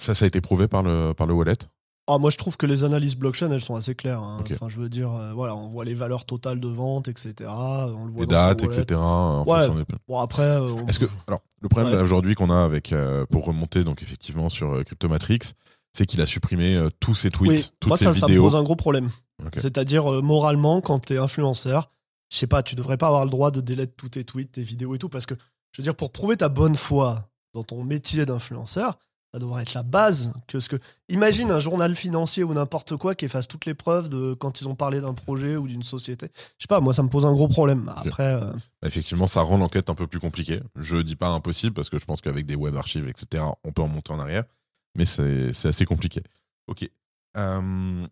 Ça, 0.01 0.15
ça 0.15 0.25
a 0.25 0.29
été 0.29 0.41
prouvé 0.41 0.67
par 0.67 0.83
le, 0.83 1.13
par 1.13 1.27
le 1.27 1.35
wallet 1.35 1.57
Ah, 2.09 2.19
moi, 2.19 2.31
je 2.31 2.37
trouve 2.37 2.57
que 2.57 2.67
les 2.67 2.85
analyses 2.85 3.17
blockchain, 3.17 3.51
elles 3.51 3.61
sont 3.61 3.75
assez 3.75 3.95
claires. 3.97 4.21
hein. 4.21 4.43
Enfin, 4.53 4.69
je 4.69 4.81
veux 4.81 4.89
dire, 4.89 5.13
euh, 5.13 5.33
voilà, 5.33 5.57
on 5.57 5.67
voit 5.67 5.85
les 5.85 5.95
valeurs 5.95 6.25
totales 6.25 6.61
de 6.61 6.69
vente, 6.69 7.09
etc. 7.09 7.35
On 7.49 8.05
le 8.05 8.13
voit 8.13 8.21
Les 8.21 8.27
dates, 8.29 8.63
etc. 8.63 8.95
en 9.01 9.45
Ouais. 9.45 9.69
des- 9.69 9.85
Bon, 10.07 10.21
après, 10.21 10.43
euh, 10.45 10.61
on- 10.73 10.87
Est-ce 10.87 11.01
que 11.01 11.07
alors 11.27 11.41
le 11.61 11.69
problème 11.69 11.93
Ouais. 11.93 12.01
aujourd'hui 12.01 12.35
qu'on 12.37 12.51
a 12.51 12.63
avec 12.63 12.93
euh, 12.93 13.27
pour 13.27 13.45
remonter 13.45 13.83
donc 13.83 14.03
effectivement 14.03 14.49
sur 14.49 14.85
Cryptomatrix, 14.85 15.41
c'est 15.93 16.07
qu'il 16.07 16.21
a 16.21 16.27
supprimé 16.27 16.79
tous 17.01 17.15
ses 17.17 17.31
tweets, 17.31 17.51
oui, 17.51 17.71
toutes 17.81 17.89
moi, 17.89 17.97
ses 17.97 18.05
ça, 18.05 18.15
ça 18.15 18.27
me 18.27 18.33
vidéos. 18.33 18.45
pose 18.45 18.55
un 18.57 18.63
gros 18.63 18.77
problème. 18.77 19.09
C'est-à-dire, 19.55 20.23
moralement, 20.23 20.81
quand 20.81 20.99
t'es 21.01 21.19
influenceur, 21.19 21.91
je 22.31 22.37
sais 22.39 22.47
pas, 22.47 22.63
tu 22.63 22.75
devrais 22.77 22.97
pas 22.99 23.09
avoir 23.09 23.25
le 23.25 23.31
droit 23.31 23.51
de 23.51 23.61
délai 23.61 23.87
tous 23.87 24.11
tes 24.11 24.25
tweets, 24.25 24.53
tes 24.53 24.63
vidéos 24.63 24.95
et 24.95 24.99
tout, 24.99 25.09
parce 25.09 25.27
que, 25.27 25.35
je 25.73 25.81
veux 25.81 25.85
dire, 25.85 25.95
pour 25.97 26.13
prouver 26.13 26.37
ta 26.37 26.49
bonne 26.49 26.75
foi 26.77 27.25
dans 27.53 27.65
ton 27.65 27.83
métier 27.83 28.27
d'influenceur, 28.27 28.99
ça 29.37 29.41
devrait 29.41 29.61
être 29.63 29.75
la 29.75 29.83
base. 29.83 30.33
Que 30.49 30.61
ce 30.61 30.71
que... 30.71 30.77
Imagine 31.11 31.51
un 31.51 31.61
journal 31.61 31.95
financier 31.95 32.43
ou 32.43 32.55
n'importe 32.55 32.97
quoi 32.97 33.15
qui 33.15 33.27
efface 33.27 33.47
toutes 33.47 33.67
les 33.67 33.75
preuves 33.75 34.09
de 34.09 34.33
quand 34.33 34.63
ils 34.63 34.67
ont 34.67 34.75
parlé 34.75 35.03
d'un 35.03 35.13
projet 35.13 35.57
ou 35.57 35.69
d'une 35.69 35.83
société. 35.83 36.31
Je 36.57 36.63
sais 36.63 36.69
pas, 36.69 36.81
moi, 36.81 36.95
ça 36.95 37.03
me 37.03 37.11
pose 37.11 37.27
un 37.27 37.35
gros 37.35 37.47
problème. 37.47 37.93
Après, 37.95 38.33
euh, 38.33 38.51
Bah, 38.81 38.89
Effectivement, 38.89 39.27
ça 39.27 39.43
rend 39.43 39.59
l'enquête 39.59 39.91
un 39.91 39.95
peu 39.95 40.07
plus 40.07 40.21
compliquée. 40.21 40.63
Je 40.75 40.97
dis 40.97 41.17
pas 41.17 41.29
impossible 41.29 41.75
parce 41.75 41.91
que 41.91 41.99
je 41.99 42.07
pense 42.07 42.23
qu'avec 42.23 42.47
des 42.47 42.55
web 42.55 42.75
archives, 42.77 43.09
etc., 43.09 43.45
on 43.63 43.73
peut 43.73 43.83
en 43.83 43.89
monter 43.89 44.11
en 44.15 44.19
arrière, 44.21 44.45
mais 44.95 45.05
c'est 45.05 45.53
c'est 45.53 45.69
assez 45.69 45.85
compliqué. 45.85 46.23
Ok. 46.67 46.89
Euh, 47.37 48.07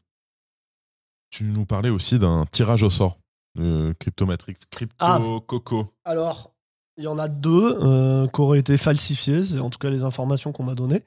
tu 1.31 1.45
nous 1.45 1.65
parlais 1.65 1.89
aussi 1.89 2.19
d'un 2.19 2.45
tirage 2.53 2.83
au 2.83 2.91
sort 2.91 3.19
de 3.55 3.95
Cryptomatrix, 3.99 4.57
Crypto 4.71 4.95
Ah. 4.99 5.19
Coco. 5.47 5.95
Alors, 6.05 6.54
il 6.97 7.05
y 7.05 7.07
en 7.07 7.19
a 7.19 7.29
deux 7.29 7.79
euh, 7.83 8.27
qui 8.29 8.41
auraient 8.41 8.59
été 8.59 8.77
falsifiés, 8.77 9.43
c'est 9.43 9.59
en 9.59 9.71
tout 9.71 9.79
cas 9.79 9.91
les 9.91 10.03
informations 10.03 10.53
qu'on 10.53 10.65
m'a 10.65 10.75
données. 10.75 11.03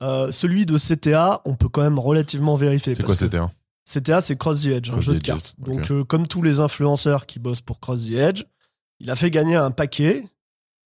Euh, 0.00 0.32
celui 0.32 0.64
de 0.64 0.78
CTA, 0.78 1.42
on 1.44 1.54
peut 1.54 1.68
quand 1.68 1.82
même 1.82 1.98
relativement 1.98 2.56
vérifier. 2.56 2.94
C'est 2.94 3.02
quoi 3.02 3.14
que 3.14 3.36
un 3.36 3.50
CTA, 3.84 4.20
c'est 4.20 4.36
Cross 4.36 4.62
the 4.62 4.66
Edge, 4.66 4.90
un 4.90 5.00
jeu 5.00 5.14
de 5.14 5.22
cartes. 5.22 5.54
Donc, 5.58 5.90
euh, 5.90 6.04
comme 6.04 6.26
tous 6.26 6.42
les 6.42 6.60
influenceurs 6.60 7.26
qui 7.26 7.38
bossent 7.38 7.62
pour 7.62 7.80
Cross 7.80 8.06
the 8.06 8.12
Edge, 8.12 8.44
il 9.00 9.10
a 9.10 9.16
fait 9.16 9.30
gagner 9.30 9.56
un 9.56 9.70
paquet 9.70 10.24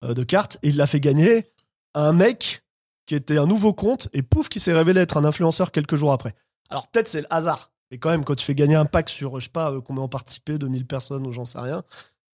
de 0.02 0.22
cartes 0.24 0.58
et 0.62 0.70
il 0.70 0.76
l'a 0.76 0.86
fait 0.86 1.00
gagner 1.00 1.52
à 1.94 2.08
un 2.08 2.12
mec 2.12 2.64
qui 3.06 3.14
était 3.14 3.38
un 3.38 3.46
nouveau 3.46 3.72
compte 3.72 4.08
et 4.12 4.22
pouf, 4.22 4.48
qui 4.48 4.60
s'est 4.60 4.72
révélé 4.72 5.00
être 5.00 5.16
un 5.16 5.24
influenceur 5.24 5.70
quelques 5.70 5.96
jours 5.96 6.12
après. 6.12 6.34
Alors, 6.70 6.88
peut-être 6.88 7.08
c'est 7.08 7.20
le 7.20 7.26
hasard. 7.32 7.70
Mais 7.90 7.98
quand 7.98 8.10
même, 8.10 8.24
quand 8.24 8.34
tu 8.34 8.44
fais 8.44 8.54
gagner 8.54 8.74
un 8.74 8.86
pack 8.86 9.08
sur, 9.08 9.38
je 9.38 9.44
sais 9.44 9.50
pas, 9.50 9.72
combien 9.84 10.02
ont 10.02 10.08
participé, 10.08 10.58
2000 10.58 10.86
personnes 10.86 11.26
ou 11.26 11.32
j'en 11.32 11.44
sais 11.44 11.58
rien, 11.58 11.82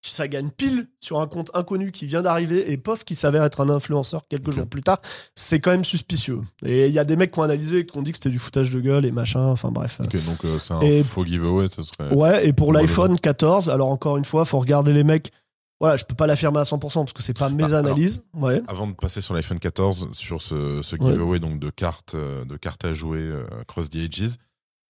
ça 0.03 0.28
gagne 0.28 0.51
pile 0.51 0.86
sur 1.01 1.20
un 1.20 1.26
compte 1.26 1.51
inconnu 1.55 1.90
qui 1.92 2.07
vient 2.07 2.22
d'arriver 2.22 2.72
et 2.72 2.76
pof, 2.76 3.05
qui 3.05 3.14
s'avère 3.14 3.42
être 3.44 3.61
un 3.61 3.68
influenceur 3.68 4.26
quelques 4.28 4.51
jours 4.53 4.66
plus 4.66 4.80
tard. 4.80 5.01
C'est 5.34 5.61
quand 5.61 5.70
même 5.72 5.84
suspicieux. 5.84 6.40
Et 6.64 6.86
il 6.86 6.92
y 6.92 6.99
a 6.99 7.05
des 7.05 7.16
mecs 7.16 7.32
qui 7.32 7.38
ont 7.40 7.42
analysé, 7.42 7.84
qui 7.84 7.99
ont 7.99 8.03
dit 8.03 8.12
que 8.12 8.18
c'était 8.18 8.30
du 8.30 8.38
foutage 8.38 8.70
de 8.70 8.80
gueule 8.80 9.05
et 9.05 9.11
machin. 9.12 9.44
Enfin 9.46 9.70
bref. 9.70 10.01
Ok, 10.03 10.12
donc 10.26 10.44
euh, 10.44 10.59
c'est 10.59 10.72
un 10.74 10.80
Et- 10.80 11.03
faux 11.03 11.24
giveaway, 11.24 11.66
ce 11.70 11.82
serait. 11.82 12.14
Ouais, 12.14 12.46
et 12.46 12.53
pour 12.53 12.72
l'iPhone 12.72 13.18
14, 13.18 13.68
alors 13.70 13.88
encore 13.88 14.16
une 14.16 14.24
fois, 14.24 14.44
faut 14.44 14.59
regarder 14.61 14.92
les 14.92 15.05
mecs. 15.05 15.32
Voilà, 15.80 15.96
je 15.96 16.05
peux 16.05 16.14
pas 16.16 16.26
l'affirmer 16.26 16.59
à 16.59 16.64
100% 16.64 16.78
parce 17.05 17.12
que 17.12 17.22
c'est 17.22 17.36
pas 17.38 17.49
mes 17.51 17.62
Ah, 17.62 17.66
alors- 17.66 17.78
analyses. 17.92 18.22
Ouais. 18.34 18.61
Avant 18.66 18.86
de 18.88 18.94
passer 18.94 19.20
sur 19.20 19.34
l'iPhone 19.34 19.61
14, 19.61 20.09
sur 20.12 20.42
ce, 20.42 20.80
ce 20.82 20.96
Ouais. 20.96 21.12
giveaway 21.12 21.38
donc 21.38 21.59
de 21.61 21.70
cartes, 21.70 22.14
euh, 22.14 22.44
de 22.44 22.57
cartes 22.57 22.84
à 22.84 22.94
jouer 22.94 23.20
euh, 23.20 23.44
Cross 23.68 23.90
the 23.90 23.96
Ages, 23.96 24.34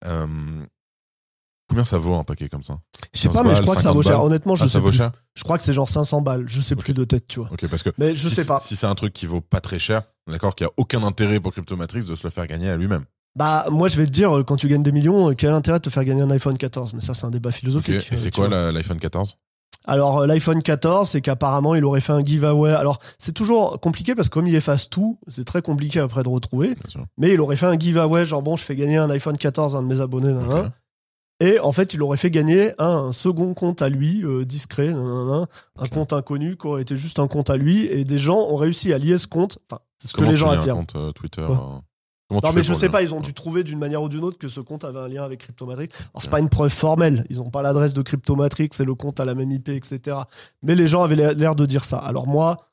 euh, 0.06 0.26
combien 1.68 1.84
ça 1.84 1.98
vaut 1.98 2.14
un 2.14 2.24
paquet 2.24 2.48
comme 2.48 2.62
ça? 2.62 2.78
Je 3.14 3.20
sais 3.20 3.28
15 3.28 3.36
pas, 3.36 3.42
mais 3.44 3.54
je 3.54 3.62
crois 3.62 3.74
que 3.76 3.80
ça 3.82 3.88
50 3.90 3.96
vaut 3.96 4.02
cher. 4.02 4.22
Honnêtement, 4.22 4.56
je 4.56 4.64
Ah, 4.64 4.68
sais 4.68 4.80
plus. 4.80 4.92
cher? 4.92 5.12
Je 5.34 5.44
crois 5.44 5.58
que 5.58 5.64
c'est 5.64 5.72
genre 5.74 5.88
500 5.88 6.20
balles. 6.22 6.44
Je 6.46 6.60
sais 6.60 6.76
plus 6.76 6.94
de 6.94 7.04
tête, 7.04 7.26
tu 7.28 7.40
vois. 7.40 7.48
Ok, 7.52 7.66
parce 7.68 7.82
que 7.82 7.90
Mais 7.98 8.14
je 8.14 8.28
si 8.28 8.34
sais 8.34 8.42
c'est- 8.42 8.48
pas. 8.48 8.58
Si 8.60 8.74
c'est 8.76 8.86
un 8.86 8.94
truc 8.94 9.12
qui 9.12 9.26
vaut 9.26 9.40
pas 9.40 9.60
très 9.60 9.78
cher, 9.78 10.02
d'accord 10.28 10.54
qu'il 10.54 10.66
n'y 10.66 10.70
a 10.70 10.74
aucun 10.76 11.02
intérêt 11.04 11.40
pour 11.40 11.52
Cryptomatrix 11.52 12.04
de 12.04 12.14
se 12.14 12.26
le 12.26 12.30
faire 12.30 12.46
gagner 12.46 12.70
à 12.70 12.76
lui-même. 12.76 13.04
Bah, 13.36 13.66
moi, 13.70 13.88
je 13.88 13.96
vais 13.96 14.06
te 14.06 14.10
dire, 14.10 14.36
euh, 14.38 14.42
quand 14.42 14.56
tu 14.56 14.66
gagnes 14.68 14.82
des 14.82 14.90
millions, 14.92 15.30
euh, 15.30 15.34
quel 15.34 15.52
intérêt 15.52 15.78
de 15.78 15.84
te 15.84 15.90
faire 15.90 16.04
gagner 16.04 16.22
un 16.22 16.30
iPhone 16.30 16.56
14 16.58 16.92
Mais 16.94 17.00
ça, 17.00 17.14
c'est 17.14 17.24
un 17.26 17.30
débat 17.30 17.52
philosophique. 17.52 17.94
Et 17.96 18.00
c'est 18.16 18.26
euh, 18.28 18.30
tu 18.30 18.40
quoi 18.40 18.48
l'iPhone 18.72 18.98
14 18.98 19.36
Alors, 19.84 20.26
l'iPhone 20.26 20.60
14, 20.60 21.08
c'est 21.10 21.20
qu'apparemment, 21.20 21.74
il 21.76 21.84
aurait 21.84 22.00
fait 22.00 22.12
un 22.12 22.24
giveaway. 22.24 22.72
Alors, 22.72 22.98
c'est 23.16 23.32
toujours 23.32 23.78
compliqué 23.80 24.14
parce 24.16 24.28
que 24.28 24.34
comme 24.34 24.48
il 24.48 24.54
efface 24.56 24.90
tout, 24.90 25.18
c'est 25.28 25.44
très 25.44 25.62
compliqué 25.62 26.00
après 26.00 26.24
de 26.24 26.28
retrouver. 26.28 26.74
Mais 27.16 27.32
il 27.34 27.40
aurait 27.40 27.54
fait 27.56 27.66
un 27.66 27.78
giveaway, 27.78 28.24
genre 28.24 28.42
bon, 28.42 28.56
je 28.56 28.64
fais 28.64 28.74
gagner 28.74 28.96
un 28.96 29.08
iPhone 29.10 29.36
14 29.36 29.76
à 29.76 29.78
un 29.78 29.82
de 29.82 29.86
mes 29.86 30.00
abonnés, 30.00 30.32
nan, 30.32 30.48
nan. 30.48 30.72
Et 31.40 31.60
en 31.60 31.70
fait, 31.72 31.94
il 31.94 32.02
aurait 32.02 32.16
fait 32.16 32.30
gagner 32.32 32.72
un, 32.78 32.88
un 32.88 33.12
second 33.12 33.54
compte 33.54 33.80
à 33.82 33.88
lui, 33.88 34.24
euh, 34.24 34.44
discret, 34.44 34.88
nan, 34.92 35.04
nan, 35.06 35.26
nan, 35.30 35.46
un 35.78 35.86
compte 35.86 36.12
inconnu 36.12 36.56
qui 36.56 36.66
aurait 36.66 36.82
été 36.82 36.96
juste 36.96 37.18
un 37.20 37.28
compte 37.28 37.48
à 37.50 37.56
lui. 37.56 37.84
Et 37.86 38.04
des 38.04 38.18
gens 38.18 38.38
ont 38.38 38.56
réussi 38.56 38.92
à 38.92 38.98
lier 38.98 39.18
ce 39.18 39.26
compte. 39.28 39.58
Enfin, 39.70 39.80
c'est 39.98 40.08
ce 40.08 40.14
que 40.14 40.22
les 40.24 40.30
tu 40.30 40.36
gens 40.38 40.50
un 40.50 40.54
affirment. 40.58 40.78
compte 40.80 40.96
euh, 40.96 41.12
Twitter 41.12 41.42
Ouais. 41.42 41.52
euh, 41.52 41.78
Comment 42.30 42.40
Non, 42.42 42.52
mais 42.52 42.62
je 42.62 42.74
sais 42.74 42.88
pas, 42.90 43.02
ils 43.02 43.14
ont 43.14 43.20
dû 43.20 43.32
trouver 43.32 43.64
d'une 43.64 43.78
manière 43.78 44.02
ou 44.02 44.08
d'une 44.10 44.22
autre 44.24 44.36
que 44.36 44.48
ce 44.48 44.60
compte 44.60 44.84
avait 44.84 44.98
un 44.98 45.08
lien 45.08 45.22
avec 45.22 45.40
Cryptomatrix. 45.40 45.88
Alors, 45.92 46.10
c'est 46.22 46.26
Ok. 46.26 46.30
pas 46.32 46.40
une 46.40 46.50
preuve 46.50 46.70
formelle. 46.72 47.24
Ils 47.30 47.40
ont 47.40 47.48
pas 47.50 47.62
l'adresse 47.62 47.94
de 47.94 48.02
Cryptomatrix 48.02 48.68
et 48.78 48.84
le 48.84 48.94
compte 48.94 49.18
à 49.20 49.24
la 49.24 49.34
même 49.34 49.50
IP, 49.50 49.68
etc. 49.70 50.18
Mais 50.62 50.74
les 50.74 50.88
gens 50.88 51.02
avaient 51.04 51.34
l'air 51.34 51.54
de 51.54 51.64
dire 51.66 51.84
ça. 51.84 51.96
Alors, 51.98 52.26
moi, 52.26 52.66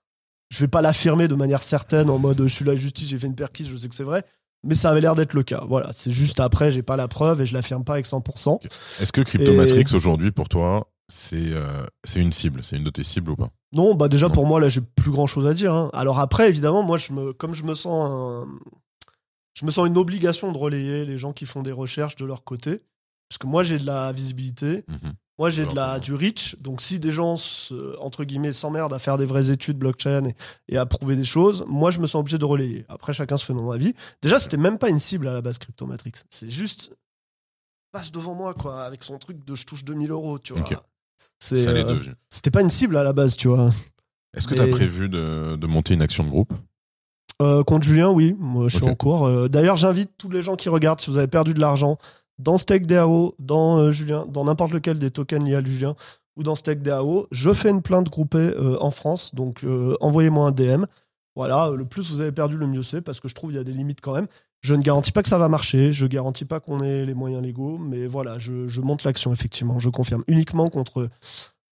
je 0.49 0.59
vais 0.59 0.67
pas 0.67 0.81
l'affirmer 0.81 1.27
de 1.29 1.35
manière 1.35 1.61
certaine 1.63 2.09
en 2.09 2.17
mode 2.19 2.41
je 2.41 2.47
suis 2.47 2.65
la 2.65 2.75
justice, 2.75 3.07
j'ai 3.09 3.17
fait 3.17 3.27
une 3.27 3.35
perquise, 3.35 3.67
je 3.67 3.77
sais 3.77 3.87
que 3.87 3.95
c'est 3.95 4.03
vrai. 4.03 4.23
Mais 4.65 4.75
ça 4.75 4.89
avait 4.89 5.01
l'air 5.01 5.15
d'être 5.15 5.33
le 5.33 5.43
cas. 5.43 5.63
Voilà. 5.67 5.91
C'est 5.93 6.11
juste 6.11 6.39
après, 6.39 6.71
j'ai 6.71 6.81
pas 6.81 6.95
la 6.97 7.07
preuve 7.07 7.39
et 7.41 7.45
je 7.45 7.53
l'affirme 7.53 7.83
pas 7.83 7.93
avec 7.93 8.05
100%. 8.05 8.59
Est-ce 8.99 9.11
que 9.13 9.21
Cryptomatrix 9.21 9.85
aujourd'hui 9.93 10.31
pour 10.31 10.49
toi 10.49 10.89
c'est 11.07 11.51
euh, 11.53 11.85
c'est 12.03 12.19
une 12.19 12.31
cible, 12.31 12.63
c'est 12.63 12.77
une 12.77 12.83
de 12.83 12.89
tes 12.89 13.03
cibles 13.03 13.29
ou 13.29 13.35
pas? 13.35 13.49
Non, 13.73 13.93
bah 13.93 14.07
déjà 14.07 14.27
Non. 14.27 14.33
pour 14.33 14.47
moi 14.47 14.59
là 14.59 14.69
j'ai 14.69 14.81
plus 14.81 15.11
grand 15.11 15.27
chose 15.27 15.45
à 15.45 15.53
dire. 15.53 15.71
hein. 15.71 15.91
Alors 15.93 16.19
après 16.19 16.49
évidemment 16.49 16.81
moi 16.81 16.97
je 16.97 17.13
me 17.13 17.31
comme 17.31 17.53
je 17.53 17.61
me 17.63 17.75
sens 17.75 18.09
un- 18.09 18.47
je 19.53 19.65
me 19.65 19.71
sens 19.71 19.85
une 19.87 19.97
obligation 19.99 20.51
de 20.51 20.57
relayer 20.57 21.05
les 21.05 21.17
gens 21.19 21.31
qui 21.31 21.45
font 21.45 21.61
des 21.61 21.71
recherches 21.71 22.15
de 22.15 22.25
leur 22.25 22.43
côté 22.43 22.81
parce 23.29 23.37
que 23.37 23.45
moi 23.45 23.61
j'ai 23.63 23.77
de 23.77 23.85
la 23.85 24.11
visibilité, 24.13 24.83
Mhm. 24.87 25.13
Moi 25.37 25.49
j'ai 25.49 25.63
de 25.65 25.75
la 25.75 25.87
vraiment. 25.97 25.99
du 25.99 26.13
reach. 26.13 26.55
Donc 26.61 26.81
si 26.81 26.99
des 26.99 27.11
gens 27.11 27.35
se- 27.35 27.97
entre 27.99 28.23
guillemets 28.23 28.51
s'emmerdent 28.53 28.93
à 28.93 28.99
faire 28.99 29.17
des 29.17 29.25
vraies 29.25 29.51
études 29.51 29.77
blockchain 29.77 30.25
et, 30.25 30.35
et 30.69 30.77
à 30.77 30.85
prouver 30.85 31.15
des 31.15 31.25
choses, 31.25 31.65
moi 31.67 31.91
je 31.91 31.99
me 31.99 32.07
sens 32.07 32.19
obligé 32.21 32.37
de 32.37 32.45
relayer. 32.45 32.85
Après 32.89 33.13
chacun 33.13 33.37
se 33.37 33.45
fait 33.45 33.53
son 33.53 33.71
avis. 33.71 33.93
Déjà 34.21 34.39
c'était 34.39 34.57
même 34.57 34.77
pas 34.77 34.89
une 34.89 34.99
cible 34.99 35.27
à 35.27 35.33
la 35.33 35.41
base 35.41 35.57
Cryptomatrix. 35.57 36.13
C'est 36.29 36.49
juste 36.49 36.93
passe 37.91 38.11
devant 38.11 38.35
moi 38.35 38.53
quoi 38.53 38.83
avec 38.83 39.03
son 39.03 39.17
truc 39.17 39.43
de 39.45 39.55
je 39.55 39.65
touche 39.65 39.83
2000 39.85 40.11
euros 40.11 40.39
tu 40.39 40.53
vois. 40.53 40.61
Ok. 40.63 40.77
C'est 41.39 41.67
euh, 41.67 41.99
c'était 42.29 42.51
pas 42.51 42.61
une 42.61 42.69
cible 42.69 42.97
à 42.97 43.03
la 43.03 43.13
base 43.13 43.35
tu 43.35 43.47
vois. 43.47 43.69
Est-ce 44.35 44.47
que 44.47 44.53
tu 44.55 44.61
as 44.61 44.67
prévu 44.67 45.07
de, 45.09 45.55
de 45.55 45.67
monter 45.67 45.93
une 45.93 46.01
action 46.01 46.23
de 46.23 46.29
groupe? 46.29 46.53
Euh, 47.41 47.63
contre 47.63 47.85
Julien, 47.85 48.09
oui, 48.11 48.35
moi 48.39 48.67
je 48.69 48.77
suis 48.77 48.85
en 48.85 48.95
cours. 48.95 49.25
Euh, 49.25 49.47
D'ailleurs, 49.49 49.75
j'invite 49.77 50.11
tous 50.17 50.29
les 50.29 50.41
gens 50.41 50.55
qui 50.55 50.69
regardent, 50.69 50.99
si 51.01 51.09
vous 51.09 51.17
avez 51.17 51.27
perdu 51.27 51.53
de 51.53 51.59
l'argent, 51.59 51.97
dans 52.37 52.57
StakeDAO, 52.57 53.35
dans 53.39 53.77
euh, 53.77 53.91
Julien, 53.91 54.25
dans 54.27 54.45
n'importe 54.45 54.71
lequel 54.73 54.99
des 54.99 55.11
tokens 55.11 55.43
liés 55.43 55.55
à 55.55 55.63
Julien 55.63 55.95
ou 56.35 56.43
dans 56.43 56.55
StakeDAO, 56.55 57.27
je 57.31 57.53
fais 57.53 57.69
une 57.69 57.81
plainte 57.81 58.09
groupée 58.09 58.37
euh, 58.37 58.77
en 58.81 58.91
France, 58.91 59.33
donc 59.33 59.63
euh, 59.63 59.95
envoyez-moi 60.01 60.47
un 60.47 60.51
DM. 60.51 60.85
Voilà, 61.35 61.71
le 61.75 61.85
plus 61.85 62.11
vous 62.11 62.21
avez 62.21 62.31
perdu, 62.31 62.57
le 62.57 62.67
mieux 62.67 62.83
c'est, 62.83 63.01
parce 63.01 63.19
que 63.19 63.27
je 63.27 63.35
trouve 63.35 63.49
qu'il 63.49 63.57
y 63.57 63.61
a 63.61 63.63
des 63.63 63.73
limites 63.73 64.01
quand 64.01 64.13
même. 64.13 64.27
Je 64.61 64.73
ne 64.73 64.81
garantis 64.81 65.11
pas 65.11 65.21
que 65.21 65.29
ça 65.29 65.37
va 65.37 65.47
marcher, 65.49 65.93
je 65.93 66.07
garantis 66.07 66.45
pas 66.45 66.59
qu'on 66.59 66.81
ait 66.81 67.05
les 67.05 67.13
moyens 67.13 67.43
légaux, 67.43 67.77
mais 67.77 68.07
voilà, 68.07 68.37
je, 68.39 68.67
je 68.67 68.81
monte 68.81 69.03
l'action, 69.03 69.31
effectivement, 69.31 69.77
je 69.77 69.89
confirme. 69.89 70.23
Uniquement 70.27 70.69
contre, 70.69 71.09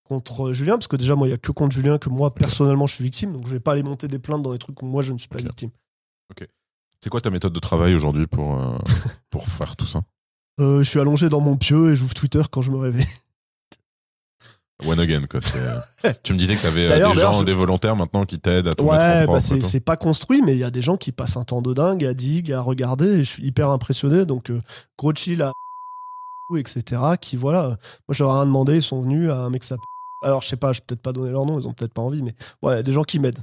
contre 0.03 0.53
Julien, 0.53 0.73
parce 0.73 0.87
que 0.87 0.97
déjà, 0.97 1.15
moi, 1.15 1.27
il 1.27 1.31
n'y 1.31 1.35
a 1.35 1.37
que 1.37 1.51
contre 1.51 1.73
Julien 1.73 1.97
que 1.97 2.09
moi, 2.09 2.33
personnellement, 2.33 2.87
je 2.87 2.95
suis 2.95 3.03
victime, 3.03 3.33
donc 3.33 3.47
je 3.47 3.53
vais 3.53 3.59
pas 3.59 3.71
aller 3.71 3.83
monter 3.83 4.07
des 4.07 4.19
plaintes 4.19 4.43
dans 4.43 4.51
des 4.51 4.59
trucs 4.59 4.81
où 4.81 4.85
moi, 4.85 5.01
je 5.01 5.13
ne 5.13 5.17
suis 5.17 5.29
pas 5.29 5.39
Ok. 5.39 5.45
victime. 5.45 5.69
C'est 7.03 7.09
quoi 7.09 7.19
ta 7.19 7.29
méthode 7.31 7.51
de 7.51 7.59
travail 7.59 7.93
aujourd'hui 7.95 8.27
pour, 8.27 8.61
euh, 8.61 8.77
pour 9.29 9.49
faire 9.49 9.75
tout 9.75 9.87
ça? 9.87 10.03
Je 10.59 10.83
suis 10.83 10.99
allongé 10.99 11.29
dans 11.29 11.41
mon 11.41 11.57
pieu 11.57 11.91
et 11.91 11.95
j'ouvre 11.95 12.13
Twitter 12.13 12.41
quand 12.51 12.61
je 12.61 12.71
me 12.71 12.77
réveille. 12.77 13.07
One 14.85 14.99
again, 14.99 15.23
quoi. 15.29 15.39
c'est- 15.41 16.21
tu 16.23 16.33
me 16.33 16.37
disais 16.37 16.55
que 16.55 16.61
tu 16.61 16.67
avais 16.67 16.89
D'ailleurs, 16.89 17.13
des 17.13 17.19
gens, 17.19 17.33
je- 17.33 17.45
des 17.45 17.53
volontaires 17.53 17.95
maintenant 17.95 18.25
qui 18.25 18.37
t'aident 18.39 18.67
à 18.67 18.73
tout 18.73 18.83
Ouais, 18.83 19.25
bah 19.27 19.39
c'est 19.39 19.79
pas 19.79 19.95
construit, 19.95 20.41
mais 20.41 20.53
il 20.53 20.59
y 20.59 20.63
a 20.63 20.71
des 20.71 20.81
gens 20.81 20.97
qui 20.97 21.11
passent 21.13 21.37
un 21.37 21.43
temps 21.43 21.61
de 21.61 21.73
dingue 21.73 22.03
à 22.03 22.13
dig, 22.13 22.51
à 22.51 22.59
regarder, 22.61 23.05
et 23.05 23.17
je 23.23 23.29
suis 23.29 23.43
hyper 23.45 23.69
impressionné. 23.69 24.25
Donc, 24.25 24.49
euh, 24.49 24.59
gros 24.97 25.13
chill 25.15 25.41
à 25.41 25.51
etc. 26.57 27.01
Qui, 27.21 27.37
voilà, 27.37 27.67
moi 27.69 27.77
je 28.09 28.23
leur 28.23 28.33
ai 28.33 28.35
rien 28.37 28.45
demandé, 28.45 28.75
ils 28.75 28.81
sont 28.81 28.99
venus 29.01 29.29
à 29.29 29.37
un 29.37 29.49
mec 29.49 29.61
qui 29.61 29.67
s'appelle. 29.69 29.85
Alors, 30.21 30.41
je 30.41 30.47
sais 30.49 30.57
pas, 30.57 30.71
je 30.73 30.79
peux 30.81 30.87
peut-être 30.87 31.01
pas 31.01 31.13
donner 31.13 31.31
leur 31.31 31.45
nom, 31.45 31.59
ils 31.59 31.67
ont 31.67 31.73
peut-être 31.73 31.93
pas 31.93 32.01
envie, 32.01 32.21
mais 32.21 32.35
ouais, 32.61 32.83
des 32.83 32.91
gens 32.91 33.03
qui 33.03 33.19
m'aident. 33.19 33.39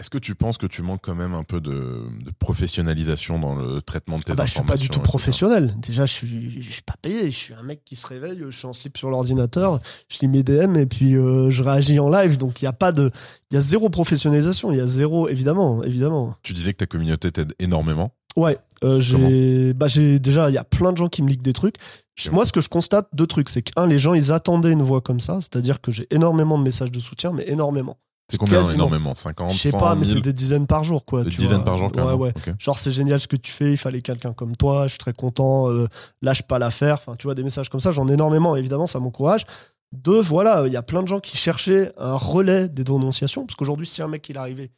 Est-ce 0.00 0.10
que 0.10 0.18
tu 0.18 0.34
penses 0.34 0.58
que 0.58 0.66
tu 0.66 0.82
manques 0.82 1.00
quand 1.02 1.14
même 1.14 1.34
un 1.34 1.44
peu 1.44 1.60
de, 1.60 1.70
de 1.70 2.30
professionnalisation 2.38 3.38
dans 3.38 3.54
le 3.54 3.80
traitement 3.80 4.18
de 4.18 4.22
tes 4.22 4.32
Ah 4.32 4.34
bah, 4.34 4.46
je 4.46 4.50
suis 4.50 4.60
informations 4.60 4.86
pas 4.86 4.92
du 4.92 4.98
tout 4.98 5.00
professionnel. 5.00 5.74
Déjà, 5.78 6.06
je 6.06 6.12
suis, 6.12 6.60
je 6.60 6.72
suis 6.72 6.82
pas 6.82 6.96
payé. 7.00 7.30
Je 7.30 7.36
suis 7.36 7.54
un 7.54 7.62
mec 7.62 7.82
qui 7.84 7.96
se 7.96 8.06
réveille, 8.06 8.42
je 8.48 8.56
suis 8.56 8.66
en 8.66 8.72
slip 8.72 8.96
sur 8.98 9.10
l'ordinateur, 9.10 9.80
je 10.08 10.18
lis 10.20 10.28
mes 10.28 10.42
DM 10.42 10.76
et 10.76 10.86
puis 10.86 11.14
euh, 11.14 11.50
je 11.50 11.62
réagis 11.62 12.00
en 12.00 12.08
live. 12.08 12.38
Donc, 12.38 12.60
il 12.62 12.64
y 12.64 12.68
a 12.68 12.72
pas 12.72 12.92
de, 12.92 13.10
il 13.50 13.54
y 13.54 13.56
a 13.58 13.60
zéro 13.60 13.88
professionnalisation. 13.88 14.72
Il 14.72 14.78
y 14.78 14.80
a 14.80 14.86
zéro, 14.86 15.28
évidemment, 15.28 15.82
évidemment. 15.84 16.34
Tu 16.42 16.52
disais 16.52 16.72
que 16.72 16.78
ta 16.78 16.86
communauté 16.86 17.30
t'aide 17.30 17.54
énormément. 17.58 18.12
Ouais, 18.36 18.56
euh, 18.84 19.00
j'ai 19.00 19.72
bah, 19.74 19.88
j'ai 19.88 20.20
déjà 20.20 20.48
il 20.48 20.54
y 20.54 20.58
a 20.58 20.64
plein 20.64 20.92
de 20.92 20.96
gens 20.96 21.08
qui 21.08 21.24
me 21.24 21.28
liquent 21.28 21.42
des 21.42 21.52
trucs. 21.52 21.74
Je-. 22.14 22.30
Moi 22.30 22.46
ce 22.46 22.52
que 22.52 22.60
je 22.60 22.68
constate 22.68 23.08
deux 23.12 23.26
trucs, 23.26 23.48
c'est 23.48 23.62
que 23.62 23.72
un 23.76 23.86
les 23.86 23.98
gens 23.98 24.14
ils 24.14 24.30
attendaient 24.30 24.70
une 24.70 24.82
voix 24.82 25.00
comme 25.00 25.18
ça, 25.18 25.40
c'est-à-dire 25.40 25.80
que 25.80 25.90
j'ai 25.90 26.06
énormément 26.10 26.56
de 26.56 26.62
messages 26.62 26.92
de 26.92 27.00
soutien 27.00 27.32
mais 27.32 27.48
énormément. 27.48 27.98
C'est 28.30 28.36
combien 28.36 28.58
Quasiment. 28.60 28.74
énormément 28.74 29.14
50, 29.14 29.52
Je 29.52 29.58
sais 29.58 29.70
100, 29.70 29.78
pas, 29.78 29.94
mais 29.94 30.04
1000 30.04 30.14
c'est 30.14 30.20
des 30.20 30.32
dizaines 30.34 30.66
par 30.66 30.84
jour, 30.84 31.04
quoi. 31.04 31.24
Des 31.24 31.30
tu 31.30 31.38
dizaines 31.38 31.56
vois. 31.58 31.64
par 31.64 31.78
jour, 31.78 31.86
Ouais, 31.88 31.92
carrément. 31.94 32.16
ouais. 32.18 32.32
Genre, 32.58 32.78
c'est 32.78 32.90
génial 32.90 33.20
ce 33.20 33.26
que 33.28 33.36
tu 33.36 33.50
fais, 33.50 33.70
il 33.72 33.76
fallait 33.78 34.02
quelqu'un 34.02 34.32
comme 34.34 34.54
toi, 34.54 34.82
je 34.84 34.88
suis 34.90 34.98
très 34.98 35.14
content, 35.14 35.70
euh, 35.70 35.86
lâche 36.20 36.42
pas 36.42 36.58
l'affaire. 36.58 36.94
Enfin, 36.96 37.16
tu 37.16 37.26
vois, 37.26 37.34
des 37.34 37.42
messages 37.42 37.70
comme 37.70 37.80
ça, 37.80 37.90
j'en 37.90 38.06
ai 38.08 38.12
énormément, 38.12 38.54
évidemment, 38.54 38.86
ça 38.86 39.00
m'encourage. 39.00 39.44
Deux, 39.92 40.20
voilà, 40.20 40.64
il 40.66 40.72
y 40.72 40.76
a 40.76 40.82
plein 40.82 41.02
de 41.02 41.08
gens 41.08 41.20
qui 41.20 41.38
cherchaient 41.38 41.90
un 41.96 42.16
relais 42.16 42.68
des 42.68 42.84
dénonciations, 42.84 43.46
parce 43.46 43.56
qu'aujourd'hui, 43.56 43.86
si 43.86 44.02
un 44.02 44.08
mec 44.08 44.28
il 44.28 44.36
arrivait, 44.36 44.72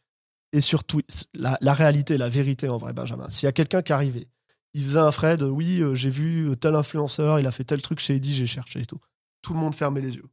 et 0.52 0.60
surtout, 0.60 1.00
la, 1.34 1.58
la 1.60 1.72
réalité, 1.74 2.18
la 2.18 2.28
vérité 2.28 2.68
en 2.68 2.78
vrai, 2.78 2.92
Benjamin, 2.92 3.28
s'il 3.30 3.46
y 3.46 3.48
a 3.48 3.52
quelqu'un 3.52 3.82
qui 3.82 3.92
arrivait, 3.92 4.28
il 4.74 4.84
faisait 4.84 4.98
un 5.00 5.10
Fred, 5.10 5.42
oui, 5.42 5.80
euh, 5.80 5.96
j'ai 5.96 6.10
vu 6.10 6.52
tel 6.60 6.76
influenceur, 6.76 7.40
il 7.40 7.46
a 7.48 7.50
fait 7.50 7.64
tel 7.64 7.82
truc 7.82 7.98
chez 7.98 8.14
Eddie, 8.14 8.32
j'ai 8.32 8.46
cherché 8.46 8.80
et 8.82 8.86
tout. 8.86 9.00
Tout 9.42 9.54
le 9.54 9.58
monde 9.58 9.74
fermait 9.74 10.00
les 10.00 10.14
yeux. 10.14 10.26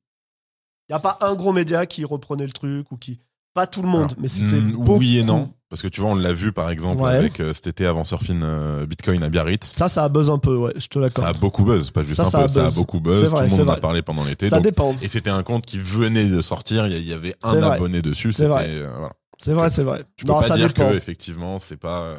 Il 0.89 0.93
n'y 0.93 0.95
a 0.95 0.99
pas 0.99 1.17
un 1.21 1.33
gros 1.35 1.53
média 1.53 1.85
qui 1.85 2.05
reprenait 2.05 2.45
le 2.45 2.51
truc 2.53 2.91
ou 2.91 2.97
qui. 2.97 3.19
Pas 3.53 3.65
tout 3.67 3.81
le 3.81 3.87
monde, 3.87 4.01
Alors, 4.11 4.15
mais 4.19 4.27
c'était. 4.27 4.61
mm, 4.61 4.73
beaucoup. 4.73 4.97
Oui 4.99 5.17
et 5.17 5.23
non. 5.23 5.51
Parce 5.69 5.81
que 5.81 5.87
tu 5.89 5.99
vois, 5.99 6.11
on 6.11 6.15
l'a 6.15 6.31
vu 6.31 6.53
par 6.53 6.69
exemple 6.69 7.01
Ouais. 7.01 7.15
avec 7.15 7.39
euh, 7.41 7.51
cet 7.53 7.67
été 7.67 7.85
avant 7.85 8.05
Surfing 8.05 8.39
euh, 8.43 8.85
Bitcoin 8.85 9.21
à 9.23 9.29
Biarritz. 9.29 9.65
Ça, 9.73 9.89
ça 9.89 10.03
a 10.05 10.09
buzz 10.09 10.29
un 10.29 10.37
peu, 10.37 10.55
ouais, 10.55 10.71
je 10.77 10.87
te 10.87 10.93
Ça 10.93 10.99
l'accorde. 11.01 11.27
a 11.27 11.33
beaucoup 11.33 11.65
buzz, 11.65 11.91
pas 11.91 12.03
juste 12.03 12.15
Ça, 12.15 12.21
un 12.21 12.25
ça 12.29 12.37
peu, 12.39 12.45
a 12.45 12.47
ça 12.49 12.65
a 12.67 12.71
beaucoup 12.71 13.01
buzz. 13.01 13.17
Tout 13.29 13.35
le 13.35 13.47
monde 13.49 13.69
en 13.69 13.73
a 13.73 13.77
parlé 13.77 14.01
pendant 14.03 14.23
l'été. 14.23 14.47
Ça 14.47 14.57
donc- 14.57 14.63
dépend. 14.65 14.95
Et 15.01 15.07
c'était 15.09 15.29
un 15.31 15.43
compte 15.43 15.65
qui 15.65 15.79
venait 15.79 16.25
de 16.25 16.41
sortir. 16.41 16.87
Il 16.87 17.05
y, 17.05 17.11
avait 17.13 17.35
un 17.43 17.51
C'est 17.51 17.59
vrai. 17.59 17.75
abonné 17.75 18.01
dessus. 18.01 18.31
C'est 18.31 18.43
C'était 18.43 18.49
vrai. 18.49 18.65
euh, 18.69 18.89
voilà. 18.95 19.13
C'est 19.39 19.53
vrai, 19.53 19.69
c'est 19.69 19.83
vrai. 19.83 20.05
Tu 20.15 20.23
peux 20.25 20.31
Non, 20.31 20.39
pas 20.39 20.47
ça 20.47 20.55
dire 20.55 20.67
dépend. 20.67 20.89
que 20.91 20.95
effectivement 20.95 21.59
c'est 21.59 21.77
pas. 21.77 22.15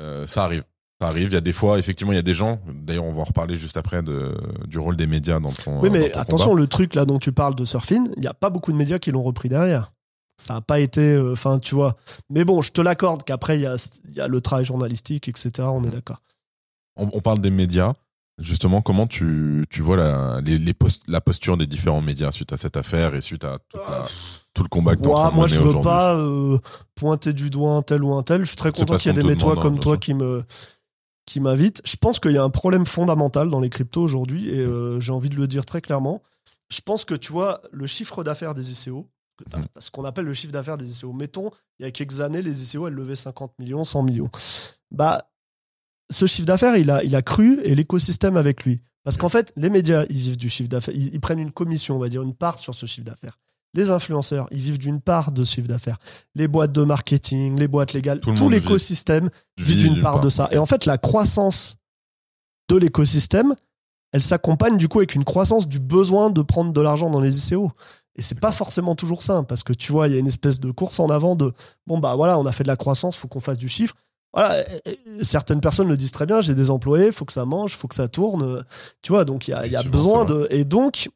euh, 0.00 0.26
ça 0.26 0.44
arrive. 0.44 0.64
Ça 1.00 1.08
arrive. 1.08 1.28
Il 1.28 1.34
y 1.34 1.36
a 1.36 1.40
des 1.42 1.52
fois, 1.52 1.78
effectivement, 1.78 2.12
il 2.12 2.16
y 2.16 2.18
a 2.18 2.22
des 2.22 2.34
gens. 2.34 2.58
D'ailleurs, 2.72 3.04
on 3.04 3.12
va 3.12 3.20
en 3.20 3.24
reparler 3.24 3.56
juste 3.56 3.76
après 3.76 4.02
de, 4.02 4.34
du 4.66 4.78
rôle 4.78 4.96
des 4.96 5.06
médias 5.06 5.40
dans 5.40 5.52
ton. 5.52 5.80
Oui, 5.80 5.88
dans 5.88 5.92
mais 5.92 6.10
ton 6.10 6.20
attention, 6.20 6.48
combat. 6.50 6.60
le 6.62 6.66
truc 6.66 6.94
là 6.94 7.04
dont 7.04 7.18
tu 7.18 7.32
parles 7.32 7.54
de 7.54 7.64
Surfing, 7.64 8.08
il 8.16 8.20
n'y 8.22 8.26
a 8.28 8.34
pas 8.34 8.48
beaucoup 8.50 8.72
de 8.72 8.76
médias 8.78 8.98
qui 8.98 9.10
l'ont 9.10 9.22
repris 9.22 9.48
derrière. 9.50 9.92
Ça 10.40 10.54
n'a 10.54 10.60
pas 10.62 10.80
été. 10.80 11.00
euh, 11.14 11.32
Enfin, 11.32 11.58
tu 11.58 11.74
vois. 11.74 11.96
Mais 12.30 12.44
bon, 12.44 12.62
je 12.62 12.72
te 12.72 12.80
l'accorde 12.80 13.22
qu'après, 13.24 13.56
il 13.58 13.62
y 13.62 13.66
a, 13.66 13.76
il 14.08 14.14
y 14.16 14.20
a 14.20 14.26
le 14.28 14.40
travail 14.40 14.64
journalistique, 14.64 15.28
etc. 15.28 15.50
On 15.70 15.84
est 15.84 15.90
d'accord. 15.90 16.22
On, 16.96 17.08
on 17.12 17.20
parle 17.20 17.40
des 17.40 17.50
médias. 17.50 17.92
Justement, 18.38 18.82
comment 18.82 19.06
tu, 19.06 19.64
tu 19.70 19.80
vois 19.80 19.96
la, 19.96 20.40
les, 20.44 20.58
les 20.58 20.74
post- 20.74 21.02
la 21.08 21.22
posture 21.22 21.56
des 21.56 21.66
différents 21.66 22.02
médias 22.02 22.30
suite 22.32 22.52
à 22.52 22.58
cette 22.58 22.76
affaire 22.76 23.14
et 23.14 23.22
suite 23.22 23.44
à 23.44 23.58
toute 23.70 23.80
la- 23.88 24.04
tout 24.52 24.62
le 24.62 24.68
combat 24.68 24.94
que 24.96 25.00
tu 25.02 25.08
Ouais, 25.08 25.30
moi, 25.32 25.46
je 25.46 25.58
veux 25.58 25.80
pas 25.80 26.14
euh, 26.16 26.58
pointer 26.94 27.32
du 27.32 27.48
doigt 27.50 27.72
un 27.72 27.82
tel 27.82 28.02
ou 28.04 28.12
un 28.14 28.22
tel. 28.22 28.42
Je 28.42 28.48
suis 28.48 28.56
très 28.56 28.72
content 28.72 28.96
qu'il 28.96 29.14
y 29.14 29.18
ait 29.18 29.22
des 29.22 29.26
métois 29.28 29.56
comme 29.56 29.78
toi 29.78 29.96
qui 29.98 30.12
me 30.14 30.44
qui 31.26 31.40
m'invitent. 31.40 31.82
Je 31.84 31.96
pense 31.96 32.18
qu'il 32.20 32.32
y 32.32 32.38
a 32.38 32.42
un 32.44 32.50
problème 32.50 32.86
fondamental 32.86 33.50
dans 33.50 33.60
les 33.60 33.68
cryptos 33.70 34.00
aujourd'hui 34.02 34.48
et 34.48 34.60
euh, 34.60 35.00
j'ai 35.00 35.12
envie 35.12 35.28
de 35.28 35.36
le 35.36 35.46
dire 35.46 35.66
très 35.66 35.80
clairement. 35.80 36.22
Je 36.70 36.80
pense 36.80 37.04
que 37.04 37.14
tu 37.14 37.32
vois 37.32 37.60
le 37.72 37.86
chiffre 37.86 38.24
d'affaires 38.24 38.54
des 38.54 38.70
ICO, 38.72 39.06
t'as- 39.50 39.58
Mm. 39.58 39.66
ce 39.78 39.90
qu'on 39.90 40.04
appelle 40.04 40.24
le 40.24 40.32
chiffre 40.32 40.52
d'affaires 40.52 40.78
des 40.78 40.90
ICO. 40.98 41.12
Mettons, 41.12 41.50
il 41.78 41.84
y 41.84 41.86
a 41.86 41.90
quelques 41.90 42.20
années, 42.20 42.42
les 42.42 42.62
ICO 42.74 42.86
elles 42.88 42.94
levaient 42.94 43.14
50 43.16 43.52
millions, 43.58 43.84
100 43.84 44.02
millions. 44.04 44.30
Bah, 44.90 45.28
ce 46.10 46.26
chiffre 46.26 46.46
d'affaires, 46.46 46.76
il 46.76 46.90
a, 46.90 47.02
il 47.04 47.14
a 47.16 47.22
cru 47.22 47.60
et 47.64 47.74
l'écosystème 47.74 48.36
avec 48.36 48.64
lui. 48.64 48.80
Parce 49.02 49.16
qu'en 49.16 49.28
fait, 49.28 49.52
les 49.56 49.70
médias, 49.70 50.04
ils 50.10 50.16
vivent 50.16 50.36
du 50.36 50.48
chiffre 50.48 50.68
d'affaires. 50.68 50.94
Ils, 50.94 51.14
ils 51.14 51.20
prennent 51.20 51.38
une 51.38 51.52
commission, 51.52 51.94
on 51.96 51.98
va 52.00 52.08
dire, 52.08 52.22
une 52.22 52.34
part 52.34 52.58
sur 52.58 52.74
ce 52.74 52.86
chiffre 52.86 53.04
d'affaires. 53.06 53.38
Les 53.76 53.90
influenceurs, 53.90 54.48
ils 54.50 54.60
vivent 54.60 54.78
d'une 54.78 55.00
part 55.00 55.32
de 55.32 55.44
ce 55.44 55.54
chiffre 55.54 55.68
d'affaires. 55.68 55.98
Les 56.34 56.48
boîtes 56.48 56.72
de 56.72 56.82
marketing, 56.82 57.58
les 57.58 57.68
boîtes 57.68 57.92
légales, 57.92 58.20
Tout 58.20 58.32
vit. 58.32 58.48
l'écosystème 58.48 59.28
vit 59.58 59.76
d'une 59.76 60.00
part 60.00 60.20
de 60.20 60.30
ça. 60.30 60.48
Et 60.50 60.58
en 60.58 60.66
fait, 60.66 60.86
la 60.86 60.96
croissance 60.96 61.76
de 62.68 62.76
l'écosystème, 62.76 63.54
elle 64.12 64.22
s'accompagne 64.22 64.78
du 64.78 64.88
coup 64.88 64.98
avec 64.98 65.14
une 65.14 65.24
croissance 65.24 65.68
du 65.68 65.78
besoin 65.78 66.30
de 66.30 66.40
prendre 66.40 66.72
de 66.72 66.80
l'argent 66.80 67.10
dans 67.10 67.20
les 67.20 67.38
ICO. 67.38 67.70
Et 68.16 68.22
c'est 68.22 68.40
pas 68.40 68.52
forcément 68.52 68.94
toujours 68.94 69.22
simple 69.22 69.46
parce 69.46 69.62
que 69.62 69.74
tu 69.74 69.92
vois, 69.92 70.08
il 70.08 70.14
y 70.14 70.16
a 70.16 70.18
une 70.18 70.26
espèce 70.26 70.58
de 70.58 70.70
course 70.70 70.98
en 70.98 71.08
avant 71.08 71.36
de 71.36 71.52
bon 71.86 71.98
bah 71.98 72.14
voilà, 72.14 72.38
on 72.38 72.46
a 72.46 72.52
fait 72.52 72.62
de 72.62 72.68
la 72.68 72.76
croissance, 72.76 73.14
faut 73.16 73.28
qu'on 73.28 73.40
fasse 73.40 73.58
du 73.58 73.68
chiffre. 73.68 73.94
Voilà, 74.32 74.64
certaines 75.22 75.60
personnes 75.60 75.88
le 75.88 75.96
disent 75.96 76.12
très 76.12 76.26
bien, 76.26 76.40
j'ai 76.40 76.54
des 76.54 76.70
employés, 76.70 77.12
faut 77.12 77.24
que 77.24 77.32
ça 77.32 77.44
mange, 77.44 77.74
faut 77.74 77.88
que 77.88 77.94
ça 77.94 78.08
tourne, 78.08 78.64
tu 79.02 79.12
vois, 79.12 79.24
donc 79.24 79.48
il 79.48 79.52
y 79.52 79.54
a, 79.54 79.66
y 79.66 79.88
besoin 79.88 80.24
de 80.24 80.46
et 80.50 80.64
donc 80.64 81.08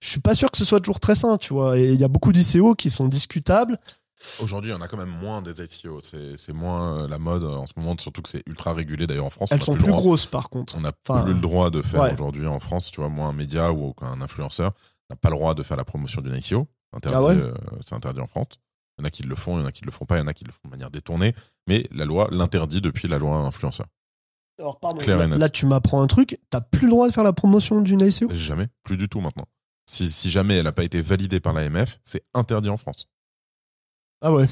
je 0.00 0.08
suis 0.08 0.20
pas 0.20 0.34
sûr 0.34 0.50
que 0.50 0.58
ce 0.58 0.64
soit 0.64 0.80
toujours 0.80 1.00
très 1.00 1.14
sain, 1.14 1.36
tu 1.38 1.52
vois, 1.52 1.78
et 1.78 1.92
il 1.92 2.00
y 2.00 2.04
a 2.04 2.08
beaucoup 2.08 2.32
d'ICO 2.32 2.74
qui 2.74 2.90
sont 2.90 3.08
discutables. 3.08 3.78
Aujourd'hui, 4.40 4.70
il 4.70 4.74
y 4.74 4.76
en 4.76 4.80
a 4.80 4.86
quand 4.86 4.96
même 4.96 5.10
moins 5.20 5.42
des 5.42 5.60
ICO. 5.64 6.00
C'est 6.00 6.36
c'est 6.36 6.52
moins 6.52 6.98
euh, 7.04 7.08
la 7.08 7.18
mode 7.18 7.42
euh, 7.42 7.56
en 7.56 7.66
ce 7.66 7.72
moment, 7.76 7.96
surtout 7.98 8.22
que 8.22 8.28
c'est 8.28 8.42
ultra 8.46 8.72
régulé. 8.72 9.08
D'ailleurs, 9.08 9.24
en 9.26 9.30
France, 9.30 9.48
on 9.50 9.56
Elles 9.56 9.62
sont 9.62 9.74
plus 9.74 9.90
grosses 9.90 10.26
par 10.26 10.48
contre. 10.48 10.76
On 10.76 10.80
n'a 10.82 10.92
Enfin, 11.08 11.24
plus 11.24 11.34
le 11.34 11.40
droit 11.40 11.70
de 11.70 11.82
faire 11.82 12.02
ouais. 12.02 12.12
aujourd'hui 12.12 12.46
en 12.46 12.60
France, 12.60 12.90
tu 12.92 13.00
vois, 13.00 13.08
moi, 13.08 13.26
un 13.26 13.32
média 13.32 13.72
ou 13.72 13.94
un 14.00 14.20
influenceur 14.20 14.72
n'a 15.10 15.16
pas 15.16 15.28
le 15.30 15.34
droit 15.36 15.54
de 15.54 15.62
faire 15.64 15.76
la 15.76 15.84
promotion 15.84 16.20
d'une 16.22 16.36
ICO. 16.36 16.68
Interdit, 16.92 17.16
Ah 17.18 17.22
ouais 17.24 17.34
euh, 17.36 17.52
c'est 17.84 17.94
interdit 17.96 18.20
en 18.20 18.28
France. 18.28 18.46
Il 18.98 19.02
y 19.02 19.04
en 19.04 19.06
a 19.06 19.10
qui 19.10 19.22
le 19.24 19.34
font, 19.34 19.58
il 19.58 19.62
y 19.62 19.64
en 19.64 19.66
a 19.66 19.72
qui 19.72 19.84
le 19.84 19.90
font 19.90 20.04
pas, 20.04 20.16
il 20.18 20.20
y 20.20 20.22
en 20.22 20.26
a 20.28 20.34
qui 20.34 20.44
le 20.44 20.52
font 20.52 20.60
de 20.66 20.70
manière 20.70 20.90
détournée. 20.90 21.34
Mais 21.66 21.88
la 21.90 22.04
loi 22.04 22.28
l'interdit 22.30 22.80
depuis 22.80 23.08
la 23.08 23.18
loi 23.18 23.34
influenceur. 23.38 23.86
Alors 24.60 24.78
pardon, 24.78 25.00
là, 25.04 25.26
là, 25.26 25.48
tu 25.48 25.66
m'apprends 25.66 26.02
un 26.02 26.06
truc, 26.06 26.38
t'as 26.50 26.60
plus 26.60 26.86
le 26.86 26.90
droit 26.90 27.08
de 27.08 27.12
faire 27.12 27.24
la 27.24 27.32
promotion 27.32 27.80
d'une 27.80 28.00
ICO 28.02 28.28
Jamais, 28.34 28.68
plus 28.84 28.96
du 28.98 29.08
tout 29.08 29.20
maintenant. 29.20 29.46
Si, 29.86 30.10
si 30.10 30.30
jamais 30.30 30.56
elle 30.56 30.64
n'a 30.64 30.72
pas 30.72 30.84
été 30.84 31.00
validée 31.00 31.40
par 31.40 31.52
l'AMF, 31.52 31.98
c'est 32.04 32.24
interdit 32.34 32.68
en 32.68 32.76
France. 32.76 33.08
Ah 34.20 34.32
ouais. 34.32 34.46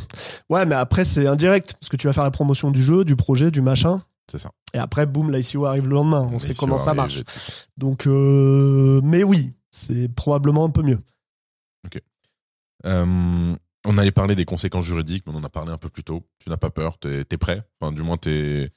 Ouais, 0.48 0.66
mais 0.66 0.74
après, 0.74 1.04
c'est 1.04 1.26
indirect. 1.26 1.74
Parce 1.80 1.88
que 1.88 1.96
tu 1.96 2.06
vas 2.06 2.12
faire 2.12 2.24
la 2.24 2.32
promotion 2.32 2.70
du 2.70 2.82
jeu, 2.82 3.04
du 3.04 3.16
projet, 3.16 3.50
du 3.50 3.62
machin. 3.62 4.02
C'est 4.30 4.38
ça. 4.38 4.50
Et 4.74 4.78
après, 4.78 5.06
boum, 5.06 5.32
l'ICO 5.32 5.64
arrive 5.64 5.84
le 5.88 5.94
lendemain. 5.94 6.28
On 6.32 6.38
sait 6.38 6.54
comment 6.54 6.78
ça 6.78 6.94
marche. 6.94 7.22
Donc, 7.76 8.06
euh, 8.06 9.00
mais 9.02 9.22
oui, 9.22 9.52
c'est 9.70 10.08
probablement 10.12 10.64
un 10.64 10.70
peu 10.70 10.82
mieux. 10.82 10.98
Euh, 12.86 13.54
on 13.84 13.98
allait 13.98 14.10
parler 14.10 14.34
des 14.34 14.46
conséquences 14.46 14.86
juridiques, 14.86 15.24
mais 15.26 15.34
on 15.34 15.36
en 15.36 15.44
a 15.44 15.50
parlé 15.50 15.70
un 15.70 15.76
peu 15.76 15.90
plus 15.90 16.02
tôt. 16.02 16.26
Tu 16.38 16.48
n'as 16.48 16.56
pas 16.56 16.70
peur, 16.70 16.98
t'es 16.98 17.26
es 17.30 17.36
prêt? 17.36 17.62
Enfin, 17.78 17.92
du 17.92 18.02
moins, 18.02 18.16
t'es. 18.16 18.70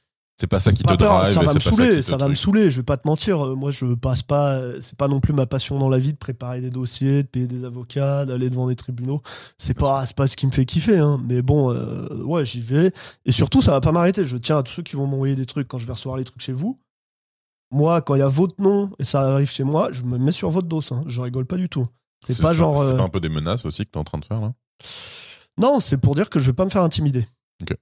C'est 0.44 0.48
pas 0.48 0.60
ça 0.60 0.74
qui 0.74 0.84
Pas 0.84 0.98
te 0.98 1.04
peur, 1.06 1.22
drive. 1.22 1.34
ça 1.36 1.41
va 1.41 1.54
me 1.54 1.60
saouler, 1.62 2.02
ça 2.02 2.18
va 2.18 2.28
me 2.28 2.36
saouler. 2.36 2.70
Je 2.70 2.82
vais 2.82 2.84
pas 2.84 2.98
te 2.98 3.08
mentir. 3.08 3.39
Euh, 3.46 3.56
Moi, 3.56 3.72
je 3.72 3.94
passe 3.96 4.24
pas. 4.24 4.56
euh, 4.56 4.78
C'est 4.82 4.98
pas 4.98 5.08
non 5.08 5.22
plus 5.22 5.32
ma 5.32 5.46
passion 5.46 5.80
dans 5.80 5.88
la 5.88 6.00
vie 6.00 6.12
de 6.12 6.18
préparer 6.18 6.60
des 6.60 6.70
dossiers, 6.70 7.24
de 7.24 7.28
payer 7.30 7.48
des 7.48 7.64
avocats, 7.64 8.26
d'aller 8.26 8.50
devant 8.50 8.68
des 8.68 8.76
tribunaux. 8.76 9.22
C'est 9.58 9.74
pas, 9.74 10.06
c'est 10.06 10.18
pas 10.18 10.28
ce 10.28 10.36
qui 10.36 10.46
me 10.46 10.52
fait 10.52 10.66
kiffer. 10.66 10.98
Hein. 10.98 11.22
Mais 11.30 11.41
bon, 11.41 11.72
euh, 11.72 12.22
ouais, 12.26 12.44
j'y 12.44 12.60
vais. 12.60 12.91
Et 13.26 13.32
surtout, 13.32 13.62
ça 13.62 13.72
va 13.72 13.80
pas 13.80 13.94
m'arrêter. 13.94 14.26
Je 14.26 14.36
tiens 14.36 14.58
à 14.58 14.64
tous 14.64 14.74
ceux 14.74 14.84
qui 14.84 14.98
vont 14.98 15.08
m'envoyer 15.08 15.38
des 15.38 15.46
trucs 15.46 15.70
quand 15.70 15.78
je 15.78 15.88
vais 15.88 15.94
recevoir 15.94 16.18
les 16.18 16.26
trucs 16.26 16.41
chez 16.41 16.52
vous. 16.52 16.78
Moi, 17.72 18.02
quand 18.02 18.16
il 18.16 18.20
y 18.20 18.22
a 18.22 18.28
votre 18.28 18.62
nom 18.62 18.89
et 19.00 19.06
ça 19.06 19.22
arrive 19.22 19.50
chez 19.50 19.64
moi, 19.64 19.94
je 19.94 20.04
me 20.04 20.18
mets 20.18 20.34
sur 20.34 20.50
votre 20.50 20.68
dos. 20.68 20.82
Hein. 20.91 21.06
Je 21.08 21.22
rigole 21.22 21.46
pas 21.46 21.56
du 21.56 21.70
tout. 21.70 21.88
C'est 22.20 22.41
pas 22.41 22.50
ça- 22.50 22.56
genre. 22.58 22.86
C'est 22.86 22.98
pas 22.98 23.04
un 23.04 23.08
peu 23.08 23.22
des 23.22 23.30
menaces 23.30 23.64
aussi 23.66 23.86
que 23.86 23.91
t'es 23.91 23.98
en 23.98 24.04
train 24.04 24.18
de 24.18 24.26
faire 24.26 24.41
là? 24.41 24.52
Non, 25.58 25.80
c'est 25.80 25.98
pour 25.98 26.16
dire 26.16 26.30
que 26.30 26.39
je 26.39 26.48
vais 26.48 26.54
pas 26.54 26.66
me 26.66 26.70
faire 26.70 26.84
intimider. 26.84 27.26
Ok. 27.62 27.78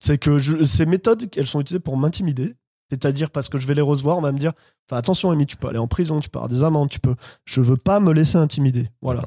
C'est 0.00 0.18
que 0.18 0.38
je, 0.38 0.62
ces 0.62 0.86
méthodes, 0.86 1.28
elles 1.36 1.46
sont 1.46 1.60
utilisées 1.60 1.80
pour 1.80 1.96
m'intimider. 1.96 2.54
C'est-à-dire 2.90 3.30
parce 3.30 3.48
que 3.48 3.58
je 3.58 3.66
vais 3.66 3.74
les 3.74 3.82
recevoir, 3.82 4.16
on 4.16 4.22
va 4.22 4.32
me 4.32 4.38
dire 4.38 4.52
attention, 4.90 5.30
Amy, 5.30 5.44
tu 5.44 5.56
peux 5.56 5.68
aller 5.68 5.78
en 5.78 5.88
prison, 5.88 6.20
tu 6.20 6.30
peux 6.30 6.38
avoir 6.38 6.48
des 6.48 6.62
amendes, 6.62 6.88
tu 6.88 7.00
peux. 7.00 7.14
Je 7.44 7.60
veux 7.60 7.76
pas 7.76 8.00
me 8.00 8.12
laisser 8.12 8.36
intimider. 8.36 8.88
Voilà. 9.02 9.22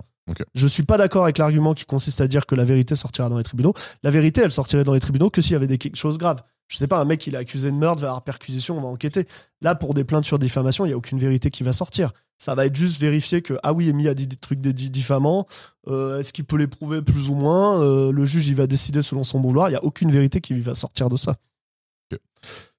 Je 0.54 0.68
suis 0.68 0.84
pas 0.84 0.98
d'accord 0.98 1.24
avec 1.24 1.38
l'argument 1.38 1.74
qui 1.74 1.86
consiste 1.86 2.22
à 2.22 2.28
dire 2.28 2.46
que 2.46 2.56
la 2.56 2.64
vérité 2.64 2.96
sortira 2.96 3.30
dans 3.30 3.38
les 3.38 3.44
tribunaux. 3.44 3.74
La 4.04 4.12
vérité, 4.12 4.42
elle 4.44 4.52
sortirait 4.52 4.84
dans 4.84 4.94
les 4.94 5.00
tribunaux 5.00 5.30
que 5.30 5.42
s'il 5.42 5.54
y 5.54 5.56
avait 5.56 5.68
des 5.68 5.78
quelque 5.78 5.98
chose 5.98 6.18
grave. 6.18 6.42
Je 6.72 6.78
sais 6.78 6.88
pas, 6.88 7.00
un 7.02 7.06
mec 7.06 7.28
il 7.28 7.36
est 7.36 7.38
accusé 7.38 7.70
de 7.70 7.76
meurtre, 7.76 8.02
va 8.02 8.08
avoir 8.08 8.24
perquisition, 8.24 8.78
on 8.78 8.82
va 8.82 8.88
enquêter. 8.88 9.28
Là, 9.62 9.76
pour 9.76 9.94
des 9.94 10.06
plaintes 10.06 10.24
sur 10.24 10.40
diffamation, 10.40 10.86
il 10.86 10.90
y 10.90 10.94
a 10.94 10.98
aucune 10.98 11.20
vérité 11.20 11.50
qui 11.50 11.64
va 11.64 11.74
sortir. 11.74 12.14
Ça 12.38 12.56
va 12.56 12.66
être 12.66 12.76
juste 12.78 13.00
vérifier 13.02 13.42
que 13.42 13.56
ah 13.62 13.74
oui, 13.74 13.90
Amy 13.90 14.08
a 14.08 14.14
dit 14.14 14.26
des 14.26 14.38
trucs 14.38 14.62
des 14.62 14.72
diffamants. 14.72 15.46
Euh, 15.90 16.20
Est-ce 16.22 16.32
qu'il 16.32 16.46
peut 16.46 16.56
les 16.56 16.68
prouver 16.68 17.02
plus 17.02 17.28
ou 17.28 17.36
moins? 17.36 17.82
Euh, 17.82 18.14
Le 18.14 18.26
juge, 18.26 18.48
il 18.48 18.56
va 18.56 18.68
décider 18.68 19.02
selon 19.02 19.26
son 19.26 19.42
vouloir. 19.42 19.70
Il 19.70 19.74
y 19.74 19.76
a 19.76 19.84
aucune 19.84 20.12
vérité 20.12 20.40
qui 20.40 20.58
va 20.62 20.74
sortir 20.74 21.10
de 21.10 21.18
ça. 21.18 21.36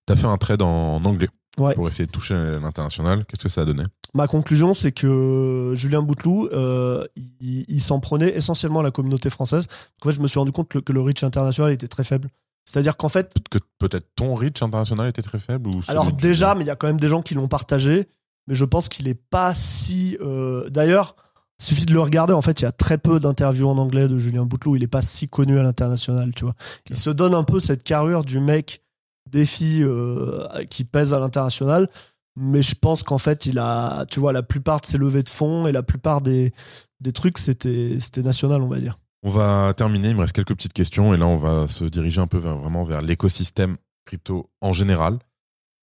T'as 0.07 0.17
fait 0.17 0.27
un 0.27 0.39
trade 0.39 0.63
en 0.63 1.05
anglais 1.05 1.29
Ouais. 1.59 1.75
pour 1.75 1.87
essayer 1.87 2.07
de 2.07 2.11
toucher 2.11 2.35
l'international. 2.35 3.27
Qu'est-ce 3.27 3.43
que 3.43 3.51
ça 3.51 3.61
a 3.61 3.65
donné? 3.67 3.83
Ma 4.15 4.27
conclusion, 4.27 4.73
c'est 4.73 4.91
que 4.91 5.73
Julien 5.77 6.01
Bouteloup, 6.01 6.49
euh, 6.53 7.05
il, 7.41 7.67
il 7.69 7.81
s'en 7.83 8.01
prenait 8.01 8.31
essentiellement 8.35 8.81
à 8.81 8.83
la 8.83 8.91
communauté 8.91 9.29
française. 9.29 9.67
En 10.03 10.09
fait, 10.09 10.15
je 10.15 10.21
me 10.23 10.27
suis 10.29 10.39
rendu 10.39 10.51
compte 10.51 10.69
que, 10.71 10.79
que 10.79 10.93
le 10.95 11.03
reach 11.03 11.23
international 11.23 11.71
était 11.73 11.89
très 11.89 12.05
faible. 12.05 12.31
C'est-à-dire 12.65 12.97
qu'en 12.97 13.09
fait, 13.09 13.35
Que 13.51 13.59
peut-être 13.79 14.07
ton 14.15 14.35
reach 14.35 14.63
international 14.63 15.09
était 15.09 15.23
très 15.23 15.39
faible 15.41 15.69
ou 15.71 15.83
alors 15.89 16.13
déjà, 16.13 16.55
mais 16.55 16.63
il 16.65 16.67
y 16.69 16.71
a 16.71 16.77
quand 16.77 16.87
même 16.87 17.01
des 17.01 17.09
gens 17.09 17.21
qui 17.23 17.35
l'ont 17.35 17.49
partagé, 17.49 18.07
mais 18.47 18.55
je 18.55 18.65
pense 18.65 18.89
qu'il 18.89 19.09
est 19.09 19.21
pas 19.31 19.55
si. 19.55 20.17
euh, 20.21 20.69
D'ailleurs, 20.71 21.17
il 21.61 21.65
suffit 21.65 21.87
de 21.87 21.93
le 21.93 22.01
regarder. 22.01 22.33
En 22.33 22.43
fait, 22.43 22.61
il 22.61 22.65
y 22.65 22.67
a 22.69 22.73
très 22.73 22.99
peu 22.99 23.21
d'interviews 23.21 23.69
en 23.69 23.79
anglais 23.79 24.09
de 24.09 24.19
Julien 24.19 24.45
Bouteloup. 24.45 24.77
Il 24.77 24.83
est 24.83 24.89
pas 24.89 25.03
si 25.03 25.29
connu 25.29 25.59
à 25.59 25.63
l'international, 25.63 26.33
tu 26.35 26.45
vois. 26.45 26.55
Il 26.91 26.97
se 26.97 27.11
donne 27.11 27.35
un 27.35 27.45
peu 27.45 27.61
cette 27.61 27.83
carrure 27.83 28.25
du 28.25 28.41
mec 28.41 28.83
défi 29.31 29.79
euh, 29.83 30.47
qui 30.71 30.85
pèse 30.85 31.15
à 31.15 31.19
l'international. 31.21 31.89
Mais 32.37 32.63
je 32.63 32.75
pense 32.75 33.03
qu'en 33.03 33.19
fait, 33.19 33.45
il 33.47 33.59
a, 33.59 34.07
tu 34.11 34.19
vois, 34.19 34.33
la 34.33 34.43
plupart 34.43 34.81
de 34.81 34.87
ses 34.87 34.99
levées 34.99 35.23
de 35.23 35.29
fonds 35.29 35.67
et 35.67 35.73
la 35.73 35.83
plupart 35.83 36.21
des, 36.23 36.53
des 37.01 37.13
trucs, 37.13 37.39
c'était, 37.39 37.99
c'était 38.01 38.23
national, 38.23 38.63
on 38.63 38.69
va 38.69 38.79
dire. 38.79 38.99
On 39.23 39.31
va 39.31 39.73
terminer, 39.75 40.11
il 40.11 40.17
me 40.17 40.21
reste 40.21 40.35
quelques 40.35 40.55
petites 40.55 40.73
questions 40.73 41.15
et 41.15 41.17
là 41.17 41.27
on 41.27 41.37
va 41.37 41.69
se 41.69 41.85
diriger 41.85 42.21
un 42.21 42.27
peu 42.27 42.39
vers, 42.39 42.57
vraiment 42.57 42.83
vers 42.83 43.03
l'écosystème 43.03 43.77
crypto 44.05 44.51
en 44.61 44.73
général 44.73 45.19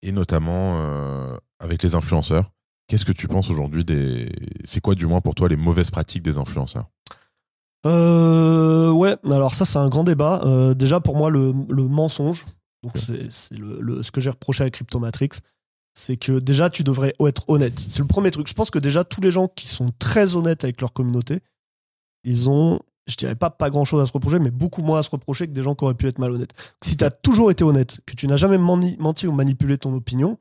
et 0.01 0.11
notamment 0.11 0.77
euh, 0.79 1.37
avec 1.59 1.81
les 1.83 1.95
influenceurs. 1.95 2.51
Qu'est-ce 2.87 3.05
que 3.05 3.11
tu 3.11 3.27
penses 3.27 3.49
aujourd'hui 3.49 3.85
des... 3.85 4.31
C'est 4.65 4.81
quoi 4.81 4.95
du 4.95 5.05
moins 5.05 5.21
pour 5.21 5.35
toi 5.35 5.47
les 5.47 5.55
mauvaises 5.55 5.91
pratiques 5.91 6.23
des 6.23 6.37
influenceurs? 6.37 6.85
Euh, 7.85 8.91
ouais, 8.91 9.15
alors 9.29 9.55
ça, 9.55 9.63
c'est 9.63 9.77
un 9.77 9.87
grand 9.87 10.03
débat. 10.03 10.41
Euh, 10.43 10.73
déjà, 10.73 10.99
pour 10.99 11.15
moi, 11.15 11.29
le, 11.29 11.53
le 11.69 11.87
mensonge, 11.87 12.45
donc 12.83 12.93
c'est 12.97 13.31
c'est 13.31 13.55
le, 13.55 13.79
le- 13.79 14.03
ce 14.03 14.11
que 14.11 14.19
j'ai 14.19 14.31
reproché 14.31 14.63
à 14.65 14.69
Cryptomatrix, 14.69 15.29
c'est 15.93 16.17
que 16.17 16.39
déjà, 16.39 16.69
tu 16.69 16.83
devrais 16.83 17.13
être 17.25 17.47
honnête. 17.47 17.79
C'est 17.79 17.99
le 17.99 18.07
premier 18.07 18.31
truc. 18.31 18.47
Je 18.47 18.53
pense 18.53 18.71
que 18.71 18.79
déjà, 18.79 19.03
tous 19.03 19.21
les 19.21 19.31
gens 19.31 19.47
qui 19.47 19.67
sont 19.67 19.87
très 19.99 20.35
honnêtes 20.35 20.63
avec 20.63 20.81
leur 20.81 20.91
communauté, 20.91 21.39
ils 22.23 22.49
ont, 22.49 22.79
je 23.09 23.17
dirais 23.17 23.35
pas 23.35 23.49
pas 23.49 23.69
grand 23.69 23.85
chose 23.85 24.01
à 24.01 24.05
se 24.05 24.11
reprocher, 24.11 24.39
mais 24.39 24.51
beaucoup 24.51 24.81
moins 24.81 24.99
à 24.99 25.03
se 25.03 25.09
reprocher 25.09 25.47
que 25.47 25.51
des 25.51 25.63
gens 25.63 25.75
qui 25.75 25.83
auraient 25.83 25.93
pu 25.93 26.07
être 26.07 26.19
malhonnêtes. 26.19 26.53
Si 26.81 26.97
tu 26.97 27.03
as 27.03 27.11
toujours 27.11 27.51
été 27.51 27.63
honnête, 27.63 27.99
que 28.05 28.15
tu 28.15 28.27
n'as 28.27 28.37
jamais 28.37 28.57
menti 28.57 29.27
ou 29.27 29.31
manipulé 29.31 29.77
ton 29.77 29.93
opinion, 29.93 30.37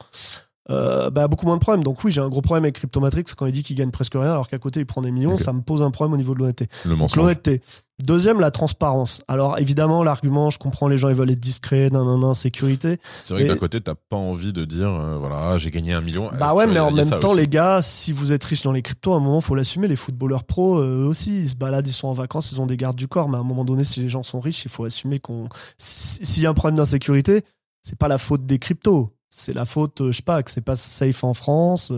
euh, 0.70 1.10
bah, 1.10 1.28
beaucoup 1.28 1.46
moins 1.46 1.56
de 1.56 1.60
problèmes. 1.60 1.82
Donc 1.84 2.02
oui, 2.04 2.12
j'ai 2.12 2.20
un 2.20 2.28
gros 2.28 2.42
problème 2.42 2.64
avec 2.64 2.74
Cryptomatrix 2.76 3.24
quand 3.36 3.46
il 3.46 3.52
dit 3.52 3.62
qu'il 3.62 3.76
gagne 3.76 3.90
presque 3.90 4.14
rien 4.14 4.32
alors 4.32 4.48
qu'à 4.48 4.58
côté 4.58 4.80
il 4.80 4.86
prend 4.86 5.00
des 5.02 5.10
millions, 5.10 5.36
ça 5.36 5.52
me 5.52 5.60
pose 5.62 5.82
un 5.82 5.90
problème 5.90 6.12
au 6.14 6.16
niveau 6.18 6.34
de 6.34 6.40
l'honnêteté. 6.40 6.68
Le 6.84 6.90
Donc 6.90 6.98
mensonge. 7.00 7.16
l'honnêteté. 7.18 7.62
Deuxième, 8.04 8.38
la 8.38 8.52
transparence. 8.52 9.22
Alors 9.26 9.58
évidemment, 9.58 10.04
l'argument, 10.04 10.50
je 10.50 10.58
comprends, 10.60 10.86
les 10.86 10.96
gens 10.98 11.08
ils 11.08 11.16
veulent 11.16 11.30
être 11.32 11.40
discrets, 11.40 11.90
nan, 11.90 12.06
nan, 12.06 12.20
nan, 12.20 12.32
sécurité. 12.34 13.00
C'est 13.24 13.34
vrai 13.34 13.42
que 13.42 13.48
Mais- 13.48 13.54
d'un 13.54 13.58
côté, 13.58 13.80
t'as 13.80 13.94
pas 13.96 14.16
envie 14.16 14.52
de 14.52 14.64
dire, 14.64 14.88
euh, 14.88 15.16
voilà, 15.18 15.58
j'ai 15.58 15.72
gagné 15.72 15.94
un 15.94 16.00
million. 16.00 16.30
Bah 16.38 16.50
Euh, 16.50 16.54
ouais, 16.54 16.66
tu 16.66 16.74
mais 16.74 16.78
en 16.78 16.92
même 16.92 17.08
temps, 17.18 17.30
aussi. 17.30 17.40
les 17.40 17.48
gars, 17.48 17.80
si 17.82 18.12
vous 18.12 18.32
êtes 18.32 18.44
riches 18.44 18.62
dans 18.62 18.70
les 18.70 18.82
cryptos, 18.82 19.14
à 19.14 19.16
un 19.16 19.20
moment, 19.20 19.40
faut 19.40 19.56
l'assumer. 19.56 19.88
Les 19.88 19.96
footballeurs 19.96 20.44
pros, 20.44 20.78
eux 20.78 21.06
aussi, 21.06 21.40
ils 21.40 21.48
se 21.48 21.56
baladent, 21.56 21.88
ils 21.88 21.92
sont 21.92 22.06
en 22.06 22.12
vacances, 22.12 22.52
ils 22.52 22.60
ont 22.60 22.66
des 22.66 22.76
gardes 22.76 22.94
du 22.96 23.08
corps. 23.08 23.28
Mais 23.28 23.36
à 23.36 23.40
un 23.40 23.44
moment 23.44 23.64
donné, 23.64 23.82
si 23.82 23.98
les 24.00 24.08
gens 24.08 24.22
sont 24.22 24.38
riches, 24.38 24.64
il 24.64 24.70
faut 24.70 24.84
assumer 24.84 25.18
qu'on. 25.18 25.48
si- 25.76 26.24
S'il 26.24 26.42
y 26.44 26.46
a 26.46 26.50
un 26.50 26.54
problème 26.54 26.76
d'insécurité, 26.76 27.42
c'est 27.82 27.98
pas 27.98 28.06
la 28.08 28.18
faute 28.18 28.46
des 28.46 28.60
cryptos. 28.60 29.10
C'est 29.38 29.52
la 29.52 29.64
faute, 29.64 30.00
euh, 30.00 30.12
je 30.12 30.16
sais 30.16 30.22
pas, 30.22 30.42
que 30.42 30.50
c'est 30.50 30.60
pas 30.60 30.76
safe 30.76 31.24
en 31.24 31.34
France. 31.34 31.92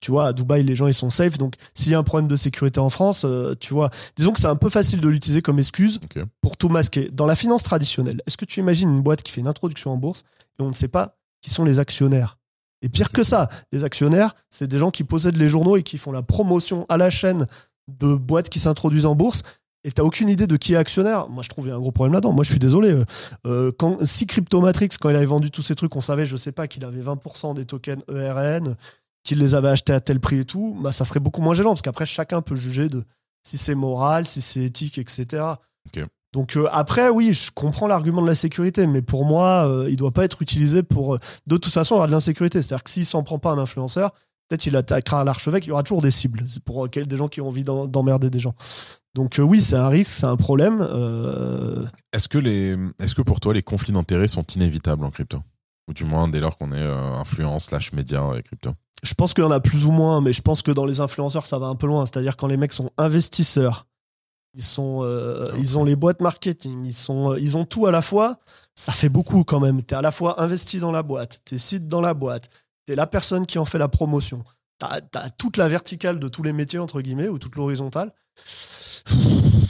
Tu 0.00 0.10
vois, 0.10 0.28
à 0.28 0.32
Dubaï, 0.32 0.62
les 0.62 0.74
gens, 0.74 0.86
ils 0.86 0.94
sont 0.94 1.10
safe. 1.10 1.38
Donc, 1.38 1.54
s'il 1.74 1.92
y 1.92 1.94
a 1.94 1.98
un 1.98 2.02
problème 2.02 2.28
de 2.28 2.36
sécurité 2.36 2.80
en 2.80 2.90
France, 2.90 3.24
euh, 3.24 3.54
tu 3.58 3.74
vois, 3.74 3.90
disons 4.16 4.32
que 4.32 4.40
c'est 4.40 4.46
un 4.46 4.56
peu 4.56 4.70
facile 4.70 5.00
de 5.00 5.08
l'utiliser 5.08 5.42
comme 5.42 5.58
excuse 5.58 6.00
pour 6.40 6.56
tout 6.56 6.68
masquer. 6.68 7.10
Dans 7.12 7.26
la 7.26 7.36
finance 7.36 7.62
traditionnelle, 7.62 8.20
est-ce 8.26 8.36
que 8.36 8.44
tu 8.44 8.60
imagines 8.60 8.88
une 8.88 9.02
boîte 9.02 9.22
qui 9.22 9.32
fait 9.32 9.40
une 9.40 9.48
introduction 9.48 9.92
en 9.92 9.96
bourse 9.96 10.22
et 10.58 10.62
on 10.62 10.68
ne 10.68 10.74
sait 10.74 10.88
pas 10.88 11.16
qui 11.42 11.50
sont 11.50 11.64
les 11.64 11.78
actionnaires? 11.78 12.38
Et 12.82 12.88
pire 12.88 13.10
que 13.10 13.22
ça, 13.22 13.48
les 13.72 13.84
actionnaires, 13.84 14.34
c'est 14.50 14.68
des 14.68 14.78
gens 14.78 14.90
qui 14.90 15.04
possèdent 15.04 15.36
les 15.36 15.48
journaux 15.48 15.76
et 15.76 15.82
qui 15.82 15.98
font 15.98 16.12
la 16.12 16.22
promotion 16.22 16.86
à 16.88 16.96
la 16.96 17.10
chaîne 17.10 17.46
de 17.88 18.14
boîtes 18.14 18.48
qui 18.48 18.58
s'introduisent 18.58 19.06
en 19.06 19.14
bourse. 19.14 19.42
Et 19.86 19.92
t'as 19.92 20.02
aucune 20.02 20.28
idée 20.28 20.46
de 20.46 20.56
qui 20.56 20.74
est 20.74 20.76
actionnaire. 20.76 21.28
Moi, 21.28 21.42
je 21.42 21.48
trouve 21.48 21.64
qu'il 21.64 21.70
y 21.70 21.72
a 21.72 21.76
un 21.76 21.80
gros 21.80 21.92
problème 21.92 22.12
là-dedans. 22.12 22.32
Moi, 22.32 22.44
je 22.44 22.50
suis 22.50 22.58
désolé. 22.58 22.90
Euh, 22.90 23.04
euh, 23.46 23.72
quand, 23.78 24.04
si 24.04 24.26
Cryptomatrix, 24.26 24.88
quand 25.00 25.10
il 25.10 25.16
avait 25.16 25.26
vendu 25.26 25.50
tous 25.50 25.62
ces 25.62 25.74
trucs, 25.74 25.94
on 25.94 26.00
savait, 26.00 26.26
je 26.26 26.36
sais 26.36 26.52
pas, 26.52 26.66
qu'il 26.66 26.84
avait 26.84 27.00
20% 27.00 27.54
des 27.54 27.64
tokens 27.64 28.02
ERN, 28.12 28.76
qu'il 29.22 29.38
les 29.38 29.54
avait 29.54 29.68
achetés 29.68 29.92
à 29.92 30.00
tel 30.00 30.20
prix 30.20 30.40
et 30.40 30.44
tout, 30.44 30.76
bah, 30.80 30.92
ça 30.92 31.04
serait 31.04 31.20
beaucoup 31.20 31.40
moins 31.40 31.54
gênant 31.54 31.70
parce 31.70 31.82
qu'après, 31.82 32.04
chacun 32.04 32.42
peut 32.42 32.56
juger 32.56 32.88
de 32.88 33.04
si 33.44 33.58
c'est 33.58 33.76
moral, 33.76 34.26
si 34.26 34.40
c'est 34.40 34.64
éthique, 34.64 34.98
etc. 34.98 35.44
Donc 36.32 36.56
euh, 36.56 36.68
après, 36.70 37.08
oui, 37.08 37.32
je 37.32 37.50
comprends 37.50 37.86
l'argument 37.86 38.20
de 38.20 38.26
la 38.26 38.34
sécurité, 38.34 38.86
mais 38.86 39.00
pour 39.00 39.24
moi, 39.24 39.66
euh, 39.68 39.88
il 39.88 39.96
doit 39.96 40.10
pas 40.10 40.24
être 40.24 40.42
utilisé 40.42 40.82
pour. 40.82 41.14
euh, 41.14 41.18
de 41.46 41.56
toute 41.56 41.72
façon, 41.72 41.94
il 41.94 41.96
y 41.96 42.00
aura 42.00 42.06
de 42.08 42.12
l'insécurité. 42.12 42.60
C'est-à-dire 42.60 42.84
que 42.84 42.90
s'il 42.90 43.06
s'en 43.06 43.22
prend 43.22 43.38
pas 43.38 43.52
un 43.52 43.58
influenceur, 43.58 44.12
peut-être 44.48 44.66
il 44.66 44.76
attaquera 44.76 45.24
l'archevêque. 45.24 45.64
Il 45.64 45.68
y 45.68 45.72
aura 45.72 45.82
toujours 45.82 46.02
des 46.02 46.10
cibles. 46.10 46.44
C'est 46.46 46.62
pour 46.62 46.84
euh, 46.84 46.88
des 46.88 47.16
gens 47.16 47.28
qui 47.28 47.40
ont 47.40 47.48
envie 47.48 47.64
d'emmerder 47.64 48.28
des 48.28 48.38
gens. 48.38 48.54
Donc 49.16 49.38
euh, 49.38 49.42
oui, 49.42 49.62
c'est 49.62 49.76
un 49.76 49.88
risque, 49.88 50.12
c'est 50.12 50.26
un 50.26 50.36
problème. 50.36 50.82
euh, 50.82 51.86
Est-ce 52.12 52.28
que, 52.28 52.36
les... 52.36 52.76
Est-ce 53.00 53.14
que 53.14 53.22
pour 53.22 53.40
toi, 53.40 53.54
les 53.54 53.62
conflits 53.62 53.94
d'intérêts 53.94 54.28
sont 54.28 54.44
inévitables 54.54 55.02
en 55.06 55.10
crypto? 55.10 55.38
Ou 55.88 55.94
du 55.94 56.04
moins, 56.04 56.28
dès 56.28 56.38
lors 56.38 56.58
qu'on 56.58 56.70
est 56.70 56.82
euh, 56.82 57.14
influence, 57.14 57.64
slash 57.64 57.94
média 57.94 58.22
et 58.36 58.42
crypto? 58.42 58.72
Je 59.02 59.14
pense 59.14 59.32
qu'il 59.32 59.42
y 59.42 59.46
en 59.46 59.50
a 59.50 59.58
plus 59.60 59.86
ou 59.86 59.90
moins, 59.90 60.20
mais 60.20 60.34
je 60.34 60.42
pense 60.42 60.60
que 60.60 60.70
dans 60.70 60.84
les 60.84 61.00
influenceurs, 61.00 61.46
ça 61.46 61.58
va 61.58 61.66
un 61.68 61.76
peu 61.76 61.86
loin. 61.86 62.04
C'est-à-dire 62.04 62.36
quand 62.36 62.46
les 62.46 62.58
mecs 62.58 62.74
sont 62.74 62.90
investisseurs, 62.98 63.86
ils 64.52 64.62
sont, 64.62 65.00
euh, 65.02 65.46
Ah, 65.50 65.56
ils 65.58 65.78
ont 65.78 65.84
les 65.84 65.96
boîtes 65.96 66.20
marketing, 66.20 66.84
ils 66.84 66.94
sont, 66.94 67.36
ils 67.36 67.56
ont 67.56 67.64
tout 67.64 67.86
à 67.86 67.90
la 67.90 68.02
fois. 68.02 68.36
Ça 68.74 68.92
fait 68.92 69.08
beaucoup 69.08 69.44
quand 69.44 69.60
même. 69.60 69.82
T'es 69.82 69.94
à 69.94 70.02
la 70.02 70.10
fois 70.10 70.42
investi 70.42 70.78
dans 70.78 70.92
la 70.92 71.02
boîte, 71.02 71.40
t'es 71.46 71.56
site 71.56 71.88
dans 71.88 72.02
la 72.02 72.12
boîte, 72.12 72.50
t'es 72.84 72.94
la 72.94 73.06
personne 73.06 73.46
qui 73.46 73.58
en 73.58 73.64
fait 73.64 73.78
la 73.78 73.88
promotion. 73.88 74.44
T'as 74.78 75.00
as 75.14 75.30
toute 75.30 75.56
la 75.56 75.68
verticale 75.68 76.18
de 76.18 76.28
tous 76.28 76.42
les 76.42 76.52
métiers 76.52 76.78
entre 76.80 77.00
guillemets 77.00 77.28
ou 77.28 77.38
toute 77.38 77.56
l'horizontale. 77.56 78.12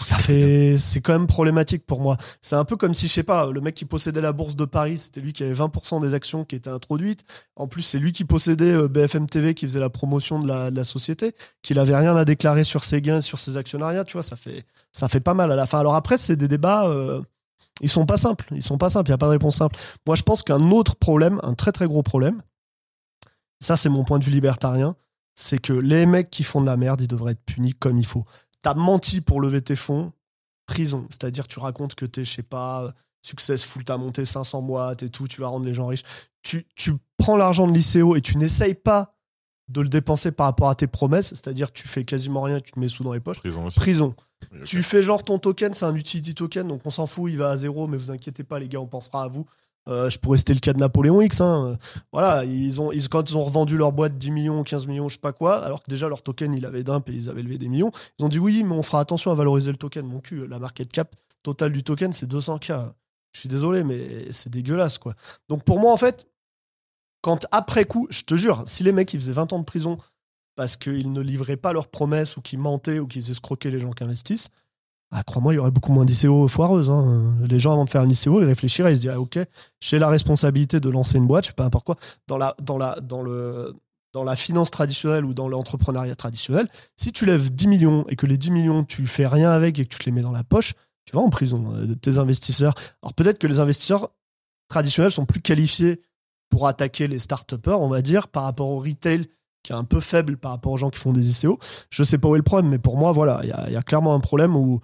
Ça 0.01 0.19
fait, 0.19 0.79
c'est 0.79 1.01
quand 1.01 1.13
même 1.13 1.27
problématique 1.27 1.87
pour 1.87 2.01
moi. 2.01 2.17
C'est 2.41 2.57
un 2.57 2.65
peu 2.65 2.77
comme 2.77 2.95
si, 2.95 3.09
je 3.09 3.13
sais 3.13 3.23
pas, 3.23 3.51
le 3.51 3.61
mec 3.61 3.75
qui 3.75 3.85
possédait 3.85 4.21
la 4.21 4.33
bourse 4.33 4.57
de 4.57 4.65
Paris, 4.65 4.99
c'était 4.99 5.21
lui 5.21 5.33
qui 5.33 5.43
avait 5.43 5.55
20% 5.55 6.01
des 6.01 6.15
actions 6.15 6.45
qui 6.45 6.57
étaient 6.57 6.71
introduites. 6.71 7.25
En 7.57 7.67
plus, 7.67 7.83
c'est 7.83 7.99
lui 7.99 8.13
qui 8.13 8.25
possédait 8.25 8.73
euh, 8.73 8.89
BFM 8.89 9.27
TV, 9.27 9.55
qui 9.55 9.67
faisait 9.67 9.81
la 9.81 9.91
promotion 9.91 10.39
de 10.39 10.47
la, 10.47 10.71
de 10.71 10.77
la 10.77 10.85
société, 10.85 11.33
qu'il 11.63 11.79
avait 11.79 11.97
rien 11.97 12.15
à 12.17 12.25
déclarer 12.25 12.65
sur 12.65 12.85
ses 12.85 13.01
gains, 13.01 13.21
sur 13.21 13.39
ses 13.39 13.57
actionnariats. 13.57 14.05
Tu 14.05 14.15
vois, 14.15 14.23
ça 14.23 14.37
fait, 14.37 14.65
ça 14.93 15.09
fait 15.09 15.21
pas 15.21 15.35
mal 15.35 15.51
à 15.53 15.57
la 15.57 15.67
fin. 15.67 15.81
Alors 15.81 15.95
après, 15.95 16.19
c'est 16.19 16.37
des 16.37 16.49
débats. 16.49 16.87
euh, 16.89 17.21
ils 17.81 17.91
sont 17.91 18.07
pas 18.07 18.17
simples. 18.17 18.47
Ils 18.53 18.63
sont 18.63 18.79
pas 18.79 18.91
simples. 18.91 19.11
Il 19.11 19.13
y 19.13 19.15
a 19.15 19.19
pas 19.19 19.27
de 19.27 19.33
réponse 19.33 19.57
simple. 19.57 19.77
Moi, 20.07 20.17
je 20.17 20.23
pense 20.23 20.43
qu'un 20.43 20.71
autre 20.71 20.97
problème, 20.97 21.41
un 21.43 21.55
très 21.55 21.73
très 21.73 21.87
gros 21.87 22.03
problème, 22.03 22.41
ça 23.61 23.77
c'est 23.77 23.89
mon 23.89 24.05
point 24.05 24.19
de 24.19 24.25
vue 24.25 24.31
libertarien, 24.31 24.97
c'est 25.35 25.59
que 25.59 25.73
les 25.73 26.07
mecs 26.07 26.31
qui 26.31 26.43
font 26.45 26.61
de 26.61 26.67
la 26.67 26.77
merde, 26.77 27.01
ils 27.03 27.09
devraient 27.09 27.33
être 27.33 27.45
punis 27.45 27.75
comme 27.75 27.99
il 27.99 28.07
faut. 28.07 28.25
T'as 28.63 28.75
menti 28.75 29.21
pour 29.21 29.41
lever 29.41 29.63
tes 29.63 29.77
fonds, 29.77 30.13
prison. 30.67 31.07
C'est-à-dire, 31.11 31.47
tu 31.49 31.59
racontes 31.59 31.95
que 31.95 32.07
t'es, 32.07 32.25
je 32.25 32.33
sais 32.33 32.43
pas, 32.43 32.93
successful, 33.23 33.85
t'as 33.85 33.97
monté 33.97 34.25
500 34.25 34.63
boîtes 34.63 35.03
et 35.03 35.11
tout, 35.11 35.27
tu 35.29 35.41
vas 35.41 35.49
rendre 35.49 35.67
les 35.67 35.75
gens 35.75 35.87
riches. 35.87 36.05
Tu, 36.43 36.67
tu 36.75 36.93
prends 37.19 37.37
l'argent 37.37 37.67
de 37.67 37.77
l'ICO 37.77 38.17
et 38.17 38.21
tu 38.21 38.39
n'essayes 38.39 38.75
pas 38.75 39.13
de 39.69 39.81
le 39.81 39.89
dépenser 39.89 40.31
par 40.31 40.47
rapport 40.47 40.69
à 40.69 40.77
tes 40.77 40.87
promesses, 40.87 41.31
c'est-à-dire 41.31 41.73
tu 41.73 41.89
fais 41.89 42.05
quasiment 42.05 42.43
rien, 42.43 42.61
tu 42.61 42.73
te 42.73 42.79
mets 42.79 42.89
sous 42.89 43.03
dans 43.03 43.13
les 43.13 43.21
poches. 43.21 43.39
Prison 43.39 43.67
aussi. 43.67 43.81
Prison. 43.81 44.15
Tu 44.65 44.83
fais 44.83 45.03
genre 45.03 45.25
ton 45.25 45.39
token, 45.39 45.75
c'est 45.75 45.87
un 45.87 45.95
utility 45.95 46.35
token, 46.35 46.69
donc 46.69 46.83
on 46.85 46.91
s'en 46.91 47.07
fout, 47.07 47.31
il 47.33 47.39
va 47.39 47.51
à 47.51 47.57
zéro, 47.57 47.89
mais 47.89 47.97
vous 47.97 48.13
inquiétez 48.13 48.45
pas, 48.45 48.61
les 48.61 48.69
gars, 48.69 48.81
on 48.81 48.87
pensera 48.87 49.25
à 49.25 49.29
vous. 49.29 49.47
Euh, 49.89 50.11
je 50.11 50.19
pourrais 50.19 50.39
citer 50.39 50.55
le 50.55 50.61
cas 50.61 50.73
de 50.73 50.79
Napoléon 50.79 51.21
X. 51.21 51.41
hein. 51.41 51.79
Voilà, 52.13 52.45
ils 52.45 52.81
ont, 52.81 52.91
ils, 52.93 53.09
quand 53.09 53.31
ils 53.31 53.37
ont 53.37 53.45
revendu 53.45 53.77
leur 53.77 53.93
boîte 53.93 54.19
10 54.19 54.31
millions, 54.31 54.63
15 54.65 54.87
millions, 54.87 55.09
je 55.09 55.15
sais 55.15 55.21
pas 55.21 55.33
quoi, 55.33 55.65
alors 55.65 55.83
que 55.83 55.91
déjà 55.91 56.09
leur 56.09 56.23
token, 56.23 56.53
il 56.55 56.67
avait 56.67 56.83
dump 56.83 57.09
et 57.09 57.13
ils 57.13 57.29
avaient 57.29 57.43
levé 57.43 57.59
des 57.59 57.69
millions, 57.69 57.93
ils 58.19 58.25
ont 58.25 58.29
dit 58.29 58.39
oui, 58.39 58.65
mais 58.65 58.75
on 58.75 58.83
fera 58.83 59.01
attention 59.01 59.31
à 59.31 59.35
valoriser 59.35 59.71
le 59.71 59.77
token. 59.77 60.07
Mon 60.07 60.21
cul, 60.21 60.47
la 60.49 60.59
market 60.59 60.91
cap 60.91 61.15
totale 61.43 61.73
du 61.73 61.85
token, 61.85 62.13
c'est 62.13 62.31
200K. 62.31 62.93
Je 63.33 63.41
suis 63.41 63.49
désolé, 63.49 63.85
mais 63.85 64.33
c'est 64.33 64.51
dégueulasse, 64.51 64.99
quoi. 64.99 65.15
Donc 65.49 65.63
pour 65.65 65.79
moi, 65.79 65.93
en 65.93 65.97
fait, 65.97 66.27
quand 67.21 67.47
après 67.53 67.85
coup, 67.85 68.07
je 68.11 68.23
te 68.23 68.37
jure, 68.37 68.63
si 68.67 68.83
les 68.83 68.93
mecs, 68.93 69.13
ils 69.13 69.21
faisaient 69.21 69.33
20 69.33 69.53
ans 69.53 69.59
de 69.59 69.65
prison 69.65 69.99
parce 70.57 70.77
qu'ils 70.77 71.13
ne 71.13 71.21
livraient 71.21 71.57
pas 71.59 71.73
leurs 71.73 71.89
promesses 71.89 72.37
ou 72.37 72.41
qu'ils 72.41 72.59
mentaient 72.59 72.99
ou 72.99 73.07
qu'ils 73.07 73.31
escroquaient 73.31 73.71
les 73.71 73.79
gens 73.79 73.91
qui 73.91 74.05
investissent, 74.05 74.49
ah, 75.13 75.23
crois-moi, 75.23 75.53
il 75.53 75.57
y 75.57 75.59
aurait 75.59 75.71
beaucoup 75.71 75.93
moins 75.93 76.05
d'ICO 76.05 76.49
foireuses. 76.49 76.91
hein. 76.91 77.35
Les 77.49 77.61
gens, 77.61 77.73
avant 77.73 77.85
de 77.85 77.91
faire 77.91 78.03
une 78.03 78.11
ICO, 78.11 78.41
ils 78.41 78.47
réfléchiraient, 78.47 78.93
ils 78.93 78.97
se 78.97 79.01
diraient, 79.03 79.17
OK, 79.17 79.39
j'ai 79.81 79.99
la 79.99 80.09
responsabilité 80.09 80.81
de 80.81 80.89
lancer 80.91 81.19
une 81.19 81.27
boîte, 81.27 81.45
je 81.45 81.49
sais 81.49 81.55
pas 81.55 81.63
n'importe 81.63 81.87
quoi. 81.87 81.97
Dans 82.27 82.37
la, 82.39 82.57
dans, 82.61 82.77
la, 82.77 82.99
dans, 83.01 83.23
le, 83.23 83.75
dans 84.13 84.25
la 84.25 84.35
finance 84.35 84.71
traditionnelle 84.71 85.25
ou 85.25 85.33
dans 85.33 85.49
l'entrepreneuriat 85.49 86.17
traditionnel, 86.17 86.69
si 86.97 87.13
tu 87.13 87.25
lèves 87.25 87.55
10 87.55 87.69
millions 87.69 88.05
et 88.09 88.17
que 88.17 88.27
les 88.27 88.37
10 88.37 88.51
millions, 88.51 88.85
tu 88.85 89.07
fais 89.07 89.27
rien 89.27 89.51
avec 89.51 89.79
et 89.79 89.85
que 89.85 89.91
tu 89.91 89.99
te 89.99 90.05
les 90.07 90.13
mets 90.13 90.23
dans 90.23 90.33
la 90.33 90.45
poche, 90.45 90.75
tu 91.05 91.15
vas 91.15 91.23
en 91.23 91.31
prison 91.31 91.73
euh, 91.75 91.87
de 91.87 91.95
tes 91.95 92.19
investisseurs. 92.19 92.75
Alors 93.03 93.15
peut-être 93.15 93.39
que 93.39 93.47
les 93.47 93.61
investisseurs 93.61 94.11
traditionnels 94.69 95.13
sont 95.13 95.25
plus 95.25 95.41
qualifiés 95.41 96.03
pour 96.51 96.67
attaquer 96.67 97.07
les 97.07 97.21
start-upers, 97.21 97.81
on 97.81 97.89
va 97.89 98.03
dire, 98.03 98.27
par 98.29 98.43
rapport 98.43 98.69
au 98.69 98.81
retail 98.81 99.27
qui 99.63 99.73
est 99.73 99.77
un 99.77 99.85
peu 99.85 99.99
faible 99.99 100.37
par 100.37 100.53
rapport 100.53 100.71
aux 100.71 100.77
gens 100.77 100.91
qui 100.91 101.01
font 101.01 101.13
des 101.13 101.29
ICO. 101.29 101.59
Je 101.91 102.05
sais 102.05 102.19
pas 102.19 102.29
où 102.29 102.37
est 102.37 102.39
le 102.39 102.45
problème, 102.45 102.71
mais 102.71 102.79
pour 102.79 102.97
moi, 102.97 103.11
voilà, 103.11 103.41
il 103.43 103.73
y 103.73 103.77
a 103.77 103.83
clairement 103.83 104.15
un 104.15 104.21
problème 104.21 104.55
où, 104.55 104.81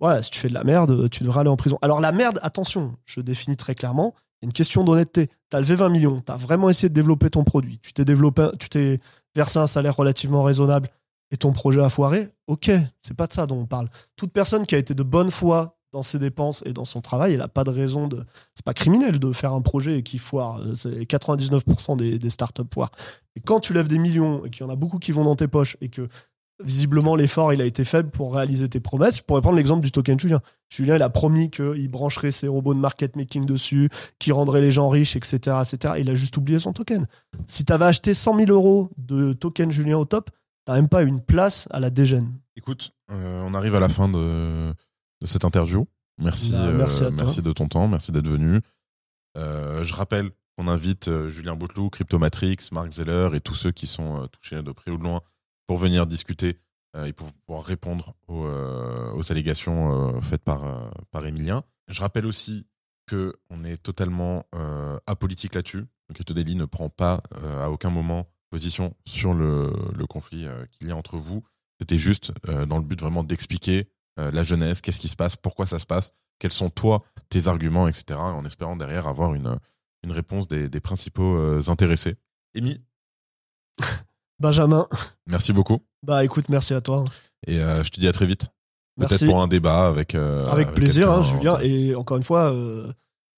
voilà, 0.00 0.22
si 0.22 0.30
tu 0.30 0.38
fais 0.38 0.48
de 0.48 0.54
la 0.54 0.64
merde, 0.64 1.08
tu 1.10 1.22
devrais 1.22 1.40
aller 1.40 1.50
en 1.50 1.56
prison. 1.56 1.78
Alors 1.82 2.00
la 2.00 2.12
merde, 2.12 2.40
attention, 2.42 2.96
je 3.04 3.20
définis 3.20 3.56
très 3.56 3.74
clairement, 3.74 4.14
il 4.16 4.44
y 4.44 4.46
a 4.46 4.48
une 4.48 4.52
question 4.52 4.82
d'honnêteté. 4.82 5.28
Tu 5.50 5.56
as 5.56 5.60
levé 5.60 5.74
20 5.74 5.90
millions, 5.90 6.22
tu 6.24 6.32
as 6.32 6.36
vraiment 6.36 6.70
essayé 6.70 6.88
de 6.88 6.94
développer 6.94 7.30
ton 7.30 7.44
produit, 7.44 7.78
tu 7.80 7.92
t'es 7.92 8.04
développé, 8.04 8.48
tu 8.58 8.68
t'es 8.68 8.98
versé 9.34 9.58
un 9.58 9.66
salaire 9.66 9.94
relativement 9.96 10.42
raisonnable 10.42 10.88
et 11.30 11.36
ton 11.36 11.52
projet 11.52 11.80
a 11.80 11.90
foiré, 11.90 12.28
ok, 12.46 12.70
c'est 13.02 13.16
pas 13.16 13.26
de 13.26 13.32
ça 13.32 13.46
dont 13.46 13.58
on 13.58 13.66
parle. 13.66 13.88
Toute 14.16 14.32
personne 14.32 14.66
qui 14.66 14.74
a 14.74 14.78
été 14.78 14.94
de 14.94 15.02
bonne 15.02 15.30
foi 15.30 15.76
dans 15.92 16.02
ses 16.02 16.18
dépenses 16.18 16.62
et 16.66 16.72
dans 16.72 16.84
son 16.84 17.00
travail, 17.00 17.32
elle 17.32 17.38
n'a 17.38 17.48
pas 17.48 17.64
de 17.64 17.70
raison 17.70 18.06
de. 18.06 18.24
C'est 18.54 18.64
pas 18.64 18.74
criminel 18.74 19.18
de 19.18 19.32
faire 19.32 19.52
un 19.52 19.60
projet 19.60 20.02
qui 20.02 20.18
foire. 20.18 20.60
C'est 20.76 21.02
99% 21.02 21.96
des, 21.96 22.18
des 22.18 22.30
startups 22.30 22.62
foirent. 22.72 22.92
Et 23.34 23.40
quand 23.40 23.60
tu 23.60 23.72
lèves 23.72 23.88
des 23.88 23.98
millions 23.98 24.44
et 24.44 24.50
qu'il 24.50 24.64
y 24.64 24.68
en 24.68 24.72
a 24.72 24.76
beaucoup 24.76 24.98
qui 24.98 25.12
vont 25.12 25.24
dans 25.24 25.36
tes 25.36 25.48
poches 25.48 25.76
et 25.80 25.88
que 25.88 26.06
visiblement 26.64 27.16
l'effort 27.16 27.52
il 27.52 27.60
a 27.60 27.64
été 27.64 27.84
faible 27.84 28.10
pour 28.10 28.34
réaliser 28.34 28.68
tes 28.68 28.80
promesses, 28.80 29.18
je 29.18 29.22
pourrais 29.22 29.40
prendre 29.40 29.56
l'exemple 29.56 29.82
du 29.82 29.90
token 29.90 30.18
Julien. 30.18 30.40
Julien, 30.68 30.96
il 30.96 31.02
a 31.02 31.10
promis 31.10 31.50
qu'il 31.50 31.88
brancherait 31.88 32.30
ses 32.30 32.48
robots 32.48 32.74
de 32.74 32.78
market 32.78 33.16
making 33.16 33.44
dessus, 33.44 33.88
qu'il 34.18 34.32
rendrait 34.32 34.60
les 34.60 34.70
gens 34.70 34.88
riches, 34.88 35.16
etc., 35.16 35.56
etc. 35.62 35.94
Il 35.98 36.08
a 36.10 36.14
juste 36.14 36.36
oublié 36.36 36.58
son 36.58 36.72
token. 36.72 37.06
Si 37.46 37.64
tu 37.64 37.72
avais 37.72 37.86
acheté 37.86 38.14
100 38.14 38.38
000 38.38 38.50
euros 38.50 38.90
de 38.96 39.32
token 39.32 39.70
Julien 39.72 39.98
au 39.98 40.04
top, 40.04 40.30
t'as 40.64 40.74
même 40.74 40.88
pas 40.88 41.02
une 41.02 41.20
place 41.20 41.68
à 41.70 41.80
la 41.80 41.90
dégène. 41.90 42.32
Écoute, 42.56 42.92
euh, 43.10 43.42
on 43.46 43.54
arrive 43.54 43.74
à 43.74 43.80
la 43.80 43.88
fin 43.88 44.08
de, 44.08 44.72
de 45.20 45.26
cette 45.26 45.44
interview. 45.44 45.86
Merci, 46.18 46.52
Bah, 46.52 46.70
merci 46.72 47.04
euh, 47.04 47.10
merci 47.10 47.42
de 47.42 47.52
ton 47.52 47.66
temps, 47.66 47.88
merci 47.88 48.12
d'être 48.12 48.28
venu. 48.28 48.60
Euh, 49.38 49.82
je 49.82 49.94
rappelle 49.94 50.30
qu'on 50.56 50.68
invite 50.68 51.28
Julien 51.28 51.56
Bouteloup, 51.56 51.88
Cryptomatrix, 51.88 52.56
Marc 52.72 52.92
Zeller 52.92 53.30
et 53.34 53.40
tous 53.40 53.54
ceux 53.54 53.70
qui 53.70 53.86
sont 53.86 54.28
touchés 54.28 54.62
de 54.62 54.72
près 54.72 54.90
ou 54.90 54.98
de 54.98 55.04
loin 55.04 55.22
pour 55.70 55.78
venir 55.78 56.04
discuter 56.04 56.58
euh, 56.96 57.04
et 57.04 57.12
pour 57.12 57.32
pouvoir 57.32 57.64
répondre 57.64 58.16
aux, 58.26 58.44
euh, 58.44 59.12
aux 59.12 59.30
allégations 59.30 60.16
euh, 60.16 60.20
faites 60.20 60.42
par, 60.42 60.90
par 61.12 61.24
Emilien. 61.24 61.62
Je 61.86 62.00
rappelle 62.00 62.26
aussi 62.26 62.66
que 63.06 63.36
on 63.50 63.64
est 63.64 63.76
totalement 63.76 64.44
apolitique 65.06 65.54
là-dessus. 65.54 65.84
Crypto 66.12 66.34
Daily 66.34 66.56
ne 66.56 66.64
prend 66.64 66.88
pas 66.88 67.22
à 67.60 67.70
aucun 67.70 67.88
moment 67.88 68.26
position 68.50 68.96
sur 69.06 69.32
le, 69.32 69.72
conflit 70.08 70.48
qu'il 70.72 70.88
y 70.88 70.90
a 70.90 70.96
entre 70.96 71.18
vous. 71.18 71.44
C'était 71.78 71.98
juste 71.98 72.32
dans 72.66 72.78
le 72.78 72.84
but 72.84 73.00
vraiment 73.00 73.22
d'expliquer 73.22 73.88
la 74.16 74.42
jeunesse, 74.42 74.80
qu'est-ce 74.80 74.98
qui 74.98 75.08
se 75.08 75.16
passe, 75.16 75.36
pourquoi 75.36 75.68
ça 75.68 75.78
se 75.78 75.86
passe, 75.86 76.12
quels 76.40 76.52
sont 76.52 76.70
toi 76.70 77.04
tes 77.28 77.46
arguments, 77.46 77.86
etc. 77.86 78.18
En 78.18 78.44
espérant 78.44 78.74
derrière 78.74 79.06
avoir 79.06 79.34
une, 79.34 79.56
une 80.02 80.12
réponse 80.12 80.48
des, 80.48 80.68
des 80.68 80.80
principaux 80.80 81.38
intéressés. 81.68 82.16
Amy, 82.56 82.80
Benjamin, 84.40 84.86
merci 85.26 85.52
beaucoup. 85.52 85.78
bah 86.02 86.24
écoute, 86.24 86.48
merci 86.48 86.72
à 86.74 86.80
toi. 86.80 87.04
Et 87.46 87.60
euh, 87.60 87.84
je 87.84 87.90
te 87.90 88.00
dis 88.00 88.08
à 88.08 88.12
très 88.12 88.26
vite. 88.26 88.48
Peut-être 88.98 89.26
pour 89.26 89.40
un 89.40 89.48
débat 89.48 89.86
avec. 89.88 90.14
euh, 90.14 90.46
Avec 90.46 90.72
plaisir, 90.72 91.10
hein. 91.10 91.22
Julien. 91.22 91.58
Et 91.60 91.94
encore 91.94 92.16
une 92.16 92.22
fois, 92.22 92.52
euh, 92.52 92.90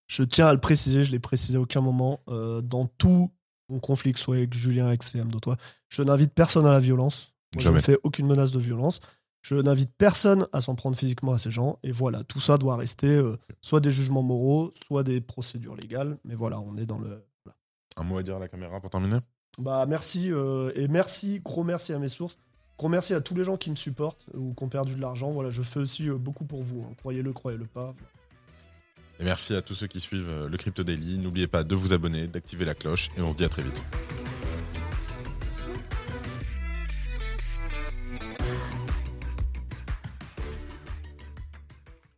je 0.07 0.23
tiens 0.23 0.47
à 0.49 0.53
le 0.53 0.61
préciser, 0.61 1.05
je 1.05 1.11
l'ai 1.13 1.19
précisé 1.21 1.59
à 1.59 1.61
aucun 1.61 1.81
moment, 1.81 2.21
dans 2.29 2.87
tout 2.99 3.31
mon 3.69 3.79
conflit, 3.81 4.13
que 4.13 4.19
ce 4.19 4.25
soit 4.25 4.37
avec 4.37 4.55
Julien, 4.55 4.87
avec 4.87 5.03
CM, 5.03 5.31
de 5.31 5.39
toi, 5.39 5.57
je 5.89 6.03
n'invite 6.03 6.33
personne 6.35 6.67
à 6.67 6.73
la 6.73 6.81
violence. 6.81 7.33
Moi, 7.55 7.63
je 7.63 7.69
ne 7.69 7.79
fais 7.81 7.99
aucune 8.03 8.27
menace 8.27 8.51
de 8.53 8.59
violence. 8.59 9.01
Je 9.43 9.57
n'invite 9.57 9.91
personne 9.99 10.47
à 10.53 10.61
s'en 10.61 10.75
prendre 10.75 10.97
physiquement 10.97 11.33
à 11.33 11.39
ces 11.39 11.51
gens. 11.51 11.79
Et 11.83 11.91
voilà, 11.93 12.23
tout 12.25 12.41
ça 12.41 12.59
doit 12.59 12.77
rester 12.77 13.21
soit 13.61 13.81
des 13.81 13.91
jugements 13.91 14.23
moraux, 14.23 14.73
soit 14.87 15.03
des 15.03 15.21
procédures 15.21 15.75
légales. 15.75 16.17
Mais 16.25 16.35
voilà, 16.35 16.61
on 16.61 16.77
est 16.77 16.87
dans 16.87 16.99
le. 16.99 17.25
voilà. 17.45 17.57
Un 17.97 18.05
mot 18.05 18.19
à 18.19 18.23
dire 18.23 18.37
à 18.37 18.41
la 18.41 18.49
caméra 18.49 18.81
pour 18.81 18.91
terminer? 18.91 19.19
Bah 19.59 19.85
merci 19.87 20.33
euh, 20.33 20.73
et 20.75 20.89
merci, 20.89 21.41
gros 21.45 21.63
merci 21.65 21.93
à 21.93 21.99
mes 21.99 22.09
sources. 22.09 22.39
Gros 22.79 22.89
merci 22.89 23.15
à 23.15 23.21
tous 23.21 23.35
les 23.35 23.45
gens 23.45 23.57
qui 23.57 23.71
me 23.71 23.77
supportent 23.77 24.25
ou 24.35 24.55
qui 24.55 24.65
ont 24.65 24.69
perdu 24.69 24.95
de 24.95 25.01
l'argent. 25.01 25.31
Voilà, 25.31 25.51
je 25.51 25.63
fais 25.63 25.79
aussi 25.81 26.09
euh, 26.09 26.17
beaucoup 26.17 26.45
pour 26.45 26.63
vous. 26.63 26.87
hein. 26.89 26.95
Croyez-le, 26.99 27.33
croyez-le 27.33 27.67
pas. 27.67 27.95
Et 29.21 29.25
merci 29.25 29.55
à 29.55 29.63
tous 29.63 29.75
ceux 29.75 29.87
qui 29.87 30.01
suivent 30.01 30.29
euh, 30.29 30.49
le 30.49 30.57
Crypto 30.57 30.83
Daily. 30.83 31.19
N'oubliez 31.19 31.47
pas 31.47 31.65
de 31.65 31.75
vous 31.75 31.93
abonner, 31.93 32.27
d'activer 32.27 32.65
la 32.65 32.75
cloche 32.75 33.11
et 33.17 33.21
on 33.21 33.31
se 33.31 33.37
dit 33.37 33.45
à 33.45 33.49
très 33.49 33.63
vite. 33.63 33.85